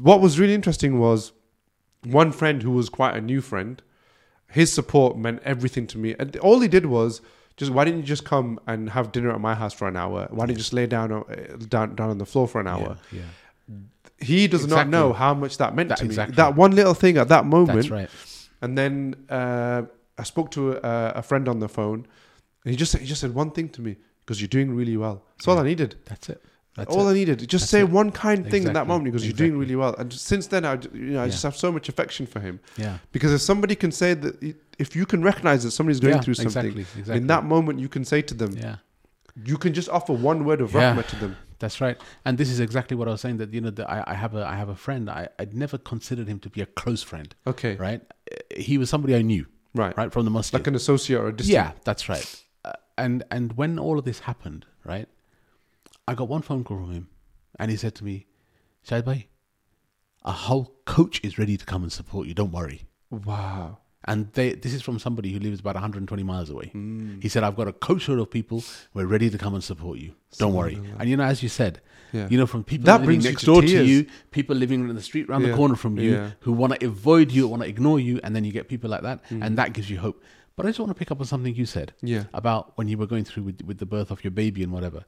what 0.00 0.20
was 0.20 0.38
really 0.38 0.54
interesting 0.54 0.98
was 0.98 1.32
one 2.04 2.32
friend 2.32 2.62
who 2.62 2.70
was 2.70 2.88
quite 2.88 3.14
a 3.16 3.20
new 3.20 3.40
friend, 3.40 3.82
his 4.50 4.72
support 4.72 5.16
meant 5.16 5.40
everything 5.44 5.86
to 5.88 5.98
me. 5.98 6.14
And 6.18 6.36
all 6.38 6.60
he 6.60 6.68
did 6.68 6.86
was 6.86 7.20
just, 7.56 7.70
why 7.70 7.84
didn't 7.84 8.00
you 8.00 8.06
just 8.06 8.24
come 8.24 8.58
and 8.66 8.90
have 8.90 9.12
dinner 9.12 9.30
at 9.32 9.40
my 9.40 9.54
house 9.54 9.72
for 9.72 9.86
an 9.88 9.96
hour? 9.96 10.26
Why 10.30 10.46
didn't 10.46 10.58
you 10.58 10.62
just 10.62 10.72
lay 10.72 10.86
down, 10.86 11.12
uh, 11.12 11.24
down, 11.68 11.94
down 11.94 12.10
on 12.10 12.18
the 12.18 12.26
floor 12.26 12.48
for 12.48 12.60
an 12.60 12.66
hour? 12.66 12.96
Yeah. 13.12 13.22
He 14.18 14.48
does 14.48 14.66
not 14.66 14.88
know 14.88 15.12
how 15.12 15.32
much 15.34 15.56
that 15.58 15.74
meant 15.74 15.88
That- 15.90 15.98
to 15.98 16.04
me. 16.04 16.08
exactly. 16.08 16.36
That 16.36 16.54
one 16.56 16.72
little 16.72 16.94
thing 16.94 17.16
at 17.16 17.28
that 17.28 17.46
moment. 17.46 17.76
That's 17.76 17.90
right. 17.90 18.10
And 18.62 18.76
then 18.76 19.14
uh, 19.30 19.82
I 20.18 20.22
spoke 20.24 20.50
to 20.52 20.72
a, 20.72 21.12
a 21.16 21.22
friend 21.22 21.48
on 21.48 21.60
the 21.60 21.68
phone, 21.68 22.06
and 22.64 22.70
he 22.70 22.76
just 22.76 22.94
he 22.98 23.06
just 23.06 23.22
said 23.22 23.34
one 23.34 23.50
thing 23.52 23.70
to 23.70 23.80
me 23.80 23.96
because 24.20 24.40
you're 24.42 24.48
doing 24.48 24.74
really 24.76 24.96
well. 24.98 25.22
That's 25.38 25.48
all 25.48 25.58
I 25.58 25.62
needed. 25.62 25.96
That's 26.04 26.28
it. 26.28 26.42
That's 26.80 26.96
all 26.96 27.08
it. 27.08 27.12
I 27.12 27.14
needed. 27.14 27.38
Just 27.48 27.62
That's 27.64 27.70
say 27.70 27.80
it. 27.80 27.90
one 27.90 28.10
kind 28.10 28.48
thing 28.50 28.64
in 28.64 28.72
that 28.74 28.86
moment 28.86 29.04
because 29.06 29.24
you're 29.26 29.32
doing 29.44 29.56
really 29.58 29.76
well. 29.76 29.94
And 29.98 30.12
since 30.12 30.46
then, 30.48 30.64
I 30.64 30.74
you 30.92 31.12
know 31.14 31.20
I 31.20 31.24
Yeah. 31.24 31.30
just 31.30 31.42
have 31.42 31.56
so 31.56 31.70
much 31.72 31.88
affection 31.88 32.26
for 32.26 32.40
him 32.40 32.60
Yeah. 32.76 32.98
because 33.12 33.32
if 33.32 33.40
somebody 33.40 33.74
can 33.74 33.92
say 33.92 34.14
that, 34.14 34.54
if 34.78 34.94
you 34.96 35.06
can 35.06 35.22
recognize 35.22 35.62
that 35.64 35.70
somebody's 35.72 36.00
going 36.00 36.14
yeah, 36.16 36.20
through 36.22 36.34
something, 36.34 36.64
Exactly. 36.66 36.82
Exactly. 37.00 37.16
in 37.16 37.26
that 37.28 37.44
moment 37.44 37.78
you 37.80 37.88
can 37.88 38.04
say 38.04 38.22
to 38.22 38.34
them, 38.34 38.52
Yeah. 38.56 38.76
you 39.44 39.56
can 39.58 39.72
just 39.74 39.88
offer 39.88 40.12
one 40.12 40.44
word 40.44 40.60
of 40.60 40.72
Yeah. 40.72 40.94
rahmah 40.94 41.06
to 41.08 41.16
them. 41.16 41.36
That's 41.58 41.78
right, 41.82 41.98
and 42.24 42.38
this 42.38 42.48
is 42.48 42.58
exactly 42.58 42.96
what 42.96 43.06
I 43.06 43.10
was 43.10 43.20
saying. 43.20 43.36
That 43.36 43.52
you 43.52 43.60
know, 43.60 43.68
that 43.70 43.88
I, 43.90 44.02
I 44.06 44.14
have 44.14 44.34
a 44.34 44.46
I 44.46 44.56
have 44.56 44.70
a 44.70 44.74
friend. 44.74 45.10
I 45.10 45.28
I'd 45.38 45.52
never 45.52 45.76
considered 45.76 46.26
him 46.26 46.38
to 46.40 46.48
be 46.48 46.62
a 46.62 46.66
close 46.66 47.02
friend. 47.02 47.34
Okay, 47.46 47.76
Right? 47.76 48.00
He 48.56 48.78
was 48.78 48.88
somebody 48.88 49.14
I 49.14 49.20
knew. 49.20 49.44
right, 49.74 49.94
Right 49.94 50.10
from 50.10 50.24
the 50.24 50.30
masjid. 50.30 50.54
like 50.58 50.66
an 50.66 50.74
associate 50.74 51.18
or 51.20 51.28
a 51.28 51.32
distant. 51.36 51.52
yeah, 51.52 51.72
that's 51.84 52.08
right. 52.08 52.26
Uh, 52.64 52.72
and 52.96 53.24
and 53.30 53.52
when 53.58 53.78
all 53.78 53.98
of 53.98 54.06
this 54.06 54.20
happened, 54.20 54.64
right, 54.84 55.06
I 56.10 56.14
got 56.14 56.28
one 56.28 56.42
phone 56.42 56.64
call 56.64 56.78
from 56.78 56.92
him, 56.92 57.08
and 57.58 57.70
he 57.70 57.76
said 57.76 57.94
to 57.96 58.04
me, 58.04 58.26
"Shahid 58.86 59.04
bhai, 59.04 59.28
a 60.24 60.32
whole 60.32 60.66
coach 60.84 61.20
is 61.22 61.38
ready 61.38 61.56
to 61.56 61.64
come 61.64 61.82
and 61.84 61.92
support 61.92 62.26
you. 62.26 62.34
Don't 62.34 62.52
worry." 62.60 62.80
Wow. 63.10 63.78
And 64.06 64.32
they, 64.32 64.54
this 64.54 64.72
is 64.72 64.80
from 64.82 64.98
somebody 64.98 65.30
who 65.32 65.38
lives 65.38 65.60
about 65.60 65.74
120 65.74 66.22
miles 66.22 66.48
away. 66.48 66.70
Mm. 66.74 67.22
He 67.22 67.28
said, 67.28 67.42
I've 67.44 67.54
got 67.54 67.68
a 67.68 67.72
coachload 67.72 68.18
of 68.24 68.30
people. 68.30 68.64
We're 68.94 69.04
ready 69.16 69.28
to 69.28 69.36
come 69.36 69.54
and 69.54 69.62
support 69.62 69.98
you. 69.98 70.14
Don't 70.38 70.54
worry. 70.54 70.80
And 70.98 71.06
you 71.10 71.18
know, 71.18 71.24
as 71.24 71.42
you 71.42 71.50
said, 71.50 71.82
Yeah. 72.12 72.26
you 72.30 72.38
know, 72.38 72.46
from 72.46 72.64
people 72.64 72.86
That 72.86 73.02
living 73.02 73.20
next 73.20 73.40
to 73.40 73.46
door 73.46 73.60
to 73.60 73.84
you, 73.84 74.06
people 74.30 74.56
living 74.56 74.88
in 74.88 74.96
the 74.96 75.02
street 75.02 75.28
around 75.28 75.42
the 75.42 75.52
corner 75.54 75.76
from 75.76 75.98
you, 75.98 76.12
Yeah. 76.12 76.30
who 76.40 76.52
want 76.52 76.72
to 76.80 76.86
avoid 76.86 77.30
you, 77.30 77.46
want 77.46 77.62
to 77.62 77.68
ignore 77.68 78.00
you, 78.00 78.20
and 78.24 78.34
then 78.34 78.42
you 78.46 78.52
get 78.52 78.68
people 78.68 78.88
like 78.88 79.02
that, 79.02 79.22
Mm. 79.28 79.44
and 79.44 79.58
that 79.58 79.74
gives 79.74 79.90
you 79.90 79.98
hope. 79.98 80.18
But 80.56 80.64
I 80.64 80.70
just 80.70 80.80
want 80.80 80.90
to 80.90 80.98
pick 80.98 81.10
up 81.10 81.20
on 81.20 81.26
something 81.26 81.54
you 81.54 81.66
said 81.66 81.92
Yeah. 82.02 82.24
about 82.32 82.76
when 82.78 82.88
you 82.88 82.96
were 82.96 83.06
going 83.06 83.24
through 83.24 83.42
with, 83.44 83.62
with 83.68 83.78
the 83.78 83.86
birth 83.86 84.10
of 84.10 84.24
your 84.24 84.30
baby 84.42 84.62
and 84.62 84.72
whatever, 84.72 85.04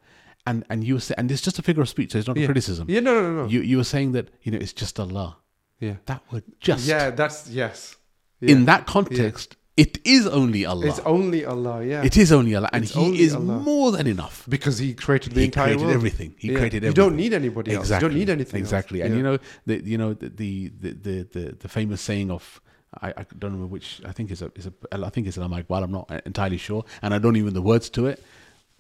and 0.47 0.65
and 0.71 0.83
you 0.85 0.95
were 0.95 1.01
say, 1.01 1.15
and 1.19 1.31
it's 1.31 1.43
just 1.43 1.59
a 1.59 1.63
figure 1.63 1.83
of 1.83 1.89
speech, 1.89 2.13
so 2.13 2.19
it's 2.19 2.29
not 2.29 2.37
a 2.39 2.45
criticism. 2.47 2.87
Yeah. 2.89 3.01
No. 3.01 3.15
No. 3.21 3.33
No. 3.43 3.49
You 3.49 3.61
you 3.61 3.77
were 3.77 3.85
saying 3.85 4.13
that 4.13 4.29
you 4.43 4.53
know 4.53 4.59
it's 4.59 4.73
just 4.73 4.99
Allah. 4.99 5.37
yeah. 5.81 5.97
That 6.07 6.23
word 6.33 6.45
just 6.61 6.87
Yeah. 6.87 7.11
That's 7.11 7.49
yes. 7.51 7.97
Yeah. 8.41 8.53
in 8.53 8.65
that 8.67 8.87
context, 8.87 9.57
it 9.77 9.99
is 10.05 10.27
only 10.27 10.67
Allah. 10.67 10.87
It's 10.89 10.99
only 11.01 11.45
Allah. 11.45 11.85
Yeah. 11.85 12.03
It 12.05 12.17
is 12.17 12.33
only 12.33 12.55
Allah, 12.57 12.69
and 12.73 12.83
It's 12.85 12.93
He 12.95 13.23
is 13.23 13.35
Allah. 13.35 13.61
more 13.61 13.93
than 13.93 14.07
enough. 14.07 14.45
because 14.49 14.79
He 14.79 14.95
created 14.95 15.33
the 15.33 15.41
he 15.41 15.47
entire 15.47 15.67
created 15.67 15.83
world. 15.85 15.95
everything. 15.95 16.35
He 16.39 16.49
Yeah. 16.51 16.59
created 16.59 16.83
You 16.83 16.93
don't 16.93 17.17
need 17.17 17.33
anybody 17.33 17.71
else. 17.75 17.85
exactly. 17.87 18.07
You 18.09 18.11
don't 18.11 18.19
need 18.19 18.31
anything 18.31 18.61
exactly. 18.61 19.01
And 19.03 19.11
Yeah. 19.11 19.17
you 19.19 19.23
know 19.23 19.39
the 19.67 19.77
you 19.93 19.99
know 19.99 20.13
the 20.15 20.29
the 20.29 20.73
the 20.81 21.23
the, 21.35 21.45
the, 21.63 21.69
famous 21.69 22.01
saying 22.01 22.31
of 22.33 22.61
I, 23.01 23.09
I 23.21 23.25
don't 23.39 23.53
remember 23.53 23.69
which 23.73 24.03
I 24.05 24.13
think 24.13 24.31
is 24.31 24.43
a 24.43 24.51
is 24.57 24.67
a 24.67 24.73
I 24.93 25.09
think 25.11 25.27
it's 25.29 25.37
an 25.39 25.49
Iqbal. 25.49 25.83
I'm 25.85 25.93
not 25.93 26.11
entirely 26.27 26.59
sure, 26.59 26.85
and 27.01 27.15
I 27.15 27.19
don't 27.19 27.37
even 27.37 27.55
the 27.55 27.63
words 27.63 27.89
to 27.91 28.07
it. 28.07 28.23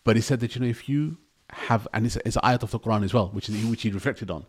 But 0.04 0.16
he 0.16 0.22
said 0.22 0.40
that 0.40 0.54
you 0.56 0.60
know 0.60 0.66
if 0.66 0.88
you 0.88 1.16
have 1.52 1.86
and 1.92 2.06
it's, 2.06 2.16
it's 2.24 2.36
an 2.36 2.42
ayat 2.42 2.62
of 2.62 2.70
the 2.70 2.78
Quran 2.80 3.04
as 3.04 3.12
well, 3.14 3.28
which 3.28 3.48
is 3.48 3.64
which 3.66 3.82
he 3.82 3.90
reflected 3.90 4.30
on. 4.30 4.44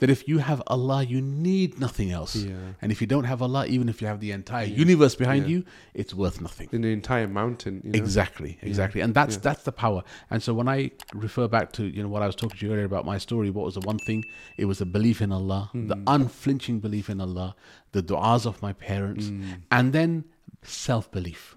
That 0.00 0.10
if 0.10 0.28
you 0.28 0.38
have 0.38 0.62
Allah, 0.68 1.02
you 1.02 1.20
need 1.20 1.80
nothing 1.80 2.12
else. 2.12 2.36
Yeah. 2.36 2.54
And 2.80 2.92
if 2.92 3.00
you 3.00 3.08
don't 3.08 3.24
have 3.24 3.42
Allah, 3.42 3.66
even 3.66 3.88
if 3.88 4.00
you 4.00 4.06
have 4.06 4.20
the 4.20 4.30
entire 4.30 4.64
universe 4.64 5.16
behind 5.16 5.42
Yeah. 5.42 5.48
you, 5.56 5.64
it's 5.92 6.14
worth 6.14 6.40
nothing. 6.40 6.68
in 6.70 6.82
the 6.82 6.92
entire 6.92 7.26
mountain. 7.26 7.80
You 7.84 7.90
know? 7.90 7.96
Exactly, 7.98 8.58
exactly, 8.62 9.00
and 9.00 9.12
that's 9.12 9.34
yeah. 9.34 9.40
that's 9.42 9.64
the 9.64 9.72
power. 9.72 10.04
And 10.30 10.40
so 10.40 10.54
when 10.54 10.68
I 10.68 10.92
refer 11.14 11.48
back 11.48 11.72
to 11.72 11.82
you 11.84 12.00
know 12.04 12.08
what 12.08 12.22
I 12.22 12.26
was 12.26 12.36
talking 12.36 12.56
to 12.58 12.66
you 12.66 12.72
earlier 12.72 12.84
about 12.84 13.06
my 13.06 13.18
story, 13.18 13.50
what 13.50 13.64
was 13.64 13.74
the 13.74 13.80
one 13.80 13.98
thing? 13.98 14.24
It 14.56 14.66
was 14.66 14.78
the 14.78 14.86
belief 14.86 15.20
in 15.20 15.32
Allah, 15.32 15.70
the 15.74 15.96
Hmm. 15.96 16.04
unflinching 16.06 16.78
belief 16.78 17.10
in 17.10 17.20
Allah, 17.20 17.56
the 17.90 18.02
du'as 18.02 18.46
of 18.46 18.62
my 18.62 18.72
parents, 18.72 19.26
Hmm. 19.28 19.42
and 19.72 19.92
then 19.92 20.24
self 20.62 21.10
belief. 21.10 21.56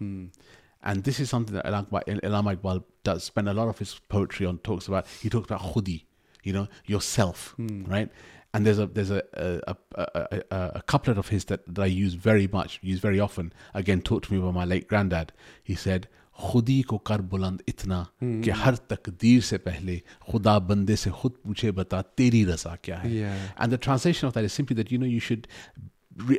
And 0.83 1.03
this 1.03 1.19
is 1.19 1.29
something 1.29 1.55
that 1.55 1.65
Allama 1.65 2.55
Iqbal 2.55 2.83
does 3.03 3.23
spend 3.23 3.47
a 3.47 3.53
lot 3.53 3.67
of 3.67 3.77
his 3.79 3.99
poetry 4.09 4.45
on, 4.45 4.57
talks 4.59 4.87
about. 4.87 5.05
He 5.21 5.29
talks 5.29 5.45
about 5.45 5.61
khudi, 5.61 6.05
you 6.43 6.53
know, 6.53 6.67
yourself, 6.85 7.53
hmm. 7.57 7.83
right? 7.85 8.09
And 8.53 8.65
there's 8.65 8.79
a 8.79 8.87
there's 8.87 9.11
a 9.11 9.23
a, 9.33 10.81
couplet 10.85 11.17
of 11.17 11.29
his 11.29 11.45
that, 11.45 11.61
that 11.73 11.81
I 11.81 11.85
use 11.85 12.15
very 12.15 12.47
much, 12.47 12.79
use 12.81 12.99
very 12.99 13.19
often. 13.19 13.53
Again, 13.73 14.01
talked 14.01 14.25
to 14.25 14.33
me 14.33 14.39
by 14.39 14.51
my 14.51 14.65
late 14.65 14.89
granddad. 14.89 15.31
He 15.63 15.75
said, 15.75 16.09
khudi 16.37 16.85
ko 16.85 16.99
kar 16.99 17.19
buland 17.19 17.61
itna 17.65 18.09
hmm. 18.19 18.41
ki 18.41 18.49
har 18.49 18.73
takdeer 18.73 19.43
se 19.43 19.57
pehle 19.59 20.01
khuda 20.27 20.59
bande 20.67 20.97
se 20.97 21.11
khud 21.11 21.37
puche 21.45 21.73
bata 21.73 22.03
teri 22.17 22.45
raza 22.45 22.77
kya 22.81 22.99
hai. 23.01 23.31
And 23.57 23.71
the 23.71 23.77
translation 23.77 24.27
of 24.27 24.33
that 24.33 24.43
is 24.43 24.51
simply 24.51 24.75
that, 24.75 24.91
you 24.91 24.97
know, 24.97 25.05
you 25.05 25.19
should 25.19 25.47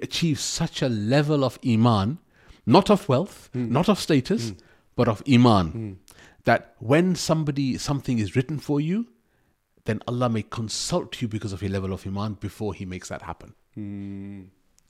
achieve 0.03 0.38
such 0.38 0.82
a 0.82 0.88
level 0.88 1.45
of 1.45 1.59
iman 1.64 2.18
not 2.66 2.90
of 2.90 3.08
wealth 3.08 3.50
hmm. 3.52 3.70
not 3.72 3.88
of 3.88 3.98
status 3.98 4.50
hmm. 4.50 4.56
but 4.96 5.08
of 5.08 5.22
iman 5.30 5.68
hmm. 5.68 5.92
that 6.44 6.74
when 6.78 7.14
somebody 7.14 7.78
something 7.78 8.18
is 8.18 8.36
written 8.36 8.58
for 8.58 8.80
you 8.80 9.06
then 9.84 10.00
Allah 10.06 10.28
may 10.28 10.42
consult 10.42 11.20
you 11.20 11.28
because 11.28 11.52
of 11.52 11.62
your 11.62 11.70
level 11.70 11.92
of 11.92 12.06
iman 12.06 12.34
before 12.34 12.74
he 12.74 12.84
makes 12.84 13.08
that 13.08 13.22
happen 13.22 13.54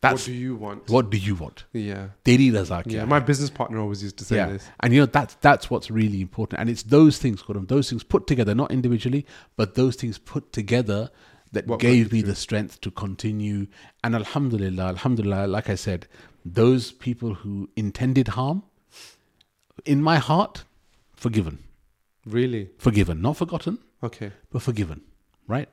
what 0.03 0.11
that's 0.11 0.25
do 0.25 0.33
you 0.33 0.57
want? 0.57 0.91
what 0.91 1.11
do 1.11 1.17
you 1.17 1.37
want 1.37 1.65
Yeah. 1.73 2.09
teri 2.25 2.51
raza 2.51 2.83
kya 2.85 2.93
Yeah. 2.93 3.05
My 3.05 3.21
business 3.21 3.51
partner 3.51 3.79
always 3.79 4.03
used 4.03 4.17
to 4.19 4.25
say 4.25 4.37
yeah. 4.37 4.47
this. 4.47 4.69
And 4.81 4.93
you 4.93 5.01
know 5.01 5.07
that's 5.07 5.35
that's 5.37 5.71
what's 5.71 5.93
really 5.93 6.21
important. 6.21 6.61
And 6.61 6.69
it's 6.69 6.83
those 6.83 7.19
things, 7.19 7.41
Quran, 7.41 7.69
those 7.69 7.89
things 7.89 8.03
put 8.03 8.27
together, 8.27 8.53
not 8.53 8.73
individually, 8.73 9.25
but 9.57 9.77
those 9.77 9.95
things 9.95 10.19
put 10.19 10.53
together 10.53 11.11
that 11.53 11.67
What 11.67 11.79
gave 11.81 12.13
me 12.13 12.23
the 12.23 12.35
strength 12.35 12.81
to 12.81 12.91
continue. 12.91 13.67
And 14.03 14.17
Alhamdulillah, 14.17 14.85
Alhamdulillah, 14.89 15.47
like 15.47 15.69
I 15.69 15.77
said, 15.77 16.09
those 16.45 16.93
people 16.93 17.35
who 17.35 17.69
intended 17.77 18.29
harm, 18.29 18.63
in 19.85 20.03
my 20.03 20.19
heart, 20.19 20.65
forgiven. 21.17 21.59
Really? 22.27 22.71
Forgiven. 22.79 23.21
Not 23.21 23.37
forgotten, 23.37 23.79
Okay. 24.03 24.33
but 24.51 24.63
forgiven. 24.63 25.03
Right? 25.49 25.69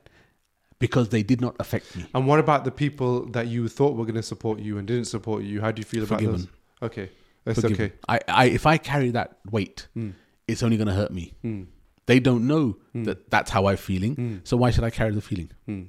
Because 0.78 1.10
they 1.10 1.22
did 1.22 1.40
not 1.40 1.54
affect 1.60 1.94
me. 1.96 2.06
And 2.14 2.26
what 2.26 2.38
about 2.40 2.64
the 2.64 2.70
people 2.70 3.26
that 3.26 3.46
you 3.48 3.68
thought 3.68 3.96
were 3.96 4.04
going 4.04 4.14
to 4.16 4.22
support 4.22 4.58
you 4.60 4.78
and 4.78 4.86
didn't 4.86 5.04
support 5.06 5.42
you? 5.44 5.60
How 5.60 5.70
do 5.70 5.80
you 5.80 5.84
feel 5.84 6.02
about 6.04 6.18
Forgiven. 6.20 6.40
those? 6.40 6.48
Okay. 6.82 7.10
That's 7.44 7.60
Forgiven. 7.60 7.86
okay. 7.86 7.94
I, 8.08 8.20
I 8.28 8.44
if 8.46 8.66
I 8.66 8.78
carry 8.78 9.10
that 9.10 9.38
weight, 9.50 9.88
Mm. 9.96 10.14
it's 10.48 10.62
only 10.62 10.76
gonna 10.76 10.94
hurt 10.94 11.10
me. 11.12 11.32
Mm. 11.44 11.66
They 12.06 12.18
don't 12.20 12.46
know 12.46 12.76
that 12.94 13.30
that's 13.30 13.50
how 13.50 13.66
I'm 13.66 13.76
feeling. 13.76 14.16
Mm. 14.16 14.40
So 14.44 14.56
why 14.56 14.70
should 14.70 14.84
I 14.84 14.90
carry 14.90 15.12
the 15.12 15.20
feeling? 15.22 15.50
Mm. 15.68 15.88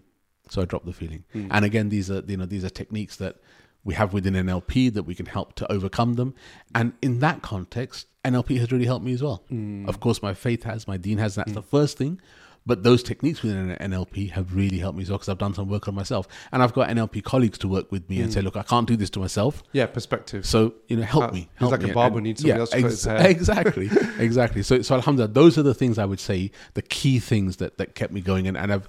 So 0.50 0.62
I 0.62 0.66
drop 0.66 0.86
the 0.86 0.94
feeling. 0.94 1.24
Mm. 1.34 1.48
And 1.52 1.66
again, 1.66 1.90
these 1.90 2.12
are 2.12 2.22
you 2.28 2.38
know 2.38 2.46
these 2.46 2.64
are 2.64 2.70
techniques 2.70 3.16
that 3.18 3.38
we 3.84 3.94
have 3.96 4.14
within 4.14 4.34
NLP 4.34 4.94
that 4.94 5.04
we 5.04 5.16
can 5.16 5.26
help 5.26 5.56
to 5.56 5.72
overcome 5.72 6.14
them. 6.14 6.34
And 6.76 6.94
in 7.02 7.20
that 7.20 7.42
context, 7.42 8.08
NLP 8.24 8.60
has 8.60 8.72
really 8.72 8.86
helped 8.86 9.04
me 9.06 9.14
as 9.14 9.24
well. 9.24 9.44
Mm. 9.52 9.88
Of 9.88 10.00
course, 10.00 10.22
my 10.22 10.34
faith 10.34 10.64
has, 10.64 10.88
my 10.88 10.98
dean 10.98 11.18
has. 11.18 11.36
That's 11.36 11.54
the 11.54 11.64
first 11.64 11.98
thing. 11.98 12.22
But 12.64 12.84
those 12.84 13.02
techniques 13.02 13.42
within 13.42 13.76
NLP 13.78 14.30
have 14.34 14.56
really 14.56 14.78
helped 14.78 14.96
me 14.96 15.02
as 15.02 15.10
well 15.10 15.18
because 15.18 15.30
I've 15.30 15.40
done 15.40 15.56
some 15.56 15.68
work 15.68 15.88
on 15.88 15.96
myself, 15.96 16.28
and 16.52 16.62
I've 16.62 16.74
got 16.74 16.90
NLP 16.90 17.24
colleagues 17.24 17.58
to 17.58 17.68
work 17.68 17.92
with 17.92 18.08
me 18.08 18.22
and 18.22 18.30
Mm. 18.30 18.34
say, 18.36 18.42
"Look, 18.44 18.56
I 18.56 18.62
can't 18.62 18.88
do 18.88 18.96
this 18.96 19.10
to 19.12 19.20
myself, 19.20 19.64
Yeah, 19.74 19.88
perspective. 19.88 20.46
so 20.46 20.76
you 20.88 20.98
know, 20.98 21.02
help 21.02 21.24
Uh, 21.24 21.32
me." 21.32 21.50
it's 21.60 21.72
like 21.72 21.82
me. 21.82 21.90
a 21.90 21.94
barber 21.96 22.18
And- 22.20 22.26
needs 22.26 22.42
somebody 22.42 22.60
else 22.60 22.70
to 22.70 22.82
cut 22.84 22.92
his 22.92 23.04
hair. 23.04 23.28
Exactly, 23.32 23.90
exactly. 24.20 24.62
So, 24.62 24.84
so 24.84 24.94
Alhamdulillah, 24.94 25.34
those 25.34 25.58
are 25.58 25.64
the 25.64 25.74
things 25.74 25.98
I 25.98 26.06
would 26.06 26.20
say, 26.20 26.52
the 26.76 26.84
key 26.84 27.18
things 27.18 27.56
that 27.58 27.80
that 27.80 27.96
kept 27.96 28.14
me 28.14 28.22
going, 28.22 28.48
and, 28.48 28.56
and 28.56 28.70
have 28.70 28.88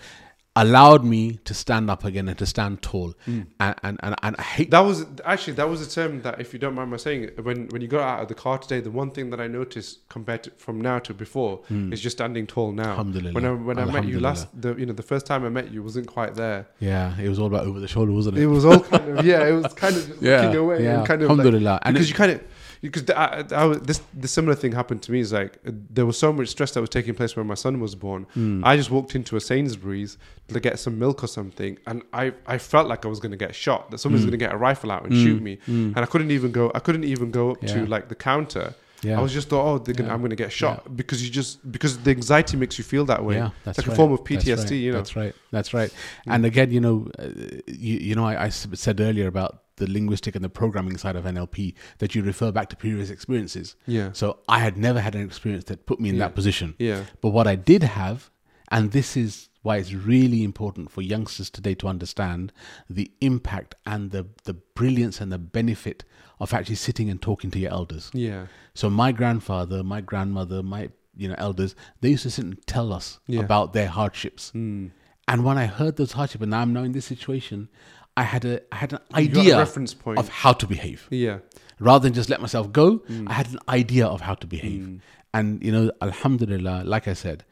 allowed 0.54 1.02
me 1.02 1.38
to 1.44 1.54
stand 1.54 1.90
up 1.90 2.04
again 2.04 2.28
and 2.28 2.38
to 2.38 2.44
stand 2.44 2.82
tall. 2.82 3.14
Mm. 3.26 3.46
And, 3.58 3.74
and 3.82 4.00
and 4.02 4.16
and 4.22 4.36
I 4.38 4.42
hate 4.42 4.70
That 4.70 4.80
was 4.80 5.06
actually 5.24 5.54
that 5.54 5.68
was 5.68 5.80
a 5.80 5.90
term 5.90 6.22
that, 6.22 6.40
if 6.40 6.52
you 6.52 6.58
don't 6.58 6.74
mind 6.74 6.90
my 6.90 6.96
saying, 6.96 7.30
when 7.42 7.68
when 7.68 7.80
you 7.80 7.88
got 7.88 8.02
out 8.02 8.22
of 8.22 8.28
the 8.28 8.34
car 8.34 8.58
today, 8.58 8.80
the 8.80 8.90
one 8.90 9.10
thing 9.10 9.30
that 9.30 9.40
I 9.40 9.46
noticed 9.46 10.08
compared 10.08 10.44
to 10.44 10.50
from 10.58 10.80
now 10.80 10.98
to 11.00 11.14
before 11.14 11.62
is 11.70 12.00
just 12.00 12.18
standing 12.18 12.46
tall 12.46 12.72
now. 12.72 12.90
Alhamdulillah. 12.90 13.32
When 13.32 13.44
I 13.44 13.52
when 13.52 13.78
I 13.78 13.84
met 13.86 14.06
you 14.06 14.20
last, 14.20 14.48
the 14.60 14.74
you 14.74 14.86
know 14.86 14.92
the 14.92 15.02
first 15.02 15.26
time 15.26 15.44
I 15.44 15.48
met 15.48 15.70
you 15.70 15.82
wasn't 15.82 16.06
quite 16.06 16.34
there. 16.34 16.66
Yeah, 16.80 17.18
it 17.18 17.28
was 17.28 17.38
all 17.38 17.46
about 17.46 17.66
over 17.66 17.80
the 17.80 17.88
shoulder, 17.88 18.12
wasn't 18.12 18.38
it? 18.38 18.42
It 18.42 18.46
was 18.46 18.64
all 18.64 18.80
kind 18.80 19.18
of 19.18 19.24
yeah, 19.24 19.46
it 19.46 19.52
was 19.52 19.72
kind 19.72 19.96
of 19.96 20.02
yeah, 20.22 20.42
looking 20.42 20.56
away 20.56 20.84
yeah. 20.84 20.98
and 20.98 21.06
kind 21.06 21.22
of 21.22 21.30
like, 21.30 21.38
Alhamdulillah. 21.38 21.80
and 21.82 21.94
because 21.94 22.08
you 22.08 22.14
kind 22.14 22.32
of 22.32 22.42
because 22.82 23.04
the, 23.04 23.16
I, 23.18 23.44
I, 23.56 23.74
this 23.76 24.02
the 24.12 24.28
similar 24.28 24.54
thing 24.54 24.72
happened 24.72 25.02
to 25.04 25.12
me 25.12 25.20
is 25.20 25.32
like 25.32 25.58
there 25.64 26.04
was 26.04 26.18
so 26.18 26.32
much 26.32 26.48
stress 26.48 26.72
that 26.72 26.80
was 26.80 26.90
taking 26.90 27.14
place 27.14 27.34
when 27.36 27.46
my 27.46 27.54
son 27.54 27.80
was 27.80 27.94
born. 27.94 28.26
Mm. 28.36 28.62
I 28.64 28.76
just 28.76 28.90
walked 28.90 29.14
into 29.14 29.36
a 29.36 29.40
Sainsbury's 29.40 30.18
to 30.48 30.60
get 30.60 30.78
some 30.78 30.98
milk 30.98 31.24
or 31.24 31.28
something, 31.28 31.78
and 31.86 32.02
I, 32.12 32.32
I 32.46 32.58
felt 32.58 32.88
like 32.88 33.04
I 33.06 33.08
was 33.08 33.20
going 33.20 33.30
to 33.30 33.36
get 33.38 33.54
shot. 33.54 33.90
That 33.90 33.98
someone's 33.98 34.24
Mm. 34.24 34.28
going 34.28 34.38
to 34.40 34.44
get 34.46 34.52
a 34.52 34.56
rifle 34.58 34.90
out 34.90 35.04
and 35.04 35.12
Mm, 35.12 35.22
shoot 35.22 35.40
me, 35.42 35.56
mm. 35.68 35.94
and 35.94 35.98
I 35.98 36.06
couldn't 36.06 36.30
even 36.30 36.52
go. 36.52 36.70
I 36.74 36.80
couldn't 36.80 37.04
even 37.04 37.30
go 37.30 37.52
up 37.52 37.62
Yeah. 37.62 37.74
to 37.74 37.86
like 37.86 38.08
the 38.08 38.14
counter. 38.16 38.74
Yeah. 39.02 39.18
I 39.18 39.22
was 39.22 39.32
just 39.32 39.48
thought, 39.48 39.64
oh, 39.66 39.78
they're 39.78 39.94
gonna, 39.94 40.08
Yeah. 40.08 40.14
I'm 40.14 40.20
going 40.20 40.30
to 40.30 40.36
get 40.36 40.52
shot 40.52 40.96
because 40.96 41.24
you 41.24 41.30
just 41.30 41.70
because 41.70 41.98
the 41.98 42.10
anxiety 42.10 42.56
makes 42.56 42.78
you 42.78 42.84
feel 42.84 43.04
that 43.06 43.24
way. 43.24 43.36
Yeah, 43.36 43.50
that's 43.64 43.78
like 43.78 43.86
a 43.88 43.94
form 43.94 44.12
of 44.12 44.24
That's 44.24 44.44
PTSD, 44.44 44.60
right. 44.62 44.70
you 44.72 44.92
know. 44.92 44.98
That's 44.98 45.16
right. 45.16 45.34
That's 45.50 45.74
right. 45.74 45.90
Mm. 46.26 46.34
And 46.34 46.46
again, 46.46 46.70
you 46.70 46.80
know, 46.80 47.08
uh, 47.18 47.28
you, 47.66 47.98
you 47.98 48.14
know, 48.14 48.24
I 48.26 48.48
said 48.48 49.00
earlier 49.00 49.26
about 49.26 49.58
the 49.76 49.90
linguistic 49.90 50.34
and 50.36 50.44
the 50.44 50.48
programming 50.50 50.96
side 50.98 51.16
of 51.16 51.24
NLP 51.24 51.74
that 51.98 52.14
you 52.14 52.22
refer 52.22 52.52
back 52.52 52.68
to 52.68 52.76
previous 52.76 53.10
experiences. 53.10 53.74
Yeah, 53.86 54.10
So 54.12 54.38
I 54.48 54.58
had 54.60 54.76
never 54.76 55.00
had 55.00 55.14
an 55.14 55.22
experience 55.24 55.64
that 55.64 55.86
put 55.86 55.98
me 55.98 56.10
in 56.10 56.16
Yeah. 56.16 56.26
that 56.26 56.34
position. 56.34 56.74
yeah, 56.78 57.04
But 57.22 57.30
what 57.30 57.46
I 57.46 57.56
did 57.56 57.82
have, 57.82 58.30
and 58.70 58.92
this 58.92 59.16
is 59.16 59.48
why 59.62 59.76
it's 59.76 59.92
really 59.94 60.42
important 60.44 60.90
for 60.90 61.02
youngsters 61.02 61.48
today 61.50 61.74
to 61.74 61.86
understand 61.88 62.52
the 62.90 63.10
impact 63.20 63.74
and 63.86 64.10
the, 64.10 64.26
the 64.44 64.54
brilliance 64.54 65.20
and 65.20 65.30
the 65.32 65.38
benefit 65.38 66.04
of 66.40 66.52
actually 66.52 66.74
sitting 66.74 67.08
and 67.08 67.22
talking 67.22 67.50
to 67.52 67.58
your 67.58 67.70
elders. 67.70 68.10
yeah, 68.12 68.46
So 68.74 68.90
my 68.90 69.12
grandfather, 69.12 69.82
my 69.84 70.00
grandmother, 70.00 70.62
my 70.62 70.90
you 71.16 71.28
know 71.28 71.34
elders, 71.38 71.74
they 72.00 72.08
used 72.10 72.22
to 72.24 72.30
sit 72.30 72.44
and 72.44 72.66
tell 72.66 72.92
us 72.92 73.20
Yeah. 73.26 73.40
about 73.40 73.72
their 73.72 73.88
hardships. 73.88 74.50
mm. 74.54 74.90
And 75.28 75.44
when 75.44 75.56
I 75.56 75.66
heard 75.66 75.96
those 75.96 76.12
hardships, 76.12 76.42
and 76.42 76.50
now 76.50 76.60
I'm 76.62 76.72
now 76.72 76.82
in 76.82 76.92
this 76.92 77.04
situation, 77.04 77.68
I 78.16 78.24
had 78.24 78.44
a 78.44 78.60
I 78.74 78.76
had 78.76 78.92
an 78.94 78.98
idea 79.14 79.56
reference 79.58 79.94
point. 79.94 80.18
of 80.18 80.28
how 80.28 80.52
to 80.54 80.66
behave 80.66 81.06
yeah, 81.10 81.38
rather 81.78 82.02
than 82.04 82.12
just 82.14 82.28
let 82.28 82.40
myself 82.40 82.72
go. 82.72 82.98
Mm. 83.08 83.28
I 83.30 83.34
had 83.34 83.48
an 83.52 83.58
idea 83.68 84.06
of 84.06 84.20
how 84.22 84.34
to 84.34 84.46
behave, 84.46 84.82
Mm. 84.82 85.00
and 85.32 85.62
you 85.64 85.70
know, 85.70 85.92
Alhamdulillah, 86.02 86.82
like 86.84 87.06
I 87.08 87.14
said, 87.14 87.44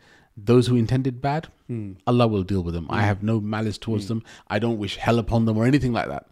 those 0.44 0.66
who 0.68 0.76
intended 0.76 1.20
bad, 1.20 1.48
Mm. 1.70 1.96
Allah 2.06 2.26
will 2.26 2.42
deal 2.42 2.62
with 2.62 2.74
them. 2.74 2.86
I 2.90 3.02
have 3.02 3.22
no 3.22 3.40
malice 3.40 3.78
towards 3.78 4.06
Mm. 4.06 4.08
them. 4.08 4.22
I 4.48 4.58
don't 4.58 4.78
wish 4.78 4.96
hell 4.96 5.18
upon 5.20 5.44
them 5.44 5.56
or 5.56 5.66
anything 5.66 5.92
like 5.92 6.08
that. 6.08 6.26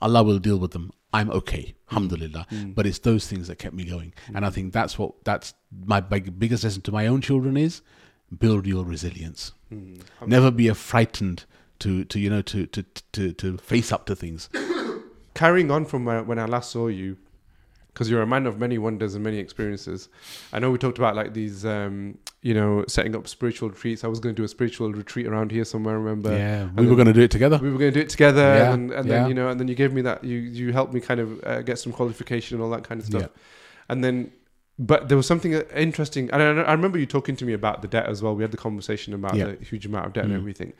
Allah 0.00 0.22
will 0.22 0.38
deal 0.38 0.58
with 0.58 0.70
them. 0.70 0.92
I'm 1.12 1.30
okay, 1.30 1.74
alhamdulillah. 1.90 2.46
Mm. 2.50 2.74
But 2.74 2.86
it's 2.86 3.00
those 3.00 3.26
things 3.26 3.48
that 3.48 3.58
kept 3.58 3.74
me 3.74 3.84
going, 3.84 4.12
and 4.34 4.46
I 4.46 4.50
think 4.50 4.72
that's 4.72 4.98
what 4.98 5.24
that's 5.24 5.54
my 5.84 6.00
big, 6.00 6.38
biggest 6.38 6.64
lesson 6.64 6.82
to 6.82 6.92
my 6.92 7.06
own 7.06 7.20
children 7.20 7.56
is 7.56 7.82
build 8.38 8.66
your 8.66 8.84
resilience. 8.84 9.52
Mm. 9.72 10.00
Never 10.26 10.50
be 10.50 10.68
frightened 10.70 11.44
to 11.80 12.04
to 12.04 12.18
you 12.20 12.30
know 12.30 12.42
to 12.42 12.66
to 12.66 12.84
to 13.12 13.32
to 13.32 13.56
face 13.58 13.90
up 13.92 14.06
to 14.06 14.14
things. 14.16 14.48
carrying 15.34 15.70
on 15.70 15.84
from 15.84 16.04
when 16.04 16.38
I 16.38 16.44
last 16.46 16.70
saw 16.70 16.86
you, 16.88 17.16
because 17.92 18.08
you're 18.10 18.22
a 18.22 18.26
man 18.26 18.46
of 18.46 18.58
many 18.58 18.78
wonders 18.78 19.14
and 19.14 19.22
many 19.22 19.38
experiences. 19.38 20.08
I 20.52 20.58
know 20.58 20.70
we 20.70 20.78
talked 20.78 20.98
about 20.98 21.14
like 21.14 21.34
these, 21.34 21.64
um, 21.66 22.16
you 22.40 22.54
know, 22.54 22.84
setting 22.88 23.14
up 23.14 23.28
spiritual 23.28 23.68
retreats. 23.70 24.02
I 24.04 24.06
was 24.08 24.18
going 24.20 24.34
to 24.34 24.40
do 24.40 24.44
a 24.44 24.48
spiritual 24.48 24.92
retreat 24.92 25.26
around 25.26 25.50
here 25.52 25.64
somewhere. 25.64 25.94
I 25.94 25.98
remember 25.98 26.30
yeah, 26.36 26.64
we 26.64 26.70
and 26.78 26.88
were 26.90 26.96
going 26.96 27.06
to 27.08 27.12
do 27.12 27.20
it 27.22 27.30
together. 27.30 27.58
we 27.58 27.70
were 27.70 27.78
going 27.78 27.92
to 27.92 27.98
do 28.00 28.04
it 28.04 28.08
together, 28.08 28.40
Yeah, 28.42 28.72
and, 28.72 28.90
and 28.90 29.06
yeah. 29.06 29.12
then 29.20 29.28
you 29.28 29.34
know, 29.34 29.48
and 29.48 29.60
then 29.60 29.68
you 29.68 29.74
gave 29.74 29.92
me 29.92 30.02
that. 30.02 30.24
You 30.24 30.38
you 30.38 30.72
helped 30.72 30.94
me 30.94 31.00
kind 31.00 31.20
of 31.20 31.44
uh, 31.44 31.62
get 31.62 31.78
some 31.78 31.92
qualification 31.92 32.56
and 32.56 32.64
all 32.64 32.70
that 32.70 32.84
kind 32.84 33.00
of 33.00 33.06
stuff. 33.06 33.22
Yeah. 33.22 33.28
And 33.88 34.02
then, 34.02 34.32
but 34.78 35.08
there 35.08 35.16
was 35.18 35.26
something 35.26 35.54
uh, 35.54 35.62
interesting, 35.76 36.30
and 36.32 36.42
I, 36.42 36.46
I 36.62 36.72
remember 36.72 36.98
you 36.98 37.06
talking 37.06 37.36
to 37.36 37.44
me 37.44 37.52
about 37.52 37.82
the 37.82 37.88
debt 37.88 38.06
as 38.06 38.22
well. 38.22 38.34
We 38.34 38.42
had 38.42 38.52
the 38.52 38.56
conversation 38.56 39.12
about 39.12 39.34
the 39.34 39.58
huge 39.64 39.84
amount 39.86 40.06
of 40.06 40.12
debt 40.14 40.24
and 40.24 40.32
Mm. 40.32 40.36
everything. 40.38 40.72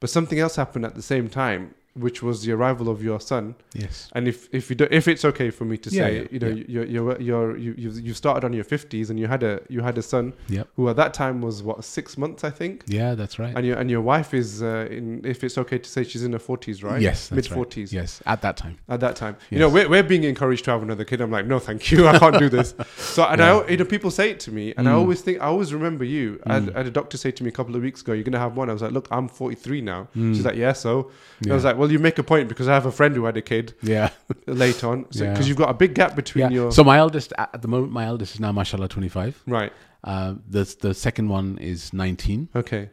But 0.00 0.10
something 0.10 0.38
else 0.38 0.54
happened 0.56 0.84
at 0.84 0.94
the 0.94 1.02
same 1.02 1.28
time, 1.28 1.74
which 1.98 2.22
was 2.22 2.42
the 2.44 2.52
arrival 2.52 2.88
of 2.88 3.02
your 3.02 3.20
son. 3.20 3.54
Yes. 3.74 4.08
And 4.14 4.28
if 4.28 4.48
if 4.52 4.70
you 4.70 4.76
do, 4.76 4.86
if 4.90 5.08
it's 5.08 5.24
okay 5.24 5.50
for 5.50 5.64
me 5.64 5.76
to 5.78 5.90
Yeah, 5.90 6.02
say, 6.02 6.16
yeah, 6.16 6.26
you 6.30 6.38
know, 6.38 6.48
yeah. 6.48 6.64
you're 6.68 6.84
you're 6.86 7.20
you're 7.20 7.56
you 7.56 7.74
you've, 7.76 8.00
you've 8.00 8.16
started 8.16 8.44
on 8.44 8.52
your 8.52 8.64
fifties 8.64 9.10
and 9.10 9.18
you 9.18 9.26
had 9.26 9.42
a 9.42 9.60
you 9.68 9.80
had 9.82 9.96
a 9.98 10.02
son 10.02 10.32
Yep. 10.48 10.68
who 10.76 10.88
at 10.88 10.96
that 10.96 11.12
time 11.14 11.40
was 11.40 11.62
what 11.62 11.84
six 11.84 12.16
months 12.16 12.44
I 12.44 12.50
think, 12.50 12.84
Yeah, 12.86 13.14
that's 13.14 13.38
right. 13.38 13.54
and 13.56 13.66
your 13.66 13.76
and 13.78 13.90
your 13.90 14.00
wife 14.00 14.34
is 14.34 14.62
uh, 14.62 14.88
in 14.90 15.24
if 15.24 15.42
it's 15.44 15.58
okay 15.58 15.78
to 15.78 15.88
say 15.88 16.04
she's 16.04 16.22
in 16.24 16.32
her 16.32 16.38
forties 16.38 16.82
right 16.82 17.00
Yes, 17.00 17.30
mid 17.30 17.46
forties 17.46 17.92
Yes, 17.92 18.22
at 18.26 18.42
that 18.42 18.56
time. 18.56 18.76
at 18.88 19.00
that 19.00 19.16
time. 19.16 19.36
You 19.50 19.58
know, 19.58 19.68
we're, 19.68 19.88
we're 19.88 20.02
being 20.14 20.24
encouraged 20.24 20.64
to 20.66 20.70
have 20.72 20.82
another 20.82 21.04
kid. 21.04 21.20
I'm 21.20 21.30
like, 21.30 21.46
no, 21.46 21.58
thank 21.58 21.90
you. 21.90 22.06
I 22.08 22.18
can't 22.18 22.38
do 22.38 22.48
this. 22.48 22.74
So, 22.98 23.24
and. 23.24 23.40
I, 23.40 23.66
you 23.68 23.76
know, 23.78 23.84
people 23.84 24.10
say 24.10 24.30
it 24.30 24.40
to 24.40 24.52
me, 24.52 24.74
and 24.76 24.88
I 24.88 24.92
Mm. 24.92 24.98
always 25.00 25.20
think, 25.22 25.40
I 25.40 25.46
always 25.46 25.72
remember 25.72 26.04
you. 26.04 26.40
I, 26.46 26.54
had, 26.54 26.62
Mm. 26.66 26.74
I 26.74 26.78
had 26.78 26.86
a 26.86 26.90
doctor 26.90 27.16
say 27.16 27.30
to 27.32 27.42
me 27.44 27.48
a 27.48 27.52
couple 27.52 27.74
of 27.76 27.82
weeks 27.82 28.00
ago, 28.02 28.12
you're 28.12 28.22
going 28.30 28.32
to 28.32 28.38
have 28.46 28.56
one. 28.56 28.68
I 28.68 28.72
was 28.72 28.82
like, 28.82 28.92
look, 28.92 29.08
I'm 29.10 29.28
43 29.28 29.80
now. 29.80 30.08
Mm. 30.16 30.34
She's 30.34 30.44
like, 30.44 30.56
yeah, 30.56 30.72
so. 30.74 31.10
I 31.50 31.54
was 31.54 31.64
like, 31.64 31.76
well, 31.78 31.87
you 31.90 31.98
make 31.98 32.18
a 32.18 32.22
point 32.22 32.48
because 32.48 32.68
I 32.68 32.74
have 32.74 32.86
a 32.86 32.92
friend 32.92 33.14
who 33.16 33.24
had 33.24 33.36
a 33.36 33.42
kid 33.42 33.74
yeah. 33.82 34.10
late 34.46 34.82
on. 34.84 35.02
Because 35.02 35.20
Yeah. 35.20 35.40
you've 35.42 35.56
got 35.56 35.70
a 35.70 35.74
big 35.74 35.94
gap 35.94 36.14
between 36.16 36.42
yeah. 36.44 36.50
your. 36.50 36.72
So 36.72 36.84
my 36.84 36.98
eldest 36.98 37.32
at 37.38 37.60
the 37.62 37.68
moment, 37.68 37.92
my 37.92 38.04
eldest 38.06 38.34
is 38.34 38.40
now 38.40 38.52
mashallah 38.52 38.88
25. 38.88 39.42
right. 39.46 39.72
Uh, 40.04 40.34
the 40.48 40.62
the 40.80 40.94
second 40.94 41.28
one 41.28 41.58
is 41.58 41.92
19, 41.92 42.48
Okay. 42.54 42.88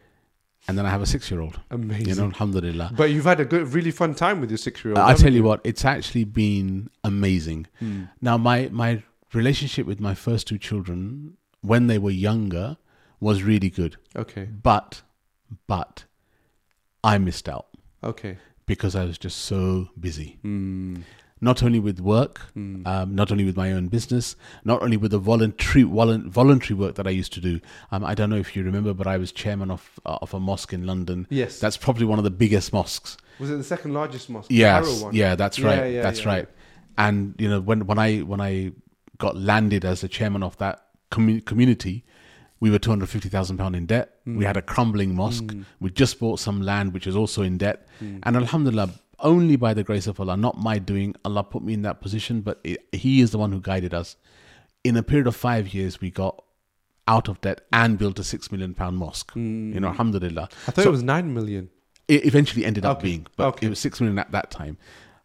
and 0.67 0.75
then 0.75 0.87
I 0.87 0.89
have 0.89 1.03
a 1.03 1.05
six 1.05 1.29
year 1.29 1.39
old. 1.39 1.59
Amazing. 1.69 2.07
You 2.09 2.15
know, 2.15 2.25
alhamdulillah. 2.25 2.93
but 2.97 3.11
you've 3.11 3.25
had 3.25 3.39
a 3.39 3.45
good, 3.45 3.71
really 3.73 3.91
fun 3.91 4.15
time 4.15 4.41
with 4.41 4.49
your 4.49 4.57
six 4.57 4.83
year 4.83 4.95
old. 4.95 4.97
I 5.11 5.13
tell 5.13 5.31
you 5.31 5.43
what, 5.43 5.61
it's 5.63 5.85
actually 5.85 6.23
been 6.23 6.89
amazing. 7.03 7.67
Mm. 7.81 8.09
Now, 8.21 8.37
my 8.37 8.69
my 8.71 9.03
relationship 9.33 9.85
with 9.85 9.99
my 9.99 10.15
first 10.15 10.47
two 10.47 10.57
children 10.57 11.37
when 11.61 11.85
they 11.87 11.99
were 11.99 12.09
younger 12.29 12.77
was 13.19 13.43
really 13.43 13.69
good, 13.69 13.97
Okay. 14.15 14.45
but 14.63 15.03
but 15.67 16.05
I 17.03 17.17
missed 17.19 17.47
out 17.47 17.67
Okay. 18.03 18.37
Because 18.65 18.95
I 18.95 19.03
was 19.05 19.17
just 19.17 19.37
so 19.39 19.89
busy. 19.99 20.37
Mm. 20.43 21.03
Not 21.41 21.61
only 21.61 21.79
with 21.79 21.99
work, 21.99 22.41
Mm. 22.55 22.87
um, 22.87 23.13
not 23.13 23.31
only 23.31 23.43
with 23.43 23.57
my 23.57 23.71
own 23.71 23.87
business, 23.89 24.35
not 24.63 24.81
only 24.81 24.97
with 24.97 25.11
the 25.11 25.19
voluntary 25.19 25.83
volun- 25.83 26.27
voluntary 26.29 26.75
work 26.79 26.95
that 26.95 27.05
I 27.05 27.09
used 27.11 27.33
to 27.33 27.41
do. 27.41 27.59
Um, 27.91 28.03
I 28.05 28.15
don't 28.15 28.29
know 28.29 28.37
if 28.37 28.55
you 28.55 28.63
remember, 28.63 28.93
but 28.93 29.05
I 29.05 29.17
was 29.17 29.31
chairman 29.31 29.69
of 29.69 29.99
uh, 30.05 30.17
of 30.21 30.33
a 30.33 30.39
mosque 30.39 30.73
in 30.73 30.85
London. 30.87 31.27
yes. 31.29 31.59
That's 31.59 31.77
probably 31.77 32.05
one 32.05 32.17
of 32.19 32.23
the 32.23 32.31
biggest 32.31 32.71
mosques. 32.73 33.17
was 33.39 33.49
it 33.51 33.57
the 33.57 33.63
second 33.65 33.93
largest 33.93 34.29
mosque? 34.29 34.49
Yes, 34.49 35.03
yeah, 35.11 35.35
that's 35.35 35.59
right, 35.59 35.91
yeah, 35.93 36.01
that's 36.01 36.21
yeah, 36.23 36.27
right. 36.33 36.47
And 36.97 37.35
you 37.37 37.49
know, 37.49 37.59
when 37.59 37.85
when 37.85 37.99
I 37.99 38.19
when 38.19 38.39
I 38.39 38.71
got 39.17 39.35
landed 39.35 39.83
as 39.85 40.01
the 40.01 40.07
chairman 40.07 40.41
of 40.41 40.57
that 40.57 40.85
commu- 41.11 41.43
community, 41.43 42.05
we 42.59 42.69
were 42.71 42.79
two 42.79 42.89
hundred 42.89 43.09
fifty 43.09 43.29
thousand 43.29 43.57
pound 43.57 43.75
in 43.75 43.85
debt. 43.85 44.19
We 44.25 44.33
Mm. 44.33 44.45
had 44.45 44.57
a 44.57 44.61
crumbling 44.61 45.15
mosque. 45.15 45.43
Mm. 45.45 45.65
We 45.79 45.89
just 45.91 46.19
bought 46.19 46.39
some 46.39 46.61
land 46.61 46.93
which 46.93 47.05
is 47.07 47.15
also 47.15 47.41
in 47.43 47.57
debt. 47.57 47.87
Mm. 48.01 48.19
And 48.23 48.35
Alhamdulillah, 48.37 48.89
only 49.19 49.55
by 49.55 49.73
the 49.73 49.83
grace 49.83 50.07
of 50.07 50.19
Allah, 50.19 50.35
not 50.37 50.57
my 50.57 50.77
doing, 50.79 51.15
Allah 51.25 51.43
put 51.43 51.63
me 51.63 51.73
in 51.73 51.81
that 51.83 52.01
position, 52.01 52.41
but 52.41 52.59
it, 52.63 52.85
He 52.91 53.21
is 53.21 53.31
the 53.31 53.37
one 53.37 53.51
who 53.51 53.59
guided 53.61 53.93
us. 53.93 54.15
In 54.83 54.95
a 54.97 55.03
period 55.03 55.27
of 55.27 55.35
five 55.35 55.73
years, 55.73 55.99
we 56.01 56.11
got 56.11 56.43
out 57.07 57.27
of 57.27 57.39
debt 57.41 57.61
and 57.71 57.97
built 57.97 58.17
a 58.19 58.23
six 58.23 58.51
million 58.51 58.73
pound 58.73 58.97
mosque. 58.97 59.33
Mm. 59.33 59.73
You 59.73 59.79
know, 59.79 59.89
Alhamdulillah. 59.89 60.49
I 60.67 60.71
thought 60.71 60.83
so- 60.83 60.89
it 60.89 60.91
was 60.91 61.03
nine 61.03 61.33
million. 61.33 61.69
It 62.07 62.23
eventually 62.25 62.63
ended 62.65 62.85
up 62.85 62.97
Okay, 62.99 63.07
being, 63.07 63.27
but 63.35 63.47
okay. 63.47 63.65
it 63.65 63.69
was 63.69 63.79
six 63.79 63.99
million 63.99 64.19
at 64.19 64.31
that 64.31 64.51
time. 64.51 64.77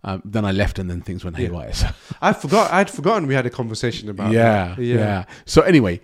Um, 0.02 0.22
then 0.24 0.46
I 0.46 0.52
left, 0.52 0.78
and 0.78 0.88
then 0.88 1.02
things 1.02 1.24
went 1.24 1.36
haywire. 1.36 1.74
So, 1.74 1.88
I 2.22 2.32
forgot. 2.32 2.72
I'd 2.72 2.88
forgotten 2.88 3.26
we 3.28 3.34
had 3.34 3.44
a 3.44 3.50
conversation 3.50 4.08
about. 4.08 4.32
yeah, 4.32 4.74
that. 4.76 4.82
yeah, 4.82 5.24
So 5.44 5.60
anyway, 5.60 6.00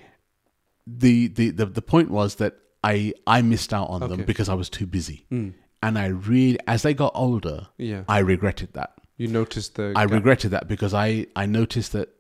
the, 0.87 1.29
the 1.29 1.51
the 1.51 1.67
the 1.67 1.83
point 1.83 2.11
was 2.11 2.37
that 2.37 2.55
I 2.85 3.13
I 3.27 3.43
missed 3.43 3.73
out 3.75 3.89
on 3.91 4.03
Okay. 4.03 4.17
them 4.17 4.25
because 4.25 4.49
I 4.49 4.55
was 4.55 4.69
too 4.71 4.87
busy, 4.87 5.27
Mm. 5.33 5.55
and 5.83 5.99
I 5.99 6.07
really, 6.07 6.59
as 6.67 6.83
they 6.83 6.95
got 6.95 7.13
older, 7.15 7.69
Yeah. 7.79 8.05
I 8.09 8.19
regretted 8.21 8.73
that. 8.75 8.93
You 9.17 9.29
noticed 9.29 9.75
the. 9.77 9.93
I 9.97 10.05
gap. 10.05 10.11
regretted 10.13 10.51
that 10.53 10.69
because 10.69 10.93
I, 10.95 11.27
I 11.35 11.47
noticed 11.47 11.93
that 11.93 12.11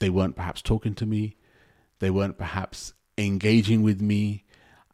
they 0.00 0.10
weren't 0.10 0.36
perhaps 0.36 0.60
talking 0.62 0.94
to 0.96 1.06
me, 1.06 1.36
they 2.00 2.10
weren't 2.10 2.36
perhaps 2.38 2.92
engaging 3.16 3.82
with 3.82 4.00
me. 4.00 4.44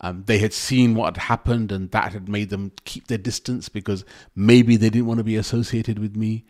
Um, 0.00 0.22
they 0.26 0.38
had 0.38 0.52
seen 0.52 0.94
what 0.94 1.16
had 1.16 1.22
happened, 1.24 1.72
and 1.72 1.90
that 1.90 2.12
had 2.12 2.28
made 2.28 2.50
them 2.50 2.70
keep 2.84 3.08
their 3.08 3.18
distance 3.18 3.68
because 3.68 4.04
maybe 4.36 4.76
they 4.76 4.90
didn't 4.90 5.06
want 5.06 5.18
to 5.18 5.24
be 5.24 5.34
associated 5.36 5.98
with 5.98 6.14
me. 6.14 6.44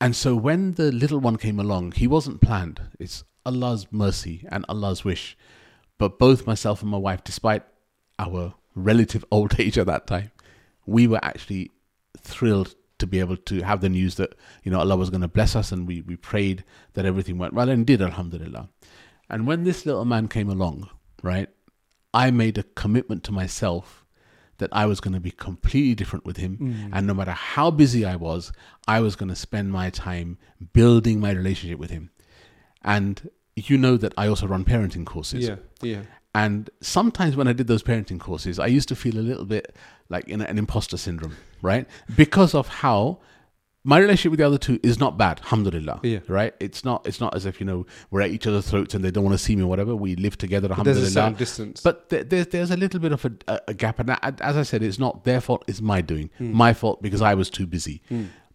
And 0.00 0.16
so 0.16 0.34
when 0.34 0.72
the 0.74 0.90
little 0.90 1.20
one 1.20 1.36
came 1.36 1.60
along, 1.60 1.92
he 1.92 2.06
wasn't 2.08 2.40
planned. 2.40 2.80
It's 2.98 3.22
Allah's 3.46 3.86
mercy 3.92 4.46
and 4.50 4.64
Allah's 4.68 5.04
wish. 5.04 5.36
But 6.00 6.18
both 6.18 6.46
myself 6.46 6.80
and 6.82 6.90
my 6.90 6.96
wife, 6.98 7.22
despite 7.22 7.62
our 8.18 8.54
relative 8.74 9.22
old 9.30 9.60
age 9.60 9.76
at 9.78 9.86
that 9.86 10.06
time, 10.06 10.30
we 10.86 11.06
were 11.06 11.22
actually 11.22 11.70
thrilled 12.18 12.74
to 12.98 13.06
be 13.06 13.20
able 13.20 13.36
to 13.36 13.62
have 13.62 13.80
the 13.82 13.88
news 13.88 14.14
that 14.16 14.34
you 14.64 14.70
know 14.72 14.80
Allah 14.80 14.96
was 14.96 15.10
going 15.10 15.20
to 15.28 15.28
bless 15.28 15.54
us, 15.54 15.70
and 15.72 15.86
we 15.86 16.00
we 16.10 16.16
prayed 16.16 16.64
that 16.94 17.04
everything 17.04 17.36
went 17.38 17.54
well, 17.54 17.68
and 17.68 17.86
did, 17.86 18.00
Alhamdulillah. 18.02 18.68
And 19.28 19.46
when 19.46 19.64
this 19.64 19.86
little 19.86 20.04
man 20.04 20.26
came 20.28 20.48
along, 20.50 20.88
right, 21.22 21.48
I 22.12 22.30
made 22.30 22.56
a 22.58 22.64
commitment 22.82 23.22
to 23.24 23.32
myself 23.32 24.04
that 24.58 24.70
I 24.72 24.84
was 24.86 25.00
going 25.00 25.14
to 25.14 25.20
be 25.20 25.30
completely 25.30 25.94
different 25.94 26.24
with 26.26 26.36
him, 26.38 26.56
Mm. 26.58 26.90
and 26.94 27.06
no 27.06 27.14
matter 27.14 27.32
how 27.32 27.70
busy 27.70 28.04
I 28.04 28.16
was, 28.16 28.52
I 28.88 29.00
was 29.00 29.16
going 29.16 29.28
to 29.34 29.36
spend 29.36 29.70
my 29.70 29.88
time 29.90 30.36
building 30.72 31.20
my 31.20 31.32
relationship 31.32 31.78
with 31.78 31.90
him. 31.90 32.10
And 32.82 33.30
you 33.68 33.76
know 33.76 33.96
that 33.96 34.14
I 34.16 34.28
also 34.28 34.46
run 34.46 34.64
parenting 34.64 35.04
courses. 35.04 35.46
Yeah, 35.46 35.56
yeah. 35.82 36.02
And 36.34 36.70
sometimes 36.80 37.34
when 37.36 37.48
I 37.48 37.52
did 37.52 37.66
those 37.66 37.82
parenting 37.82 38.20
courses, 38.20 38.58
I 38.60 38.66
used 38.66 38.88
to 38.88 38.94
feel 38.96 39.18
a 39.18 39.20
little 39.20 39.44
bit 39.44 39.74
like 40.08 40.28
in 40.28 40.40
an 40.40 40.58
imposter 40.58 40.96
syndrome, 40.96 41.36
right? 41.60 41.88
Because 42.16 42.54
of 42.54 42.68
how 42.68 43.18
my 43.82 43.98
relationship 43.98 44.30
with 44.32 44.38
the 44.38 44.46
other 44.46 44.58
two 44.58 44.78
is 44.82 45.00
not 45.00 45.18
bad, 45.18 45.40
alhamdulillah. 45.40 46.00
Yeah. 46.04 46.18
Right? 46.28 46.54
It's 46.60 46.84
not 46.84 47.04
it's 47.06 47.20
not 47.20 47.34
as 47.34 47.46
if, 47.46 47.58
you 47.58 47.66
know, 47.66 47.84
we're 48.12 48.20
at 48.20 48.30
each 48.30 48.46
other's 48.46 48.68
throats 48.70 48.94
and 48.94 49.04
they 49.04 49.10
don't 49.10 49.24
want 49.24 49.34
to 49.36 49.42
see 49.42 49.56
me 49.56 49.62
or 49.62 49.66
whatever. 49.66 49.96
We 49.96 50.14
live 50.16 50.38
together, 50.38 50.68
But 50.68 50.84
there's 50.84 50.98
a 50.98 51.10
certain 51.10 51.34
distance. 51.34 51.80
But 51.80 52.10
there, 52.10 52.22
there's 52.22 52.46
there's 52.48 52.70
a 52.70 52.76
little 52.76 53.00
bit 53.00 53.10
of 53.12 53.24
a, 53.24 53.60
a, 53.66 53.74
gap, 53.74 53.98
and 53.98 54.10
as 54.40 54.56
I 54.56 54.62
said, 54.62 54.82
it's 54.84 54.98
not 55.00 55.24
their 55.24 55.40
fault; 55.40 55.64
it's 55.66 55.80
my 55.80 56.00
doing, 56.00 56.30
Hmm. 56.38 56.52
my 56.52 56.72
fault 56.74 57.02
because 57.02 57.22
I 57.22 57.34
was 57.34 57.50
too 57.50 57.66
busy. 57.66 58.02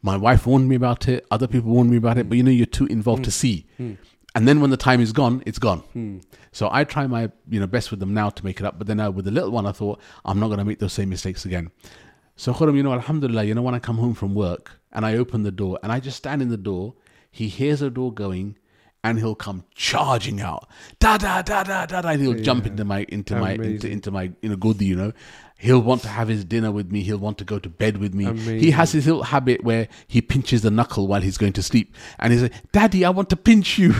My 0.02 0.16
wife 0.16 0.46
warned 0.46 0.70
me 0.70 0.76
about 0.76 1.08
it; 1.08 1.26
other 1.32 1.48
people 1.48 1.72
warned 1.72 1.90
me 1.90 1.98
about 1.98 2.18
it, 2.20 2.30
but 2.30 2.38
you 2.38 2.44
know, 2.44 2.52
you're 2.52 2.68
too 2.68 2.86
involved 2.86 3.22
Hmm. 3.22 3.24
to 3.24 3.32
see. 3.32 3.66
And 4.36 4.48
then 4.48 4.60
when 4.60 4.70
the 4.70 4.78
time 4.78 5.00
is 5.02 5.14
gone, 5.14 5.42
it's 5.46 5.60
gone. 5.60 5.80
Hmm. 5.94 6.20
So 6.52 6.70
I 6.72 6.84
try 6.84 7.08
my 7.08 7.32
you 7.50 7.60
know 7.60 7.68
best 7.68 7.90
with 7.90 8.00
them 8.02 8.14
now 8.14 8.30
to 8.30 8.44
make 8.46 8.60
it 8.60 8.66
up. 8.66 8.78
But 8.78 8.88
then 8.88 8.98
with 9.16 9.26
the 9.26 9.32
little 9.32 9.52
one, 9.52 9.66
I 9.66 9.72
thought 9.72 10.00
I'm 10.26 10.40
not 10.40 10.48
going 10.48 10.60
to 10.60 10.66
make 10.66 10.80
those 10.80 10.94
same 10.94 11.10
mistakes 11.10 11.46
again. 11.46 11.72
So 12.36 12.54
Khuram, 12.54 12.76
you 12.76 12.84
know, 12.84 12.92
Alhamdulillah, 12.94 13.46
you 13.46 13.56
know, 13.56 13.62
when 13.62 13.74
I 13.74 13.80
come 13.80 13.98
home 13.98 14.14
from 14.14 14.36
work 14.36 14.72
and 14.92 15.06
I 15.06 15.16
open 15.16 15.44
the 15.44 15.52
door 15.52 15.80
and 15.82 15.92
I 15.92 16.02
just 16.02 16.18
stand 16.18 16.42
in 16.42 16.50
the 16.50 16.58
door, 16.58 16.96
he 17.32 17.48
hears 17.48 17.80
the 17.80 17.90
door 17.90 18.14
going. 18.14 18.58
And 19.06 19.20
he'll 19.20 19.36
come 19.36 19.66
charging 19.76 20.42
out, 20.42 20.68
da 21.00 21.20
da 21.20 21.44
da 21.44 21.64
da 21.64 21.86
da 21.86 22.02
da. 22.02 22.10
and 22.10 22.20
He'll 22.20 22.34
jump 22.42 22.66
into 22.66 22.84
my 22.84 23.06
into 23.08 23.36
my 23.36 23.52
into, 23.52 23.88
into 23.88 24.10
my 24.10 24.32
you 24.42 24.50
know 24.50 24.56
good 24.56 24.82
you 24.82 24.96
know. 24.96 25.14
He'll 25.58 25.80
want 25.82 26.02
to 26.02 26.10
have 26.10 26.28
his 26.28 26.44
dinner 26.44 26.70
with 26.72 26.92
me. 26.92 27.02
He'll 27.02 27.18
want 27.18 27.38
to 27.38 27.44
go 27.46 27.60
to 27.60 27.70
bed 27.70 27.98
with 27.98 28.14
me. 28.14 28.26
He 28.60 28.72
has 28.72 28.92
his 28.92 29.06
little 29.08 29.24
habit 29.24 29.64
where 29.64 29.88
he 30.08 30.22
pinches 30.22 30.62
the 30.64 30.70
knuckle 30.72 31.08
while 31.08 31.22
he's 31.22 31.38
going 31.38 31.54
to 31.54 31.64
sleep, 31.64 31.96
and 32.20 32.34
he's 32.34 32.42
like, 32.44 32.72
"Daddy, 32.74 33.06
I 33.06 33.10
want 33.10 33.30
to 33.30 33.38
pinch 33.38 33.78
you." 33.78 33.94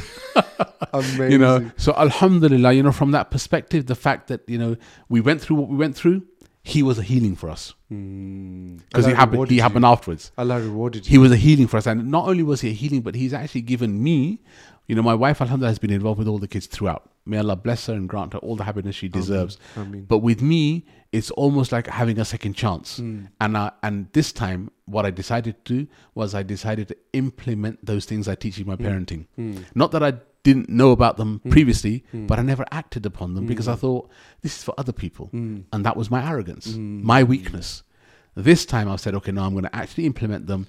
Amazing. 0.94 1.32
you 1.32 1.38
know 1.38 1.72
so 1.78 1.94
alhamdulillah 1.94 2.72
you 2.74 2.84
know 2.84 2.92
from 2.92 3.12
that 3.12 3.32
perspective 3.32 3.86
the 3.88 3.96
fact 3.96 4.28
that 4.28 4.42
you 4.48 4.58
know 4.58 4.76
we 5.10 5.20
went 5.22 5.42
through 5.42 5.56
what 5.58 5.70
we 5.70 5.76
went 5.76 5.96
through 5.96 6.22
he 6.64 6.84
was 6.84 6.98
a 7.00 7.04
healing 7.04 7.36
for 7.36 7.50
us 7.50 7.74
Mm. 7.92 8.80
because 8.90 9.06
he 9.06 9.14
happened 9.14 9.48
he 9.50 9.56
you. 9.58 9.62
happened 9.62 9.86
afterwards 9.86 10.32
Allah 10.38 10.60
rewarded 10.60 11.06
you. 11.06 11.12
he 11.12 11.18
was 11.18 11.32
a 11.32 11.36
healing 11.38 11.68
for 11.68 11.78
us 11.78 11.86
and 11.88 12.10
not 12.12 12.28
only 12.28 12.44
was 12.44 12.62
he 12.62 12.70
a 12.70 12.74
healing 12.74 13.02
but 13.02 13.14
he's 13.16 13.34
actually 13.34 13.62
given 13.62 14.02
me 14.04 14.42
you 14.88 14.96
know 14.96 15.02
my 15.04 15.14
wife 15.14 15.40
alhamdulillah 15.42 15.70
has 15.72 15.80
been 15.80 15.92
involved 15.92 16.18
with 16.20 16.28
all 16.28 16.40
the 16.40 16.48
kids 16.48 16.66
throughout 16.66 17.10
may 17.26 17.38
allah 17.38 17.56
bless 17.56 17.86
her 17.88 17.94
and 17.94 18.10
grant 18.10 18.34
her 18.34 18.40
all 18.40 18.56
the 18.56 18.64
happiness 18.64 18.96
she 18.96 19.08
deserves 19.08 19.58
but 20.08 20.20
with 20.20 20.42
me 20.42 20.86
it's 21.18 21.32
almost 21.44 21.70
like 21.76 21.88
having 22.02 22.18
a 22.20 22.26
second 22.34 22.54
chance. 22.64 22.88
Hmm. 22.98 23.26
and 23.44 23.54
uh, 23.62 23.72
and 23.88 23.96
this 24.18 24.30
time 24.44 24.62
what 24.94 25.04
i 25.10 25.12
decided 25.22 25.54
to 25.66 25.74
do 25.76 25.80
was 26.20 26.36
i 26.40 26.44
decided 26.56 26.86
to 26.92 26.98
implement 27.24 27.76
those 27.92 28.04
things 28.10 28.28
i 28.34 28.36
teach 28.44 28.58
in 28.62 28.68
my 28.72 28.78
Hmm. 28.80 28.86
parenting. 28.88 29.22
Not 29.84 29.90
that 29.94 30.04
i 30.10 30.14
didn't 30.48 30.70
know 30.80 30.90
about 30.98 31.16
them 31.22 31.32
previously 31.56 31.96
but 32.30 32.36
i 32.42 32.44
never 32.54 32.66
acted 32.82 33.04
upon 33.12 33.28
them 33.36 33.46
because 33.52 33.68
Hmm. 33.68 33.76
i 33.76 33.78
thought 33.84 34.04
this 34.44 34.54
is 34.58 34.64
for 34.68 34.74
other 34.82 34.96
people. 35.04 35.28
And 35.74 35.82
that 35.88 35.96
was 36.02 36.08
my 36.16 36.22
arrogance 36.32 36.66
my 37.14 37.22
weakness. 37.34 37.70
This 38.50 38.62
time 38.74 38.88
i've 38.92 39.04
said 39.06 39.14
okay 39.20 39.34
now 39.38 39.44
i'm 39.48 39.54
going 39.60 39.70
to 39.72 39.76
actually 39.84 40.06
implement 40.12 40.44
them 40.52 40.62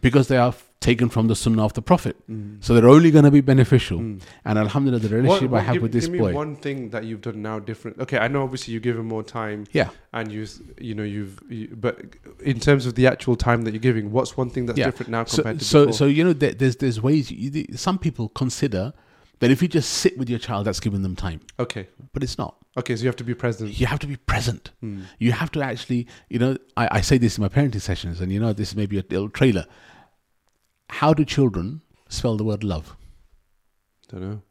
because 0.00 0.28
they 0.28 0.36
are 0.36 0.54
taken 0.80 1.08
from 1.10 1.28
the 1.28 1.36
sunnah 1.36 1.64
of 1.64 1.74
the 1.74 1.82
prophet 1.82 2.16
mm. 2.30 2.56
so 2.64 2.74
they're 2.74 2.88
only 2.88 3.10
going 3.10 3.24
to 3.24 3.30
be 3.30 3.42
beneficial 3.42 3.98
mm. 3.98 4.20
and 4.44 4.58
alhamdulillah 4.58 5.00
the 5.00 5.14
relationship 5.14 5.52
i 5.52 5.60
have 5.60 5.74
give, 5.74 5.82
with 5.82 5.92
this 5.92 6.06
give 6.06 6.18
boy 6.18 6.28
me 6.28 6.34
one 6.34 6.56
thing 6.56 6.88
that 6.90 7.04
you've 7.04 7.20
done 7.20 7.42
now 7.42 7.58
different. 7.58 7.98
Okay, 7.98 8.18
I 8.18 8.28
know 8.28 8.42
obviously 8.42 8.74
you 8.74 8.80
give 8.80 8.96
him 8.98 9.06
more 9.06 9.22
time, 9.22 9.66
yeah 9.72 9.90
and 10.12 10.32
you, 10.32 10.42
s- 10.42 10.60
you 10.78 10.94
know, 10.94 11.02
you've, 11.02 11.38
you, 11.48 11.68
but 11.76 12.00
in 12.40 12.58
terms 12.58 12.86
of 12.86 12.94
the 12.94 13.06
actual 13.06 13.36
time 13.36 13.62
that 13.62 13.72
you're 13.72 13.80
giving, 13.80 14.10
what's 14.10 14.36
one 14.36 14.50
thing 14.50 14.66
that's 14.66 14.78
Yeah. 14.78 14.86
different 14.86 15.10
now 15.10 15.24
so, 15.24 15.36
compared 15.36 15.58
to 15.60 15.64
so, 15.64 15.86
before? 15.86 15.92
so 15.92 16.06
you 16.06 16.24
know, 16.24 16.32
there, 16.32 16.52
there's 16.52 16.76
there's 16.76 17.00
ways. 17.00 17.30
You, 17.30 17.66
some 17.76 17.98
people 17.98 18.28
consider 18.30 18.92
that 19.40 19.50
if 19.50 19.60
you 19.62 19.68
just 19.68 19.90
sit 19.90 20.16
with 20.16 20.30
your 20.30 20.38
child, 20.38 20.66
that's 20.66 20.80
giving 20.80 21.02
them 21.02 21.16
time, 21.16 21.40
okay, 21.58 21.88
but 22.12 22.22
it's 22.22 22.38
not. 22.38 22.56
okay, 22.78 22.94
so 22.96 23.02
you 23.02 23.08
have 23.08 23.16
to 23.16 23.24
be 23.24 23.34
present. 23.34 23.78
You 23.80 23.86
have 23.86 23.98
to 24.00 24.06
be 24.06 24.16
present. 24.16 24.70
Hmm. 24.80 25.02
You 25.18 25.32
have 25.32 25.50
to 25.52 25.62
actually, 25.62 26.06
you 26.28 26.38
know, 26.38 26.56
I, 26.76 26.88
I 26.92 27.00
say 27.00 27.18
this 27.18 27.36
in 27.38 27.42
my 27.42 27.48
parenting 27.48 27.80
sessions, 27.80 28.20
and 28.20 28.30
you 28.32 28.38
know, 28.40 28.52
this 28.52 28.74
may 28.76 28.86
be 28.86 28.98
a 28.98 29.02
little 29.10 29.28
trailer. 29.28 29.66
How 30.88 31.12
do 31.14 31.24
children 31.24 31.82
spell 32.08 32.36
the 32.36 32.44
word 32.44 32.64
love? 32.64 32.96
Don't 34.08 34.20
know. 34.22 34.42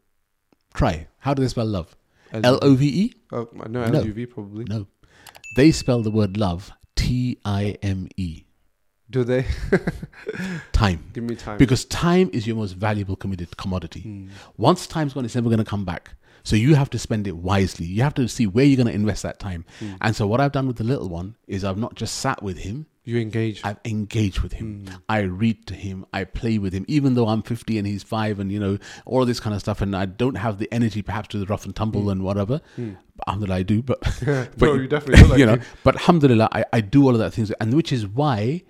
Try. 0.74 1.08
How 1.20 1.34
do 1.34 1.42
they 1.42 1.48
spell 1.50 1.66
love? 1.66 1.96
L- 2.32 2.42
L 2.46 2.60
O 2.62 2.76
V 2.76 2.88
E? 2.88 3.14
Oh, 3.32 3.50
no, 3.68 3.86
No. 3.88 4.02
LUV 4.04 4.30
probably. 4.30 4.64
No. 4.66 4.88
They 5.56 5.72
spell 5.72 6.02
the 6.02 6.12
word 6.12 6.38
love 6.38 6.72
T 6.96 7.38
I 7.44 7.76
M 7.82 8.08
E. 8.18 8.44
Do 9.10 9.24
they? 9.24 9.46
Time. 10.72 11.10
Give 11.14 11.24
me 11.24 11.36
time. 11.36 11.58
Because 11.58 11.86
time 11.86 12.30
is 12.32 12.46
your 12.46 12.56
most 12.56 12.74
valuable 12.74 13.16
commodity. 13.16 14.02
Hmm. 14.02 14.28
Once 14.58 14.86
time's 14.86 15.14
gone, 15.14 15.26
it's 15.26 15.36
never 15.36 15.50
going 15.50 15.58
to 15.60 15.66
come 15.66 15.84
back. 15.84 16.12
So 16.44 16.56
you 16.56 16.76
have 16.76 16.90
to 16.92 17.00
spend 17.00 17.28
it 17.28 17.36
wisely. 17.36 17.86
You 17.86 18.04
have 18.04 18.14
to 18.16 18.28
see 18.28 18.48
where 18.48 18.64
you're 18.66 18.78
going 18.78 18.88
to 18.88 18.94
invest 18.94 19.24
that 19.24 19.40
time. 19.40 19.66
Hmm. 19.80 19.94
And 20.02 20.16
so 20.16 20.28
what 20.28 20.40
I've 20.40 20.52
done 20.52 20.68
with 20.68 20.78
the 20.78 20.84
little 20.84 21.10
one 21.10 21.36
is 21.48 21.64
I've 21.64 21.78
not 21.78 21.96
just 21.96 22.20
sat 22.20 22.44
with 22.44 22.60
him, 22.60 22.86
you 23.04 23.18
engage. 23.18 23.62
I've 23.64 23.80
engaged 23.86 24.42
with 24.42 24.54
him. 24.54 24.86
Hmm. 24.86 24.96
I 25.10 25.22
read 25.22 25.66
to 25.68 25.74
him. 25.74 26.06
I 26.14 26.26
play 26.26 26.60
with 26.60 26.74
him, 26.74 26.86
even 26.88 27.16
though 27.16 27.28
I'm 27.28 27.42
50 27.42 27.80
and 27.80 27.88
he's 27.88 28.04
five, 28.04 28.40
and 28.40 28.52
you 28.52 28.60
know 28.60 28.78
all 29.06 29.26
this 29.26 29.40
kind 29.40 29.56
of 29.56 29.62
stuff. 29.62 29.82
And 29.82 29.96
I 29.96 30.06
don't 30.06 30.36
have 30.36 30.60
the 30.60 30.72
energy, 30.72 31.02
perhaps, 31.02 31.30
to 31.30 31.40
the 31.40 31.48
rough 31.48 31.66
and 31.66 31.76
tumble 31.76 32.12
and 32.12 32.22
whatever. 32.22 32.62
But 33.16 33.28
Alhamdulillah, 33.28 33.56
I 33.56 33.64
do. 33.64 33.82
But, 33.82 34.00
but 34.26 34.62
no, 34.62 34.74
you 34.76 34.88
definitely 34.88 35.28
like 35.28 35.40
you 35.40 35.48
know, 35.48 35.56
you. 35.56 35.62
but 35.84 35.96
Alhamdulillah, 35.96 36.50
I, 36.52 36.66
I 36.72 36.82
do 36.82 37.04
all 37.04 37.14
of 37.14 37.20
that 37.20 37.34
things, 37.34 37.50
and 37.60 37.74
which 37.74 37.92
is 37.92 38.06
why 38.06 38.62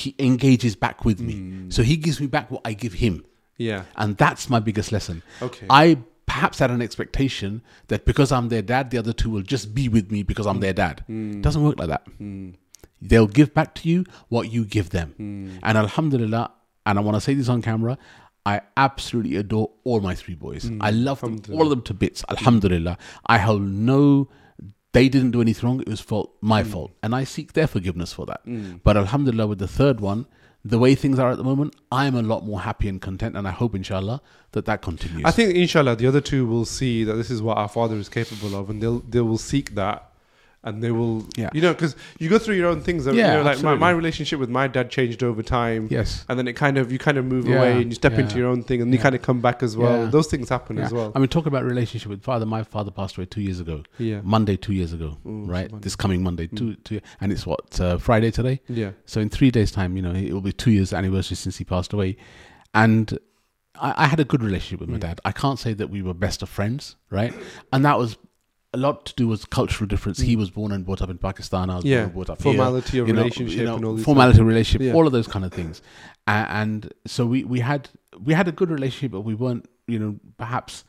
he 0.00 0.08
engages 0.18 0.74
back 0.84 1.04
with 1.04 1.18
Hmm. 1.20 1.26
me. 1.28 1.36
So 1.74 1.80
he 1.90 1.96
gives 1.96 2.18
me 2.20 2.26
back 2.26 2.50
what 2.50 2.62
I 2.64 2.72
give 2.84 2.94
him, 2.94 3.24
Yeah. 3.58 3.82
and 3.96 4.16
that's 4.16 4.50
my 4.54 4.58
biggest 4.68 4.90
lesson. 4.90 5.22
Okay. 5.40 5.66
I 5.70 5.84
perhaps 6.26 6.58
had 6.58 6.70
an 6.72 6.82
expectation 6.82 7.62
that 7.88 8.04
because 8.04 8.32
I'm 8.32 8.48
their 8.48 8.62
dad, 8.72 8.90
the 8.90 8.98
other 8.98 9.12
two 9.12 9.30
will 9.30 9.42
just 9.54 9.66
be 9.78 9.88
with 9.88 10.10
me 10.10 10.24
because 10.30 10.46
I'm 10.50 10.58
their 10.60 10.72
dad. 10.72 11.04
Hmm. 11.06 11.40
Doesn't 11.42 11.62
work 11.62 11.78
like 11.78 11.90
that. 11.94 12.02
Hmm. 12.18 12.50
They'll 13.00 13.28
give 13.40 13.54
back 13.54 13.74
to 13.76 13.88
you 13.88 14.04
what 14.34 14.50
you 14.50 14.64
give 14.64 14.90
them. 14.90 15.08
Hmm. 15.16 15.58
And 15.62 15.78
Alhamdulillah, 15.78 16.50
and 16.86 16.98
I 16.98 17.02
want 17.02 17.14
to 17.16 17.20
say 17.20 17.34
this 17.34 17.48
on 17.48 17.62
camera, 17.62 17.96
I 18.46 18.62
absolutely 18.76 19.36
adore 19.36 19.70
all 19.84 20.00
my 20.00 20.14
three 20.16 20.34
boys. 20.34 20.68
I 20.80 20.90
love 20.90 21.20
them, 21.20 21.38
all 21.52 21.62
of 21.62 21.70
them 21.70 21.82
to 21.82 21.94
bits. 21.94 22.24
Alhamdulillah. 22.28 22.98
I 23.26 23.38
have 23.38 23.60
no, 23.60 24.28
they 24.94 25.08
didn't 25.08 25.32
do 25.32 25.40
anything 25.42 25.68
wrong. 25.68 25.80
It 25.80 25.88
was 25.88 26.00
fault, 26.00 26.32
my 26.40 26.62
mm. 26.62 26.66
fault. 26.66 26.92
And 27.02 27.14
I 27.14 27.24
seek 27.24 27.52
their 27.52 27.66
forgiveness 27.66 28.12
for 28.12 28.24
that. 28.26 28.46
Mm. 28.46 28.80
But 28.82 28.96
Alhamdulillah, 28.96 29.48
with 29.48 29.58
the 29.58 29.68
third 29.68 30.00
one, 30.00 30.26
the 30.64 30.78
way 30.78 30.94
things 30.94 31.18
are 31.18 31.30
at 31.30 31.36
the 31.36 31.44
moment, 31.44 31.74
I'm 31.92 32.14
a 32.14 32.22
lot 32.22 32.46
more 32.46 32.60
happy 32.60 32.88
and 32.88 33.02
content. 33.02 33.36
And 33.36 33.46
I 33.46 33.50
hope, 33.50 33.74
inshallah, 33.74 34.22
that 34.52 34.64
that 34.66 34.80
continues. 34.82 35.24
I 35.24 35.32
think 35.32 35.54
inshallah 35.54 35.96
the 35.96 36.06
other 36.06 36.20
two 36.20 36.46
will 36.46 36.64
see 36.64 37.04
that 37.04 37.14
this 37.14 37.30
is 37.30 37.42
what 37.42 37.58
our 37.58 37.68
father 37.68 37.96
is 37.96 38.08
capable 38.08 38.54
of, 38.58 38.70
and 38.70 38.80
they'll 38.80 39.00
they 39.00 39.20
will 39.20 39.36
seek 39.36 39.74
that, 39.74 40.10
and 40.64 40.82
they 40.82 40.90
will, 40.90 41.26
Yeah. 41.36 41.50
you 41.52 41.60
know, 41.60 41.72
because 41.72 41.94
you 42.18 42.28
go 42.28 42.38
through 42.38 42.56
your 42.56 42.68
own 42.68 42.80
things. 42.80 43.06
Yeah, 43.06 43.12
you 43.12 43.22
know, 43.22 43.42
like 43.42 43.62
my, 43.62 43.74
my 43.74 43.90
relationship 43.90 44.40
with 44.40 44.48
my 44.50 44.66
dad 44.66 44.90
changed 44.90 45.22
over 45.22 45.42
time. 45.42 45.88
yes. 45.90 46.24
And 46.28 46.38
then 46.38 46.48
it 46.48 46.54
kind 46.54 46.78
of 46.78 46.90
you 46.90 46.98
kind 46.98 47.18
of 47.18 47.24
move 47.24 47.46
Yeah, 47.46 47.56
away 47.58 47.72
and 47.82 47.90
you 47.90 47.94
step 47.94 48.12
yeah, 48.12 48.20
into 48.20 48.38
your 48.38 48.48
own 48.48 48.62
thing 48.62 48.80
and 48.82 48.92
you 48.92 48.98
kind 48.98 49.14
of 49.14 49.22
come 49.22 49.40
back 49.40 49.62
as 49.62 49.76
well. 49.76 50.08
Those 50.08 50.26
things 50.26 50.48
happen 50.48 50.78
as 50.78 50.92
well. 50.92 51.12
I 51.14 51.18
mean, 51.18 51.28
talk 51.28 51.46
about 51.46 51.64
relationship 51.64 52.08
with 52.10 52.22
father. 52.22 52.46
My 52.46 52.62
father 52.64 52.90
passed 52.90 53.16
away 53.16 53.26
two 53.26 53.42
years 53.42 53.60
ago. 53.60 53.82
yeah. 53.98 54.20
Monday, 54.22 54.56
two 54.56 54.72
years 54.72 54.92
ago, 54.92 55.18
Ooh, 55.26 55.44
right? 55.44 55.70
subhanallah. 55.70 55.82
This 55.82 55.96
coming 55.96 56.22
Monday, 56.22 56.46
Mm. 56.48 56.56
two, 56.56 56.74
two, 56.76 57.00
and 57.20 57.30
it's 57.32 57.46
what 57.46 57.78
uh, 57.80 57.98
Friday 57.98 58.30
today. 58.30 58.60
Yeah. 58.68 58.92
So 59.06 59.20
in 59.20 59.28
three 59.28 59.50
days' 59.50 59.70
time, 59.70 59.96
you 59.96 60.02
know, 60.02 60.12
it 60.14 60.32
will 60.32 60.40
be 60.40 60.52
two 60.52 60.70
years 60.70 60.92
anniversary 60.92 61.36
since 61.36 61.56
he 61.58 61.64
passed 61.64 61.92
away, 61.92 62.16
and 62.74 63.18
I, 63.76 63.94
I 64.04 64.06
had 64.06 64.20
a 64.20 64.24
good 64.24 64.42
relationship 64.42 64.80
with 64.80 64.88
my 64.88 64.96
Mm. 64.98 65.00
dad. 65.08 65.20
I 65.24 65.32
can't 65.32 65.58
say 65.58 65.74
that 65.74 65.90
we 65.90 66.00
were 66.02 66.14
best 66.14 66.42
of 66.42 66.48
friends, 66.48 66.96
right? 67.10 67.34
And 67.72 67.84
that 67.84 67.98
was 67.98 68.16
a 68.74 68.76
lot 68.76 69.06
to 69.06 69.14
do 69.14 69.26
with 69.28 69.48
cultural 69.50 69.86
difference. 69.88 70.18
He 70.20 70.36
was 70.36 70.50
born 70.50 70.72
and 70.72 70.84
brought 70.84 71.00
up 71.00 71.08
in 71.10 71.18
Pakistan. 71.18 71.70
I 71.70 71.76
was 71.76 71.84
born 71.84 71.94
Mm. 71.94 72.04
And 72.04 72.12
brought 72.14 72.30
up 72.30 72.42
here 72.42 72.52
Formality 72.52 72.98
of 72.98 73.08
you 73.08 73.14
know, 73.14 73.22
relationship 73.22 73.58
you 73.58 73.64
know, 73.64 73.76
and 73.76 73.84
all 73.84 73.94
these 73.94 74.04
formality 74.04 74.40
of 74.40 74.46
relationship, 74.46 74.82
Yeah. 74.86 74.92
all 74.94 75.06
of 75.06 75.12
those 75.12 75.28
kind 75.28 75.44
of 75.44 75.52
things. 75.52 75.80
A- 76.26 76.46
and 76.60 76.92
so 77.06 77.24
we, 77.26 77.44
we 77.44 77.60
had 77.60 77.88
we 78.20 78.32
had 78.34 78.46
a 78.48 78.52
good 78.52 78.70
relationship, 78.70 79.12
but 79.12 79.22
we 79.22 79.34
weren't, 79.34 79.68
you 79.86 79.98
know, 79.98 80.16
perhaps. 80.38 80.84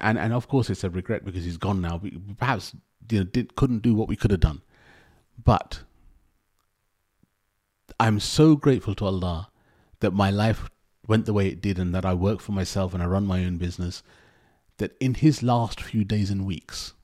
And 0.00 0.18
and 0.18 0.32
of 0.32 0.48
course, 0.48 0.68
it's 0.70 0.84
a 0.84 0.90
regret 0.90 1.24
because 1.24 1.44
he's 1.44 1.56
gone 1.58 1.80
now. 1.80 1.96
We 2.02 2.10
perhaps 2.38 2.74
you 3.10 3.18
know 3.20 3.24
did, 3.24 3.54
couldn't 3.56 3.82
do 3.82 3.94
what 3.94 4.08
we 4.08 4.16
could 4.16 4.30
have 4.30 4.40
done, 4.40 4.60
but 5.42 5.80
I'm 7.98 8.20
so 8.20 8.56
grateful 8.56 8.94
to 8.96 9.04
Allah 9.04 9.48
that 10.00 10.12
my 10.12 10.30
life 10.30 10.70
went 11.06 11.26
the 11.26 11.32
way 11.32 11.48
it 11.48 11.60
did, 11.60 11.78
and 11.78 11.94
that 11.94 12.04
I 12.04 12.14
work 12.14 12.40
for 12.40 12.52
myself 12.52 12.94
and 12.94 13.02
I 13.02 13.06
run 13.06 13.26
my 13.26 13.44
own 13.44 13.56
business. 13.58 14.02
That 14.80 14.96
in 14.98 15.14
His 15.14 15.42
last 15.42 15.80
few 15.80 16.04
days 16.04 16.30
and 16.30 16.44
weeks, 16.44 16.94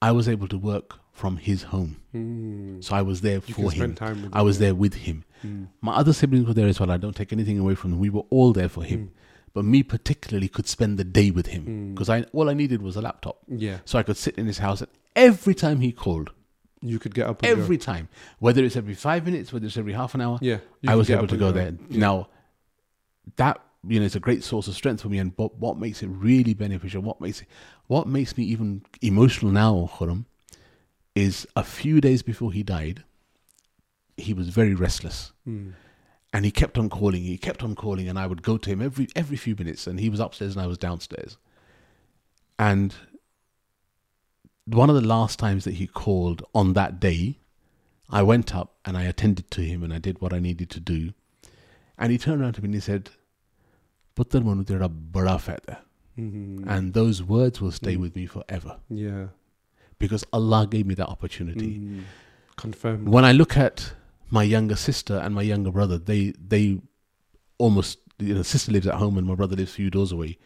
I 0.00 0.12
was 0.12 0.28
able 0.28 0.48
to 0.48 0.58
work 0.58 0.98
from 1.12 1.38
his 1.38 1.64
home. 1.64 1.96
Mm. 2.14 2.84
So 2.84 2.94
I 2.94 3.02
was 3.02 3.22
there 3.22 3.40
You 3.46 3.54
for 3.54 3.70
him. 3.72 3.96
I 4.00 4.10
him, 4.10 4.30
was 4.44 4.56
yeah. 4.56 4.66
there 4.66 4.74
with 4.74 4.94
him. 4.94 5.24
Mm. 5.44 5.68
My 5.80 5.94
other 5.94 6.12
siblings 6.12 6.46
were 6.46 6.52
there 6.52 6.68
as 6.68 6.78
well. 6.78 6.90
I 6.90 6.98
don't 6.98 7.16
take 7.16 7.32
anything 7.32 7.58
away 7.58 7.74
from 7.74 7.90
them. 7.90 8.00
We 8.00 8.10
were 8.10 8.24
all 8.28 8.52
there 8.52 8.68
for 8.68 8.84
him. 8.84 9.08
Mm. 9.08 9.10
But 9.54 9.64
me 9.64 9.82
particularly 9.82 10.48
could 10.48 10.68
spend 10.68 10.98
the 10.98 11.04
day 11.04 11.30
with 11.30 11.46
him 11.46 11.94
because 11.94 12.10
I 12.10 12.22
all 12.34 12.50
I 12.50 12.52
needed 12.52 12.82
was 12.82 12.94
a 12.94 13.00
laptop. 13.00 13.38
Yeah. 13.48 13.78
So 13.86 13.98
I 13.98 14.02
could 14.02 14.18
sit 14.18 14.36
in 14.36 14.44
his 14.44 14.58
house 14.58 14.82
and 14.82 14.90
every 15.14 15.54
time 15.54 15.80
he 15.80 15.92
called, 15.92 16.30
You 16.82 16.98
could 16.98 17.14
get 17.14 17.26
up 17.26 17.42
every 17.42 17.78
time, 17.78 18.10
whether 18.38 18.62
it's 18.62 18.76
every 18.76 18.94
five 18.94 19.24
minutes, 19.24 19.54
whether 19.54 19.64
it's 19.64 19.78
every 19.78 19.94
half 19.94 20.14
an 20.14 20.20
hour. 20.20 20.38
Yeah. 20.42 20.58
I 20.86 20.94
was 20.94 21.08
able 21.08 21.26
to 21.28 21.38
go 21.38 21.52
there. 21.52 21.72
Now, 21.88 22.28
that 23.36 23.58
you 23.88 24.00
know, 24.00 24.06
it's 24.06 24.16
a 24.16 24.20
great 24.20 24.42
source 24.44 24.68
of 24.68 24.74
strength 24.74 25.02
for 25.02 25.08
me. 25.08 25.18
And 25.18 25.36
but 25.36 25.56
what 25.58 25.78
makes 25.78 26.02
it 26.02 26.08
really 26.08 26.54
beneficial, 26.54 27.02
what 27.02 27.20
makes 27.20 27.40
it, 27.42 27.48
what 27.86 28.06
makes 28.06 28.36
me 28.36 28.44
even 28.44 28.82
emotional 29.02 29.50
now, 29.52 29.90
Khuram, 29.94 30.24
is 31.14 31.46
a 31.56 31.62
few 31.64 32.00
days 32.00 32.22
before 32.22 32.52
he 32.52 32.62
died, 32.62 33.04
he 34.16 34.32
was 34.34 34.48
very 34.48 34.74
restless, 34.74 35.32
Mm. 35.46 35.72
and 36.32 36.44
he 36.44 36.50
kept 36.50 36.76
on 36.78 36.88
calling. 36.88 37.22
He 37.22 37.38
kept 37.38 37.62
on 37.62 37.74
calling, 37.74 38.08
and 38.08 38.18
I 38.18 38.26
would 38.26 38.42
go 38.42 38.56
to 38.58 38.70
him 38.70 38.80
every 38.82 39.08
every 39.14 39.36
few 39.36 39.54
minutes, 39.56 39.86
and 39.86 40.00
he 40.00 40.08
was 40.10 40.20
upstairs 40.20 40.54
and 40.56 40.62
I 40.62 40.66
was 40.66 40.78
downstairs. 40.78 41.36
And 42.58 42.94
one 44.64 44.88
of 44.90 44.96
the 44.96 45.06
last 45.06 45.38
times 45.38 45.64
that 45.64 45.74
he 45.74 45.86
called 45.86 46.42
on 46.54 46.72
that 46.72 46.98
day, 46.98 47.38
I 48.10 48.22
went 48.22 48.54
up 48.54 48.74
and 48.84 48.96
I 48.96 49.04
attended 49.04 49.50
to 49.52 49.60
him 49.62 49.82
and 49.82 49.92
I 49.92 49.98
did 49.98 50.20
what 50.20 50.32
I 50.32 50.38
needed 50.40 50.70
to 50.70 50.80
do. 50.80 51.12
And 51.98 52.10
he 52.12 52.18
turned 52.18 52.42
around 52.42 52.54
to 52.54 52.62
me 52.62 52.66
and 52.66 52.74
he 52.74 52.80
said, 52.80 53.10
Puttar 54.16 54.42
manu 54.44 54.64
tera 54.64 54.88
bada 54.88 55.38
faida. 55.38 55.78
Mhm. 56.18 56.64
And 56.66 56.94
those 56.94 57.22
words 57.22 57.60
will 57.60 57.72
stay 57.72 57.96
Mm. 57.96 58.00
with 58.00 58.16
me 58.16 58.24
forever 58.26 58.78
yeah. 58.88 59.26
because 59.98 60.24
Allah 60.32 60.66
gave 60.66 60.86
me 60.86 60.94
that 60.94 61.08
opportunity. 61.08 61.78
Mm. 61.78 62.02
Confirmed. 62.56 63.08
When 63.08 63.24
I 63.24 63.32
look 63.32 63.56
at 63.58 63.92
my 64.30 64.42
younger 64.42 64.76
sister 64.76 65.18
and 65.18 65.34
my 65.34 65.42
younger 65.42 65.70
brother, 65.70 65.98
they 65.98 66.32
they 66.54 66.80
almost 67.58 67.98
you 68.18 68.34
know, 68.34 68.42
sister 68.42 68.72
lives 68.72 68.86
at 68.86 68.94
home 68.94 69.18
and 69.18 69.26
my 69.26 69.34
brother 69.34 69.56
lives 69.56 69.72
a 69.72 69.74
few 69.74 69.90
doors 69.90 70.10
away. 70.12 70.38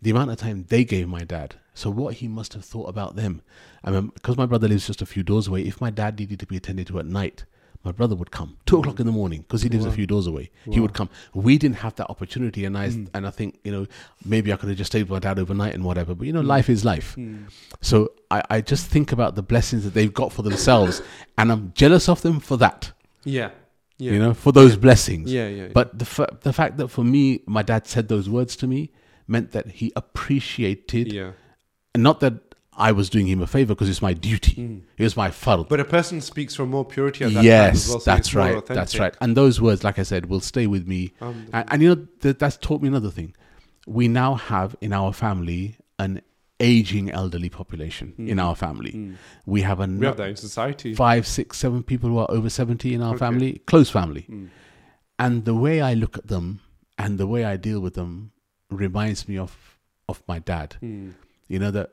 The 0.00 0.10
amount 0.10 0.30
of 0.30 0.38
time 0.38 0.64
they 0.68 0.84
gave 0.84 1.06
my 1.06 1.24
dad. 1.24 1.56
So 1.74 1.90
what 1.90 2.14
he 2.14 2.28
must 2.28 2.54
have 2.54 2.64
thought 2.64 2.88
about 2.88 3.16
them. 3.16 3.42
I 3.84 3.90
mean, 3.90 4.08
because 4.14 4.38
my 4.38 4.46
brother 4.46 4.68
lives 4.68 4.86
just 4.86 5.02
a 5.02 5.06
few 5.06 5.22
doors 5.22 5.46
away. 5.48 5.62
If 5.62 5.80
my 5.82 5.90
dad 5.90 6.18
needed 6.18 6.40
to 6.40 6.46
be 6.46 6.56
attended 6.56 6.86
to 6.88 6.98
at 6.98 7.06
night, 7.06 7.44
my 7.82 7.92
brother 7.92 8.14
would 8.14 8.30
come 8.30 8.56
two 8.66 8.78
o'clock 8.78 9.00
in 9.00 9.06
the 9.06 9.12
morning 9.12 9.40
because 9.40 9.62
he 9.62 9.68
lives 9.70 9.86
a 9.86 9.90
few 9.92 10.06
doors 10.06 10.26
away. 10.26 10.50
He 10.70 10.80
would 10.80 10.92
come. 10.92 11.08
We 11.32 11.56
didn't 11.58 11.76
have 11.78 11.94
that 11.96 12.08
opportunity, 12.10 12.64
and 12.64 12.76
I 12.76 12.88
Mm. 12.90 13.08
and 13.14 13.26
I 13.26 13.30
think 13.30 13.58
you 13.64 13.72
know 13.72 13.86
maybe 14.24 14.52
I 14.52 14.56
could 14.56 14.68
have 14.68 14.78
just 14.78 14.92
stayed 14.92 15.02
with 15.04 15.10
my 15.10 15.18
dad 15.18 15.38
overnight 15.38 15.74
and 15.74 15.84
whatever. 15.84 16.14
But 16.14 16.26
you 16.26 16.32
know, 16.32 16.42
Mm. 16.42 16.46
life 16.46 16.68
is 16.68 16.84
life. 16.84 17.16
Mm. 17.16 17.44
So 17.80 18.12
I, 18.30 18.42
I 18.50 18.60
just 18.60 18.86
think 18.86 19.12
about 19.12 19.34
the 19.34 19.42
blessings 19.42 19.84
that 19.84 19.94
they've 19.94 20.12
got 20.12 20.32
for 20.32 20.42
themselves, 20.42 21.00
and 21.38 21.50
I'm 21.50 21.72
jealous 21.74 22.08
of 22.08 22.20
them 22.22 22.38
for 22.40 22.56
that. 22.58 22.92
Yeah. 23.24 23.50
Yeah. 23.98 24.12
You 24.12 24.18
know, 24.18 24.34
for 24.34 24.50
those 24.52 24.76
blessings. 24.76 25.30
Yeah. 25.32 25.48
Yeah. 25.48 25.68
But 25.72 25.98
the 25.98 26.04
fa- 26.06 26.36
the 26.42 26.52
fact 26.52 26.76
that 26.78 26.88
for 26.88 27.04
me, 27.04 27.40
my 27.46 27.62
dad 27.62 27.86
said 27.86 28.08
those 28.08 28.28
words 28.28 28.56
to 28.56 28.66
me 28.66 28.90
meant 29.26 29.52
that 29.52 29.70
he 29.72 29.92
appreciated, 29.96 31.12
yeah. 31.12 31.32
and 31.94 32.02
not 32.02 32.20
that 32.20 32.49
I 32.76 32.92
was 32.92 33.10
doing 33.10 33.26
him 33.26 33.42
a 33.42 33.46
favor 33.46 33.74
because 33.74 33.88
it's 33.88 34.00
my 34.00 34.12
duty. 34.12 34.54
Mm. 34.62 34.82
It 34.96 35.02
was 35.02 35.16
my 35.16 35.28
fard. 35.30 35.68
But 35.68 35.80
a 35.80 35.84
person 35.84 36.20
speaks 36.20 36.54
from 36.54 36.70
more 36.70 36.84
purity 36.84 37.24
at 37.24 37.30
that 37.32 37.36
time 37.36 37.44
yes, 37.44 37.88
well, 37.88 38.00
so 38.00 38.10
that's 38.10 38.34
right. 38.34 38.64
That's 38.64 38.98
right. 38.98 39.14
And 39.20 39.36
those 39.36 39.60
words, 39.60 39.82
like 39.84 39.98
I 39.98 40.02
said, 40.04 40.26
will 40.26 40.40
stay 40.40 40.66
with 40.66 40.86
me. 40.86 41.12
Um, 41.20 41.46
And, 41.52 41.64
and 41.72 41.82
you 41.82 41.88
know, 41.94 42.06
th- 42.20 42.38
that's 42.38 42.56
taught 42.56 42.80
me 42.80 42.88
another 42.88 43.10
thing. 43.10 43.34
We 43.86 44.08
now 44.08 44.34
have 44.36 44.76
in 44.80 44.92
our 44.92 45.12
family 45.12 45.76
an 45.98 46.22
aging 46.60 47.10
elderly 47.10 47.48
population 47.50 48.14
in 48.18 48.36
Mm. 48.36 48.44
our 48.44 48.54
family. 48.54 48.92
mm. 48.92 49.14
We 49.46 49.62
have 49.62 49.80
a 49.80 49.86
We 49.86 50.06
have 50.06 50.16
that 50.18 50.28
in 50.28 50.36
society. 50.36 50.94
five, 50.94 51.26
six, 51.26 51.58
seven 51.58 51.82
people 51.82 52.08
who 52.10 52.18
are 52.18 52.30
over 52.30 52.48
70 52.50 52.94
in 52.94 53.02
our 53.02 53.10
Okay. 53.14 53.18
family, 53.18 53.62
close 53.66 53.90
family. 53.90 54.26
Mm. 54.30 54.48
And 55.18 55.44
the 55.44 55.54
way 55.54 55.80
I 55.80 55.94
look 55.94 56.16
at 56.16 56.28
them 56.28 56.60
and 56.96 57.18
the 57.18 57.26
way 57.26 57.44
I 57.44 57.56
deal 57.56 57.80
with 57.80 57.94
them 57.94 58.32
reminds 58.70 59.26
me 59.28 59.36
of, 59.38 59.76
of 60.08 60.22
my 60.28 60.38
dad. 60.38 60.76
Mm. 60.82 61.14
You 61.48 61.58
know, 61.58 61.70
that 61.72 61.90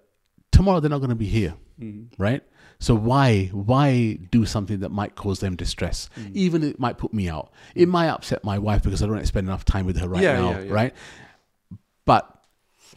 tomorrow 0.52 0.80
they're 0.80 0.90
not 0.90 1.00
going 1.00 1.10
to 1.10 1.16
be 1.16 1.28
here, 1.28 1.56
Mm. 1.80 2.08
right? 2.18 2.42
So 2.80 2.96
why 2.96 3.48
why 3.48 4.18
do 4.32 4.46
something 4.46 4.80
that 4.80 4.90
might 4.90 5.16
cause 5.16 5.40
them 5.40 5.56
distress? 5.56 6.10
Mm. 6.20 6.36
Even 6.36 6.64
it 6.64 6.80
might 6.80 6.98
put 6.98 7.14
me 7.14 7.30
out. 7.30 7.52
It 7.76 7.88
might 7.88 8.08
upset 8.10 8.44
my 8.44 8.58
wife 8.60 8.84
because 8.84 9.02
I 9.04 9.08
don't 9.08 9.26
spend 9.28 9.48
enough 9.48 9.66
time 9.66 9.86
with 9.86 9.98
her 9.98 10.08
right 10.08 10.22
Yeah, 10.24 10.38
now, 10.40 10.52
yeah, 10.52 10.62
yeah. 10.62 10.72
right? 10.74 10.94
But 12.06 12.34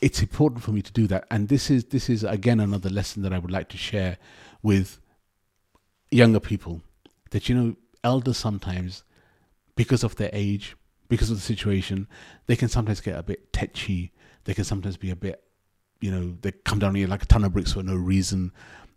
it's 0.01 0.21
important 0.23 0.63
for 0.63 0.73
me 0.73 0.83
to 0.83 0.93
do 0.93 1.07
that. 1.09 1.27
And 1.31 1.49
this 1.49 1.71
is 1.71 1.85
this 1.87 2.09
is 2.09 2.25
again 2.25 2.61
another 2.61 2.89
lesson 2.91 3.23
that 3.23 3.33
I 3.33 3.39
would 3.39 3.51
like 3.51 3.69
to 3.71 3.77
share 3.77 4.17
with 4.63 4.99
younger 6.11 6.41
people 6.41 6.83
that 7.31 7.49
you 7.49 7.55
know 7.55 7.77
elders 8.03 8.37
sometimes 8.37 9.05
because 9.77 10.03
of 10.05 10.17
their 10.17 10.31
age 10.33 10.77
because 11.09 11.31
of 11.31 11.37
the 11.37 11.43
situation 11.43 12.09
they 12.47 12.57
can 12.57 12.69
sometimes 12.69 13.01
get 13.01 13.17
a 13.17 13.23
bit 13.23 13.53
tetchy 13.53 14.13
they 14.45 14.53
can 14.55 14.65
sometimes 14.65 14.97
be 14.97 15.11
a 15.11 15.17
bit 15.17 15.43
you 16.01 16.11
know 16.11 16.37
they 16.43 16.53
come 16.53 16.79
down 16.79 16.95
here 16.95 17.07
like 17.09 17.23
a 17.23 17.27
ton 17.27 17.45
of 17.45 17.53
bricks 17.53 17.73
for 17.73 17.83
no 17.83 17.95
reason 17.95 18.53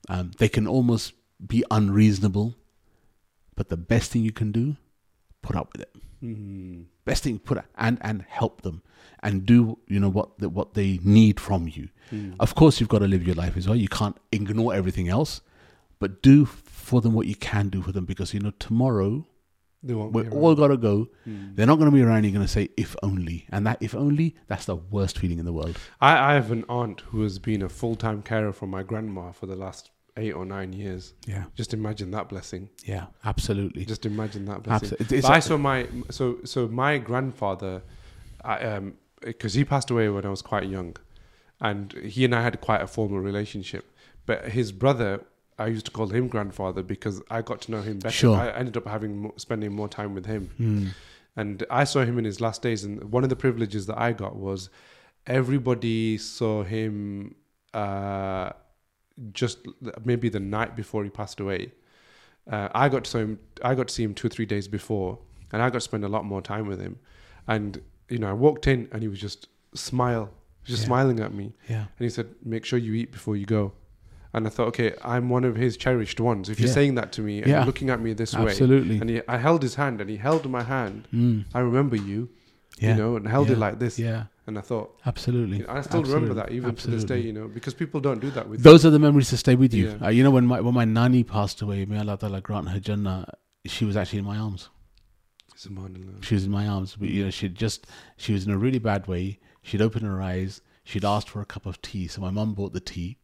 um, 0.10 0.32
they 0.38 0.50
can 0.50 0.68
almost 0.68 1.14
be 1.46 1.64
unreasonable 1.72 2.56
but 3.56 3.70
the 3.70 3.78
best 3.78 4.12
thing 4.12 4.24
you 4.24 4.32
can 4.32 4.52
do 4.52 4.76
put 5.42 5.56
up 5.56 5.70
with 5.74 5.82
it 5.82 5.94
Mm. 6.24 6.86
best 7.04 7.24
thing 7.26 7.38
put 7.38 7.58
up 7.58 7.66
and 7.78 7.98
and 8.00 8.22
help 8.30 8.62
them 8.62 8.82
and 9.22 9.46
do 9.46 9.78
you 9.90 10.00
know 10.00 10.08
what 10.08 10.38
the, 10.40 10.48
what 10.48 10.74
they 10.74 11.00
need 11.04 11.38
from 11.40 11.68
you 11.68 11.90
Mm. 12.14 12.36
of 12.40 12.54
course, 12.56 12.80
you've 12.80 12.90
got 12.90 13.00
to 13.00 13.08
live 13.08 13.26
your 13.26 13.36
life 13.36 13.58
as 13.58 13.68
well. 13.68 13.76
You 13.76 13.88
can't 13.90 14.16
ignore 14.32 14.74
everything 14.74 15.08
else, 15.10 15.42
but 16.00 16.22
do 16.22 16.46
for 16.46 17.02
them 17.02 17.14
what 17.14 17.28
you 17.28 17.36
can 17.36 17.70
do 17.70 17.82
for 17.82 17.92
them 17.92 18.06
because 18.06 18.34
you 18.34 18.40
know 18.40 18.52
tomorrow 18.60 19.26
They 19.84 19.94
won't 19.94 20.14
we're 20.14 20.30
all 20.30 20.56
got 20.56 20.68
to 20.70 20.78
go. 20.78 21.10
Mm. 21.28 21.56
They're 21.56 21.66
not 21.66 21.76
going 21.78 21.92
to 21.92 21.96
be 21.96 22.02
around. 22.02 22.24
You're 22.24 22.34
going 22.34 22.46
to 22.46 22.52
say 22.52 22.70
if 22.78 22.96
only, 23.04 23.46
and 23.52 23.68
that 23.68 23.78
if 23.82 23.94
only 23.94 24.36
that's 24.48 24.66
the 24.66 24.78
worst 24.78 25.20
feeling 25.20 25.40
in 25.40 25.46
the 25.46 25.54
world. 25.54 25.78
I, 26.00 26.32
I 26.32 26.34
have 26.36 26.52
an 26.52 26.64
aunt 26.70 27.02
who 27.02 27.22
has 27.24 27.38
been 27.40 27.62
a 27.62 27.70
full 27.70 27.96
time 27.96 28.22
carer 28.22 28.54
for 28.54 28.66
my 28.66 28.82
grandma 28.84 29.32
for 29.32 29.46
the 29.46 29.56
last 29.58 29.92
eight 30.16 30.32
or 30.32 30.46
nine 30.46 30.74
years. 30.74 31.14
Yeah, 31.26 31.46
Just 31.56 31.74
imagine 31.74 32.12
that 32.12 32.30
blessing. 32.30 32.70
yeah, 32.86 33.08
absolutely. 33.26 33.84
Just 33.86 34.06
imagine 34.06 34.46
that 34.46 34.64
blessing. 34.64 34.92
Absolutely. 35.00 35.22
But 35.22 35.32
I 35.32 35.40
saw 35.40 35.58
my 35.58 35.88
so 36.10 36.38
so 36.46 36.68
my 36.68 36.98
grandfather, 36.98 37.82
I, 38.44 38.60
um, 38.60 38.94
because 39.22 39.54
he 39.54 39.66
passed 39.66 39.90
away 39.90 40.08
when 40.10 40.26
I 40.26 40.30
was 40.30 40.42
quite 40.42 40.68
young, 40.70 40.96
and 41.60 41.92
he 41.94 42.24
and 42.26 42.34
I 42.36 42.42
had 42.42 42.62
quite 42.62 42.82
a 42.82 42.88
formal 42.88 43.20
relationship. 43.20 43.86
But 44.26 44.50
his 44.50 44.72
brother, 44.72 45.26
I 45.60 45.68
used 45.68 45.86
to 45.86 45.92
call 45.92 46.08
him 46.08 46.28
grandfather 46.28 46.82
because 46.84 47.22
I 47.30 47.42
got 47.42 47.62
to 47.62 47.72
know 47.72 47.82
him 47.82 48.00
better. 48.00 48.14
Sure. 48.16 48.36
I 48.38 48.50
ended 48.52 48.76
up 48.78 48.88
having 48.88 49.32
spending 49.38 49.74
more 49.74 49.88
time 49.88 50.14
with 50.16 50.26
him, 50.26 50.50
Mm. 50.60 50.88
and 51.36 51.64
I 51.70 51.84
saw 51.84 52.04
him 52.04 52.18
in 52.18 52.26
his 52.26 52.40
last 52.42 52.62
days. 52.62 52.84
And 52.84 53.12
one 53.12 53.24
of 53.24 53.30
the 53.30 53.36
privileges 53.36 53.86
that 53.88 53.98
I 54.00 54.14
got 54.14 54.36
was 54.36 54.70
everybody 55.28 56.18
saw 56.18 56.64
him 56.64 57.36
uh, 57.74 58.52
just 59.32 59.60
maybe 60.04 60.30
the 60.30 60.40
night 60.40 60.76
before 60.76 61.04
he 61.04 61.10
passed 61.10 61.40
away. 61.40 61.72
Uh, 62.50 62.70
I 62.76 62.90
got 62.90 63.06
to 63.06 63.10
see 63.12 63.20
him. 63.20 63.40
I 63.64 63.74
got 63.76 63.88
to 63.88 63.94
see 63.94 64.04
him 64.04 64.14
two 64.14 64.28
or 64.28 64.30
three 64.30 64.46
days 64.46 64.68
before, 64.68 65.20
and 65.52 65.62
I 65.62 65.68
got 65.70 65.76
to 65.76 65.82
spend 65.82 66.04
a 66.04 66.10
lot 66.10 66.26
more 66.26 66.42
time 66.42 66.68
with 66.68 66.80
him. 66.82 67.00
And 67.48 67.82
you 68.10 68.18
know, 68.18 68.30
I 68.30 68.34
walked 68.34 68.68
in, 68.68 68.90
and 68.92 69.02
he 69.02 69.08
was 69.08 69.20
just 69.20 69.48
smile, 69.74 70.30
just 70.66 70.82
Yeah. 70.82 70.86
smiling 70.88 71.20
at 71.22 71.34
me, 71.34 71.54
Yeah, 71.70 71.80
and 71.98 72.00
he 72.00 72.10
said, 72.10 72.28
"Make 72.44 72.66
sure 72.66 72.78
you 72.78 72.94
eat 72.94 73.12
before 73.12 73.36
you 73.38 73.46
go." 73.46 73.74
And 74.36 74.48
I 74.48 74.50
thought, 74.50 74.68
okay, 74.70 74.96
I'm 75.04 75.30
one 75.30 75.44
of 75.44 75.56
his 75.56 75.78
cherished 75.78 76.20
ones. 76.20 76.50
If 76.50 76.60
you're 76.60 76.68
Yeah. 76.68 76.74
saying 76.74 76.96
that 76.96 77.12
to 77.14 77.22
me 77.22 77.40
and 77.42 77.48
Yeah. 77.48 77.58
you're 77.58 77.66
looking 77.68 77.90
at 77.92 78.02
me 78.02 78.14
this 78.14 78.36
way, 78.36 78.50
absolutely. 78.52 78.98
and 79.00 79.10
he, 79.10 79.22
I 79.28 79.38
held 79.38 79.62
his 79.62 79.76
hand, 79.76 80.02
and 80.02 80.10
he 80.10 80.18
held 80.18 80.50
my 80.50 80.64
hand. 80.64 81.08
Mm. 81.14 81.46
I 81.54 81.60
remember 81.60 81.96
you, 81.96 82.30
Yeah, 82.80 82.92
you 82.92 83.02
know, 83.02 83.16
and 83.16 83.28
held 83.28 83.52
it 83.52 83.60
like 83.60 83.78
this. 83.78 84.00
yeah, 84.00 84.26
And 84.48 84.58
I 84.58 84.62
thought, 84.62 85.00
absolutely. 85.06 85.58
you 85.60 85.64
know, 85.68 85.74
I 85.74 85.82
still 85.82 86.04
remember 86.04 86.34
that 86.34 86.52
even 86.52 86.74
to 86.76 86.90
this 86.90 87.04
day, 87.04 87.20
you 87.20 87.32
know, 87.32 87.48
because 87.48 87.76
people 87.76 88.00
don't 88.02 88.20
do 88.20 88.32
that 88.32 88.50
with 88.50 88.64
Those 88.64 88.84
are 88.86 88.90
the 88.90 88.98
memories 89.00 89.30
that 89.30 89.38
stay 89.38 89.54
with 89.56 89.74
you. 89.74 89.90
Yeah. 90.00 90.08
Uh, 90.08 90.10
you 90.10 90.24
know, 90.24 90.32
when 90.32 90.48
my 90.48 90.60
when 90.62 90.74
my 90.74 90.86
nanny 90.86 91.24
passed 91.24 91.62
away, 91.62 91.86
may 91.86 92.00
Allah 92.00 92.18
Ta'ala 92.18 92.42
grant 92.42 92.70
her 92.70 92.80
Jannah, 92.80 93.26
she 93.66 93.86
was 93.86 93.96
actually 93.96 94.20
in 94.20 94.26
my 94.26 94.38
arms. 94.38 94.70
She 96.22 96.34
was 96.36 96.46
in 96.46 96.52
my 96.52 96.68
arms, 96.68 96.96
but 97.00 97.10
you 97.10 97.24
know, 97.26 97.30
she'd 97.30 97.56
just 97.56 97.86
she 98.18 98.34
was 98.34 98.46
in 98.46 98.52
a 98.52 98.58
really 98.58 98.80
bad 98.80 99.08
way. 99.08 99.40
She'd 99.62 99.82
opened 99.82 100.06
her 100.06 100.22
eyes. 100.22 100.62
She'd 100.84 101.06
asked 101.06 101.30
for 101.30 101.40
a 101.42 101.46
cup 101.46 101.66
of 101.66 101.82
tea, 101.82 102.08
so 102.08 102.20
my 102.22 102.32
mum 102.32 102.54
bought 102.54 102.74
the 102.74 102.82
tea. 102.82 103.18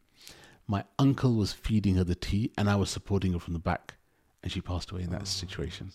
My 0.70 0.84
uncle 1.00 1.34
was 1.34 1.52
feeding 1.52 1.96
her 1.96 2.04
the 2.04 2.14
tea, 2.14 2.52
and 2.56 2.70
I 2.70 2.76
was 2.76 2.90
supporting 2.90 3.32
her 3.32 3.40
from 3.40 3.54
the 3.54 3.58
back, 3.72 3.96
and 4.42 4.52
she 4.52 4.60
passed 4.60 4.90
away 4.92 5.02
in 5.02 5.10
that 5.10 5.22
Oh, 5.22 5.24
situation. 5.42 5.90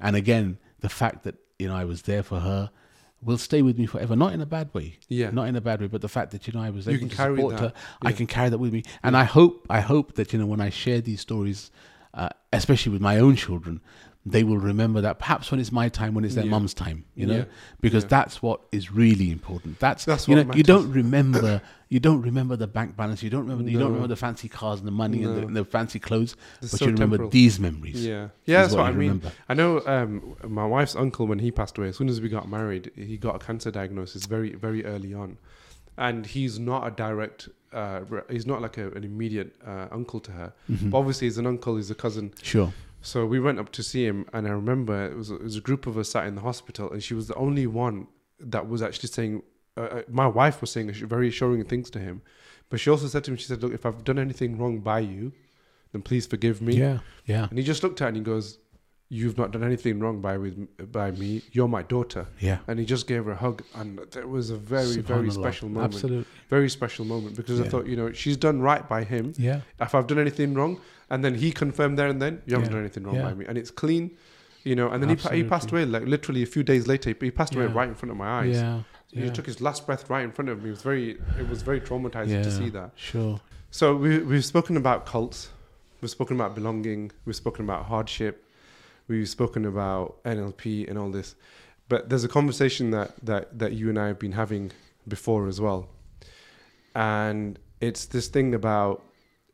And 0.00 0.14
again, 0.14 0.58
the 0.78 0.88
fact 0.88 1.24
that 1.24 1.34
you 1.58 1.66
know 1.68 1.74
I 1.74 1.84
was 1.84 2.02
there 2.02 2.22
for 2.22 2.38
her 2.40 2.70
will 3.20 3.38
stay 3.38 3.62
with 3.62 3.76
me 3.80 3.86
forever. 3.86 4.14
Not 4.14 4.32
in 4.32 4.40
a 4.40 4.46
bad 4.46 4.68
way, 4.74 4.98
Yeah. 5.08 5.30
not 5.30 5.48
in 5.48 5.56
a 5.56 5.60
bad 5.60 5.80
way, 5.80 5.88
but 5.88 6.00
the 6.02 6.08
fact 6.08 6.30
that 6.32 6.46
you 6.46 6.52
know 6.52 6.62
I 6.62 6.70
was 6.70 6.86
You 6.86 6.98
can 6.98 7.08
to 7.08 7.16
support 7.16 7.56
that, 7.56 7.60
her, 7.60 7.72
I 8.02 8.12
can 8.12 8.26
carry 8.28 8.48
that 8.50 8.58
with 8.58 8.72
me. 8.72 8.82
And 9.02 9.16
I 9.16 9.24
hope, 9.24 9.66
I 9.68 9.80
hope 9.80 10.14
that 10.14 10.32
you 10.32 10.38
know 10.38 10.46
when 10.46 10.60
I 10.60 10.70
share 10.70 11.00
these 11.00 11.20
stories, 11.20 11.70
uh, 12.14 12.28
especially 12.52 12.92
with 12.92 13.02
my 13.02 13.18
own 13.18 13.34
children, 13.36 13.80
they 14.24 14.44
will 14.44 14.58
remember 14.58 15.00
that 15.00 15.18
perhaps 15.18 15.50
when 15.50 15.58
it's 15.58 15.72
my 15.72 15.88
time, 15.88 16.14
when 16.14 16.24
it's 16.24 16.36
their 16.36 16.44
Yeah. 16.44 16.50
mum's 16.50 16.74
time, 16.74 17.04
you 17.16 17.26
know, 17.26 17.38
Yeah. 17.38 17.44
because 17.80 18.04
Yeah. 18.04 18.08
that's 18.10 18.40
what 18.40 18.60
is 18.70 18.92
really 18.92 19.32
important. 19.32 19.80
That's, 19.80 20.04
That's 20.04 20.28
you 20.28 20.36
what 20.36 20.46
know, 20.46 20.54
you 20.54 20.62
don't 20.62 20.92
remember, 20.92 21.60
you 21.88 21.98
don't 21.98 22.22
remember 22.22 22.54
the 22.54 22.68
bank 22.68 22.96
balance, 22.96 23.20
you 23.24 23.30
don't 23.30 23.46
remember, 23.48 23.68
you 23.68 23.78
don't 23.80 23.88
remember 23.88 24.06
the 24.06 24.14
fancy 24.16 24.48
cars 24.48 24.78
and 24.78 24.86
the 24.86 24.92
money 24.92 25.24
and, 25.24 25.36
the, 25.36 25.42
and 25.48 25.56
the 25.56 25.64
fancy 25.64 25.98
clothes, 25.98 26.36
It's 26.60 26.70
but 26.70 26.78
so 26.78 26.84
you 26.86 26.92
remember 26.92 27.16
temporal. 27.16 27.30
these 27.30 27.58
memories. 27.58 28.06
Yeah, 28.06 28.28
yeah, 28.46 28.62
that's 28.62 28.74
what, 28.74 28.84
I 28.86 28.90
you 28.90 28.94
mean. 28.94 29.08
remember. 29.08 29.32
I 29.48 29.54
know 29.54 29.82
um, 29.86 30.36
my 30.46 30.66
wife's 30.66 30.94
uncle 30.94 31.26
when 31.26 31.40
he 31.40 31.50
passed 31.50 31.76
away. 31.76 31.88
As 31.88 31.96
soon 31.96 32.08
as 32.08 32.20
we 32.20 32.28
got 32.28 32.48
married, 32.48 32.92
he 32.94 33.16
got 33.16 33.34
a 33.34 33.38
cancer 33.44 33.72
diagnosis 33.72 34.26
very, 34.26 34.54
very 34.54 34.84
early 34.84 35.12
on, 35.14 35.36
and 35.98 36.26
he's 36.26 36.60
not 36.60 36.86
a 36.86 36.92
direct. 36.92 37.48
Uh, 37.72 38.02
he's 38.30 38.46
not 38.46 38.62
like 38.62 38.78
a, 38.78 38.90
an 38.92 39.02
immediate 39.02 39.56
uh, 39.66 39.88
uncle 39.90 40.20
to 40.20 40.30
her, 40.30 40.52
Mhm. 40.70 40.90
but 40.90 40.98
obviously 40.98 41.26
he's 41.26 41.38
an 41.38 41.46
uncle. 41.46 41.74
He's 41.76 41.90
a 41.90 41.94
cousin. 41.96 42.32
Sure. 42.40 42.72
So 43.02 43.26
we 43.26 43.40
went 43.40 43.58
up 43.58 43.70
to 43.72 43.82
see 43.82 44.06
him, 44.06 44.26
and 44.32 44.46
I 44.46 44.50
remember 44.50 45.06
it 45.06 45.16
was, 45.16 45.30
it 45.30 45.42
was 45.42 45.56
a 45.56 45.60
group 45.60 45.86
of 45.86 45.98
us 45.98 46.10
sat 46.10 46.26
in 46.26 46.36
the 46.36 46.40
hospital, 46.40 46.90
and 46.90 47.02
she 47.02 47.14
was 47.14 47.28
the 47.28 47.34
only 47.34 47.66
one 47.66 48.06
that 48.38 48.68
was 48.68 48.80
actually 48.80 49.08
saying. 49.08 49.42
Uh, 49.76 49.80
uh, 49.80 50.02
my 50.08 50.26
wife 50.26 50.60
was 50.60 50.70
saying 50.70 50.92
very 50.92 51.28
assuring 51.28 51.64
things 51.64 51.90
to 51.90 51.98
him, 51.98 52.22
but 52.70 52.78
she 52.78 52.90
also 52.90 53.06
said 53.08 53.24
to 53.24 53.30
him, 53.30 53.36
she 53.36 53.46
said, 53.46 53.62
"Look, 53.62 53.72
if 53.72 53.84
I've 53.84 54.04
done 54.04 54.18
anything 54.18 54.58
wrong 54.58 54.80
by 54.80 55.00
you, 55.00 55.32
then 55.92 56.02
please 56.02 56.26
forgive 56.26 56.62
me." 56.62 56.76
Yeah. 56.76 56.98
Yeah. 57.26 57.48
And 57.48 57.58
he 57.58 57.64
just 57.64 57.82
looked 57.82 58.00
at 58.00 58.04
her 58.04 58.08
and 58.08 58.16
he 58.16 58.22
goes, 58.22 58.58
"You've 59.18 59.36
not 59.42 59.48
done 59.54 59.64
anything 59.70 59.94
wrong 60.02 60.16
by 60.26 60.34
with 60.44 60.56
by 60.98 61.08
me. 61.22 61.30
You're 61.52 61.68
my 61.78 61.82
daughter." 61.94 62.22
Yeah. 62.48 62.58
And 62.68 62.74
he 62.80 62.84
just 62.94 63.06
gave 63.06 63.22
her 63.26 63.32
a 63.38 63.40
hug, 63.46 63.62
and 63.74 63.98
it 64.22 64.28
was 64.36 64.46
a 64.50 64.56
very 64.56 64.96
very 65.14 65.30
special 65.30 65.68
moment. 65.68 65.94
Absolutely. 65.94 66.24
Very 66.48 66.70
special 66.78 67.04
moment 67.04 67.36
because 67.36 67.60
I 67.60 67.66
thought, 67.68 67.86
you 67.86 67.96
know, 68.00 68.08
she's 68.12 68.38
done 68.48 68.60
right 68.70 68.84
by 68.94 69.04
him. 69.04 69.24
Yeah. 69.36 69.60
If 69.80 69.94
I've 69.94 70.06
done 70.06 70.18
anything 70.26 70.54
wrong, 70.54 70.80
and 71.10 71.18
then 71.24 71.34
he 71.34 71.48
confirmed 71.52 71.98
there 71.98 72.08
and 72.08 72.20
then, 72.24 72.34
you 72.46 72.54
haven't 72.54 72.68
Yeah. 72.70 72.76
done 72.76 72.80
anything 72.86 73.04
wrong 73.04 73.16
Yeah. 73.16 73.28
by 73.28 73.34
me, 73.34 73.44
and 73.48 73.56
it's 73.58 73.70
clean. 73.70 74.04
You 74.64 74.76
know, 74.76 74.88
and 74.92 75.02
then 75.02 75.10
he, 75.16 75.36
he 75.38 75.44
passed 75.44 75.70
away 75.72 75.84
like 75.84 76.04
literally 76.06 76.42
a 76.42 76.46
few 76.54 76.62
days 76.62 76.86
later. 76.86 77.10
He, 77.10 77.16
he 77.26 77.30
passed 77.32 77.54
away 77.56 77.66
Yeah. 77.66 77.74
right 77.78 77.88
in 77.88 77.96
front 77.96 78.10
of 78.12 78.16
my 78.16 78.28
eyes. 78.40 78.56
Yeah. 78.56 78.82
He 79.12 79.28
took 79.28 79.44
his 79.44 79.60
last 79.60 79.86
breath 79.86 80.08
right 80.08 80.24
in 80.24 80.32
front 80.32 80.48
of 80.48 80.62
me. 80.62 80.68
It 80.70 80.76
was 80.78 80.82
very, 80.82 81.06
it 81.38 81.46
was 81.48 81.60
very 81.62 81.80
traumatizing 81.88 82.28
yeah. 82.38 82.42
to 82.48 82.50
see 82.60 82.70
that. 82.70 82.92
Sure. 82.96 83.40
So 83.70 83.94
we, 83.96 84.18
we've 84.20 84.44
spoken 84.44 84.76
about 84.76 85.04
cults, 85.04 85.50
we've 86.00 86.10
spoken 86.10 86.36
about 86.36 86.54
belonging, 86.54 87.10
we've 87.26 87.36
spoken 87.36 87.64
about 87.64 87.86
hardship, 87.86 88.34
we've 89.12 89.28
spoken 89.28 89.64
about 89.64 90.22
NLP 90.24 90.88
and 90.88 90.98
all 90.98 91.10
this. 91.10 91.34
But 91.88 92.08
there's 92.08 92.24
a 92.24 92.28
conversation 92.28 92.90
that, 92.90 93.12
that, 93.22 93.58
that 93.58 93.72
you 93.72 93.88
and 93.88 93.98
I 93.98 94.06
have 94.08 94.18
been 94.18 94.32
having 94.32 94.72
before 95.06 95.46
as 95.46 95.60
well. 95.60 95.88
And 96.94 97.58
it's 97.80 98.06
this 98.06 98.28
thing 98.28 98.54
about, 98.54 99.02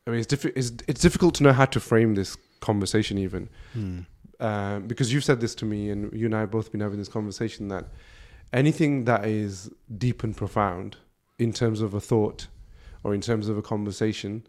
I 0.06 0.10
mean, 0.10 0.20
it's, 0.20 0.32
diffi- 0.32 0.52
it's, 0.54 0.72
it's 0.86 1.00
difficult 1.00 1.34
to 1.36 1.42
know 1.42 1.52
how 1.52 1.64
to 1.66 1.80
frame 1.80 2.14
this 2.14 2.36
conversation 2.60 3.18
even. 3.18 3.48
Hmm. 3.72 4.00
Um, 4.40 4.86
because 4.86 5.12
you've 5.12 5.24
said 5.24 5.40
this 5.40 5.54
to 5.56 5.64
me, 5.64 5.90
and 5.90 6.12
you 6.12 6.26
and 6.26 6.34
I 6.36 6.40
have 6.40 6.50
both 6.52 6.70
been 6.70 6.80
having 6.80 6.98
this 6.98 7.08
conversation 7.08 7.68
that 7.68 7.86
anything 8.52 9.04
that 9.04 9.24
is 9.26 9.70
deep 9.96 10.22
and 10.22 10.36
profound 10.36 10.96
in 11.38 11.52
terms 11.52 11.80
of 11.80 11.92
a 11.92 12.00
thought 12.00 12.46
or 13.02 13.14
in 13.14 13.20
terms 13.20 13.48
of 13.48 13.58
a 13.58 13.62
conversation 13.62 14.46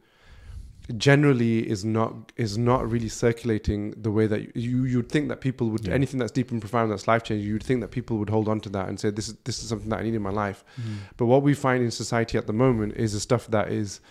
generally 0.98 1.70
is 1.70 1.86
not 1.86 2.32
is 2.36 2.58
not 2.58 2.90
really 2.90 3.10
circulating 3.10 3.92
the 3.92 4.10
way 4.12 4.26
that 4.28 4.56
you 4.56 4.84
you'd 4.86 5.10
think 5.10 5.28
that 5.30 5.40
people 5.40 5.70
would 5.70 5.86
Yeah. 5.88 5.94
anything 5.94 6.20
that's 6.20 6.32
deep 6.32 6.50
and 6.52 6.60
profound 6.60 6.92
that's 6.92 7.08
life 7.08 7.24
changing 7.24 7.48
you'd 7.48 7.64
think 7.64 7.82
that 7.82 7.92
people 7.92 8.18
would 8.18 8.30
hold 8.30 8.48
on 8.48 8.60
to 8.62 8.70
that 8.70 8.90
and 8.90 9.00
say 9.00 9.10
this 9.12 9.28
is 9.30 9.36
this 9.44 9.62
is 9.62 9.70
something 9.70 9.90
that 9.90 10.00
I 10.00 10.04
need 10.04 10.16
in 10.16 10.22
my 10.22 10.32
life 10.32 10.64
Hmm. 10.76 10.96
but 11.18 11.26
what 11.28 11.44
we 11.44 11.54
find 11.54 11.84
in 11.84 11.92
society 11.92 12.38
at 12.38 12.48
the 12.48 12.54
moment 12.54 12.94
is 12.96 13.14
the 13.14 13.20
stuff 13.20 13.48
that 13.48 13.72
is 13.72 14.02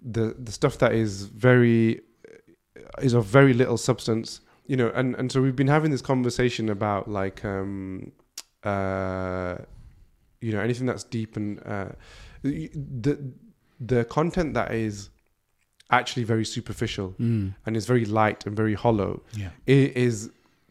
the 0.00 0.36
the 0.38 0.52
stuff 0.52 0.78
that 0.78 0.92
is 0.92 1.24
very 1.24 2.02
is 3.02 3.14
of 3.14 3.24
very 3.24 3.52
little 3.52 3.76
substance 3.76 4.40
you 4.66 4.76
know 4.76 4.90
and 4.94 5.16
and 5.16 5.32
so 5.32 5.42
we've 5.42 5.56
been 5.56 5.66
having 5.78 5.90
this 5.90 6.02
conversation 6.02 6.68
about 6.68 7.08
like 7.08 7.44
um 7.44 8.12
uh 8.64 9.56
you 10.40 10.52
know 10.52 10.60
anything 10.60 10.86
that's 10.86 11.04
deep 11.04 11.36
and 11.36 11.60
uh 11.66 11.88
the 12.42 13.18
the 13.80 14.04
content 14.04 14.54
that 14.54 14.72
is 14.72 15.10
actually 15.90 16.24
very 16.24 16.44
superficial 16.44 17.10
Hmm. 17.16 17.48
and 17.64 17.76
is 17.76 17.86
very 17.86 18.04
light 18.04 18.44
and 18.46 18.54
very 18.56 18.74
hollow 18.74 19.22
Yeah. 19.34 19.50
i- 19.66 19.92
is 19.94 20.30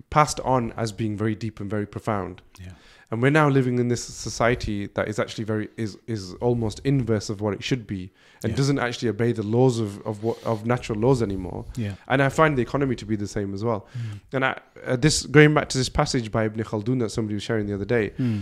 passed 0.10 0.40
on 0.42 0.72
as 0.78 0.92
being 0.92 1.18
very 1.18 1.36
deep 1.36 1.60
and 1.60 1.70
very 1.70 1.86
profound 1.88 2.42
Yeah. 2.64 2.74
and 3.10 3.22
we're 3.22 3.32
now 3.32 3.50
living 3.50 3.80
in 3.80 3.88
this 3.88 4.04
society 4.04 4.88
that 4.94 5.08
is 5.08 5.18
actually 5.20 5.44
very 5.44 5.70
is 5.76 5.98
is 6.08 6.34
almost 6.36 6.80
inverse 6.84 7.30
of 7.32 7.42
what 7.42 7.54
it 7.56 7.64
should 7.64 7.88
be 7.88 8.12
and 8.44 8.52
Yeah. 8.52 8.58
doesn't 8.58 8.80
actually 8.80 9.10
obey 9.10 9.32
the 9.32 9.44
laws 9.44 9.80
of 9.80 10.00
of 10.06 10.22
what 10.24 10.42
of 10.44 10.66
natural 10.68 11.00
laws 11.00 11.22
anymore 11.24 11.66
Yeah. 11.76 11.96
and 12.08 12.22
I 12.22 12.30
find 12.30 12.56
the 12.58 12.62
economy 12.62 12.96
to 12.96 13.06
be 13.06 13.16
the 13.16 13.28
same 13.28 13.54
as 13.56 13.64
well. 13.64 13.88
Hmm. 13.94 14.18
And 14.36 14.46
I, 14.46 14.60
uh, 14.86 14.96
this 14.96 15.26
going 15.26 15.54
back 15.56 15.68
to 15.70 15.78
this 15.80 15.90
passage 15.90 16.32
by 16.32 16.46
Ibn 16.46 16.64
Khaldun 16.64 17.00
that 17.00 17.10
somebody 17.10 17.34
was 17.34 17.44
sharing 17.44 17.66
the 17.66 17.74
other 17.74 17.86
day, 17.98 18.12
Hmm. 18.18 18.42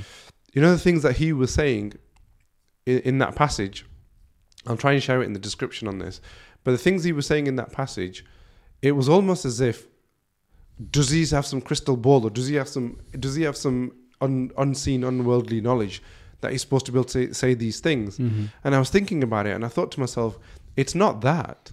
you 0.53 0.61
know 0.61 0.71
the 0.71 0.79
things 0.87 1.01
that 1.03 1.15
he 1.21 1.31
was 1.31 1.51
saying 1.53 1.93
in, 2.85 2.99
in 2.99 3.17
that 3.19 3.33
passage. 3.35 3.85
I'll 4.67 4.77
try 4.77 4.93
and 4.93 5.01
share 5.03 5.21
it 5.21 5.25
in 5.25 5.33
the 5.33 5.39
description 5.39 5.87
on 5.87 5.99
this, 5.99 6.19
but 6.65 6.71
the 6.71 6.77
things 6.77 7.05
he 7.05 7.13
was 7.13 7.25
saying 7.25 7.47
in 7.47 7.55
that 7.55 7.71
passage, 7.71 8.25
it 8.81 8.91
was 8.91 9.07
almost 9.07 9.45
as 9.45 9.61
if 9.61 9.87
does 10.91 11.09
he 11.09 11.25
have 11.27 11.45
some 11.45 11.61
crystal 11.61 11.95
ball 11.95 12.25
or 12.25 12.29
does 12.29 12.47
he 12.47 12.55
have 12.55 12.67
some 12.67 12.99
does 13.17 13.35
he 13.35 13.43
have 13.43 13.55
some 13.55 13.93
un, 14.19 14.51
unseen 14.57 15.05
unworldly 15.05 15.61
knowledge 15.61 16.01
that 16.41 16.51
he's 16.51 16.61
supposed 16.61 16.85
to 16.85 16.91
be 16.91 16.97
able 16.97 17.05
to 17.05 17.11
say, 17.27 17.31
say 17.31 17.53
these 17.53 17.79
things? 17.79 18.17
Mhm. 18.17 18.49
And 18.65 18.75
I 18.75 18.79
was 18.79 18.89
thinking 18.89 19.23
about 19.23 19.47
it, 19.47 19.55
and 19.55 19.63
I 19.63 19.69
thought 19.69 19.91
to 19.93 20.01
myself, 20.01 20.37
it's 20.75 20.93
not 20.93 21.21
that. 21.21 21.71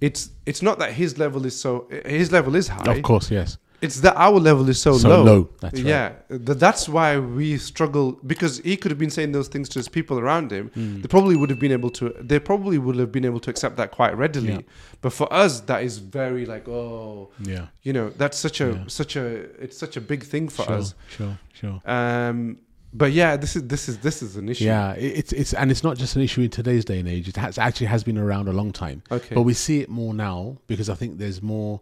It's 0.00 0.30
it's 0.46 0.62
not 0.62 0.78
that 0.78 0.92
his 0.92 1.18
level 1.18 1.44
is 1.44 1.58
so 1.60 1.86
his 2.06 2.32
level 2.32 2.56
is 2.56 2.68
high. 2.68 2.94
Of 2.96 3.02
course, 3.02 3.30
yes. 3.30 3.58
It's 3.80 4.00
that 4.00 4.16
our 4.16 4.38
level 4.40 4.66
is 4.70 4.80
so, 4.80 4.96
So 4.96 5.08
low. 5.10 5.22
low, 5.24 5.48
that's 5.60 5.74
right. 5.80 5.84
yeah, 5.86 6.12
th- 6.30 6.58
that's 6.58 6.88
why 6.88 7.18
we 7.18 7.58
struggle 7.58 8.12
because 8.26 8.58
he 8.60 8.76
could 8.76 8.90
have 8.90 8.98
been 8.98 9.10
saying 9.10 9.32
those 9.32 9.48
things 9.48 9.68
to 9.70 9.78
his 9.78 9.88
people 9.88 10.18
around 10.18 10.50
him. 10.52 10.68
Hmm. 10.74 11.00
They 11.02 11.08
probably 11.08 11.36
would 11.36 11.50
have 11.50 11.58
been 11.58 11.72
able 11.72 11.90
to. 11.90 12.14
They 12.20 12.38
probably 12.38 12.78
would 12.78 12.96
have 12.96 13.12
been 13.12 13.24
able 13.26 13.40
to 13.40 13.50
accept 13.50 13.76
that 13.76 13.90
quite 13.90 14.16
readily. 14.16 14.52
Yeah. 14.54 14.60
But 15.02 15.12
for 15.12 15.30
us, 15.32 15.60
that 15.62 15.82
is 15.82 15.98
very 15.98 16.46
like 16.46 16.66
oh, 16.68 17.30
Yeah. 17.40 17.66
you 17.82 17.92
know, 17.92 18.08
that's 18.10 18.38
such 18.38 18.60
a 18.62 18.68
Yeah. 18.70 18.84
such 18.86 19.16
a 19.16 19.26
it's 19.62 19.76
such 19.76 19.96
a 19.98 20.00
big 20.00 20.22
thing 20.24 20.48
for 20.48 20.64
sure, 20.64 20.74
us. 20.74 20.94
Sure. 21.16 21.38
Sure. 21.52 21.82
Um, 21.84 22.58
but 22.96 23.10
yeah, 23.12 23.36
this 23.36 23.56
is 23.56 23.64
this 23.66 23.88
is 23.88 23.98
this 23.98 24.22
is 24.22 24.36
an 24.36 24.48
issue. 24.48 24.64
Yeah, 24.64 24.92
it's 24.92 25.32
it's 25.32 25.52
and 25.52 25.70
it's 25.70 25.82
not 25.82 25.98
just 25.98 26.14
an 26.16 26.22
issue 26.22 26.42
in 26.42 26.48
today's 26.50 26.84
day 26.86 27.00
and 27.00 27.08
age. 27.08 27.28
It 27.28 27.36
has 27.36 27.58
actually 27.58 27.88
has 27.88 28.02
been 28.04 28.16
around 28.16 28.48
a 28.48 28.52
long 28.52 28.72
time, 28.72 29.02
Okay. 29.10 29.34
but 29.34 29.42
we 29.42 29.52
see 29.52 29.80
it 29.80 29.90
more 29.90 30.14
now 30.14 30.56
because 30.68 30.88
I 30.88 30.94
think 30.94 31.18
there's 31.18 31.42
more 31.42 31.80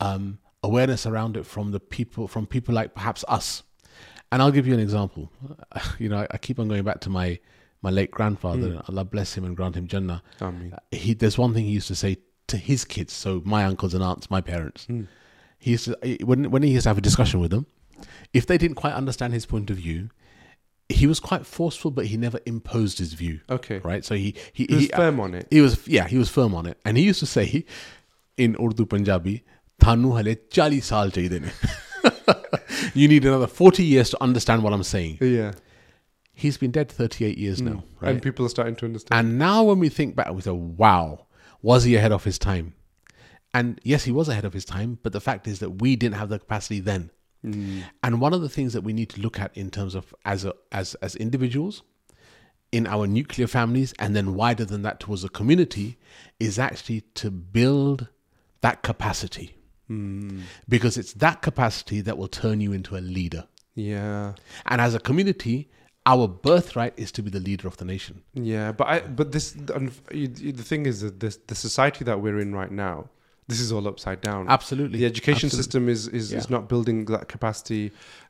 um, 0.00 0.38
awareness 0.62 1.06
around 1.06 1.36
it 1.36 1.44
from 1.46 1.72
the 1.72 1.80
people, 1.80 2.28
from 2.28 2.46
people 2.46 2.74
like 2.74 2.94
perhaps 2.94 3.24
us. 3.28 3.62
And 4.30 4.40
I'll 4.40 4.50
give 4.52 4.66
you 4.66 4.74
an 4.74 4.80
example. 4.80 5.30
You 5.98 6.08
know, 6.08 6.18
I, 6.18 6.26
I 6.30 6.38
keep 6.38 6.58
on 6.58 6.68
going 6.68 6.84
back 6.84 7.00
to 7.00 7.10
my 7.10 7.38
my 7.82 7.90
late 7.90 8.10
grandfather. 8.10 8.70
Hmm. 8.76 8.90
Allah 8.92 9.04
bless 9.04 9.34
him 9.34 9.44
and 9.44 9.56
grant 9.56 9.74
him 9.76 9.86
Jannah. 9.88 10.22
I 10.40 10.50
mean, 10.50 10.72
uh, 10.72 10.78
He 10.92 11.14
there's 11.14 11.36
one 11.38 11.52
thing 11.54 11.64
he 11.64 11.72
used 11.72 11.88
to 11.88 11.94
say 11.96 12.16
to 12.48 12.56
his 12.56 12.84
kids, 12.84 13.12
so 13.12 13.42
my 13.44 13.64
uncles 13.64 13.92
and 13.94 14.02
aunts, 14.04 14.30
my 14.30 14.40
parents. 14.40 14.84
Hmm. 14.86 15.02
He 15.58 15.72
used 15.72 15.84
to 15.86 15.96
when 16.24 16.50
when 16.50 16.62
he 16.62 16.70
used 16.70 16.84
to 16.84 16.90
have 16.90 16.98
a 16.98 17.02
discussion 17.02 17.40
with 17.40 17.50
them, 17.50 17.66
if 18.32 18.46
they 18.46 18.58
didn't 18.58 18.76
quite 18.76 18.94
understand 18.94 19.32
his 19.32 19.46
point 19.46 19.70
of 19.70 19.76
view, 19.76 20.10
he 20.88 21.06
was 21.06 21.20
quite 21.20 21.44
forceful, 21.46 21.90
but 21.90 22.06
he 22.06 22.16
never 22.16 22.38
imposed 22.46 22.98
his 22.98 23.12
view. 23.14 23.40
okay. 23.50 23.78
Right, 23.78 24.04
so 24.04 24.14
he 24.14 24.34
he 24.52 24.64
He 24.68 24.74
was 24.74 24.84
he, 24.84 24.92
uh, 24.92 24.96
firm 24.96 25.20
on 25.20 25.34
it. 25.34 25.46
he 25.50 25.60
was 25.60 25.86
yeah 25.86 26.06
he 26.08 26.18
was 26.18 26.28
firm 26.28 26.54
on 26.54 26.66
it, 26.66 26.78
and 26.84 26.96
he 26.96 27.04
used 27.04 27.20
to 27.20 27.26
say 27.26 27.64
in 28.36 28.56
Urdu 28.60 28.86
Punjabi, 28.86 29.44
"Thanu 29.82 30.16
hale 30.16 30.36
chali 30.50 30.80
saal 30.80 31.10
chahiye 31.10 31.40
ne." 31.42 31.50
You 32.94 33.08
need 33.08 33.24
another 33.24 33.46
forty 33.46 33.84
years 33.84 34.10
to 34.10 34.22
understand 34.22 34.62
what 34.62 34.72
I'm 34.72 34.82
saying. 34.82 35.18
Yeah. 35.20 35.52
He's 36.34 36.56
been 36.56 36.70
dead 36.70 36.90
thirty 36.90 37.24
eight 37.24 37.38
years 37.38 37.60
hmm. 37.60 37.66
now, 37.66 37.84
right? 38.00 38.12
And 38.12 38.22
people 38.22 38.44
are 38.46 38.48
starting 38.48 38.76
to 38.76 38.86
understand. 38.86 39.18
And 39.18 39.38
now 39.38 39.62
when 39.62 39.78
we 39.78 39.88
think 39.88 40.14
back, 40.16 40.32
we 40.32 40.42
say, 40.42 40.50
wow, 40.50 41.26
was 41.62 41.84
he 41.84 41.96
ahead 41.96 42.12
of 42.12 42.24
his 42.24 42.38
time? 42.38 42.74
And 43.54 43.80
yes, 43.84 44.04
he 44.04 44.12
was 44.12 44.28
ahead 44.28 44.44
of 44.44 44.52
his 44.52 44.64
time, 44.64 44.98
but 45.02 45.12
the 45.12 45.20
fact 45.20 45.46
is 45.46 45.58
that 45.60 45.82
we 45.82 45.94
didn't 45.96 46.16
have 46.16 46.30
the 46.30 46.38
capacity 46.38 46.80
then. 46.80 47.10
Hmm. 47.42 47.80
And 48.02 48.20
one 48.20 48.32
of 48.32 48.40
the 48.40 48.48
things 48.48 48.72
that 48.72 48.82
we 48.82 48.92
need 48.92 49.10
to 49.10 49.20
look 49.20 49.38
at 49.38 49.56
in 49.56 49.70
terms 49.70 49.94
of 49.94 50.14
as 50.24 50.44
a, 50.44 50.54
as 50.70 50.94
as 50.96 51.16
individuals, 51.16 51.82
in 52.70 52.86
our 52.86 53.06
nuclear 53.06 53.46
families, 53.46 53.92
and 53.98 54.16
then 54.16 54.34
wider 54.34 54.64
than 54.64 54.82
that 54.82 55.00
towards 55.00 55.22
the 55.22 55.28
community, 55.28 55.98
is 56.40 56.58
actually 56.58 57.02
to 57.14 57.30
build 57.30 58.08
that 58.62 58.82
capacity. 58.82 59.56
Mm. 59.90 60.42
Because 60.68 60.96
it's 60.96 61.12
that 61.14 61.42
capacity 61.42 62.00
that 62.02 62.16
will 62.18 62.28
turn 62.28 62.60
you 62.60 62.72
into 62.72 62.96
a 62.96 63.00
leader. 63.00 63.44
yeah. 63.74 64.34
And 64.66 64.80
as 64.80 64.94
a 64.94 65.00
community, 65.00 65.68
our 66.06 66.26
birthright 66.28 66.94
is 66.96 67.12
to 67.12 67.22
be 67.22 67.30
the 67.30 67.40
leader 67.40 67.68
of 67.68 67.76
the 67.76 67.84
nation. 67.84 68.22
Yeah, 68.34 68.72
but 68.72 68.86
I 68.88 69.00
but 69.00 69.32
this 69.32 69.52
the, 69.52 69.90
you- 70.12 70.32
you- 70.36 70.52
the 70.52 70.64
thing 70.64 70.86
is 70.86 71.00
that 71.02 71.20
this 71.20 71.36
the 71.46 71.54
society 71.54 72.04
that 72.04 72.20
we're 72.20 72.40
in 72.40 72.54
right 72.54 72.70
now, 72.72 73.08
this 73.52 73.60
is 73.60 73.70
all 73.76 73.86
upside 73.92 74.20
down. 74.20 74.42
Absolutely. 74.48 74.98
The 75.00 75.06
education 75.06 75.46
Absolutely. 75.46 75.62
system 75.62 75.82
is 75.94 76.00
is, 76.08 76.32
is 76.40 76.46
not 76.54 76.62
building 76.72 77.04
that 77.14 77.24
capacity. 77.34 77.84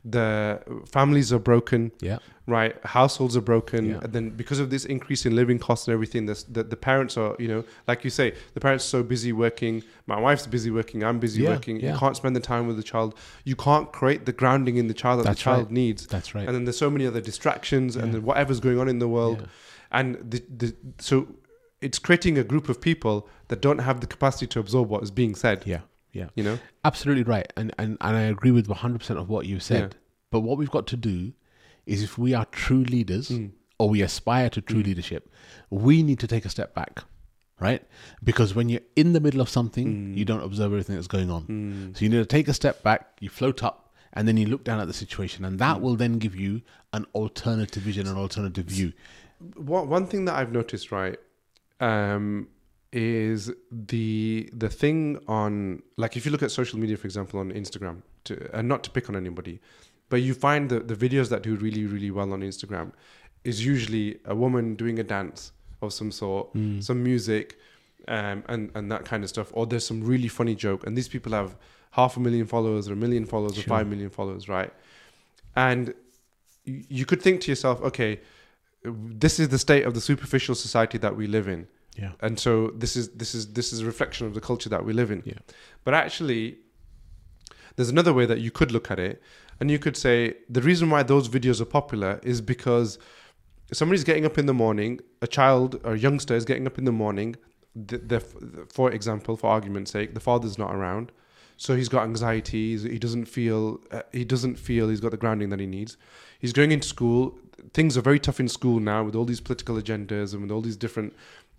The 0.05 0.61
families 0.90 1.32
are 1.32 1.39
broken, 1.39 1.93
Yeah. 2.01 2.19
right? 2.57 2.74
Households 2.85 3.36
are 3.36 3.40
broken, 3.53 3.82
Yeah. 3.90 4.01
and 4.03 4.12
then 4.12 4.31
because 4.31 4.59
of 4.59 4.69
this 4.74 4.85
increase 4.85 5.23
in 5.28 5.32
living 5.36 5.59
costs 5.61 5.86
and 5.86 5.93
everything, 5.94 6.27
this, 6.27 6.43
the 6.57 6.62
the 6.65 6.77
parents 6.77 7.16
are, 7.16 7.32
you 7.39 7.49
know, 7.53 7.62
like 7.86 8.01
you 8.07 8.11
say, 8.11 8.35
the 8.55 8.61
parents 8.61 8.85
are 8.86 8.89
so 8.99 9.03
busy 9.15 9.32
working. 9.32 9.74
My 10.07 10.19
wife's 10.27 10.47
busy 10.57 10.70
working. 10.70 10.99
I'm 11.05 11.20
busy 11.20 11.43
Yeah, 11.43 11.51
working. 11.51 11.77
yeah. 11.81 11.93
You 11.93 11.99
can't 11.99 12.16
spend 12.16 12.35
the 12.35 12.40
time 12.53 12.65
with 12.66 12.77
the 12.82 12.82
child. 12.93 13.11
You 13.44 13.57
can't 13.57 13.89
create 13.93 14.27
the 14.27 14.32
grounding 14.32 14.77
in 14.77 14.86
the 14.89 14.94
child 15.03 15.16
that 15.20 15.24
That's 15.28 15.39
the 15.40 15.44
child 15.51 15.65
right. 15.66 15.81
needs. 15.82 16.01
That's 16.09 16.31
right. 16.35 16.47
And 16.47 16.55
then 16.55 16.65
there's 16.65 16.78
so 16.86 16.90
many 16.90 17.07
other 17.07 17.20
distractions 17.20 17.90
and 18.01 18.12
then 18.12 18.23
whatever's 18.31 18.61
going 18.61 18.78
on 18.82 18.89
in 18.89 18.99
the 18.99 19.09
world, 19.19 19.39
Yeah. 19.40 19.99
and 19.99 20.09
the, 20.32 20.40
the 20.61 20.69
so 20.99 21.16
it's 21.82 21.98
creating 21.98 22.38
a 22.38 22.44
group 22.44 22.68
of 22.68 22.80
people 22.80 23.28
that 23.48 23.60
don't 23.60 23.78
have 23.78 24.00
the 24.00 24.06
capacity 24.06 24.46
to 24.46 24.60
absorb 24.60 24.88
what 24.88 25.02
is 25.02 25.10
being 25.10 25.34
said. 25.34 25.62
Yeah. 25.66 25.80
Yeah. 26.12 26.28
You 26.34 26.44
know. 26.44 26.59
Absolutely 26.84 27.24
right. 27.24 27.52
And, 27.56 27.74
and, 27.78 27.96
and 28.00 28.16
I 28.16 28.22
agree 28.22 28.50
with 28.50 28.68
100% 28.68 29.10
of 29.18 29.28
what 29.28 29.46
you 29.46 29.60
said. 29.60 29.92
Yeah. 29.94 29.98
But 30.30 30.40
what 30.40 30.59
we've 30.59 30.70
got 30.70 30.86
to 30.88 30.96
do 30.96 31.32
is 31.86 32.02
if 32.02 32.16
we 32.16 32.34
are 32.34 32.46
true 32.46 32.84
leaders 32.84 33.30
Mm. 33.30 33.50
or 33.78 33.90
we 33.90 34.02
aspire 34.02 34.48
to 34.50 34.60
true 34.60 34.82
mm. 34.82 34.86
leadership, 34.86 35.30
we 35.70 36.02
need 36.02 36.20
to 36.20 36.26
take 36.26 36.44
a 36.44 36.48
step 36.48 36.74
back, 36.74 37.02
right? 37.59 37.82
Because 38.22 38.54
when 38.54 38.68
you're 38.68 38.82
in 38.94 39.12
the 39.12 39.20
middle 39.20 39.40
of 39.40 39.48
something, 39.48 39.86
mm. 39.86 40.16
you 40.16 40.24
don't 40.24 40.42
observe 40.42 40.72
everything 40.72 40.94
that's 40.94 41.09
going 41.09 41.30
on. 41.30 41.42
Mm. 41.44 41.96
So 41.96 42.04
you 42.04 42.09
need 42.09 42.18
to 42.18 42.26
take 42.26 42.48
a 42.48 42.54
step 42.54 42.82
back, 42.82 43.16
you 43.20 43.28
float 43.28 43.64
up, 43.64 43.92
and 44.12 44.28
then 44.28 44.36
you 44.36 44.46
look 44.46 44.62
down 44.62 44.78
at 44.78 44.86
the 44.86 44.92
situation. 44.92 45.44
And 45.44 45.59
that 45.59 45.80
will 45.80 45.96
then 45.96 46.18
give 46.18 46.36
you 46.36 46.62
an 46.92 47.06
alternative 47.14 47.82
vision, 47.82 48.06
an 48.06 48.16
alternative 48.16 48.66
view. 48.66 48.92
one 49.56 50.06
thing 50.06 50.26
that 50.26 50.34
I've 50.34 50.52
noticed, 50.52 50.92
right, 50.92 51.18
um, 51.82 52.48
is 52.92 53.50
the 53.70 54.48
the 54.52 54.68
thing 54.68 55.18
on 55.26 55.82
like 55.96 56.16
if 56.16 56.24
you 56.24 56.30
look 56.32 56.42
at 56.42 56.50
social 56.50 56.78
media, 56.78 56.96
for 56.96 57.06
example, 57.06 57.40
on 57.40 57.50
Instagram, 57.52 58.02
to, 58.24 58.32
and 58.56 58.68
not 58.68 58.82
to 58.84 58.90
pick 58.90 59.09
on 59.10 59.16
anybody, 59.16 59.60
but 60.09 60.22
you 60.22 60.34
find 60.34 60.70
the 60.70 60.80
the 60.80 60.94
videos 60.94 61.28
that 61.30 61.42
do 61.42 61.56
really 61.56 61.84
really 61.86 62.10
well 62.10 62.32
on 62.32 62.40
Instagram 62.40 62.92
is 63.44 63.66
usually 63.66 64.18
a 64.24 64.34
woman 64.34 64.74
doing 64.76 64.98
a 65.00 65.02
dance 65.02 65.52
of 65.82 65.92
some 65.92 66.12
sort, 66.12 66.48
some 66.80 67.02
music, 67.02 67.59
um, 68.06 68.44
and 68.48 68.70
and 68.76 68.90
that 68.92 69.04
kind 69.04 69.24
of 69.24 69.28
stuff, 69.28 69.48
or 69.52 69.66
there's 69.66 69.86
some 69.86 70.02
really 70.04 70.28
funny 70.28 70.54
joke, 70.54 70.86
and 70.86 70.96
these 70.96 71.09
people 71.09 71.32
have 71.32 71.56
half 71.90 72.16
a 72.16 72.20
million 72.20 72.46
followers 72.46 72.88
or 72.88 72.92
a 72.92 72.96
million 72.96 73.24
followers 73.26 73.59
or 73.59 73.62
five 73.62 73.86
million 73.88 74.10
followers, 74.10 74.48
right? 74.48 74.72
And 75.56 75.92
you 76.64 77.04
could 77.04 77.20
think 77.20 77.40
to 77.42 77.50
yourself, 77.50 77.82
okay, 77.82 78.20
this 78.84 79.38
is 79.38 79.48
the 79.48 79.59
state 79.59 79.84
of 79.84 79.94
the 79.94 80.00
superficial 80.00 80.54
society 80.54 80.98
that 80.98 81.16
we 81.16 81.26
live 81.26 81.48
in 81.48 81.66
Yeah. 81.96 82.12
and 82.20 82.38
so 82.38 82.68
this 82.82 82.96
is 82.96 83.10
this 83.10 83.34
is 83.34 83.52
this 83.52 83.72
is 83.72 83.80
a 83.80 83.86
reflection 83.86 84.26
of 84.26 84.34
the 84.34 84.40
culture 84.40 84.68
that 84.70 84.84
we 84.84 84.92
live 84.92 85.10
in 85.10 85.22
Yeah. 85.24 85.38
but 85.84 85.94
actually 85.94 86.59
there's 87.76 87.88
another 87.88 88.12
way 88.12 88.26
that 88.26 88.40
you 88.40 88.50
could 88.50 88.70
look 88.72 88.90
at 88.90 88.98
it 88.98 89.22
and 89.60 89.70
you 89.70 89.78
could 89.78 89.96
say 89.96 90.34
the 90.48 90.60
reason 90.62 90.90
why 90.90 91.02
those 91.02 91.28
videos 91.28 91.60
are 91.60 91.64
popular 91.80 92.20
is 92.22 92.40
because 92.40 92.98
somebody's 93.72 94.04
getting 94.04 94.26
up 94.26 94.36
in 94.38 94.46
the 94.46 94.54
morning 94.54 95.00
a 95.22 95.26
child 95.26 95.80
or 95.84 95.92
a 95.94 95.98
youngster 95.98 96.34
is 96.34 96.44
getting 96.44 96.66
up 96.66 96.78
in 96.78 96.84
the 96.84 96.92
morning 96.92 97.36
the, 97.74 97.96
the, 97.98 98.20
for 98.70 98.90
example 98.90 99.36
for 99.36 99.48
argument's 99.50 99.90
sake 99.92 100.12
the 100.14 100.20
father's 100.20 100.59
not 100.59 100.74
around 100.74 101.10
so 101.56 101.76
he's 101.76 101.88
got 101.88 102.04
anxiety 102.04 102.76
he 102.78 102.98
doesn't 102.98 103.26
feel 103.26 103.80
uh, 103.90 104.02
he 104.12 104.24
doesn't 104.24 104.56
feel 104.56 104.88
he's 104.88 105.00
got 105.00 105.10
the 105.10 105.16
grounding 105.16 105.48
that 105.50 105.60
he 105.60 105.66
needs. 105.66 105.96
He's 106.38 106.52
going 106.52 106.72
into 106.72 106.88
school 106.88 107.38
things 107.72 107.96
are 107.96 108.02
very 108.02 108.18
tough 108.18 108.40
in 108.40 108.48
school 108.48 108.80
now 108.80 109.04
with 109.04 109.14
all 109.14 109.24
these 109.24 109.40
political 109.40 109.76
agendas 109.76 110.32
and 110.32 110.42
with 110.42 110.50
all 110.50 110.60
these 110.60 110.76
different 110.76 111.14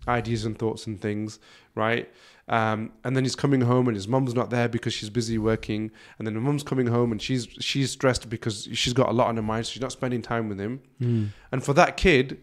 ideas 0.06 0.44
and 0.44 0.58
thoughts 0.58 0.86
and 0.86 1.00
things 1.00 1.38
right? 1.74 2.08
Um, 2.46 2.92
and 3.04 3.16
then 3.16 3.24
he's 3.24 3.34
coming 3.34 3.62
home 3.62 3.88
and 3.88 3.96
his 3.96 4.06
mum's 4.06 4.34
not 4.34 4.50
there 4.50 4.68
because 4.68 4.92
she's 4.92 5.08
busy 5.10 5.38
working. 5.38 5.90
And 6.18 6.26
then 6.26 6.34
the 6.34 6.40
mum's 6.40 6.62
coming 6.62 6.86
home 6.88 7.10
and 7.10 7.20
she's 7.20 7.48
she's 7.58 7.90
stressed 7.90 8.28
because 8.28 8.68
she's 8.72 8.92
got 8.92 9.08
a 9.08 9.12
lot 9.12 9.28
on 9.28 9.36
her 9.36 9.42
mind 9.42 9.66
so 9.66 9.72
she's 9.72 9.82
not 9.82 9.92
spending 9.92 10.22
time 10.22 10.48
with 10.48 10.60
him. 10.60 10.80
And 11.50 11.64
for 11.64 11.72
that 11.74 11.96
kid 11.96 12.42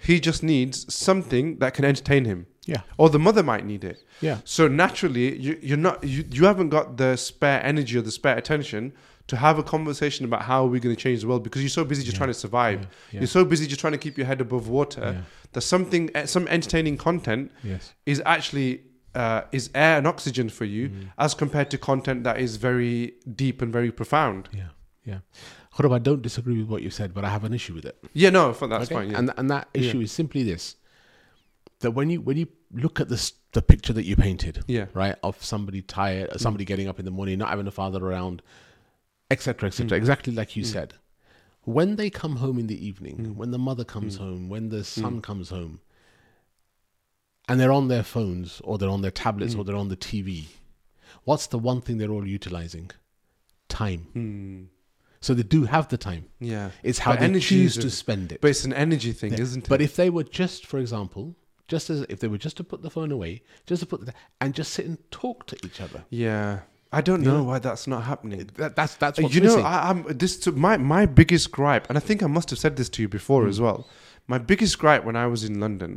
he 0.00 0.18
just 0.18 0.42
needs 0.42 0.92
something 0.92 1.58
that 1.58 1.74
can 1.74 1.84
entertain 1.84 2.24
him 2.24 2.46
Yeah. 2.66 2.82
or 2.96 3.10
the 3.10 3.18
mother 3.18 3.42
might 3.42 3.64
need 3.66 3.82
it 3.84 4.04
Yeah. 4.20 4.38
so 4.44 4.68
naturally, 4.68 5.36
you, 5.36 5.58
you're 5.60 5.76
not 5.88 6.04
you, 6.04 6.24
you 6.30 6.44
haven't 6.44 6.68
got 6.68 6.96
the 6.96 7.16
spare 7.16 7.60
energy 7.64 7.98
or 7.98 8.02
the 8.02 8.12
spare 8.12 8.36
attention 8.38 8.92
to 9.28 9.36
have 9.36 9.58
a 9.58 9.62
conversation 9.62 10.24
about 10.24 10.42
how 10.42 10.64
we're 10.66 10.80
going 10.80 10.94
to 10.94 11.00
change 11.00 11.22
the 11.22 11.28
world 11.28 11.42
because 11.42 11.60
you're 11.62 11.68
so 11.80 11.84
busy 11.84 12.02
just 12.02 12.14
Yeah. 12.14 12.18
trying 12.18 12.28
to 12.30 12.34
survive. 12.46 12.80
Yeah. 12.82 12.86
Yeah. 13.12 13.20
You're 13.20 13.26
so 13.38 13.44
busy 13.44 13.66
just 13.66 13.80
trying 13.80 13.92
to 13.94 13.98
keep 14.06 14.16
your 14.18 14.26
head 14.26 14.40
above 14.40 14.68
water 14.68 15.24
that 15.52 15.60
something 15.62 16.10
eh, 16.14 16.26
some 16.26 16.46
entertaining 16.48 16.96
content 16.98 17.50
Yes. 17.64 17.94
is 18.06 18.22
actually 18.24 18.82
uh, 19.14 19.42
is 19.52 19.68
air 19.74 19.98
and 19.98 20.06
oxygen 20.06 20.48
for 20.48 20.64
you 20.64 20.88
Mm. 20.88 21.08
as 21.18 21.34
compared 21.34 21.68
to 21.72 21.78
content 21.78 22.24
that 22.24 22.38
is 22.40 22.56
very 22.56 23.14
deep 23.42 23.60
and 23.62 23.70
very 23.72 23.90
profound. 23.92 24.48
Yeah. 24.52 24.68
Yeah. 25.04 25.18
Khuram, 25.74 25.92
I 25.94 25.98
don't 25.98 26.22
disagree 26.22 26.58
with 26.60 26.68
what 26.68 26.82
you 26.82 26.90
said, 26.90 27.12
but 27.14 27.24
I 27.24 27.30
have 27.30 27.44
an 27.44 27.52
issue 27.54 27.74
with 27.74 27.84
it. 27.84 27.96
Yeah, 28.12 28.30
no, 28.30 28.52
for 28.52 28.66
that's 28.68 28.84
Okay? 28.84 28.94
fine. 28.94 29.14
And 29.14 29.32
and 29.36 29.50
that 29.50 29.68
issue 29.74 30.00
is 30.00 30.12
simply 30.12 30.42
this: 30.44 30.76
that 31.82 31.92
when 31.92 32.10
you 32.10 32.20
when 32.20 32.36
you 32.36 32.48
look 32.72 32.98
at 33.00 33.08
this 33.08 33.32
the 33.52 33.62
picture 33.62 33.92
that 33.92 34.04
you 34.04 34.16
painted, 34.16 34.64
yeah, 34.66 34.86
right, 34.94 35.16
of 35.22 35.42
somebody 35.44 35.82
tired, 35.82 36.30
Mm. 36.30 36.40
somebody 36.40 36.64
getting 36.64 36.88
up 36.88 36.98
in 36.98 37.04
the 37.04 37.10
morning, 37.10 37.38
not 37.38 37.50
having 37.50 37.66
a 37.66 37.70
father 37.70 38.04
around, 38.04 38.40
etc., 39.30 39.66
etc., 39.68 39.96
exactly 39.96 40.32
like 40.32 40.56
you 40.56 40.62
Mm. 40.62 40.66
said. 40.66 40.94
When 41.64 41.96
they 41.96 42.10
come 42.10 42.36
home 42.36 42.58
in 42.58 42.66
the 42.66 42.86
evening, 42.86 43.18
Mm. 43.18 43.34
when 43.36 43.50
the 43.52 43.58
mother 43.58 43.84
comes 43.84 44.16
home, 44.16 44.48
when 44.48 44.70
the 44.70 44.82
son 44.82 45.20
comes 45.20 45.50
home, 45.50 45.80
and 47.48 47.60
they're 47.60 47.72
on 47.72 47.88
their 47.88 48.02
phones 48.02 48.60
or 48.64 48.78
they're 48.78 48.88
on 48.88 49.02
their 49.02 49.10
tablets 49.10 49.54
Mm. 49.54 49.58
or 49.58 49.64
they're 49.64 49.76
on 49.76 49.88
the 49.88 49.96
TV, 49.96 50.46
what's 51.24 51.46
the 51.46 51.58
one 51.58 51.80
thing 51.80 51.98
they're 51.98 52.10
all 52.10 52.26
utilizing? 52.26 52.90
Time. 53.68 54.70
So 55.20 55.34
they 55.34 55.42
do 55.44 55.64
have 55.64 55.88
the 55.88 55.98
time. 55.98 56.24
yeah. 56.40 56.70
It's 56.82 56.98
how 57.00 57.12
But 57.16 57.32
they 57.32 57.40
choose 57.40 57.76
to 57.76 57.90
spend 57.90 58.32
it. 58.32 58.40
But 58.40 58.48
it's 58.50 58.64
an 58.64 58.72
energy 58.72 59.12
thing, 59.12 59.32
Yeah. 59.34 59.40
isn't 59.42 59.64
it? 59.64 59.68
But 59.68 59.80
if 59.80 59.94
they 59.94 60.10
were 60.10 60.24
just, 60.24 60.66
for 60.66 60.78
example, 60.78 61.36
just 61.74 61.86
as 61.94 61.98
if 62.12 62.16
they 62.20 62.28
were 62.32 62.42
just 62.46 62.56
to 62.60 62.64
put 62.72 62.78
the 62.86 62.90
phone 62.96 63.10
away, 63.18 63.32
just 63.70 63.80
to 63.82 63.86
put 63.92 63.98
the, 64.06 64.12
and 64.40 64.48
just 64.60 64.70
sit 64.76 64.84
and 64.90 64.96
talk 65.10 65.36
to 65.50 65.54
each 65.66 65.80
other, 65.86 66.00
yeah, 66.10 66.60
I 66.98 67.00
don't 67.08 67.22
know 67.28 67.38
know? 67.38 67.44
why 67.50 67.58
that's 67.66 67.86
not 67.92 68.02
happening. 68.12 68.38
that, 68.60 68.72
that's 68.78 68.94
that's 69.02 69.18
Uh, 69.18 69.22
you 69.34 69.40
know, 69.40 69.56
missing. 69.56 69.64
I, 69.74 69.76
I'm 69.88 69.98
this 70.22 70.34
to 70.44 70.48
my 70.66 70.74
my 70.96 71.04
biggest 71.20 71.46
gripe, 71.58 71.84
and 71.88 71.96
I 72.00 72.02
think 72.08 72.18
I 72.22 72.30
must 72.38 72.48
have 72.52 72.58
said 72.64 72.74
this 72.76 72.88
to 72.94 72.98
you 73.02 73.08
before 73.18 73.42
Mm. 73.44 73.48
as 73.52 73.58
well. 73.66 73.78
My 74.34 74.38
biggest 74.50 74.74
gripe 74.82 75.02
when 75.08 75.16
I 75.24 75.26
was 75.34 75.40
in 75.48 75.54
London 75.64 75.92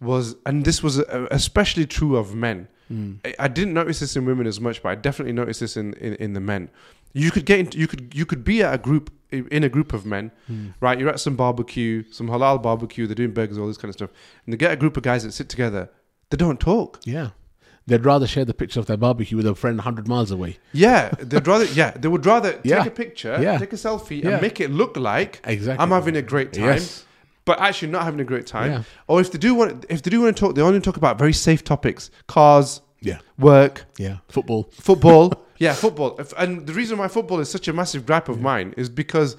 was, 0.00 0.24
and 0.46 0.64
this 0.68 0.78
was 0.86 0.94
uh, 0.98 1.26
especially 1.30 1.86
true 1.98 2.14
of 2.22 2.26
men. 2.46 2.58
Mm. 2.92 3.18
I, 3.24 3.30
I 3.46 3.48
didn't 3.56 3.74
notice 3.80 3.98
this 4.00 4.16
in 4.16 4.22
women 4.30 4.46
as 4.46 4.58
much, 4.66 4.76
but 4.82 4.88
I 4.94 4.96
definitely 5.08 5.32
noticed 5.42 5.60
this 5.64 5.76
in, 5.82 5.94
in, 6.06 6.12
in 6.24 6.30
the 6.34 6.40
men. 6.52 6.68
You 7.14 7.30
could 7.30 7.46
get 7.46 7.58
into, 7.60 7.78
you 7.78 7.86
could 7.86 8.12
you 8.14 8.26
could 8.26 8.44
be 8.44 8.62
at 8.62 8.74
a 8.74 8.78
group 8.78 9.10
in 9.30 9.64
a 9.64 9.68
group 9.68 9.92
of 9.92 10.04
men, 10.06 10.30
Mm. 10.50 10.74
right? 10.80 10.98
You're 10.98 11.08
at 11.08 11.18
some 11.20 11.34
barbecue, 11.36 12.04
some 12.10 12.28
halal 12.28 12.62
barbecue. 12.62 13.06
They're 13.06 13.14
doing 13.16 13.32
burgers, 13.32 13.56
all 13.58 13.66
this 13.66 13.76
kind 13.78 13.88
of 13.88 13.94
stuff, 13.94 14.10
and 14.44 14.52
they 14.52 14.56
get 14.56 14.70
a 14.72 14.76
group 14.76 14.96
of 14.96 15.02
guys 15.02 15.22
that 15.24 15.32
sit 15.32 15.48
together. 15.48 15.90
They 16.30 16.36
don't 16.36 16.60
talk. 16.60 17.00
Yeah, 17.04 17.30
they'd 17.86 18.04
rather 18.04 18.26
share 18.26 18.44
the 18.44 18.54
picture 18.54 18.78
of 18.80 18.86
their 18.86 18.96
barbecue 18.96 19.36
with 19.36 19.46
a 19.46 19.54
friend 19.54 19.80
hundred 19.80 20.06
miles 20.08 20.30
away. 20.30 20.58
Yeah, 20.72 21.10
they'd 21.20 21.46
rather. 21.46 21.64
Yeah, 21.66 21.92
they 21.92 22.08
would 22.08 22.26
rather 22.26 22.60
Yeah. 22.64 22.78
take 22.78 22.86
a 22.88 22.90
picture, 22.90 23.38
Yeah. 23.40 23.58
take 23.58 23.72
a 23.72 23.76
selfie, 23.76 24.22
Yeah. 24.22 24.30
and 24.30 24.42
make 24.42 24.60
it 24.60 24.70
look 24.70 24.96
like 24.96 25.40
Exactly. 25.44 25.82
I'm 25.82 25.90
having 25.90 26.16
a 26.16 26.22
great 26.22 26.52
time, 26.52 26.64
Yes. 26.64 27.04
but 27.44 27.58
actually 27.60 27.90
not 27.92 28.04
having 28.04 28.20
a 28.20 28.24
great 28.24 28.46
time. 28.46 28.84
Or 29.08 29.20
if 29.20 29.30
they 29.32 29.38
do 29.38 29.54
want, 29.54 29.84
if 29.88 30.02
they 30.02 30.10
do 30.10 30.20
want 30.22 30.36
to 30.36 30.40
talk, 30.40 30.54
they 30.54 30.62
only 30.62 30.80
talk 30.80 30.96
about 30.96 31.18
very 31.18 31.32
safe 31.32 31.62
topics: 31.64 32.10
cars, 32.28 32.80
Yeah. 33.00 33.18
work, 33.38 33.84
Yeah. 33.98 34.18
Football. 34.28 34.68
football. 34.72 35.32
yeah, 35.64 35.74
football. 35.74 36.10
And 36.42 36.66
the 36.66 36.74
reason 36.80 36.98
why 36.98 37.08
football 37.08 37.40
is 37.40 37.48
such 37.56 37.66
a 37.68 37.72
massive 37.72 38.02
gripe 38.08 38.28
of 38.28 38.40
mine 38.40 38.68
is 38.76 38.88
because 38.88 39.36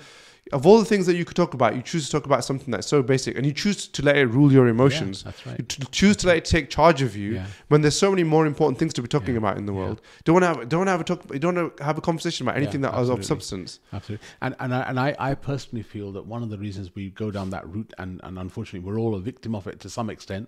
of 0.53 0.61
all 0.67 0.77
the 0.77 0.85
things 0.85 1.05
that 1.07 1.15
you 1.15 1.25
could 1.25 1.35
talk 1.35 1.53
about, 1.55 1.75
you 1.75 1.81
choose 1.81 2.05
to 2.05 2.11
talk 2.11 2.25
about 2.31 2.41
something 2.49 2.69
that's 2.73 2.85
so 2.95 3.01
basic, 3.01 3.35
and 3.35 3.43
you 3.47 3.51
choose 3.63 3.87
to 3.87 3.99
let 4.03 4.15
it 4.15 4.27
rule 4.37 4.51
your 4.57 4.67
emotions. 4.67 5.15
Yeah, 5.25 5.31
that's 5.31 5.45
You 5.45 5.51
right. 5.53 5.69
t- 5.69 5.83
choose 5.99 6.15
to 6.17 6.27
let 6.27 6.37
it 6.37 6.45
take 6.45 6.69
charge 6.69 7.01
of 7.01 7.15
you 7.21 7.29
Yeah. 7.37 7.47
when 7.69 7.81
there's 7.81 7.97
so 7.97 8.11
many 8.11 8.23
more 8.23 8.45
important 8.45 8.77
things 8.77 8.93
to 8.93 9.01
be 9.01 9.07
talking 9.07 9.33
Yeah. 9.33 9.39
about 9.43 9.57
in 9.57 9.65
the 9.65 9.73
Yeah. 9.73 9.79
world. 9.79 10.01
Don't 10.23 10.35
want 10.35 10.43
to 10.43 10.47
have, 10.59 10.69
don't 10.69 10.79
want 10.81 10.87
to 10.87 10.91
have 10.91 11.01
a 11.01 11.03
talk. 11.11 11.21
Don't 11.43 11.55
want 11.55 11.77
to 11.77 11.83
have 11.83 11.97
a 11.97 12.01
conversation 12.09 12.41
about 12.47 12.57
anything 12.61 12.81
Yeah, 12.83 12.91
that 12.91 13.01
is 13.01 13.09
of 13.09 13.25
substance. 13.25 13.79
Absolutely. 13.91 14.27
And 14.43 14.55
and 14.59 14.71
I, 14.79 14.81
and 14.89 14.99
I, 14.99 15.15
I 15.29 15.33
personally 15.51 15.81
feel 15.93 16.11
that 16.11 16.25
one 16.27 16.43
of 16.43 16.49
the 16.53 16.59
reasons 16.59 16.93
we 16.93 17.09
go 17.09 17.27
down 17.31 17.49
that 17.49 17.67
route, 17.67 17.91
and, 17.97 18.21
and 18.23 18.37
unfortunately 18.45 18.83
we're 18.87 18.99
all 18.99 19.15
a 19.15 19.19
victim 19.31 19.55
of 19.55 19.65
it 19.65 19.79
to 19.79 19.89
some 19.89 20.11
extent, 20.11 20.45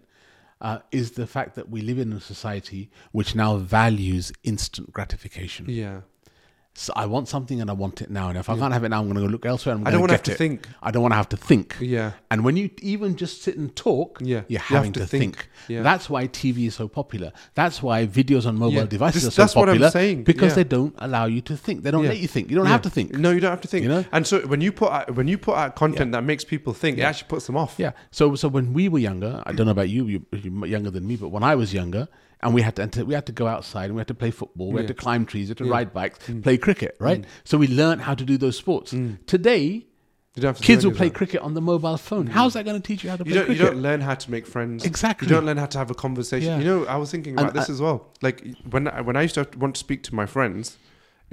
uh, 0.61 0.79
is 0.91 1.11
the 1.11 1.27
fact 1.27 1.55
that 1.55 1.69
we 1.69 1.81
live 1.81 1.99
in 1.99 2.11
a 2.13 2.21
society 2.21 2.89
which 3.11 3.35
now 3.35 3.57
values 3.57 4.31
instant 4.43 4.91
gratification. 4.91 5.65
Yeah, 5.69 6.01
So 6.79 6.93
I 6.95 7.07
want 7.07 7.27
something 7.27 7.59
and 7.59 7.71
I 7.71 7.73
want 7.73 8.01
it 8.03 8.11
now. 8.11 8.29
And 8.29 8.37
if 8.37 8.51
I 8.51 8.55
can't 8.55 8.71
have 8.71 8.83
it 8.83 8.89
now, 8.89 8.99
I'm 8.99 9.05
going 9.05 9.15
to 9.15 9.21
go 9.21 9.27
look 9.27 9.47
elsewhere. 9.47 9.73
And 9.73 9.81
I'm 9.81 9.87
I 9.87 9.89
don't 9.91 9.99
want 10.01 10.11
to 10.11 10.13
have 10.13 10.23
to 10.23 10.35
think. 10.35 10.67
I 10.83 10.91
don't 10.91 11.01
want 11.01 11.11
to 11.11 11.15
have 11.15 11.29
to 11.29 11.35
think. 11.37 11.75
Yeah, 11.79 12.11
And 12.29 12.45
when 12.45 12.55
you 12.55 12.69
even 12.83 13.15
just 13.15 13.41
sit 13.41 13.57
and 13.57 13.75
talk, 13.75 14.19
Yeah, 14.21 14.27
you're 14.27 14.45
you 14.47 14.57
have 14.59 14.77
having 14.77 14.93
to 14.93 14.99
to, 14.99 15.07
think. 15.07 15.37
think. 15.37 15.49
Yeah. 15.69 15.81
That's 15.81 16.07
why 16.07 16.27
TV 16.27 16.67
is 16.67 16.75
so 16.75 16.87
popular. 16.87 17.31
That's 17.55 17.81
why 17.81 18.05
videos 18.05 18.45
on 18.45 18.59
mobile 18.59 18.75
Yeah. 18.75 18.85
devices 18.85 19.23
This- 19.23 19.29
are 19.29 19.31
so 19.31 19.41
that's 19.41 19.55
what 19.55 19.69
I'm 19.69 19.89
saying. 19.89 20.23
Because 20.23 20.51
Yeah. 20.51 20.55
they 20.57 20.65
don't 20.65 20.93
allow 20.99 21.25
you 21.25 21.41
to 21.41 21.57
think. 21.57 21.81
They 21.81 21.89
don't 21.89 22.03
Yeah. 22.03 22.09
let 22.09 22.19
you 22.19 22.27
think. 22.27 22.51
You 22.51 22.57
don't 22.57 22.65
Yeah. 22.67 22.73
have 22.73 22.83
to 22.83 22.91
think. 22.91 23.11
No, 23.17 23.31
you 23.31 23.39
don't 23.39 23.49
have 23.49 23.61
to 23.61 23.67
think. 23.67 23.81
You 23.81 23.89
know? 23.89 24.05
And 24.11 24.27
so 24.27 24.41
when 24.41 24.61
you 24.61 24.71
put 24.71 24.91
out, 24.91 25.15
when 25.15 25.27
you 25.27 25.39
put 25.39 25.55
out 25.57 25.75
content 25.75 26.11
that 26.11 26.23
makes 26.23 26.43
people 26.43 26.73
think, 26.73 26.99
it 26.99 27.01
actually 27.01 27.27
puts 27.29 27.47
them 27.47 27.57
off. 27.57 27.73
Yeah. 27.79 27.93
So 28.11 28.35
so 28.35 28.47
when 28.49 28.73
we 28.73 28.87
were 28.87 28.99
younger, 28.99 29.41
I 29.47 29.51
don't 29.51 29.65
know 29.65 29.71
about 29.71 29.89
you, 29.89 30.05
you- 30.05 30.25
you're 30.31 30.67
younger 30.67 30.91
than 30.91 31.07
me, 31.07 31.15
but 31.15 31.29
when 31.29 31.41
I 31.41 31.55
was 31.55 31.73
younger, 31.73 32.07
and 32.41 32.53
we 32.53 32.61
had 32.61 32.75
to 32.75 32.81
enter, 32.83 33.03
we 33.05 33.13
had 33.13 33.25
to 33.25 33.31
go 33.31 33.47
outside 33.47 33.85
and 33.85 33.95
we 33.95 33.99
had 33.99 34.07
to 34.07 34.13
play 34.13 34.31
football, 34.31 34.71
we 34.71 34.79
had 34.81 34.87
to 34.87 34.93
climb 34.93 35.25
trees, 35.25 35.47
we 35.47 35.51
had 35.51 35.57
to 35.57 35.65
Yeah. 35.65 35.71
ride 35.71 35.93
bikes, 35.93 36.19
mm. 36.27 36.43
play 36.43 36.57
cricket, 36.57 36.95
right? 36.99 37.21
Mm. 37.21 37.25
So 37.43 37.57
we 37.57 37.67
learned 37.67 38.01
how 38.01 38.13
to 38.13 38.23
do 38.23 38.37
those 38.37 38.57
sports. 38.57 38.93
Mm. 38.93 39.25
Today, 39.25 39.87
don't 40.41 40.49
have 40.49 40.57
to 40.57 40.63
kids 40.63 40.85
will 40.85 40.93
play 40.93 41.09
that. 41.09 41.15
cricket 41.15 41.41
on 41.41 41.53
the 41.53 41.61
mobile 41.61 41.97
phone. 41.97 42.27
How's 42.27 42.53
that 42.53 42.65
going 42.65 42.79
to 42.79 42.85
teach 42.85 43.03
you 43.03 43.09
how 43.09 43.15
to 43.15 43.25
You 43.25 43.31
play 43.31 43.41
don't, 43.41 43.49
you 43.49 43.57
don't 43.57 43.81
learn 43.81 44.01
how 44.01 44.13
to 44.15 44.31
make 44.31 44.45
friends. 44.45 44.85
Exactly. 44.85 45.27
You 45.27 45.33
don't 45.33 45.45
learn 45.45 45.57
how 45.57 45.65
to 45.65 45.77
have 45.77 45.89
a 45.89 45.95
conversation. 45.95 46.49
Yeah. 46.49 46.59
You 46.59 46.65
know, 46.65 46.85
I 46.85 46.97
was 46.97 47.11
thinking 47.11 47.33
about 47.33 47.47
And 47.47 47.55
this 47.55 47.69
as 47.69 47.81
well. 47.81 48.13
Like 48.21 48.43
when 48.69 48.87
I, 48.87 49.01
when 49.01 49.15
I 49.15 49.23
used 49.23 49.35
to 49.35 49.45
to 49.45 49.57
want 49.57 49.75
to 49.75 49.79
speak 49.79 50.03
to 50.03 50.15
my 50.15 50.25
friends, 50.25 50.77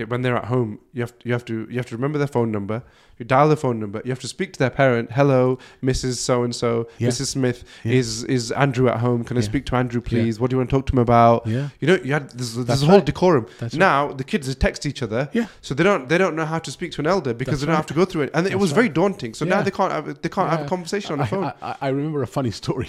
when 0.08 0.22
they're 0.22 0.36
at 0.36 0.46
home, 0.46 0.80
you 0.92 1.02
have 1.02 1.16
to, 1.18 1.28
you 1.28 1.32
have 1.32 1.44
to 1.44 1.68
you 1.70 1.76
have 1.76 1.86
to 1.86 1.94
remember 1.96 2.18
their 2.18 2.26
phone 2.26 2.50
number. 2.50 2.82
You 3.18 3.24
dial 3.24 3.48
the 3.48 3.56
phone 3.56 3.78
number. 3.78 4.02
You 4.04 4.10
have 4.10 4.18
to 4.20 4.28
speak 4.28 4.52
to 4.54 4.58
their 4.58 4.70
parent. 4.70 5.12
Hello, 5.12 5.58
Mrs. 5.82 6.14
So 6.16 6.42
and 6.42 6.52
So, 6.52 6.88
Mrs. 6.98 7.26
Smith. 7.28 7.62
Yeah. 7.84 7.92
Is 7.92 8.24
is 8.24 8.50
Andrew 8.50 8.88
at 8.88 8.98
home? 8.98 9.22
Can 9.22 9.36
I 9.36 9.40
Yeah. 9.40 9.46
speak 9.46 9.66
to 9.66 9.76
Andrew, 9.76 10.00
please? 10.00 10.40
What 10.40 10.50
do 10.50 10.54
you 10.54 10.58
want 10.58 10.70
to 10.70 10.76
talk 10.76 10.86
to 10.86 10.92
him 10.94 10.98
about? 10.98 11.46
yeah, 11.46 11.68
You 11.78 11.86
know, 11.88 11.98
you 12.02 12.12
had 12.12 12.30
there's, 12.30 12.54
there's 12.54 12.66
That's 12.66 12.82
a 12.82 12.86
whole 12.86 12.96
right. 12.96 13.06
decorum. 13.06 13.46
That's 13.60 13.74
right. 13.74 13.78
now 13.78 14.12
the 14.12 14.24
kids 14.24 14.52
text 14.56 14.84
each 14.84 15.00
other, 15.02 15.28
Yeah. 15.32 15.46
so 15.60 15.74
they 15.74 15.84
don't 15.84 16.08
they 16.08 16.18
don't 16.18 16.34
know 16.34 16.44
how 16.46 16.58
to 16.58 16.70
speak 16.72 16.90
to 16.92 17.00
an 17.00 17.06
elder 17.06 17.32
because 17.32 17.60
they 17.60 17.66
don't 17.66 17.76
have 17.76 17.86
to 17.86 17.94
go 17.94 18.04
through 18.04 18.22
it, 18.22 18.30
and 18.34 18.46
it 18.48 18.58
was 18.58 18.72
very 18.72 18.88
daunting. 18.88 19.32
So 19.34 19.44
now 19.44 19.58
Yeah. 19.58 19.62
they 19.62 19.70
can't 19.70 19.92
have, 19.92 20.06
they 20.22 20.28
can't 20.28 20.50
have 20.50 20.60
a 20.60 20.62
Yeah. 20.64 20.68
conversation 20.68 21.12
on 21.12 21.18
the 21.18 21.24
I, 21.24 21.28
phone. 21.28 21.44
I, 21.44 21.54
I- 21.62 21.76
I 21.82 21.88
remember 21.88 22.20
a 22.22 22.26
funny 22.26 22.50
story. 22.62 22.88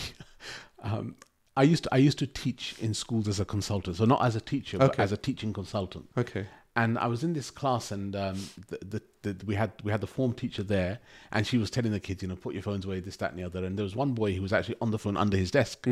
um, 0.83 1.15
I 1.57 1.63
used 1.63 1.83
to 1.83 1.93
I 1.93 1.97
used 1.97 2.17
to 2.19 2.27
teach 2.27 2.75
in 2.81 2.93
schools 2.93 3.27
as 3.27 3.39
a 3.39 3.45
consultant, 3.45 3.95
so 3.97 4.05
not 4.05 4.21
as 4.23 4.35
a 4.35 4.41
teacher, 4.41 4.77
but 4.79 4.91
Okay. 4.91 5.03
as 5.03 5.11
a 5.11 5.17
teaching 5.17 5.53
consultant. 5.53 6.05
okay. 6.17 6.47
And 6.77 6.99
I 6.99 7.07
was 7.07 7.23
in 7.23 7.31
this 7.31 7.51
class, 7.51 7.91
and 7.91 8.15
um, 8.17 8.49
the, 8.67 9.01
the, 9.21 9.33
the, 9.33 9.45
we 9.45 9.55
had 9.55 9.71
we 9.83 9.91
had 9.91 10.01
the 10.01 10.07
form 10.07 10.33
teacher 10.33 10.61
there, 10.61 10.99
and 11.31 11.47
she 11.47 11.57
was 11.57 11.69
telling 11.69 11.93
the 11.93 12.01
kids, 12.01 12.21
you 12.21 12.27
know, 12.27 12.35
put 12.35 12.53
your 12.53 12.63
phones 12.63 12.83
away, 12.83 12.99
this, 12.99 13.15
that, 13.17 13.31
and 13.31 13.39
the 13.39 13.45
other. 13.45 13.63
And 13.63 13.77
there 13.77 13.83
was 13.83 13.95
one 13.95 14.11
boy 14.11 14.33
who 14.33 14.41
was 14.41 14.51
actually 14.51 14.75
on 14.81 14.91
the 14.91 14.99
phone 14.99 15.15
under 15.15 15.37
his 15.37 15.51
desk. 15.51 15.87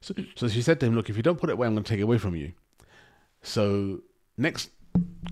So, 0.00 0.14
so 0.36 0.46
she 0.46 0.62
said 0.62 0.78
to 0.80 0.86
him, 0.86 0.94
"Look, 0.94 1.10
if 1.10 1.16
you 1.16 1.24
don't 1.24 1.38
put 1.40 1.50
it 1.50 1.54
away, 1.54 1.66
I'm 1.66 1.74
going 1.74 1.82
to 1.82 1.88
take 1.88 1.98
it 1.98 2.04
away 2.04 2.18
from 2.18 2.36
you." 2.36 2.52
So 3.42 4.02
next 4.36 4.70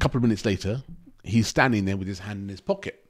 couple 0.00 0.18
of 0.18 0.22
minutes 0.22 0.44
later, 0.44 0.82
he's 1.22 1.46
standing 1.46 1.84
there 1.84 1.96
with 1.96 2.08
his 2.08 2.18
hand 2.18 2.42
in 2.42 2.48
his 2.48 2.60
pocket. 2.60 3.04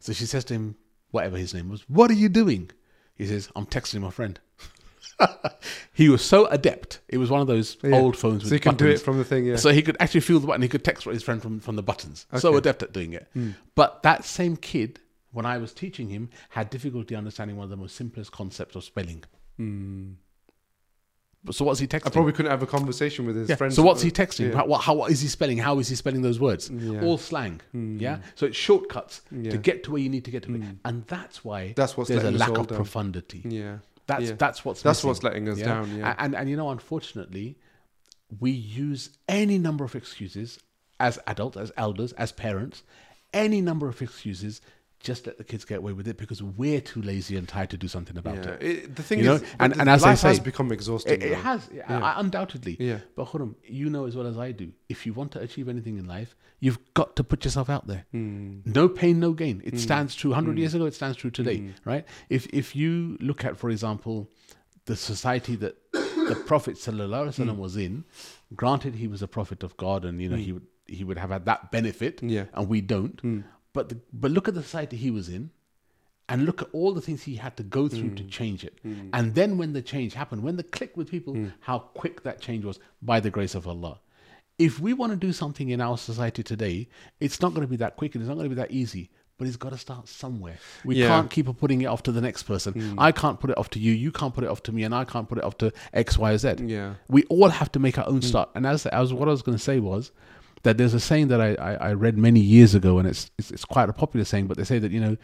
So 0.00 0.12
she 0.12 0.26
says 0.26 0.44
to 0.46 0.54
him, 0.54 0.76
whatever 1.10 1.38
his 1.38 1.54
name 1.54 1.70
was, 1.70 1.88
"What 1.88 2.10
are 2.10 2.14
you 2.14 2.28
doing?" 2.28 2.70
He 3.14 3.26
says, 3.26 3.48
"I'm 3.56 3.66
texting 3.66 4.02
my 4.02 4.10
friend." 4.10 4.38
he 5.92 6.08
was 6.08 6.24
so 6.24 6.46
adept. 6.46 7.00
It 7.08 7.18
was 7.18 7.30
one 7.30 7.40
of 7.40 7.46
those 7.46 7.76
Yeah. 7.82 7.96
old 7.96 8.16
phones 8.16 8.42
with 8.42 8.48
So 8.50 8.54
you 8.54 8.60
can 8.60 8.76
do 8.76 8.86
it 8.86 9.00
from 9.00 9.18
the 9.18 9.24
thing, 9.24 9.44
yeah. 9.46 9.56
So 9.56 9.70
he 9.70 9.82
could 9.82 9.96
actually 10.00 10.20
feel 10.20 10.40
the 10.40 10.46
button. 10.46 10.62
He 10.62 10.68
could 10.68 10.84
text 10.84 11.04
his 11.04 11.22
friend 11.22 11.40
from, 11.42 11.60
from 11.60 11.76
the 11.76 11.82
buttons. 11.82 12.26
So 12.36 12.48
Okay. 12.48 12.54
Hmm. 12.54 12.58
adept 12.58 12.82
at 12.82 12.92
doing 12.92 13.12
it. 13.12 13.26
Hmm. 13.32 13.50
But 13.74 14.02
that 14.02 14.24
same 14.24 14.56
kid, 14.56 15.00
when 15.32 15.44
I 15.46 15.58
was 15.58 15.72
teaching 15.72 16.08
him, 16.08 16.30
had 16.50 16.70
difficulty 16.70 17.14
understanding 17.14 17.56
one 17.56 17.64
of 17.64 17.70
the 17.70 17.76
most 17.76 17.96
simplest 17.96 18.32
concepts 18.32 18.76
of 18.76 18.84
spelling. 18.84 19.24
But 21.44 21.54
So 21.54 21.64
what's 21.64 21.78
he 21.80 21.86
texting? 21.86 22.06
I 22.08 22.10
probably 22.10 22.32
couldn't 22.32 22.50
have 22.50 22.62
a 22.62 22.66
conversation 22.66 23.24
with 23.26 23.36
his 23.36 23.48
Yeah. 23.48 23.54
friends. 23.56 23.76
So 23.76 23.82
what's 23.82 24.02
he 24.02 24.10
texting? 24.10 24.48
Yeah. 24.50 24.56
How, 24.56 24.66
what, 24.66 24.80
how 24.82 24.94
what 24.94 25.10
is 25.10 25.20
he 25.20 25.28
spelling? 25.28 25.56
How 25.58 25.78
is 25.78 25.88
he 25.88 25.94
spelling 25.94 26.22
those 26.22 26.40
words? 26.40 26.68
Yeah. 26.70 27.00
All 27.02 27.16
slang. 27.16 27.60
Hmm. 27.72 27.98
Yeah. 27.98 28.18
So 28.34 28.46
it's 28.46 28.56
shortcuts 28.56 29.22
to 29.30 29.56
get 29.58 29.84
to 29.84 29.92
where 29.92 30.00
you 30.00 30.08
need 30.08 30.24
to 30.24 30.30
get 30.30 30.42
to, 30.44 30.62
and 30.84 31.04
that's 31.06 31.44
why 31.44 31.74
That's 31.76 31.96
what's 31.96 32.08
there's 32.10 32.24
a 32.24 32.30
lack 32.32 32.50
of 32.50 32.66
down. 32.68 32.76
profundity. 32.76 33.42
Yeah. 33.48 33.78
That's 34.08 34.24
Yeah. 34.24 34.32
that's 34.36 34.64
what's 34.64 34.82
That's 34.82 34.98
missing. 34.98 35.08
what's 35.08 35.22
letting 35.22 35.48
us 35.48 35.58
down, 35.60 35.96
yeah. 35.96 36.12
A- 36.18 36.20
And 36.22 36.34
and 36.34 36.50
you 36.50 36.56
know, 36.56 36.70
unfortunately, 36.70 37.56
we 38.40 38.50
use 38.50 39.10
any 39.28 39.58
number 39.58 39.84
of 39.84 39.94
excuses 39.94 40.58
as 40.98 41.18
adults, 41.26 41.56
as 41.56 41.70
elders, 41.76 42.12
as 42.14 42.32
parents, 42.32 42.82
any 43.32 43.60
number 43.60 43.86
of 43.88 44.02
excuses. 44.02 44.60
Just 45.00 45.26
let 45.26 45.38
the 45.38 45.44
kids 45.44 45.64
get 45.64 45.78
away 45.78 45.92
with 45.92 46.08
it 46.08 46.16
because 46.16 46.42
we're 46.42 46.80
too 46.80 47.00
lazy 47.02 47.36
and 47.36 47.46
tired 47.46 47.70
to 47.70 47.76
do 47.76 47.86
something 47.86 48.16
about 48.16 48.36
Yeah. 48.36 48.50
it. 48.50 48.62
It- 48.62 48.96
the 48.96 49.02
thing 49.02 49.18
You 49.20 49.24
know, 49.26 49.34
is, 49.34 49.42
and- 49.60 49.72
but 49.72 49.80
and 49.80 49.88
as 49.88 50.02
I 50.02 50.10
life 50.10 50.22
has 50.22 50.40
become 50.40 50.72
exhausting. 50.72 51.22
It, 51.22 51.32
it 51.32 51.38
has, 51.38 51.68
yeah, 51.72 51.84
I- 51.88 52.18
undoubtedly. 52.20 52.76
Yeah. 52.80 53.00
But 53.14 53.26
Khuram, 53.28 53.54
you 53.64 53.90
know 53.90 54.06
as 54.06 54.16
well 54.16 54.26
as 54.26 54.36
I 54.36 54.50
do, 54.52 54.72
if 54.88 55.06
you 55.06 55.12
want 55.12 55.30
to 55.32 55.40
achieve 55.40 55.68
anything 55.68 55.98
in 55.98 56.06
life, 56.08 56.34
you've 56.60 56.78
got 56.94 57.14
to 57.16 57.22
put 57.24 57.44
yourself 57.44 57.70
out 57.70 57.86
there. 57.86 58.06
Hmm. 58.10 58.60
No 58.64 58.88
pain, 58.88 59.20
no 59.20 59.32
gain. 59.32 59.62
It 59.64 59.74
hmm. 59.74 59.78
stands 59.78 60.14
true. 60.16 60.30
100 60.30 60.52
hmm. 60.52 60.58
years 60.58 60.74
ago, 60.74 60.86
it 60.86 60.94
stands 60.94 61.16
true 61.16 61.30
today, 61.30 61.58
hmm. 61.58 61.70
right? 61.84 62.04
If 62.28 62.46
if 62.52 62.74
you 62.74 63.16
look 63.20 63.44
at, 63.44 63.56
for 63.56 63.70
example, 63.70 64.28
the 64.86 64.96
society 64.96 65.54
that 65.56 65.76
the 65.92 66.42
Prophet 66.46 66.76
Hmm. 66.82 67.00
wasallam 67.00 67.56
was 67.56 67.76
in, 67.76 68.04
granted 68.54 68.96
he 68.96 69.06
was 69.06 69.22
a 69.22 69.28
prophet 69.28 69.62
of 69.62 69.76
God, 69.76 70.04
and 70.04 70.20
you 70.20 70.28
know 70.28 70.36
he 70.36 70.52
would 70.52 70.66
he 70.86 71.04
would 71.04 71.18
have 71.18 71.30
had 71.30 71.44
that 71.44 71.70
benefit, 71.70 72.22
Yeah. 72.22 72.46
and 72.54 72.68
we 72.68 72.80
don't. 72.80 73.44
But 73.72 73.90
the, 73.90 73.98
but 74.12 74.30
look 74.30 74.48
at 74.48 74.54
the 74.54 74.62
society 74.62 74.96
he 74.96 75.10
was 75.10 75.28
in, 75.28 75.50
and 76.28 76.44
look 76.44 76.62
at 76.62 76.68
all 76.72 76.92
the 76.92 77.00
things 77.00 77.22
he 77.22 77.36
had 77.36 77.56
to 77.56 77.62
go 77.62 77.88
through 77.88 78.14
to 78.14 78.22
hmm. 78.22 78.28
change 78.28 78.64
it. 78.64 78.78
Hmm. 78.82 79.08
And 79.12 79.34
then 79.34 79.56
when 79.56 79.72
the 79.72 79.82
change 79.82 80.14
happened, 80.14 80.42
when 80.42 80.56
the 80.56 80.62
click 80.62 80.96
with 80.96 81.10
people, 81.10 81.34
hmm. 81.34 81.48
how 81.60 81.78
quick 81.78 82.22
that 82.22 82.40
change 82.40 82.64
was 82.64 82.78
by 83.00 83.20
the 83.20 83.30
grace 83.30 83.54
of 83.54 83.66
Allah. 83.66 84.00
If 84.58 84.80
we 84.80 84.92
want 84.92 85.12
to 85.12 85.16
do 85.16 85.32
something 85.32 85.68
in 85.70 85.80
our 85.80 85.96
society 85.96 86.42
today, 86.42 86.88
it's 87.20 87.40
not 87.40 87.54
going 87.54 87.62
to 87.62 87.70
be 87.70 87.76
that 87.76 87.96
quick 87.96 88.14
and 88.14 88.22
it's 88.22 88.28
not 88.28 88.34
going 88.34 88.50
to 88.50 88.54
be 88.54 88.60
that 88.60 88.72
easy. 88.72 89.10
But 89.38 89.46
it's 89.46 89.56
got 89.56 89.70
to 89.70 89.78
start 89.78 90.08
somewhere. 90.08 90.58
We 90.84 90.96
Yeah. 90.96 91.06
can't 91.06 91.30
keep 91.30 91.46
putting 91.60 91.82
it 91.82 91.84
off 91.84 92.02
to 92.02 92.12
the 92.12 92.20
next 92.20 92.42
person. 92.42 92.96
I 92.98 93.12
can't 93.12 93.38
put 93.38 93.50
it 93.50 93.56
off 93.56 93.70
to 93.70 93.78
you. 93.78 93.92
You 93.92 94.10
can't 94.10 94.34
put 94.34 94.42
it 94.42 94.50
off 94.50 94.64
to 94.64 94.72
me, 94.72 94.82
and 94.82 94.92
I 94.92 95.04
can't 95.04 95.28
put 95.28 95.38
it 95.38 95.44
off 95.44 95.56
to 95.58 95.72
X, 95.92 96.18
Y, 96.18 96.36
Z. 96.36 96.54
Yeah. 96.64 96.94
We 97.06 97.22
all 97.26 97.48
have 97.48 97.70
to 97.72 97.78
make 97.78 97.98
our 97.98 98.08
own 98.08 98.20
start. 98.20 98.50
And 98.56 98.66
as, 98.66 98.84
as 98.86 99.12
what 99.14 99.28
I 99.28 99.30
was 99.30 99.42
going 99.42 99.56
to 99.56 99.62
say 99.62 99.78
was 99.78 100.10
that 100.68 100.76
there's 100.76 100.92
a 100.92 101.00
saying 101.00 101.28
that 101.28 101.40
I, 101.40 101.54
I, 101.54 101.72
I 101.88 101.92
read 101.94 102.18
many 102.18 102.40
years 102.40 102.74
ago, 102.74 102.98
and 102.98 103.08
it's, 103.08 103.30
it's 103.38 103.50
it's 103.50 103.64
quite 103.64 103.88
a 103.88 103.94
popular 103.94 104.24
saying. 104.24 104.48
But 104.48 104.58
they 104.58 104.64
say 104.64 104.78
that 104.78 104.92
you 104.92 105.00
know, 105.00 105.16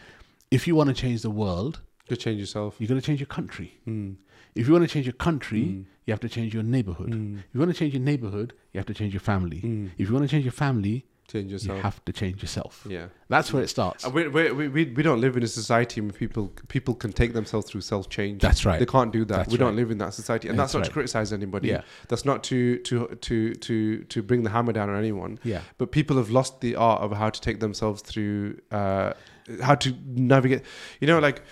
if 0.51 0.67
you 0.67 0.75
want 0.75 0.89
to 0.89 0.95
change 0.95 1.21
the 1.21 1.29
world, 1.31 1.81
To 2.09 2.17
change 2.17 2.41
yourself. 2.41 2.77
You're 2.79 2.89
going 2.89 3.01
to 3.01 3.07
change 3.07 3.21
your 3.21 3.27
country. 3.39 3.69
Hmm. 3.85 4.13
If 4.55 4.67
you 4.67 4.73
want 4.73 4.85
to 4.89 4.93
change 4.95 5.07
your 5.07 5.21
country, 5.29 5.65
hmm. 5.65 5.83
you 6.07 6.13
have 6.13 6.21
to 6.21 6.31
change 6.31 6.55
your 6.55 6.63
neighborhood. 6.63 7.13
Hmm. 7.13 7.39
If 7.39 7.51
you 7.53 7.61
want 7.61 7.73
to 7.73 7.79
change 7.79 7.93
your 7.93 8.03
neighborhood, 8.03 8.55
you 8.73 8.79
have 8.79 8.87
to 8.87 8.95
change 8.95 9.13
your 9.13 9.21
family. 9.33 9.61
Hmm. 9.61 9.87
If 9.99 10.09
you 10.09 10.15
want 10.15 10.25
to 10.29 10.33
change 10.35 10.45
your 10.45 10.53
family, 10.53 11.05
Change 11.27 11.47
you 11.47 11.53
yourself. 11.53 11.81
have 11.81 12.05
to 12.05 12.13
change 12.13 12.43
yourself. 12.43 12.87
Yeah. 12.89 13.07
That's 13.29 13.53
where 13.53 13.63
it 13.63 13.69
starts. 13.69 14.07
We, 14.07 14.29
we, 14.29 14.53
we, 14.53 14.69
we 14.69 15.03
don't 15.03 15.21
live 15.21 15.37
in 15.37 15.43
a 15.43 15.49
society 15.49 16.01
where 16.01 16.13
people 16.13 16.53
people 16.69 16.95
can 16.95 17.13
take 17.13 17.33
themselves 17.33 17.71
through 17.71 17.81
self 17.81 18.09
change. 18.11 18.43
That's 18.43 18.65
right. 18.67 18.79
They 18.79 18.87
can't 18.87 19.13
do 19.13 19.25
that. 19.25 19.37
That's 19.37 19.53
we 19.53 19.57
don't 19.57 19.75
live 19.75 19.91
in 19.91 19.99
that 19.99 20.13
society, 20.13 20.49
and 20.49 20.59
That's 20.59 20.73
that's, 20.73 20.75
not 20.75 20.81
right. 20.81 20.87
to 20.87 20.93
criticize 20.93 21.33
anybody. 21.33 21.69
Yeah. 21.69 21.81
That's 22.09 22.25
not 22.25 22.45
to 22.45 22.79
to 22.79 23.09
to 23.23 23.55
to 23.55 24.05
to 24.05 24.23
bring 24.23 24.43
the 24.43 24.51
hammer 24.51 24.73
down 24.73 24.91
on 24.91 24.97
anyone. 24.97 25.39
Yeah. 25.43 25.63
But 25.79 25.93
people 25.93 26.19
have 26.19 26.31
lost 26.31 26.61
the 26.61 26.77
art 26.77 27.01
of 27.01 27.13
how 27.13 27.31
to 27.31 27.41
take 27.41 27.61
themselves 27.61 28.03
through, 28.03 28.59
uh, 28.71 29.15
how 29.63 29.77
to 29.77 29.95
navigate. 30.07 30.63
You 31.01 31.07
know, 31.07 31.19
like 31.21 31.43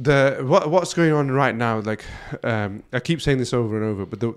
the 0.00 0.38
what 0.46 0.70
what's 0.70 0.94
going 0.94 1.12
on 1.12 1.30
right 1.30 1.54
now. 1.56 1.80
Like 1.80 2.04
um, 2.44 2.82
I 2.92 3.00
keep 3.00 3.20
saying 3.20 3.38
this 3.38 3.52
over 3.52 3.76
and 3.76 3.84
over, 3.84 4.06
but 4.06 4.20
the, 4.20 4.34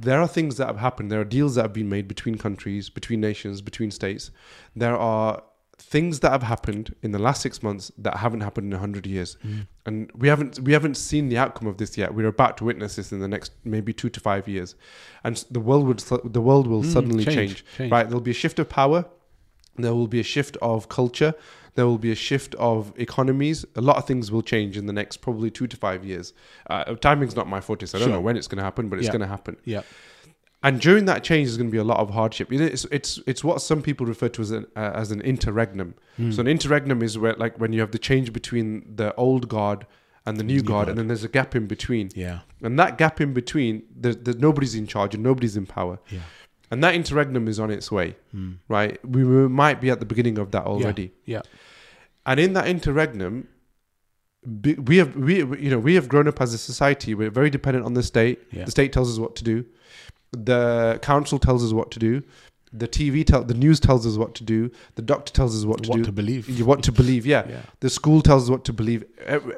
there 0.00 0.20
are 0.20 0.28
things 0.28 0.56
that 0.58 0.66
have 0.68 0.78
happened. 0.78 1.10
There 1.10 1.20
are 1.20 1.24
deals 1.24 1.56
that 1.56 1.62
have 1.62 1.72
been 1.72 1.88
made 1.88 2.06
between 2.06 2.38
countries, 2.38 2.88
between 2.90 3.20
nations, 3.20 3.60
between 3.60 3.90
states. 3.90 4.30
There 4.76 4.96
are 4.96 5.42
things 5.76 6.20
that 6.20 6.30
have 6.30 6.44
happened 6.44 6.94
in 7.02 7.10
the 7.10 7.18
last 7.18 7.42
six 7.42 7.60
months 7.62 7.90
that 7.98 8.18
haven't 8.18 8.42
happened 8.42 8.68
in 8.68 8.72
a 8.72 8.78
hundred 8.78 9.06
years, 9.06 9.36
and 9.84 10.10
we 10.14 10.28
haven't 10.28 10.60
we 10.60 10.72
haven't 10.72 10.96
seen 10.96 11.28
the 11.28 11.38
outcome 11.38 11.66
of 11.66 11.78
this 11.78 11.98
yet. 11.98 12.14
We're 12.14 12.28
about 12.28 12.56
to 12.58 12.64
witness 12.64 12.94
this 12.96 13.10
in 13.10 13.18
the 13.18 13.28
next 13.28 13.50
maybe 13.64 13.92
two 13.92 14.10
to 14.10 14.20
five 14.20 14.46
years, 14.46 14.76
and 15.24 15.44
the 15.50 15.60
world 15.60 15.86
would 15.88 15.98
the 15.98 16.40
world 16.40 16.68
will 16.68 16.82
Mm, 16.82 16.92
suddenly 16.92 17.24
change, 17.24 17.36
change. 17.36 17.64
change. 17.76 17.92
Right, 17.92 18.06
there'll 18.06 18.20
be 18.20 18.30
a 18.30 18.34
shift 18.44 18.60
of 18.60 18.68
power. 18.68 19.06
There 19.76 19.92
will 19.92 20.06
be 20.06 20.20
a 20.20 20.24
shift 20.24 20.56
of 20.62 20.88
culture. 20.88 21.34
There 21.74 21.86
will 21.86 21.98
be 21.98 22.12
a 22.12 22.14
shift 22.14 22.54
of 22.56 22.92
economies. 22.96 23.64
A 23.74 23.80
lot 23.80 23.96
of 23.96 24.06
things 24.06 24.30
will 24.30 24.42
change 24.42 24.76
in 24.76 24.86
the 24.86 24.92
next 24.92 25.18
probably 25.18 25.50
two 25.50 25.66
to 25.66 25.76
five 25.76 26.04
years. 26.04 26.32
Uh, 26.70 26.94
timing's 26.94 27.34
not 27.34 27.48
my 27.48 27.60
forte, 27.60 27.86
so 27.86 27.98
I 27.98 28.00
don't 28.00 28.08
Sure. 28.08 28.14
know 28.16 28.20
when 28.20 28.36
it's 28.36 28.46
going 28.46 28.58
to 28.58 28.64
happen, 28.64 28.88
but 28.88 28.98
it's 28.98 29.06
Yeah. 29.06 29.12
going 29.12 29.20
to 29.22 29.26
happen. 29.26 29.56
Yeah. 29.64 29.82
And 30.62 30.80
during 30.80 31.04
that 31.06 31.22
change, 31.22 31.48
there's 31.48 31.58
going 31.58 31.68
to 31.68 31.72
be 31.72 31.78
a 31.78 31.84
lot 31.84 31.98
of 32.00 32.10
hardship. 32.10 32.50
It's 32.50 32.86
it's 32.86 33.20
it's 33.26 33.44
what 33.44 33.60
some 33.60 33.82
people 33.82 34.06
refer 34.06 34.28
to 34.30 34.40
as 34.42 34.50
an 34.50 34.66
uh, 34.76 34.92
as 34.94 35.10
an 35.10 35.20
interregnum. 35.20 35.94
Hmm. 36.16 36.30
So 36.30 36.40
an 36.40 36.46
interregnum 36.48 37.02
is 37.02 37.18
where 37.18 37.34
like 37.34 37.58
when 37.60 37.72
you 37.74 37.80
have 37.80 37.90
the 37.90 37.98
change 37.98 38.32
between 38.32 38.84
the 38.96 39.14
old 39.16 39.48
god 39.48 39.86
and 40.24 40.38
the 40.38 40.42
new, 40.44 40.54
New 40.54 40.62
god, 40.62 40.86
God. 40.86 40.88
and 40.90 40.98
then 40.98 41.08
there's 41.08 41.22
a 41.24 41.28
gap 41.28 41.54
in 41.54 41.66
between. 41.66 42.08
Yeah. 42.14 42.38
And 42.62 42.78
that 42.78 42.96
gap 42.96 43.20
in 43.20 43.34
between, 43.34 43.82
there's, 43.94 44.16
there's 44.16 44.38
nobody's 44.38 44.74
in 44.74 44.86
charge 44.86 45.12
and 45.14 45.22
nobody's 45.22 45.54
in 45.54 45.66
power. 45.66 45.98
Yeah. 46.08 46.20
And 46.74 46.82
that 46.84 46.94
interregnum 46.94 47.48
is 47.48 47.58
on 47.58 47.70
its 47.70 47.90
way, 47.90 48.16
Hmm. 48.32 48.52
right? 48.68 48.98
We, 49.14 49.24
we 49.24 49.48
might 49.48 49.80
be 49.80 49.88
at 49.90 50.00
the 50.00 50.06
beginning 50.06 50.38
of 50.38 50.50
that 50.50 50.64
already. 50.64 51.12
Yeah. 51.24 51.42
And 52.26 52.38
in 52.40 52.52
that 52.54 52.66
interregnum, 52.68 53.48
we 54.90 54.96
have 54.98 55.16
we 55.16 55.36
you 55.64 55.70
know 55.70 55.78
we 55.78 55.94
have 55.94 56.06
grown 56.08 56.28
up 56.28 56.40
as 56.40 56.52
a 56.52 56.58
society. 56.58 57.14
We're 57.14 57.30
very 57.30 57.50
dependent 57.50 57.86
on 57.86 57.94
the 57.94 58.02
state. 58.02 58.40
Yeah. 58.52 58.64
The 58.66 58.70
state 58.70 58.92
tells 58.92 59.10
us 59.12 59.18
what 59.18 59.34
to 59.36 59.44
do. 59.44 59.64
The 60.32 60.98
council 61.02 61.38
tells 61.38 61.64
us 61.64 61.72
what 61.72 61.90
to 61.92 61.98
do. 61.98 62.22
The 62.72 62.88
TV 62.88 63.24
tell 63.24 63.42
the 63.44 63.54
news 63.54 63.78
tells 63.80 64.06
us 64.06 64.16
what 64.16 64.34
to 64.34 64.44
do. 64.44 64.70
The 64.96 65.02
doctor 65.02 65.32
tells 65.32 65.56
us 65.56 65.64
what 65.64 65.82
to 65.84 65.90
What 65.90 65.98
do. 65.98 66.04
to 66.04 66.12
believe. 66.12 66.48
You 66.48 66.64
what 66.66 66.82
to 66.82 66.92
believe, 66.92 67.24
yeah. 67.24 67.44
Yeah. 67.48 67.60
The 67.80 67.88
school 67.88 68.20
tells 68.20 68.44
us 68.44 68.50
what 68.50 68.64
to 68.64 68.72
believe. 68.72 69.04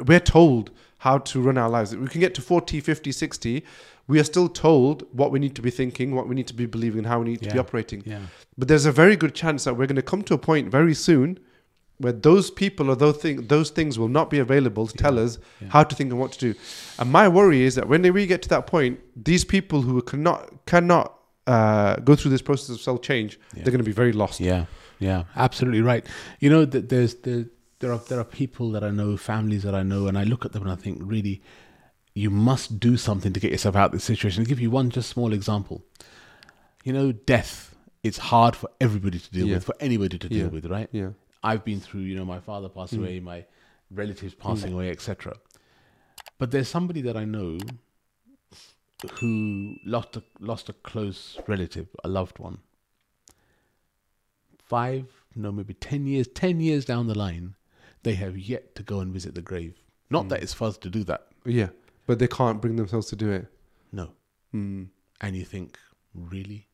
We're 0.06 0.20
told 0.20 0.70
how 0.98 1.18
to 1.18 1.40
run 1.40 1.56
our 1.58 1.70
lives. 1.70 1.96
We 1.96 2.08
can 2.08 2.20
get 2.20 2.34
to 2.34 2.42
40, 2.42 2.80
50, 2.80 3.10
60. 3.12 3.64
We 4.08 4.20
are 4.20 4.24
still 4.24 4.48
told 4.48 5.04
what 5.12 5.32
we 5.32 5.38
need 5.38 5.54
to 5.56 5.62
be 5.62 5.70
thinking, 5.70 6.14
what 6.14 6.28
we 6.28 6.34
need 6.34 6.46
to 6.46 6.54
be 6.54 6.66
believing, 6.66 6.98
and 6.98 7.06
how 7.06 7.18
we 7.20 7.30
need 7.30 7.42
to 7.42 7.50
be 7.52 7.58
operating. 7.58 8.02
Yeah. 8.06 8.20
But 8.56 8.68
there's 8.68 8.86
a 8.86 8.92
very 8.92 9.16
good 9.16 9.34
chance 9.34 9.64
that 9.64 9.74
we're 9.74 9.86
going 9.86 9.96
to 9.96 10.02
come 10.02 10.22
to 10.22 10.34
a 10.34 10.38
point 10.38 10.70
very 10.70 10.94
soon 10.94 11.38
where 11.98 12.12
those 12.12 12.50
people 12.50 12.90
or 12.90 12.96
those 12.96 13.16
things 13.16 13.46
those 13.48 13.70
things 13.70 13.98
will 13.98 14.08
not 14.08 14.28
be 14.30 14.38
available 14.38 14.86
to 14.86 14.96
tell 14.96 15.18
us 15.18 15.38
yeah. 15.60 15.68
how 15.70 15.82
to 15.82 15.94
think 15.96 16.10
and 16.10 16.20
what 16.20 16.32
to 16.32 16.38
do. 16.38 16.54
And 16.98 17.10
my 17.10 17.26
worry 17.28 17.62
is 17.62 17.74
that 17.74 17.88
when 17.88 18.02
we 18.12 18.26
get 18.26 18.42
to 18.42 18.48
that 18.50 18.66
point, 18.66 19.00
these 19.16 19.44
people 19.44 19.82
who 19.82 20.00
cannot 20.02 20.66
cannot 20.66 21.18
uh, 21.46 21.96
go 21.96 22.14
through 22.16 22.30
this 22.32 22.42
process 22.42 22.70
of 22.70 22.80
self 22.80 23.00
change, 23.02 23.38
Yeah. 23.54 23.62
they're 23.62 23.72
going 23.72 23.78
to 23.78 23.84
be 23.84 23.92
very 23.92 24.12
lost. 24.12 24.40
Yeah, 24.40 24.66
yeah, 24.98 25.24
absolutely 25.36 25.80
right. 25.80 26.04
You 26.40 26.50
know, 26.50 26.66
th- 26.66 26.84
there's 26.88 27.14
there, 27.16 27.46
there 27.78 27.92
are 27.92 28.00
there 28.08 28.20
are 28.20 28.24
people 28.24 28.70
that 28.72 28.84
I 28.84 28.90
know, 28.90 29.16
families 29.16 29.62
that 29.62 29.74
I 29.74 29.82
know, 29.82 30.06
and 30.06 30.18
I 30.18 30.24
look 30.24 30.44
at 30.44 30.52
them 30.52 30.62
and 30.62 30.72
I 30.72 30.76
think, 30.76 30.98
really, 31.00 31.40
you 32.16 32.30
must 32.30 32.80
do 32.80 32.96
something 32.96 33.34
to 33.34 33.38
get 33.38 33.50
yourself 33.52 33.76
out 33.76 33.86
of 33.86 33.92
this 33.92 34.04
situation. 34.04 34.40
I'll 34.42 34.46
give 34.48 34.58
you 34.58 34.70
one 34.70 34.88
just 34.88 35.10
small 35.10 35.34
example. 35.34 35.84
You 36.82 36.94
know, 36.94 37.12
death. 37.12 37.74
It's 38.02 38.16
hard 38.16 38.56
for 38.56 38.70
everybody 38.80 39.18
to 39.18 39.30
deal 39.30 39.46
Yeah. 39.46 39.54
with, 39.56 39.64
for 39.64 39.74
anybody 39.80 40.16
to 40.18 40.28
deal 40.28 40.46
Yeah. 40.46 40.52
with, 40.56 40.64
right? 40.64 40.88
Yeah. 40.92 41.10
I've 41.42 41.62
been 41.62 41.78
through, 41.78 42.00
you 42.00 42.16
know, 42.16 42.24
my 42.24 42.40
father 42.40 42.70
passed 42.70 42.94
Mm. 42.94 42.98
away, 43.00 43.20
my 43.20 43.44
relatives 43.90 44.32
passing 44.34 44.72
away, 44.72 44.90
etc. 44.90 45.34
But 46.38 46.52
there's 46.52 46.68
somebody 46.68 47.02
that 47.02 47.18
I 47.18 47.26
know 47.26 47.58
who 49.20 49.76
lost 49.84 50.16
a 50.16 50.22
lost 50.40 50.70
a 50.70 50.72
close 50.72 51.38
relative, 51.46 51.88
a 52.02 52.08
loved 52.08 52.38
one. 52.38 52.58
Five, 54.58 55.06
no, 55.34 55.52
maybe 55.52 55.74
ten 55.74 56.06
years, 56.06 56.26
ten 56.28 56.60
years 56.60 56.86
down 56.86 57.08
the 57.08 57.18
line, 57.18 57.56
they 58.04 58.14
have 58.14 58.38
yet 58.38 58.74
to 58.76 58.82
go 58.82 59.00
and 59.00 59.12
visit 59.12 59.34
the 59.34 59.42
grave. 59.42 59.74
Not 60.08 60.24
Mm. 60.26 60.28
that 60.30 60.42
it's 60.42 60.54
fuzz 60.54 60.78
to 60.78 60.88
do 60.88 61.04
that, 61.04 61.28
Yeah. 61.44 61.68
But 62.06 62.18
they 62.18 62.28
can't 62.28 62.60
bring 62.60 62.76
themselves 62.76 63.08
to 63.08 63.16
do 63.16 63.30
it. 63.30 63.46
no. 63.92 64.10
Mm. 64.54 64.88
And 65.20 65.36
you 65.36 65.44
think, 65.44 65.78
really? 66.14 66.68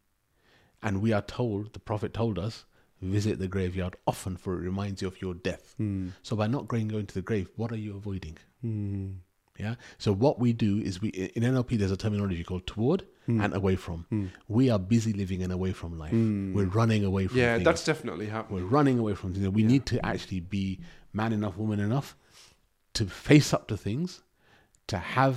And 0.82 1.00
we 1.00 1.12
are 1.12 1.22
told, 1.22 1.72
the 1.72 1.78
Prophet 1.80 2.12
told 2.12 2.38
us, 2.38 2.64
visit 3.00 3.38
the 3.38 3.48
graveyard 3.48 3.96
often, 4.06 4.36
for 4.36 4.54
it 4.54 4.60
reminds 4.62 5.00
you 5.02 5.08
of 5.08 5.20
your 5.20 5.34
death. 5.34 5.74
Mm. 5.80 6.12
So 6.22 6.36
by 6.36 6.46
not 6.48 6.68
going 6.68 6.88
going 6.88 7.06
to 7.06 7.14
the 7.14 7.22
grave, 7.22 7.48
what 7.56 7.72
are 7.72 7.76
you 7.76 7.96
avoiding? 7.96 8.36
Mm. 8.64 9.16
Yeah. 9.58 9.74
So 9.98 10.12
what 10.12 10.38
we 10.38 10.52
do 10.52 10.78
is 10.78 11.00
we 11.00 11.08
in 11.10 11.42
NLP 11.42 11.78
there's 11.78 11.90
a 11.92 11.96
terminology 11.96 12.44
called 12.44 12.66
toward 12.66 13.04
Mm. 13.28 13.44
and 13.44 13.54
away 13.54 13.76
from. 13.76 14.06
Mm. 14.10 14.30
We 14.48 14.68
are 14.70 14.78
busy 14.80 15.12
living 15.12 15.42
and 15.44 15.52
away 15.52 15.72
from 15.72 15.96
life. 15.96 16.12
Mm. 16.12 16.54
We're 16.54 16.66
running 16.66 17.04
away 17.04 17.28
from 17.28 17.38
Yeah, 17.38 17.54
things. 17.54 17.64
that's 17.64 17.84
definitely 17.84 18.26
happening. 18.26 18.62
We're 18.64 18.68
running 18.68 18.98
away 18.98 19.14
from 19.14 19.32
things. 19.32 19.46
We 19.48 19.62
Yeah. 19.62 19.68
need 19.68 19.86
to 19.86 20.04
actually 20.04 20.40
be 20.40 20.80
man 21.12 21.32
enough, 21.32 21.56
woman 21.56 21.78
enough 21.78 22.16
to 22.94 23.06
face 23.06 23.52
up 23.54 23.68
to 23.68 23.76
things, 23.76 24.22
to 24.92 24.98
have 24.98 25.34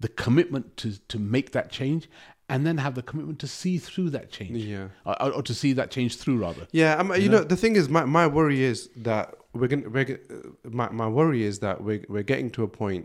the 0.00 0.08
commitment 0.24 0.64
to 0.80 0.88
to 1.12 1.18
make 1.18 1.48
that 1.56 1.68
change, 1.78 2.02
and 2.48 2.66
then 2.66 2.76
have 2.78 2.94
the 2.94 3.02
commitment 3.10 3.38
to 3.44 3.46
see 3.60 3.76
through 3.78 4.10
that 4.16 4.26
change, 4.38 4.58
Yeah. 4.74 4.88
or, 5.06 5.32
or 5.36 5.42
to 5.50 5.54
see 5.62 5.72
that 5.80 5.88
change 5.96 6.12
through 6.20 6.38
rather. 6.46 6.66
Yeah, 6.72 6.96
um, 7.00 7.08
you, 7.10 7.22
You 7.22 7.28
know? 7.28 7.38
know? 7.38 7.44
the 7.54 7.56
thing 7.62 7.74
is, 7.80 7.88
my, 7.88 8.04
my 8.04 8.26
worry 8.38 8.60
is 8.72 8.78
that 9.08 9.34
we're 9.58 9.68
gonna 9.72 9.88
we're, 9.88 10.20
uh, 10.30 10.48
my 10.80 10.88
my 10.90 11.08
worry 11.08 11.42
is 11.50 11.56
that 11.60 11.76
we're 11.86 12.04
we're 12.14 12.28
getting 12.32 12.50
to 12.56 12.62
a 12.62 12.68
point 12.82 13.04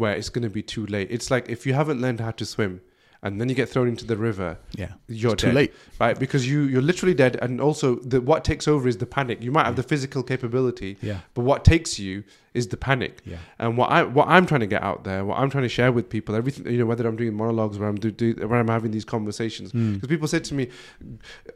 where 0.00 0.14
it's 0.18 0.30
gonna 0.34 0.50
be 0.60 0.62
too 0.74 0.86
late. 0.96 1.08
It's 1.16 1.30
like 1.34 1.48
if 1.48 1.60
you 1.66 1.72
haven't 1.80 2.00
learned 2.04 2.20
how 2.26 2.32
to 2.40 2.44
swim, 2.54 2.80
and 3.24 3.40
then 3.40 3.48
you 3.48 3.54
get 3.56 3.68
thrown 3.68 3.88
into 3.88 4.04
the 4.06 4.16
river, 4.16 4.58
Yeah. 4.76 4.92
you're 5.08 5.32
it's 5.32 5.42
too 5.42 5.50
late. 5.50 5.72
right? 5.98 6.16
Because 6.18 6.48
you 6.48 6.62
you're 6.72 6.82
literally 6.90 7.14
dead, 7.14 7.36
and 7.42 7.60
also 7.60 7.96
the 7.96 8.20
what 8.20 8.44
takes 8.44 8.68
over 8.68 8.86
is 8.88 8.98
the 8.98 9.06
panic. 9.06 9.42
You 9.42 9.50
might 9.50 9.64
have 9.64 9.72
Yeah. 9.74 9.82
the 9.82 9.88
physical 9.88 10.22
capability, 10.22 10.96
Yeah. 11.02 11.18
but 11.34 11.42
what 11.42 11.64
takes 11.64 11.98
you 11.98 12.22
is 12.52 12.68
the 12.68 12.76
panic. 12.76 13.14
Yeah. 13.24 13.38
And 13.58 13.76
what 13.76 13.90
I 13.90 14.04
what 14.04 14.28
I'm 14.28 14.46
trying 14.46 14.60
to 14.60 14.66
get 14.76 14.82
out 14.82 15.02
there, 15.04 15.24
what 15.24 15.38
I'm 15.40 15.50
trying 15.50 15.64
to 15.64 15.68
share 15.78 15.90
with 15.90 16.08
people, 16.08 16.34
everything 16.36 16.70
you 16.72 16.78
know, 16.78 16.86
whether 16.86 17.04
I'm 17.08 17.16
doing 17.16 17.34
monologues, 17.34 17.78
where 17.78 17.88
I'm 17.88 17.96
do, 17.96 18.10
do 18.12 18.34
where 18.46 18.60
I'm 18.60 18.68
having 18.68 18.92
these 18.92 19.04
conversations, 19.16 19.72
Mm. 19.72 19.94
because 19.94 20.08
people 20.08 20.28
said 20.28 20.44
to 20.44 20.54
me, 20.54 20.68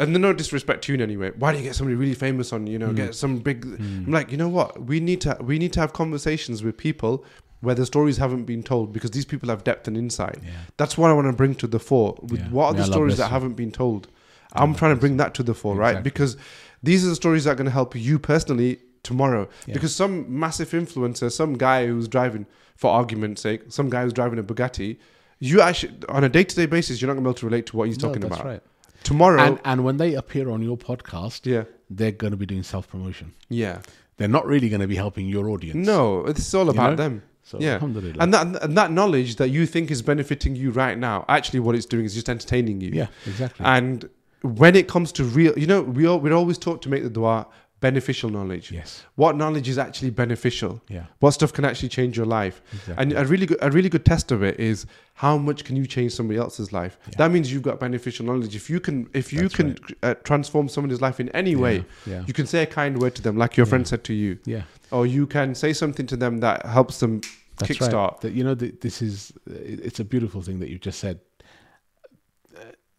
and 0.01 0.13
no 0.13 0.33
disrespect 0.33 0.85
to 0.85 0.93
you 0.93 0.95
in 0.95 1.03
any 1.03 1.17
way, 1.17 1.31
why 1.39 1.53
do 1.53 1.59
you 1.59 1.65
get 1.65 1.75
somebody 1.75 1.95
really 1.97 2.15
famous 2.15 2.53
on, 2.53 2.67
you 2.67 2.79
know, 2.79 2.89
Mm. 2.91 2.97
get 2.97 3.15
some 3.15 3.39
big? 3.39 3.65
Mm. 3.65 4.07
I'm 4.07 4.13
like, 4.13 4.31
you 4.33 4.37
know 4.39 4.49
what? 4.49 4.87
We 4.87 5.01
need 5.01 5.21
to 5.23 5.37
we 5.41 5.59
need 5.59 5.73
to 5.75 5.81
have 5.81 5.93
conversations 5.93 6.63
with 6.65 6.77
people 6.77 7.25
where 7.61 7.75
the 7.75 7.85
stories 7.87 8.17
haven't 8.19 8.45
been 8.45 8.63
told 8.63 8.93
because 8.93 9.11
these 9.11 9.25
people 9.25 9.49
have 9.49 9.65
depth 9.65 9.89
and 9.89 9.97
insight. 9.97 10.39
Yeah. 10.45 10.51
That's 10.77 10.97
what 10.97 11.11
I 11.11 11.13
want 11.13 11.27
to 11.27 11.33
bring 11.33 11.55
to 11.57 11.67
the 11.67 11.79
fore. 11.81 12.17
With 12.23 12.41
Yeah. 12.41 12.49
what 12.51 12.67
are 12.67 12.75
the 12.75 12.85
stories 12.85 13.17
that 13.17 13.25
you. 13.25 13.31
haven't 13.31 13.55
been 13.55 13.73
told? 13.73 14.09
I'm 14.53 14.75
trying 14.75 14.95
to 14.95 15.01
bring 15.01 15.17
that 15.19 15.35
to 15.35 15.43
the 15.43 15.55
fore, 15.55 15.77
right? 15.77 16.03
Because 16.03 16.37
these 16.83 17.05
are 17.05 17.09
the 17.09 17.17
stories 17.17 17.45
that 17.45 17.51
are 17.53 17.55
going 17.57 17.67
to 17.67 17.71
help 17.73 17.95
you 17.97 18.19
personally 18.19 18.79
tomorrow. 19.03 19.49
Because 19.67 19.95
some 19.95 20.39
massive 20.39 20.71
influencer, 20.71 21.31
some 21.33 21.55
guy 21.59 21.87
who's 21.87 22.09
driving, 22.09 22.47
for 22.77 22.91
argument's 22.91 23.43
sake, 23.43 23.63
some 23.69 23.91
guy 23.91 24.03
who's 24.05 24.13
driving 24.13 24.39
a 24.39 24.43
Bugatti, 24.43 24.97
you 25.41 25.61
actually 25.61 25.95
on 26.09 26.25
a 26.25 26.29
day 26.29 26.45
to 26.45 26.55
day 26.57 26.67
basis, 26.67 27.01
you're 27.01 27.07
not 27.09 27.15
going 27.15 27.25
to 27.25 27.29
be 27.29 27.31
able 27.31 27.39
to 27.41 27.47
relate 27.47 27.67
to 27.67 27.77
what 27.77 27.89
he's 27.89 27.99
No, 28.01 28.09
talking 28.09 28.23
that's 28.23 28.35
about. 28.37 28.47
right. 28.47 28.63
Tomorrow, 29.05 29.41
And 29.43 29.59
and 29.65 29.85
when 29.85 29.97
they 29.97 30.15
appear 30.15 30.49
on 30.51 30.63
your 30.63 30.77
podcast, 30.77 31.41
yeah, 31.45 31.65
they're 31.91 32.11
going 32.13 32.31
to 32.33 32.37
be 32.37 32.47
doing 32.47 32.63
self 32.65 32.89
promotion. 32.89 33.33
yeah, 33.49 33.81
They're 34.17 34.27
not 34.29 34.47
really 34.47 34.69
going 34.69 34.81
to 34.81 34.89
be 34.89 34.97
helping 34.97 35.29
your 35.29 35.49
audience. 35.49 35.87
no, 35.87 36.25
it's 36.27 36.53
all 36.55 36.69
about 36.71 36.91
know? 36.91 36.97
them. 36.97 37.23
So, 37.49 37.59
Yeah. 37.59 37.75
alhamdulillah. 37.75 38.17
And 38.21 38.35
that 38.35 38.63
and 38.63 38.77
that 38.77 38.91
knowledge 38.93 39.37
that 39.37 39.49
you 39.49 39.65
think 39.65 39.91
is 39.91 40.03
benefiting 40.03 40.55
you 40.55 40.71
right 40.71 40.99
now, 40.99 41.25
actually, 41.29 41.61
what 41.61 41.75
it's 41.75 41.87
doing 41.87 42.05
is 42.05 42.15
just 42.15 42.29
entertaining 42.29 42.81
you. 42.83 42.91
yeah, 42.93 43.07
exactly. 43.27 43.65
And 43.65 44.09
when 44.43 44.75
it 44.77 44.87
comes 44.87 45.13
to 45.13 45.25
real, 45.25 45.59
you 45.59 45.67
know, 45.67 45.81
we 45.83 46.07
all, 46.07 46.21
we're 46.21 46.35
always 46.35 46.59
taught 46.59 46.83
to 46.83 46.89
make 46.91 47.03
the 47.05 47.11
dua 47.11 47.47
beneficial 47.81 48.29
knowledge. 48.31 48.73
yes. 48.73 49.05
What 49.15 49.37
knowledge 49.37 49.69
is 49.69 49.79
actually 49.79 50.11
beneficial? 50.11 50.81
Yeah. 50.89 51.05
What 51.21 51.31
stuff 51.33 51.53
can 51.53 51.65
actually 51.65 51.91
change 51.91 52.17
your 52.17 52.27
life? 52.27 52.61
Exactly. 52.73 52.95
And 53.03 53.13
a 53.13 53.25
really 53.25 53.47
good, 53.47 53.59
a 53.63 53.71
really 53.71 53.89
good 53.89 54.05
test 54.05 54.33
of 54.33 54.43
it 54.43 54.59
is 54.59 54.87
how 55.15 55.37
much 55.39 55.65
can 55.65 55.77
you 55.77 55.87
change 55.87 56.13
somebody 56.13 56.39
else's 56.39 56.73
life? 56.73 56.99
Yeah. 57.07 57.15
That 57.19 57.31
means 57.31 57.53
you've 57.53 57.63
got 57.63 57.79
beneficial 57.79 58.27
knowledge. 58.27 58.57
If 58.57 58.69
you 58.69 58.81
can, 58.81 59.09
if 59.15 59.33
you 59.33 59.43
That's 59.43 59.55
can 59.55 59.77
uh, 60.03 60.15
transform 60.25 60.69
somebody's 60.69 61.01
life 61.01 61.21
in 61.21 61.29
any 61.31 61.55
way, 61.57 61.85
Yeah. 62.07 62.25
you 62.27 62.33
can 62.35 62.47
say 62.47 62.63
a 62.63 62.67
kind 62.67 63.01
word 63.01 63.15
to 63.17 63.23
them, 63.23 63.37
like 63.37 63.57
your 63.57 63.67
Yeah. 63.67 63.71
friend 63.71 63.87
said 63.87 64.03
to 64.05 64.13
you, 64.15 64.39
Yeah. 64.45 64.63
or 64.91 65.07
you 65.07 65.27
can 65.27 65.55
say 65.55 65.73
something 65.73 66.07
to 66.09 66.17
them 66.17 66.39
that 66.39 66.67
helps 66.67 66.99
them 67.01 67.21
That's 67.59 67.73
kickstart. 67.73 67.93
right. 68.13 68.21
That, 68.23 68.33
you 68.33 68.43
know, 68.45 68.55
th- 68.55 68.81
this 68.81 69.03
is, 69.03 69.33
it's 69.47 70.01
a 70.01 70.05
beautiful 70.05 70.43
thing 70.43 70.59
that 70.61 70.69
you've 70.71 70.81
just 70.81 70.99
said. 70.99 71.21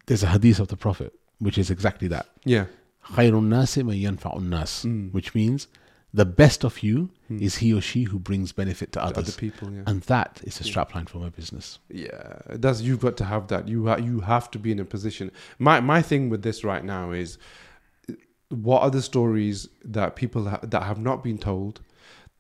There's 0.08 0.24
a 0.24 0.28
hadith 0.28 0.60
of 0.60 0.70
the 0.70 0.78
Prophet, 0.78 1.14
which 1.40 1.58
is 1.58 1.70
exactly 1.70 2.08
that. 2.08 2.28
Yeah. 2.44 2.66
خَيْرُ 3.13 3.33
النَّاسِ 3.33 3.83
مَنْ 3.85 4.01
يَنْفَعُ 4.03 4.39
النَّاسِ 4.39 4.85
Mm. 4.87 5.13
Which 5.13 5.35
means 5.35 5.69
the 6.13 6.25
best 6.25 6.65
of 6.65 6.83
you 6.83 7.11
Mm. 7.31 7.43
is 7.43 7.57
he 7.57 7.75
or 7.75 7.81
she 7.81 8.05
who 8.05 8.19
brings 8.19 8.53
benefit 8.53 8.93
to 8.93 8.99
To 9.01 9.05
others. 9.05 9.29
other 9.29 9.33
people. 9.33 9.71
Yeah. 9.73 9.83
And 9.87 10.03
that 10.03 10.41
is 10.45 10.61
a 10.61 10.65
Yeah. 10.65 10.73
strapline 10.73 11.09
for 11.09 11.19
my 11.19 11.29
business. 11.29 11.79
Yeah, 11.91 12.39
that's 12.49 12.81
you've 12.83 13.01
got 13.01 13.17
to 13.19 13.25
have 13.25 13.49
that. 13.49 13.69
You 13.69 13.87
ha- 13.89 13.97
you 13.97 14.21
have 14.21 14.51
to 14.53 14.59
be 14.59 14.71
in 14.73 14.79
a 14.79 14.85
position. 14.85 15.31
My 15.59 15.81
my 15.81 16.01
thing 16.03 16.31
with 16.31 16.43
this 16.43 16.63
right 16.65 16.85
now 16.85 17.11
is, 17.11 17.37
what 18.51 18.83
are 18.83 18.91
the 18.91 19.03
stories 19.03 19.69
that 19.85 20.17
people 20.17 20.49
ha- 20.49 20.61
that 20.63 20.85
have 20.85 20.99
not 21.01 21.25
been 21.25 21.39
told, 21.39 21.81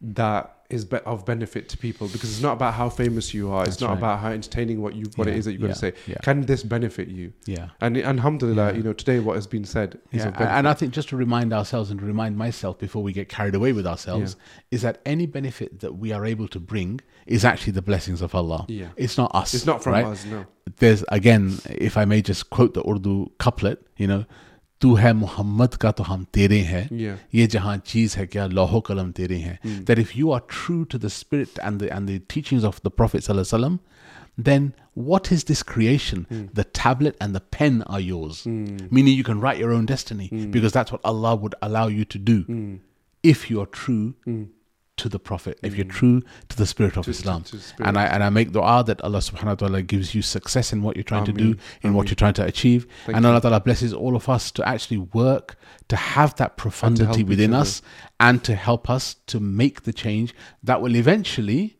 that 0.01 0.58
is 0.70 0.86
be- 0.86 0.98
of 0.98 1.26
benefit 1.26 1.68
to 1.70 1.78
people? 1.78 2.08
Because 2.08 2.32
it's 2.32 2.42
not 2.42 2.54
about 2.54 2.76
how 2.76 2.90
famous 2.90 3.34
you 3.34 3.52
are. 3.52 3.64
it's 3.66 3.82
not 3.82 3.90
right. 3.90 3.98
about 3.98 4.20
how 4.20 4.30
entertaining 4.32 4.82
what 4.82 4.94
you 4.96 5.06
what 5.16 5.28
it 5.28 5.32
Yeah, 5.32 5.38
is 5.38 5.46
that 5.46 5.54
you're 5.54 5.68
yeah, 5.70 5.74
to 5.74 5.80
say. 5.80 5.94
Yeah. 6.08 6.18
Can 6.22 6.42
this 6.42 6.64
benefit 6.64 7.08
you? 7.08 7.34
Yeah. 7.46 7.70
And 7.82 7.98
and 7.98 8.20
alhamdulillah, 8.20 8.74
you 8.74 8.84
know, 8.84 8.94
today 8.94 9.20
what 9.20 9.36
has 9.36 9.48
been 9.48 9.66
said 9.66 10.00
is 10.12 10.20
Yeah, 10.22 10.28
of 10.28 10.34
benefit. 10.36 10.54
and 10.56 10.68
I 10.68 10.74
think 10.74 10.94
just 10.94 11.10
to 11.10 11.18
remind 11.18 11.54
ourselves 11.54 11.90
and 11.90 12.00
to 12.00 12.06
remind 12.06 12.38
myself 12.38 12.78
before 12.78 13.02
we 13.02 13.14
get 13.14 13.30
carried 13.30 13.56
away 13.56 13.74
with 13.74 13.88
ourselves 13.88 14.36
is 14.72 14.82
that 14.84 15.02
any 15.06 15.26
benefit 15.26 15.80
that 15.80 15.96
we 15.98 16.12
are 16.12 16.26
able 16.26 16.48
to 16.50 16.60
bring 16.60 17.00
is 17.26 17.44
actually 17.46 17.74
the 17.74 17.82
blessings 17.82 18.22
of 18.22 18.34
Allah. 18.36 18.66
yeah, 18.68 18.90
It's 18.96 19.18
not 19.18 19.34
us. 19.34 19.54
it's 19.54 19.66
not 19.66 19.84
from 19.84 19.94
right? 19.94 20.06
us. 20.06 20.26
No. 20.26 20.46
There's 20.78 21.04
again, 21.10 21.58
if 21.66 21.98
I 21.98 22.06
may 22.06 22.22
just 22.22 22.50
quote 22.52 22.74
the 22.76 22.88
Urdu 22.88 23.32
couplet, 23.40 23.80
you 23.98 24.06
know, 24.08 24.26
तू 24.81 24.95
है 24.95 25.13
मोहम्मद 25.15 25.75
का 25.83 25.91
तो 25.99 26.03
हम 26.05 26.25
तेरे 26.35 26.59
हैं 26.71 26.89
Yeah. 27.01 27.19
ये 27.35 27.47
जहाँ 27.55 27.77
चीज 27.87 28.15
है 28.19 28.27
क्या 28.27 28.47
लोहो 28.47 28.81
कलम 28.89 29.11
तेरे 29.19 29.37
हैं 29.39 29.59
Mm. 29.65 29.85
that 29.91 29.99
if 30.05 30.15
you 30.21 30.33
are 30.37 30.41
true 30.55 30.85
to 30.95 30.99
the 31.05 31.11
spirit 31.19 31.59
and 31.69 31.83
the 31.85 31.91
and 31.97 32.09
the 32.13 32.19
teachings 32.35 32.65
of 32.71 32.81
the 32.89 32.91
prophet 33.01 33.23
sallallahu 33.27 33.47
alaihi 33.47 33.55
wasallam 33.55 33.79
then 34.49 34.73
what 35.11 35.31
is 35.37 35.45
this 35.51 35.63
creation 35.73 36.27
Mm. 36.31 36.43
the 36.61 36.65
tablet 36.81 37.17
and 37.27 37.35
the 37.39 37.45
pen 37.59 37.83
are 37.87 38.01
yours 38.09 38.43
Mm. 38.47 38.91
meaning 38.99 39.17
you 39.21 39.25
can 39.31 39.41
write 39.47 39.63
your 39.65 39.73
own 39.79 39.87
destiny 39.93 40.29
Mm. 40.33 40.51
because 40.59 40.73
that's 40.79 40.93
what 40.97 41.01
Allah 41.13 41.35
would 41.45 41.55
allow 41.69 41.87
you 41.99 42.05
to 42.17 42.19
do 42.33 42.37
Mm. 42.59 42.79
if 43.35 43.49
you 43.51 43.61
are 43.65 43.71
true 43.81 44.15
Mm. 44.27 44.45
to 45.04 45.10
the 45.10 45.20
prophet 45.20 45.60
if 45.64 45.76
you're 45.76 45.86
Mm. 45.86 46.00
true 46.02 46.18
to 46.50 46.56
the 46.62 46.66
spirit 46.66 46.96
of 46.98 47.06
To- 47.06 47.12
to- 47.14 47.18
Islam 47.20 47.42
to 47.44 47.58
spirit. 47.60 47.88
and 47.88 47.98
I 47.98 48.06
and 48.06 48.24
I 48.24 48.30
make 48.30 48.52
dua 48.52 48.84
that 48.90 49.00
Allah 49.02 49.20
subhanahu 49.20 49.54
wa 49.56 49.60
ta'ala 49.64 49.82
gives 49.94 50.14
you 50.16 50.22
success 50.22 50.72
in 50.74 50.82
what 50.84 50.96
you're 50.96 51.10
trying 51.14 51.26
to 51.26 51.34
do 51.34 51.50
Ameen. 51.56 51.60
in 51.84 51.94
what 51.96 52.08
you're 52.10 52.22
trying 52.26 52.38
to 52.42 52.46
achieve 52.46 52.88
Thank 53.06 53.16
and. 53.18 53.26
Allah 53.26 53.42
ta'ala 53.42 53.60
blesses 53.62 53.92
all 53.94 54.16
of 54.16 54.30
us 54.30 54.52
to 54.58 54.68
actually 54.74 54.98
work 55.24 55.58
to 55.88 55.96
have 55.96 56.36
that 56.42 56.52
profundity 56.64 57.24
within 57.24 57.54
us 57.54 57.82
and 58.20 58.44
to 58.44 58.54
help 58.56 58.90
us 58.90 59.16
to 59.32 59.40
make 59.64 59.84
the 59.84 59.94
change 59.94 60.34
that 60.64 60.82
will 60.82 60.96
eventually 60.96 61.78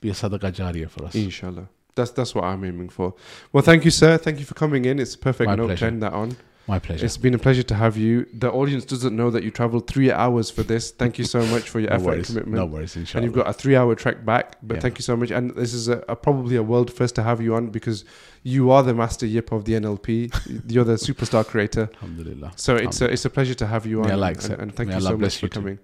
be 0.00 0.08
a 0.10 0.12
sadaqah 0.12 0.52
jariyah 0.60 0.90
for 0.90 1.04
us 1.06 1.14
Inshallah. 1.14 1.68
That's 1.94 2.10
that's 2.10 2.34
what 2.34 2.44
I'm 2.44 2.64
aiming 2.64 2.88
for. 2.88 3.14
Well, 3.52 3.62
thank 3.62 3.84
you, 3.84 3.90
sir. 3.90 4.16
Thank 4.16 4.38
you 4.40 4.46
for 4.46 4.54
coming 4.54 4.86
in. 4.86 4.98
It's 4.98 5.14
a 5.14 5.18
perfect 5.18 5.46
My 5.50 5.56
note 5.56 5.66
pleasure. 5.66 5.86
to 5.86 5.92
end 5.92 6.02
that 6.02 6.14
on. 6.14 6.36
My 6.68 6.78
pleasure 6.78 7.04
It's 7.04 7.16
been 7.16 7.34
a 7.34 7.38
pleasure 7.38 7.62
to 7.64 7.74
have 7.74 7.96
you. 7.96 8.26
The 8.32 8.50
audience 8.50 8.84
doesn't 8.84 9.14
know 9.16 9.30
that 9.30 9.42
you 9.42 9.50
traveled 9.50 9.86
three 9.88 10.10
hours 10.12 10.50
for 10.50 10.62
this. 10.62 10.90
Thank 10.92 11.18
you 11.18 11.24
so 11.24 11.44
much 11.54 11.68
for 11.68 11.80
your 11.80 11.90
no 11.90 11.96
effort 11.96 12.04
worries 12.06 12.28
and 12.30 12.38
commitment. 12.38 12.56
no 12.56 12.66
worries 12.66 12.96
inshallah 12.96 13.18
and 13.18 13.24
you've 13.24 13.44
got 13.44 13.48
a 13.50 13.52
three-hour 13.52 13.94
trek 13.96 14.24
back. 14.24 14.56
But 14.62 14.74
Yeah. 14.76 14.80
thank 14.80 14.98
you 14.98 15.02
so 15.02 15.16
much. 15.16 15.30
And 15.30 15.50
this 15.56 15.74
is 15.74 15.88
a, 15.88 15.98
a 16.08 16.16
probably 16.16 16.56
a 16.56 16.62
world 16.62 16.92
first 16.92 17.14
to 17.16 17.22
have 17.22 17.40
you 17.40 17.54
on 17.54 17.70
because 17.70 18.04
you 18.44 18.70
are 18.70 18.82
the 18.82 18.94
master 18.94 19.26
yip 19.26 19.50
of 19.52 19.64
the 19.64 19.72
NLP. 19.74 20.08
You're 20.72 20.84
the 20.84 20.94
superstar 20.94 21.44
creator. 21.46 21.90
alhamdulillah 21.94 22.52
So 22.56 22.76
it's 22.76 23.00
a, 23.00 23.06
it's 23.12 23.24
a 23.24 23.30
pleasure 23.30 23.54
to 23.54 23.66
have 23.66 23.84
you 23.86 24.00
on. 24.02 24.06
May 24.08 24.14
Allah 24.14 24.28
and, 24.28 24.52
and 24.62 24.74
thank 24.74 24.88
May 24.88 24.94
you 24.96 25.00
Allah 25.00 25.10
so 25.10 25.16
much 25.18 25.36
for 25.38 25.48
too. 25.48 25.60
coming. 25.60 25.78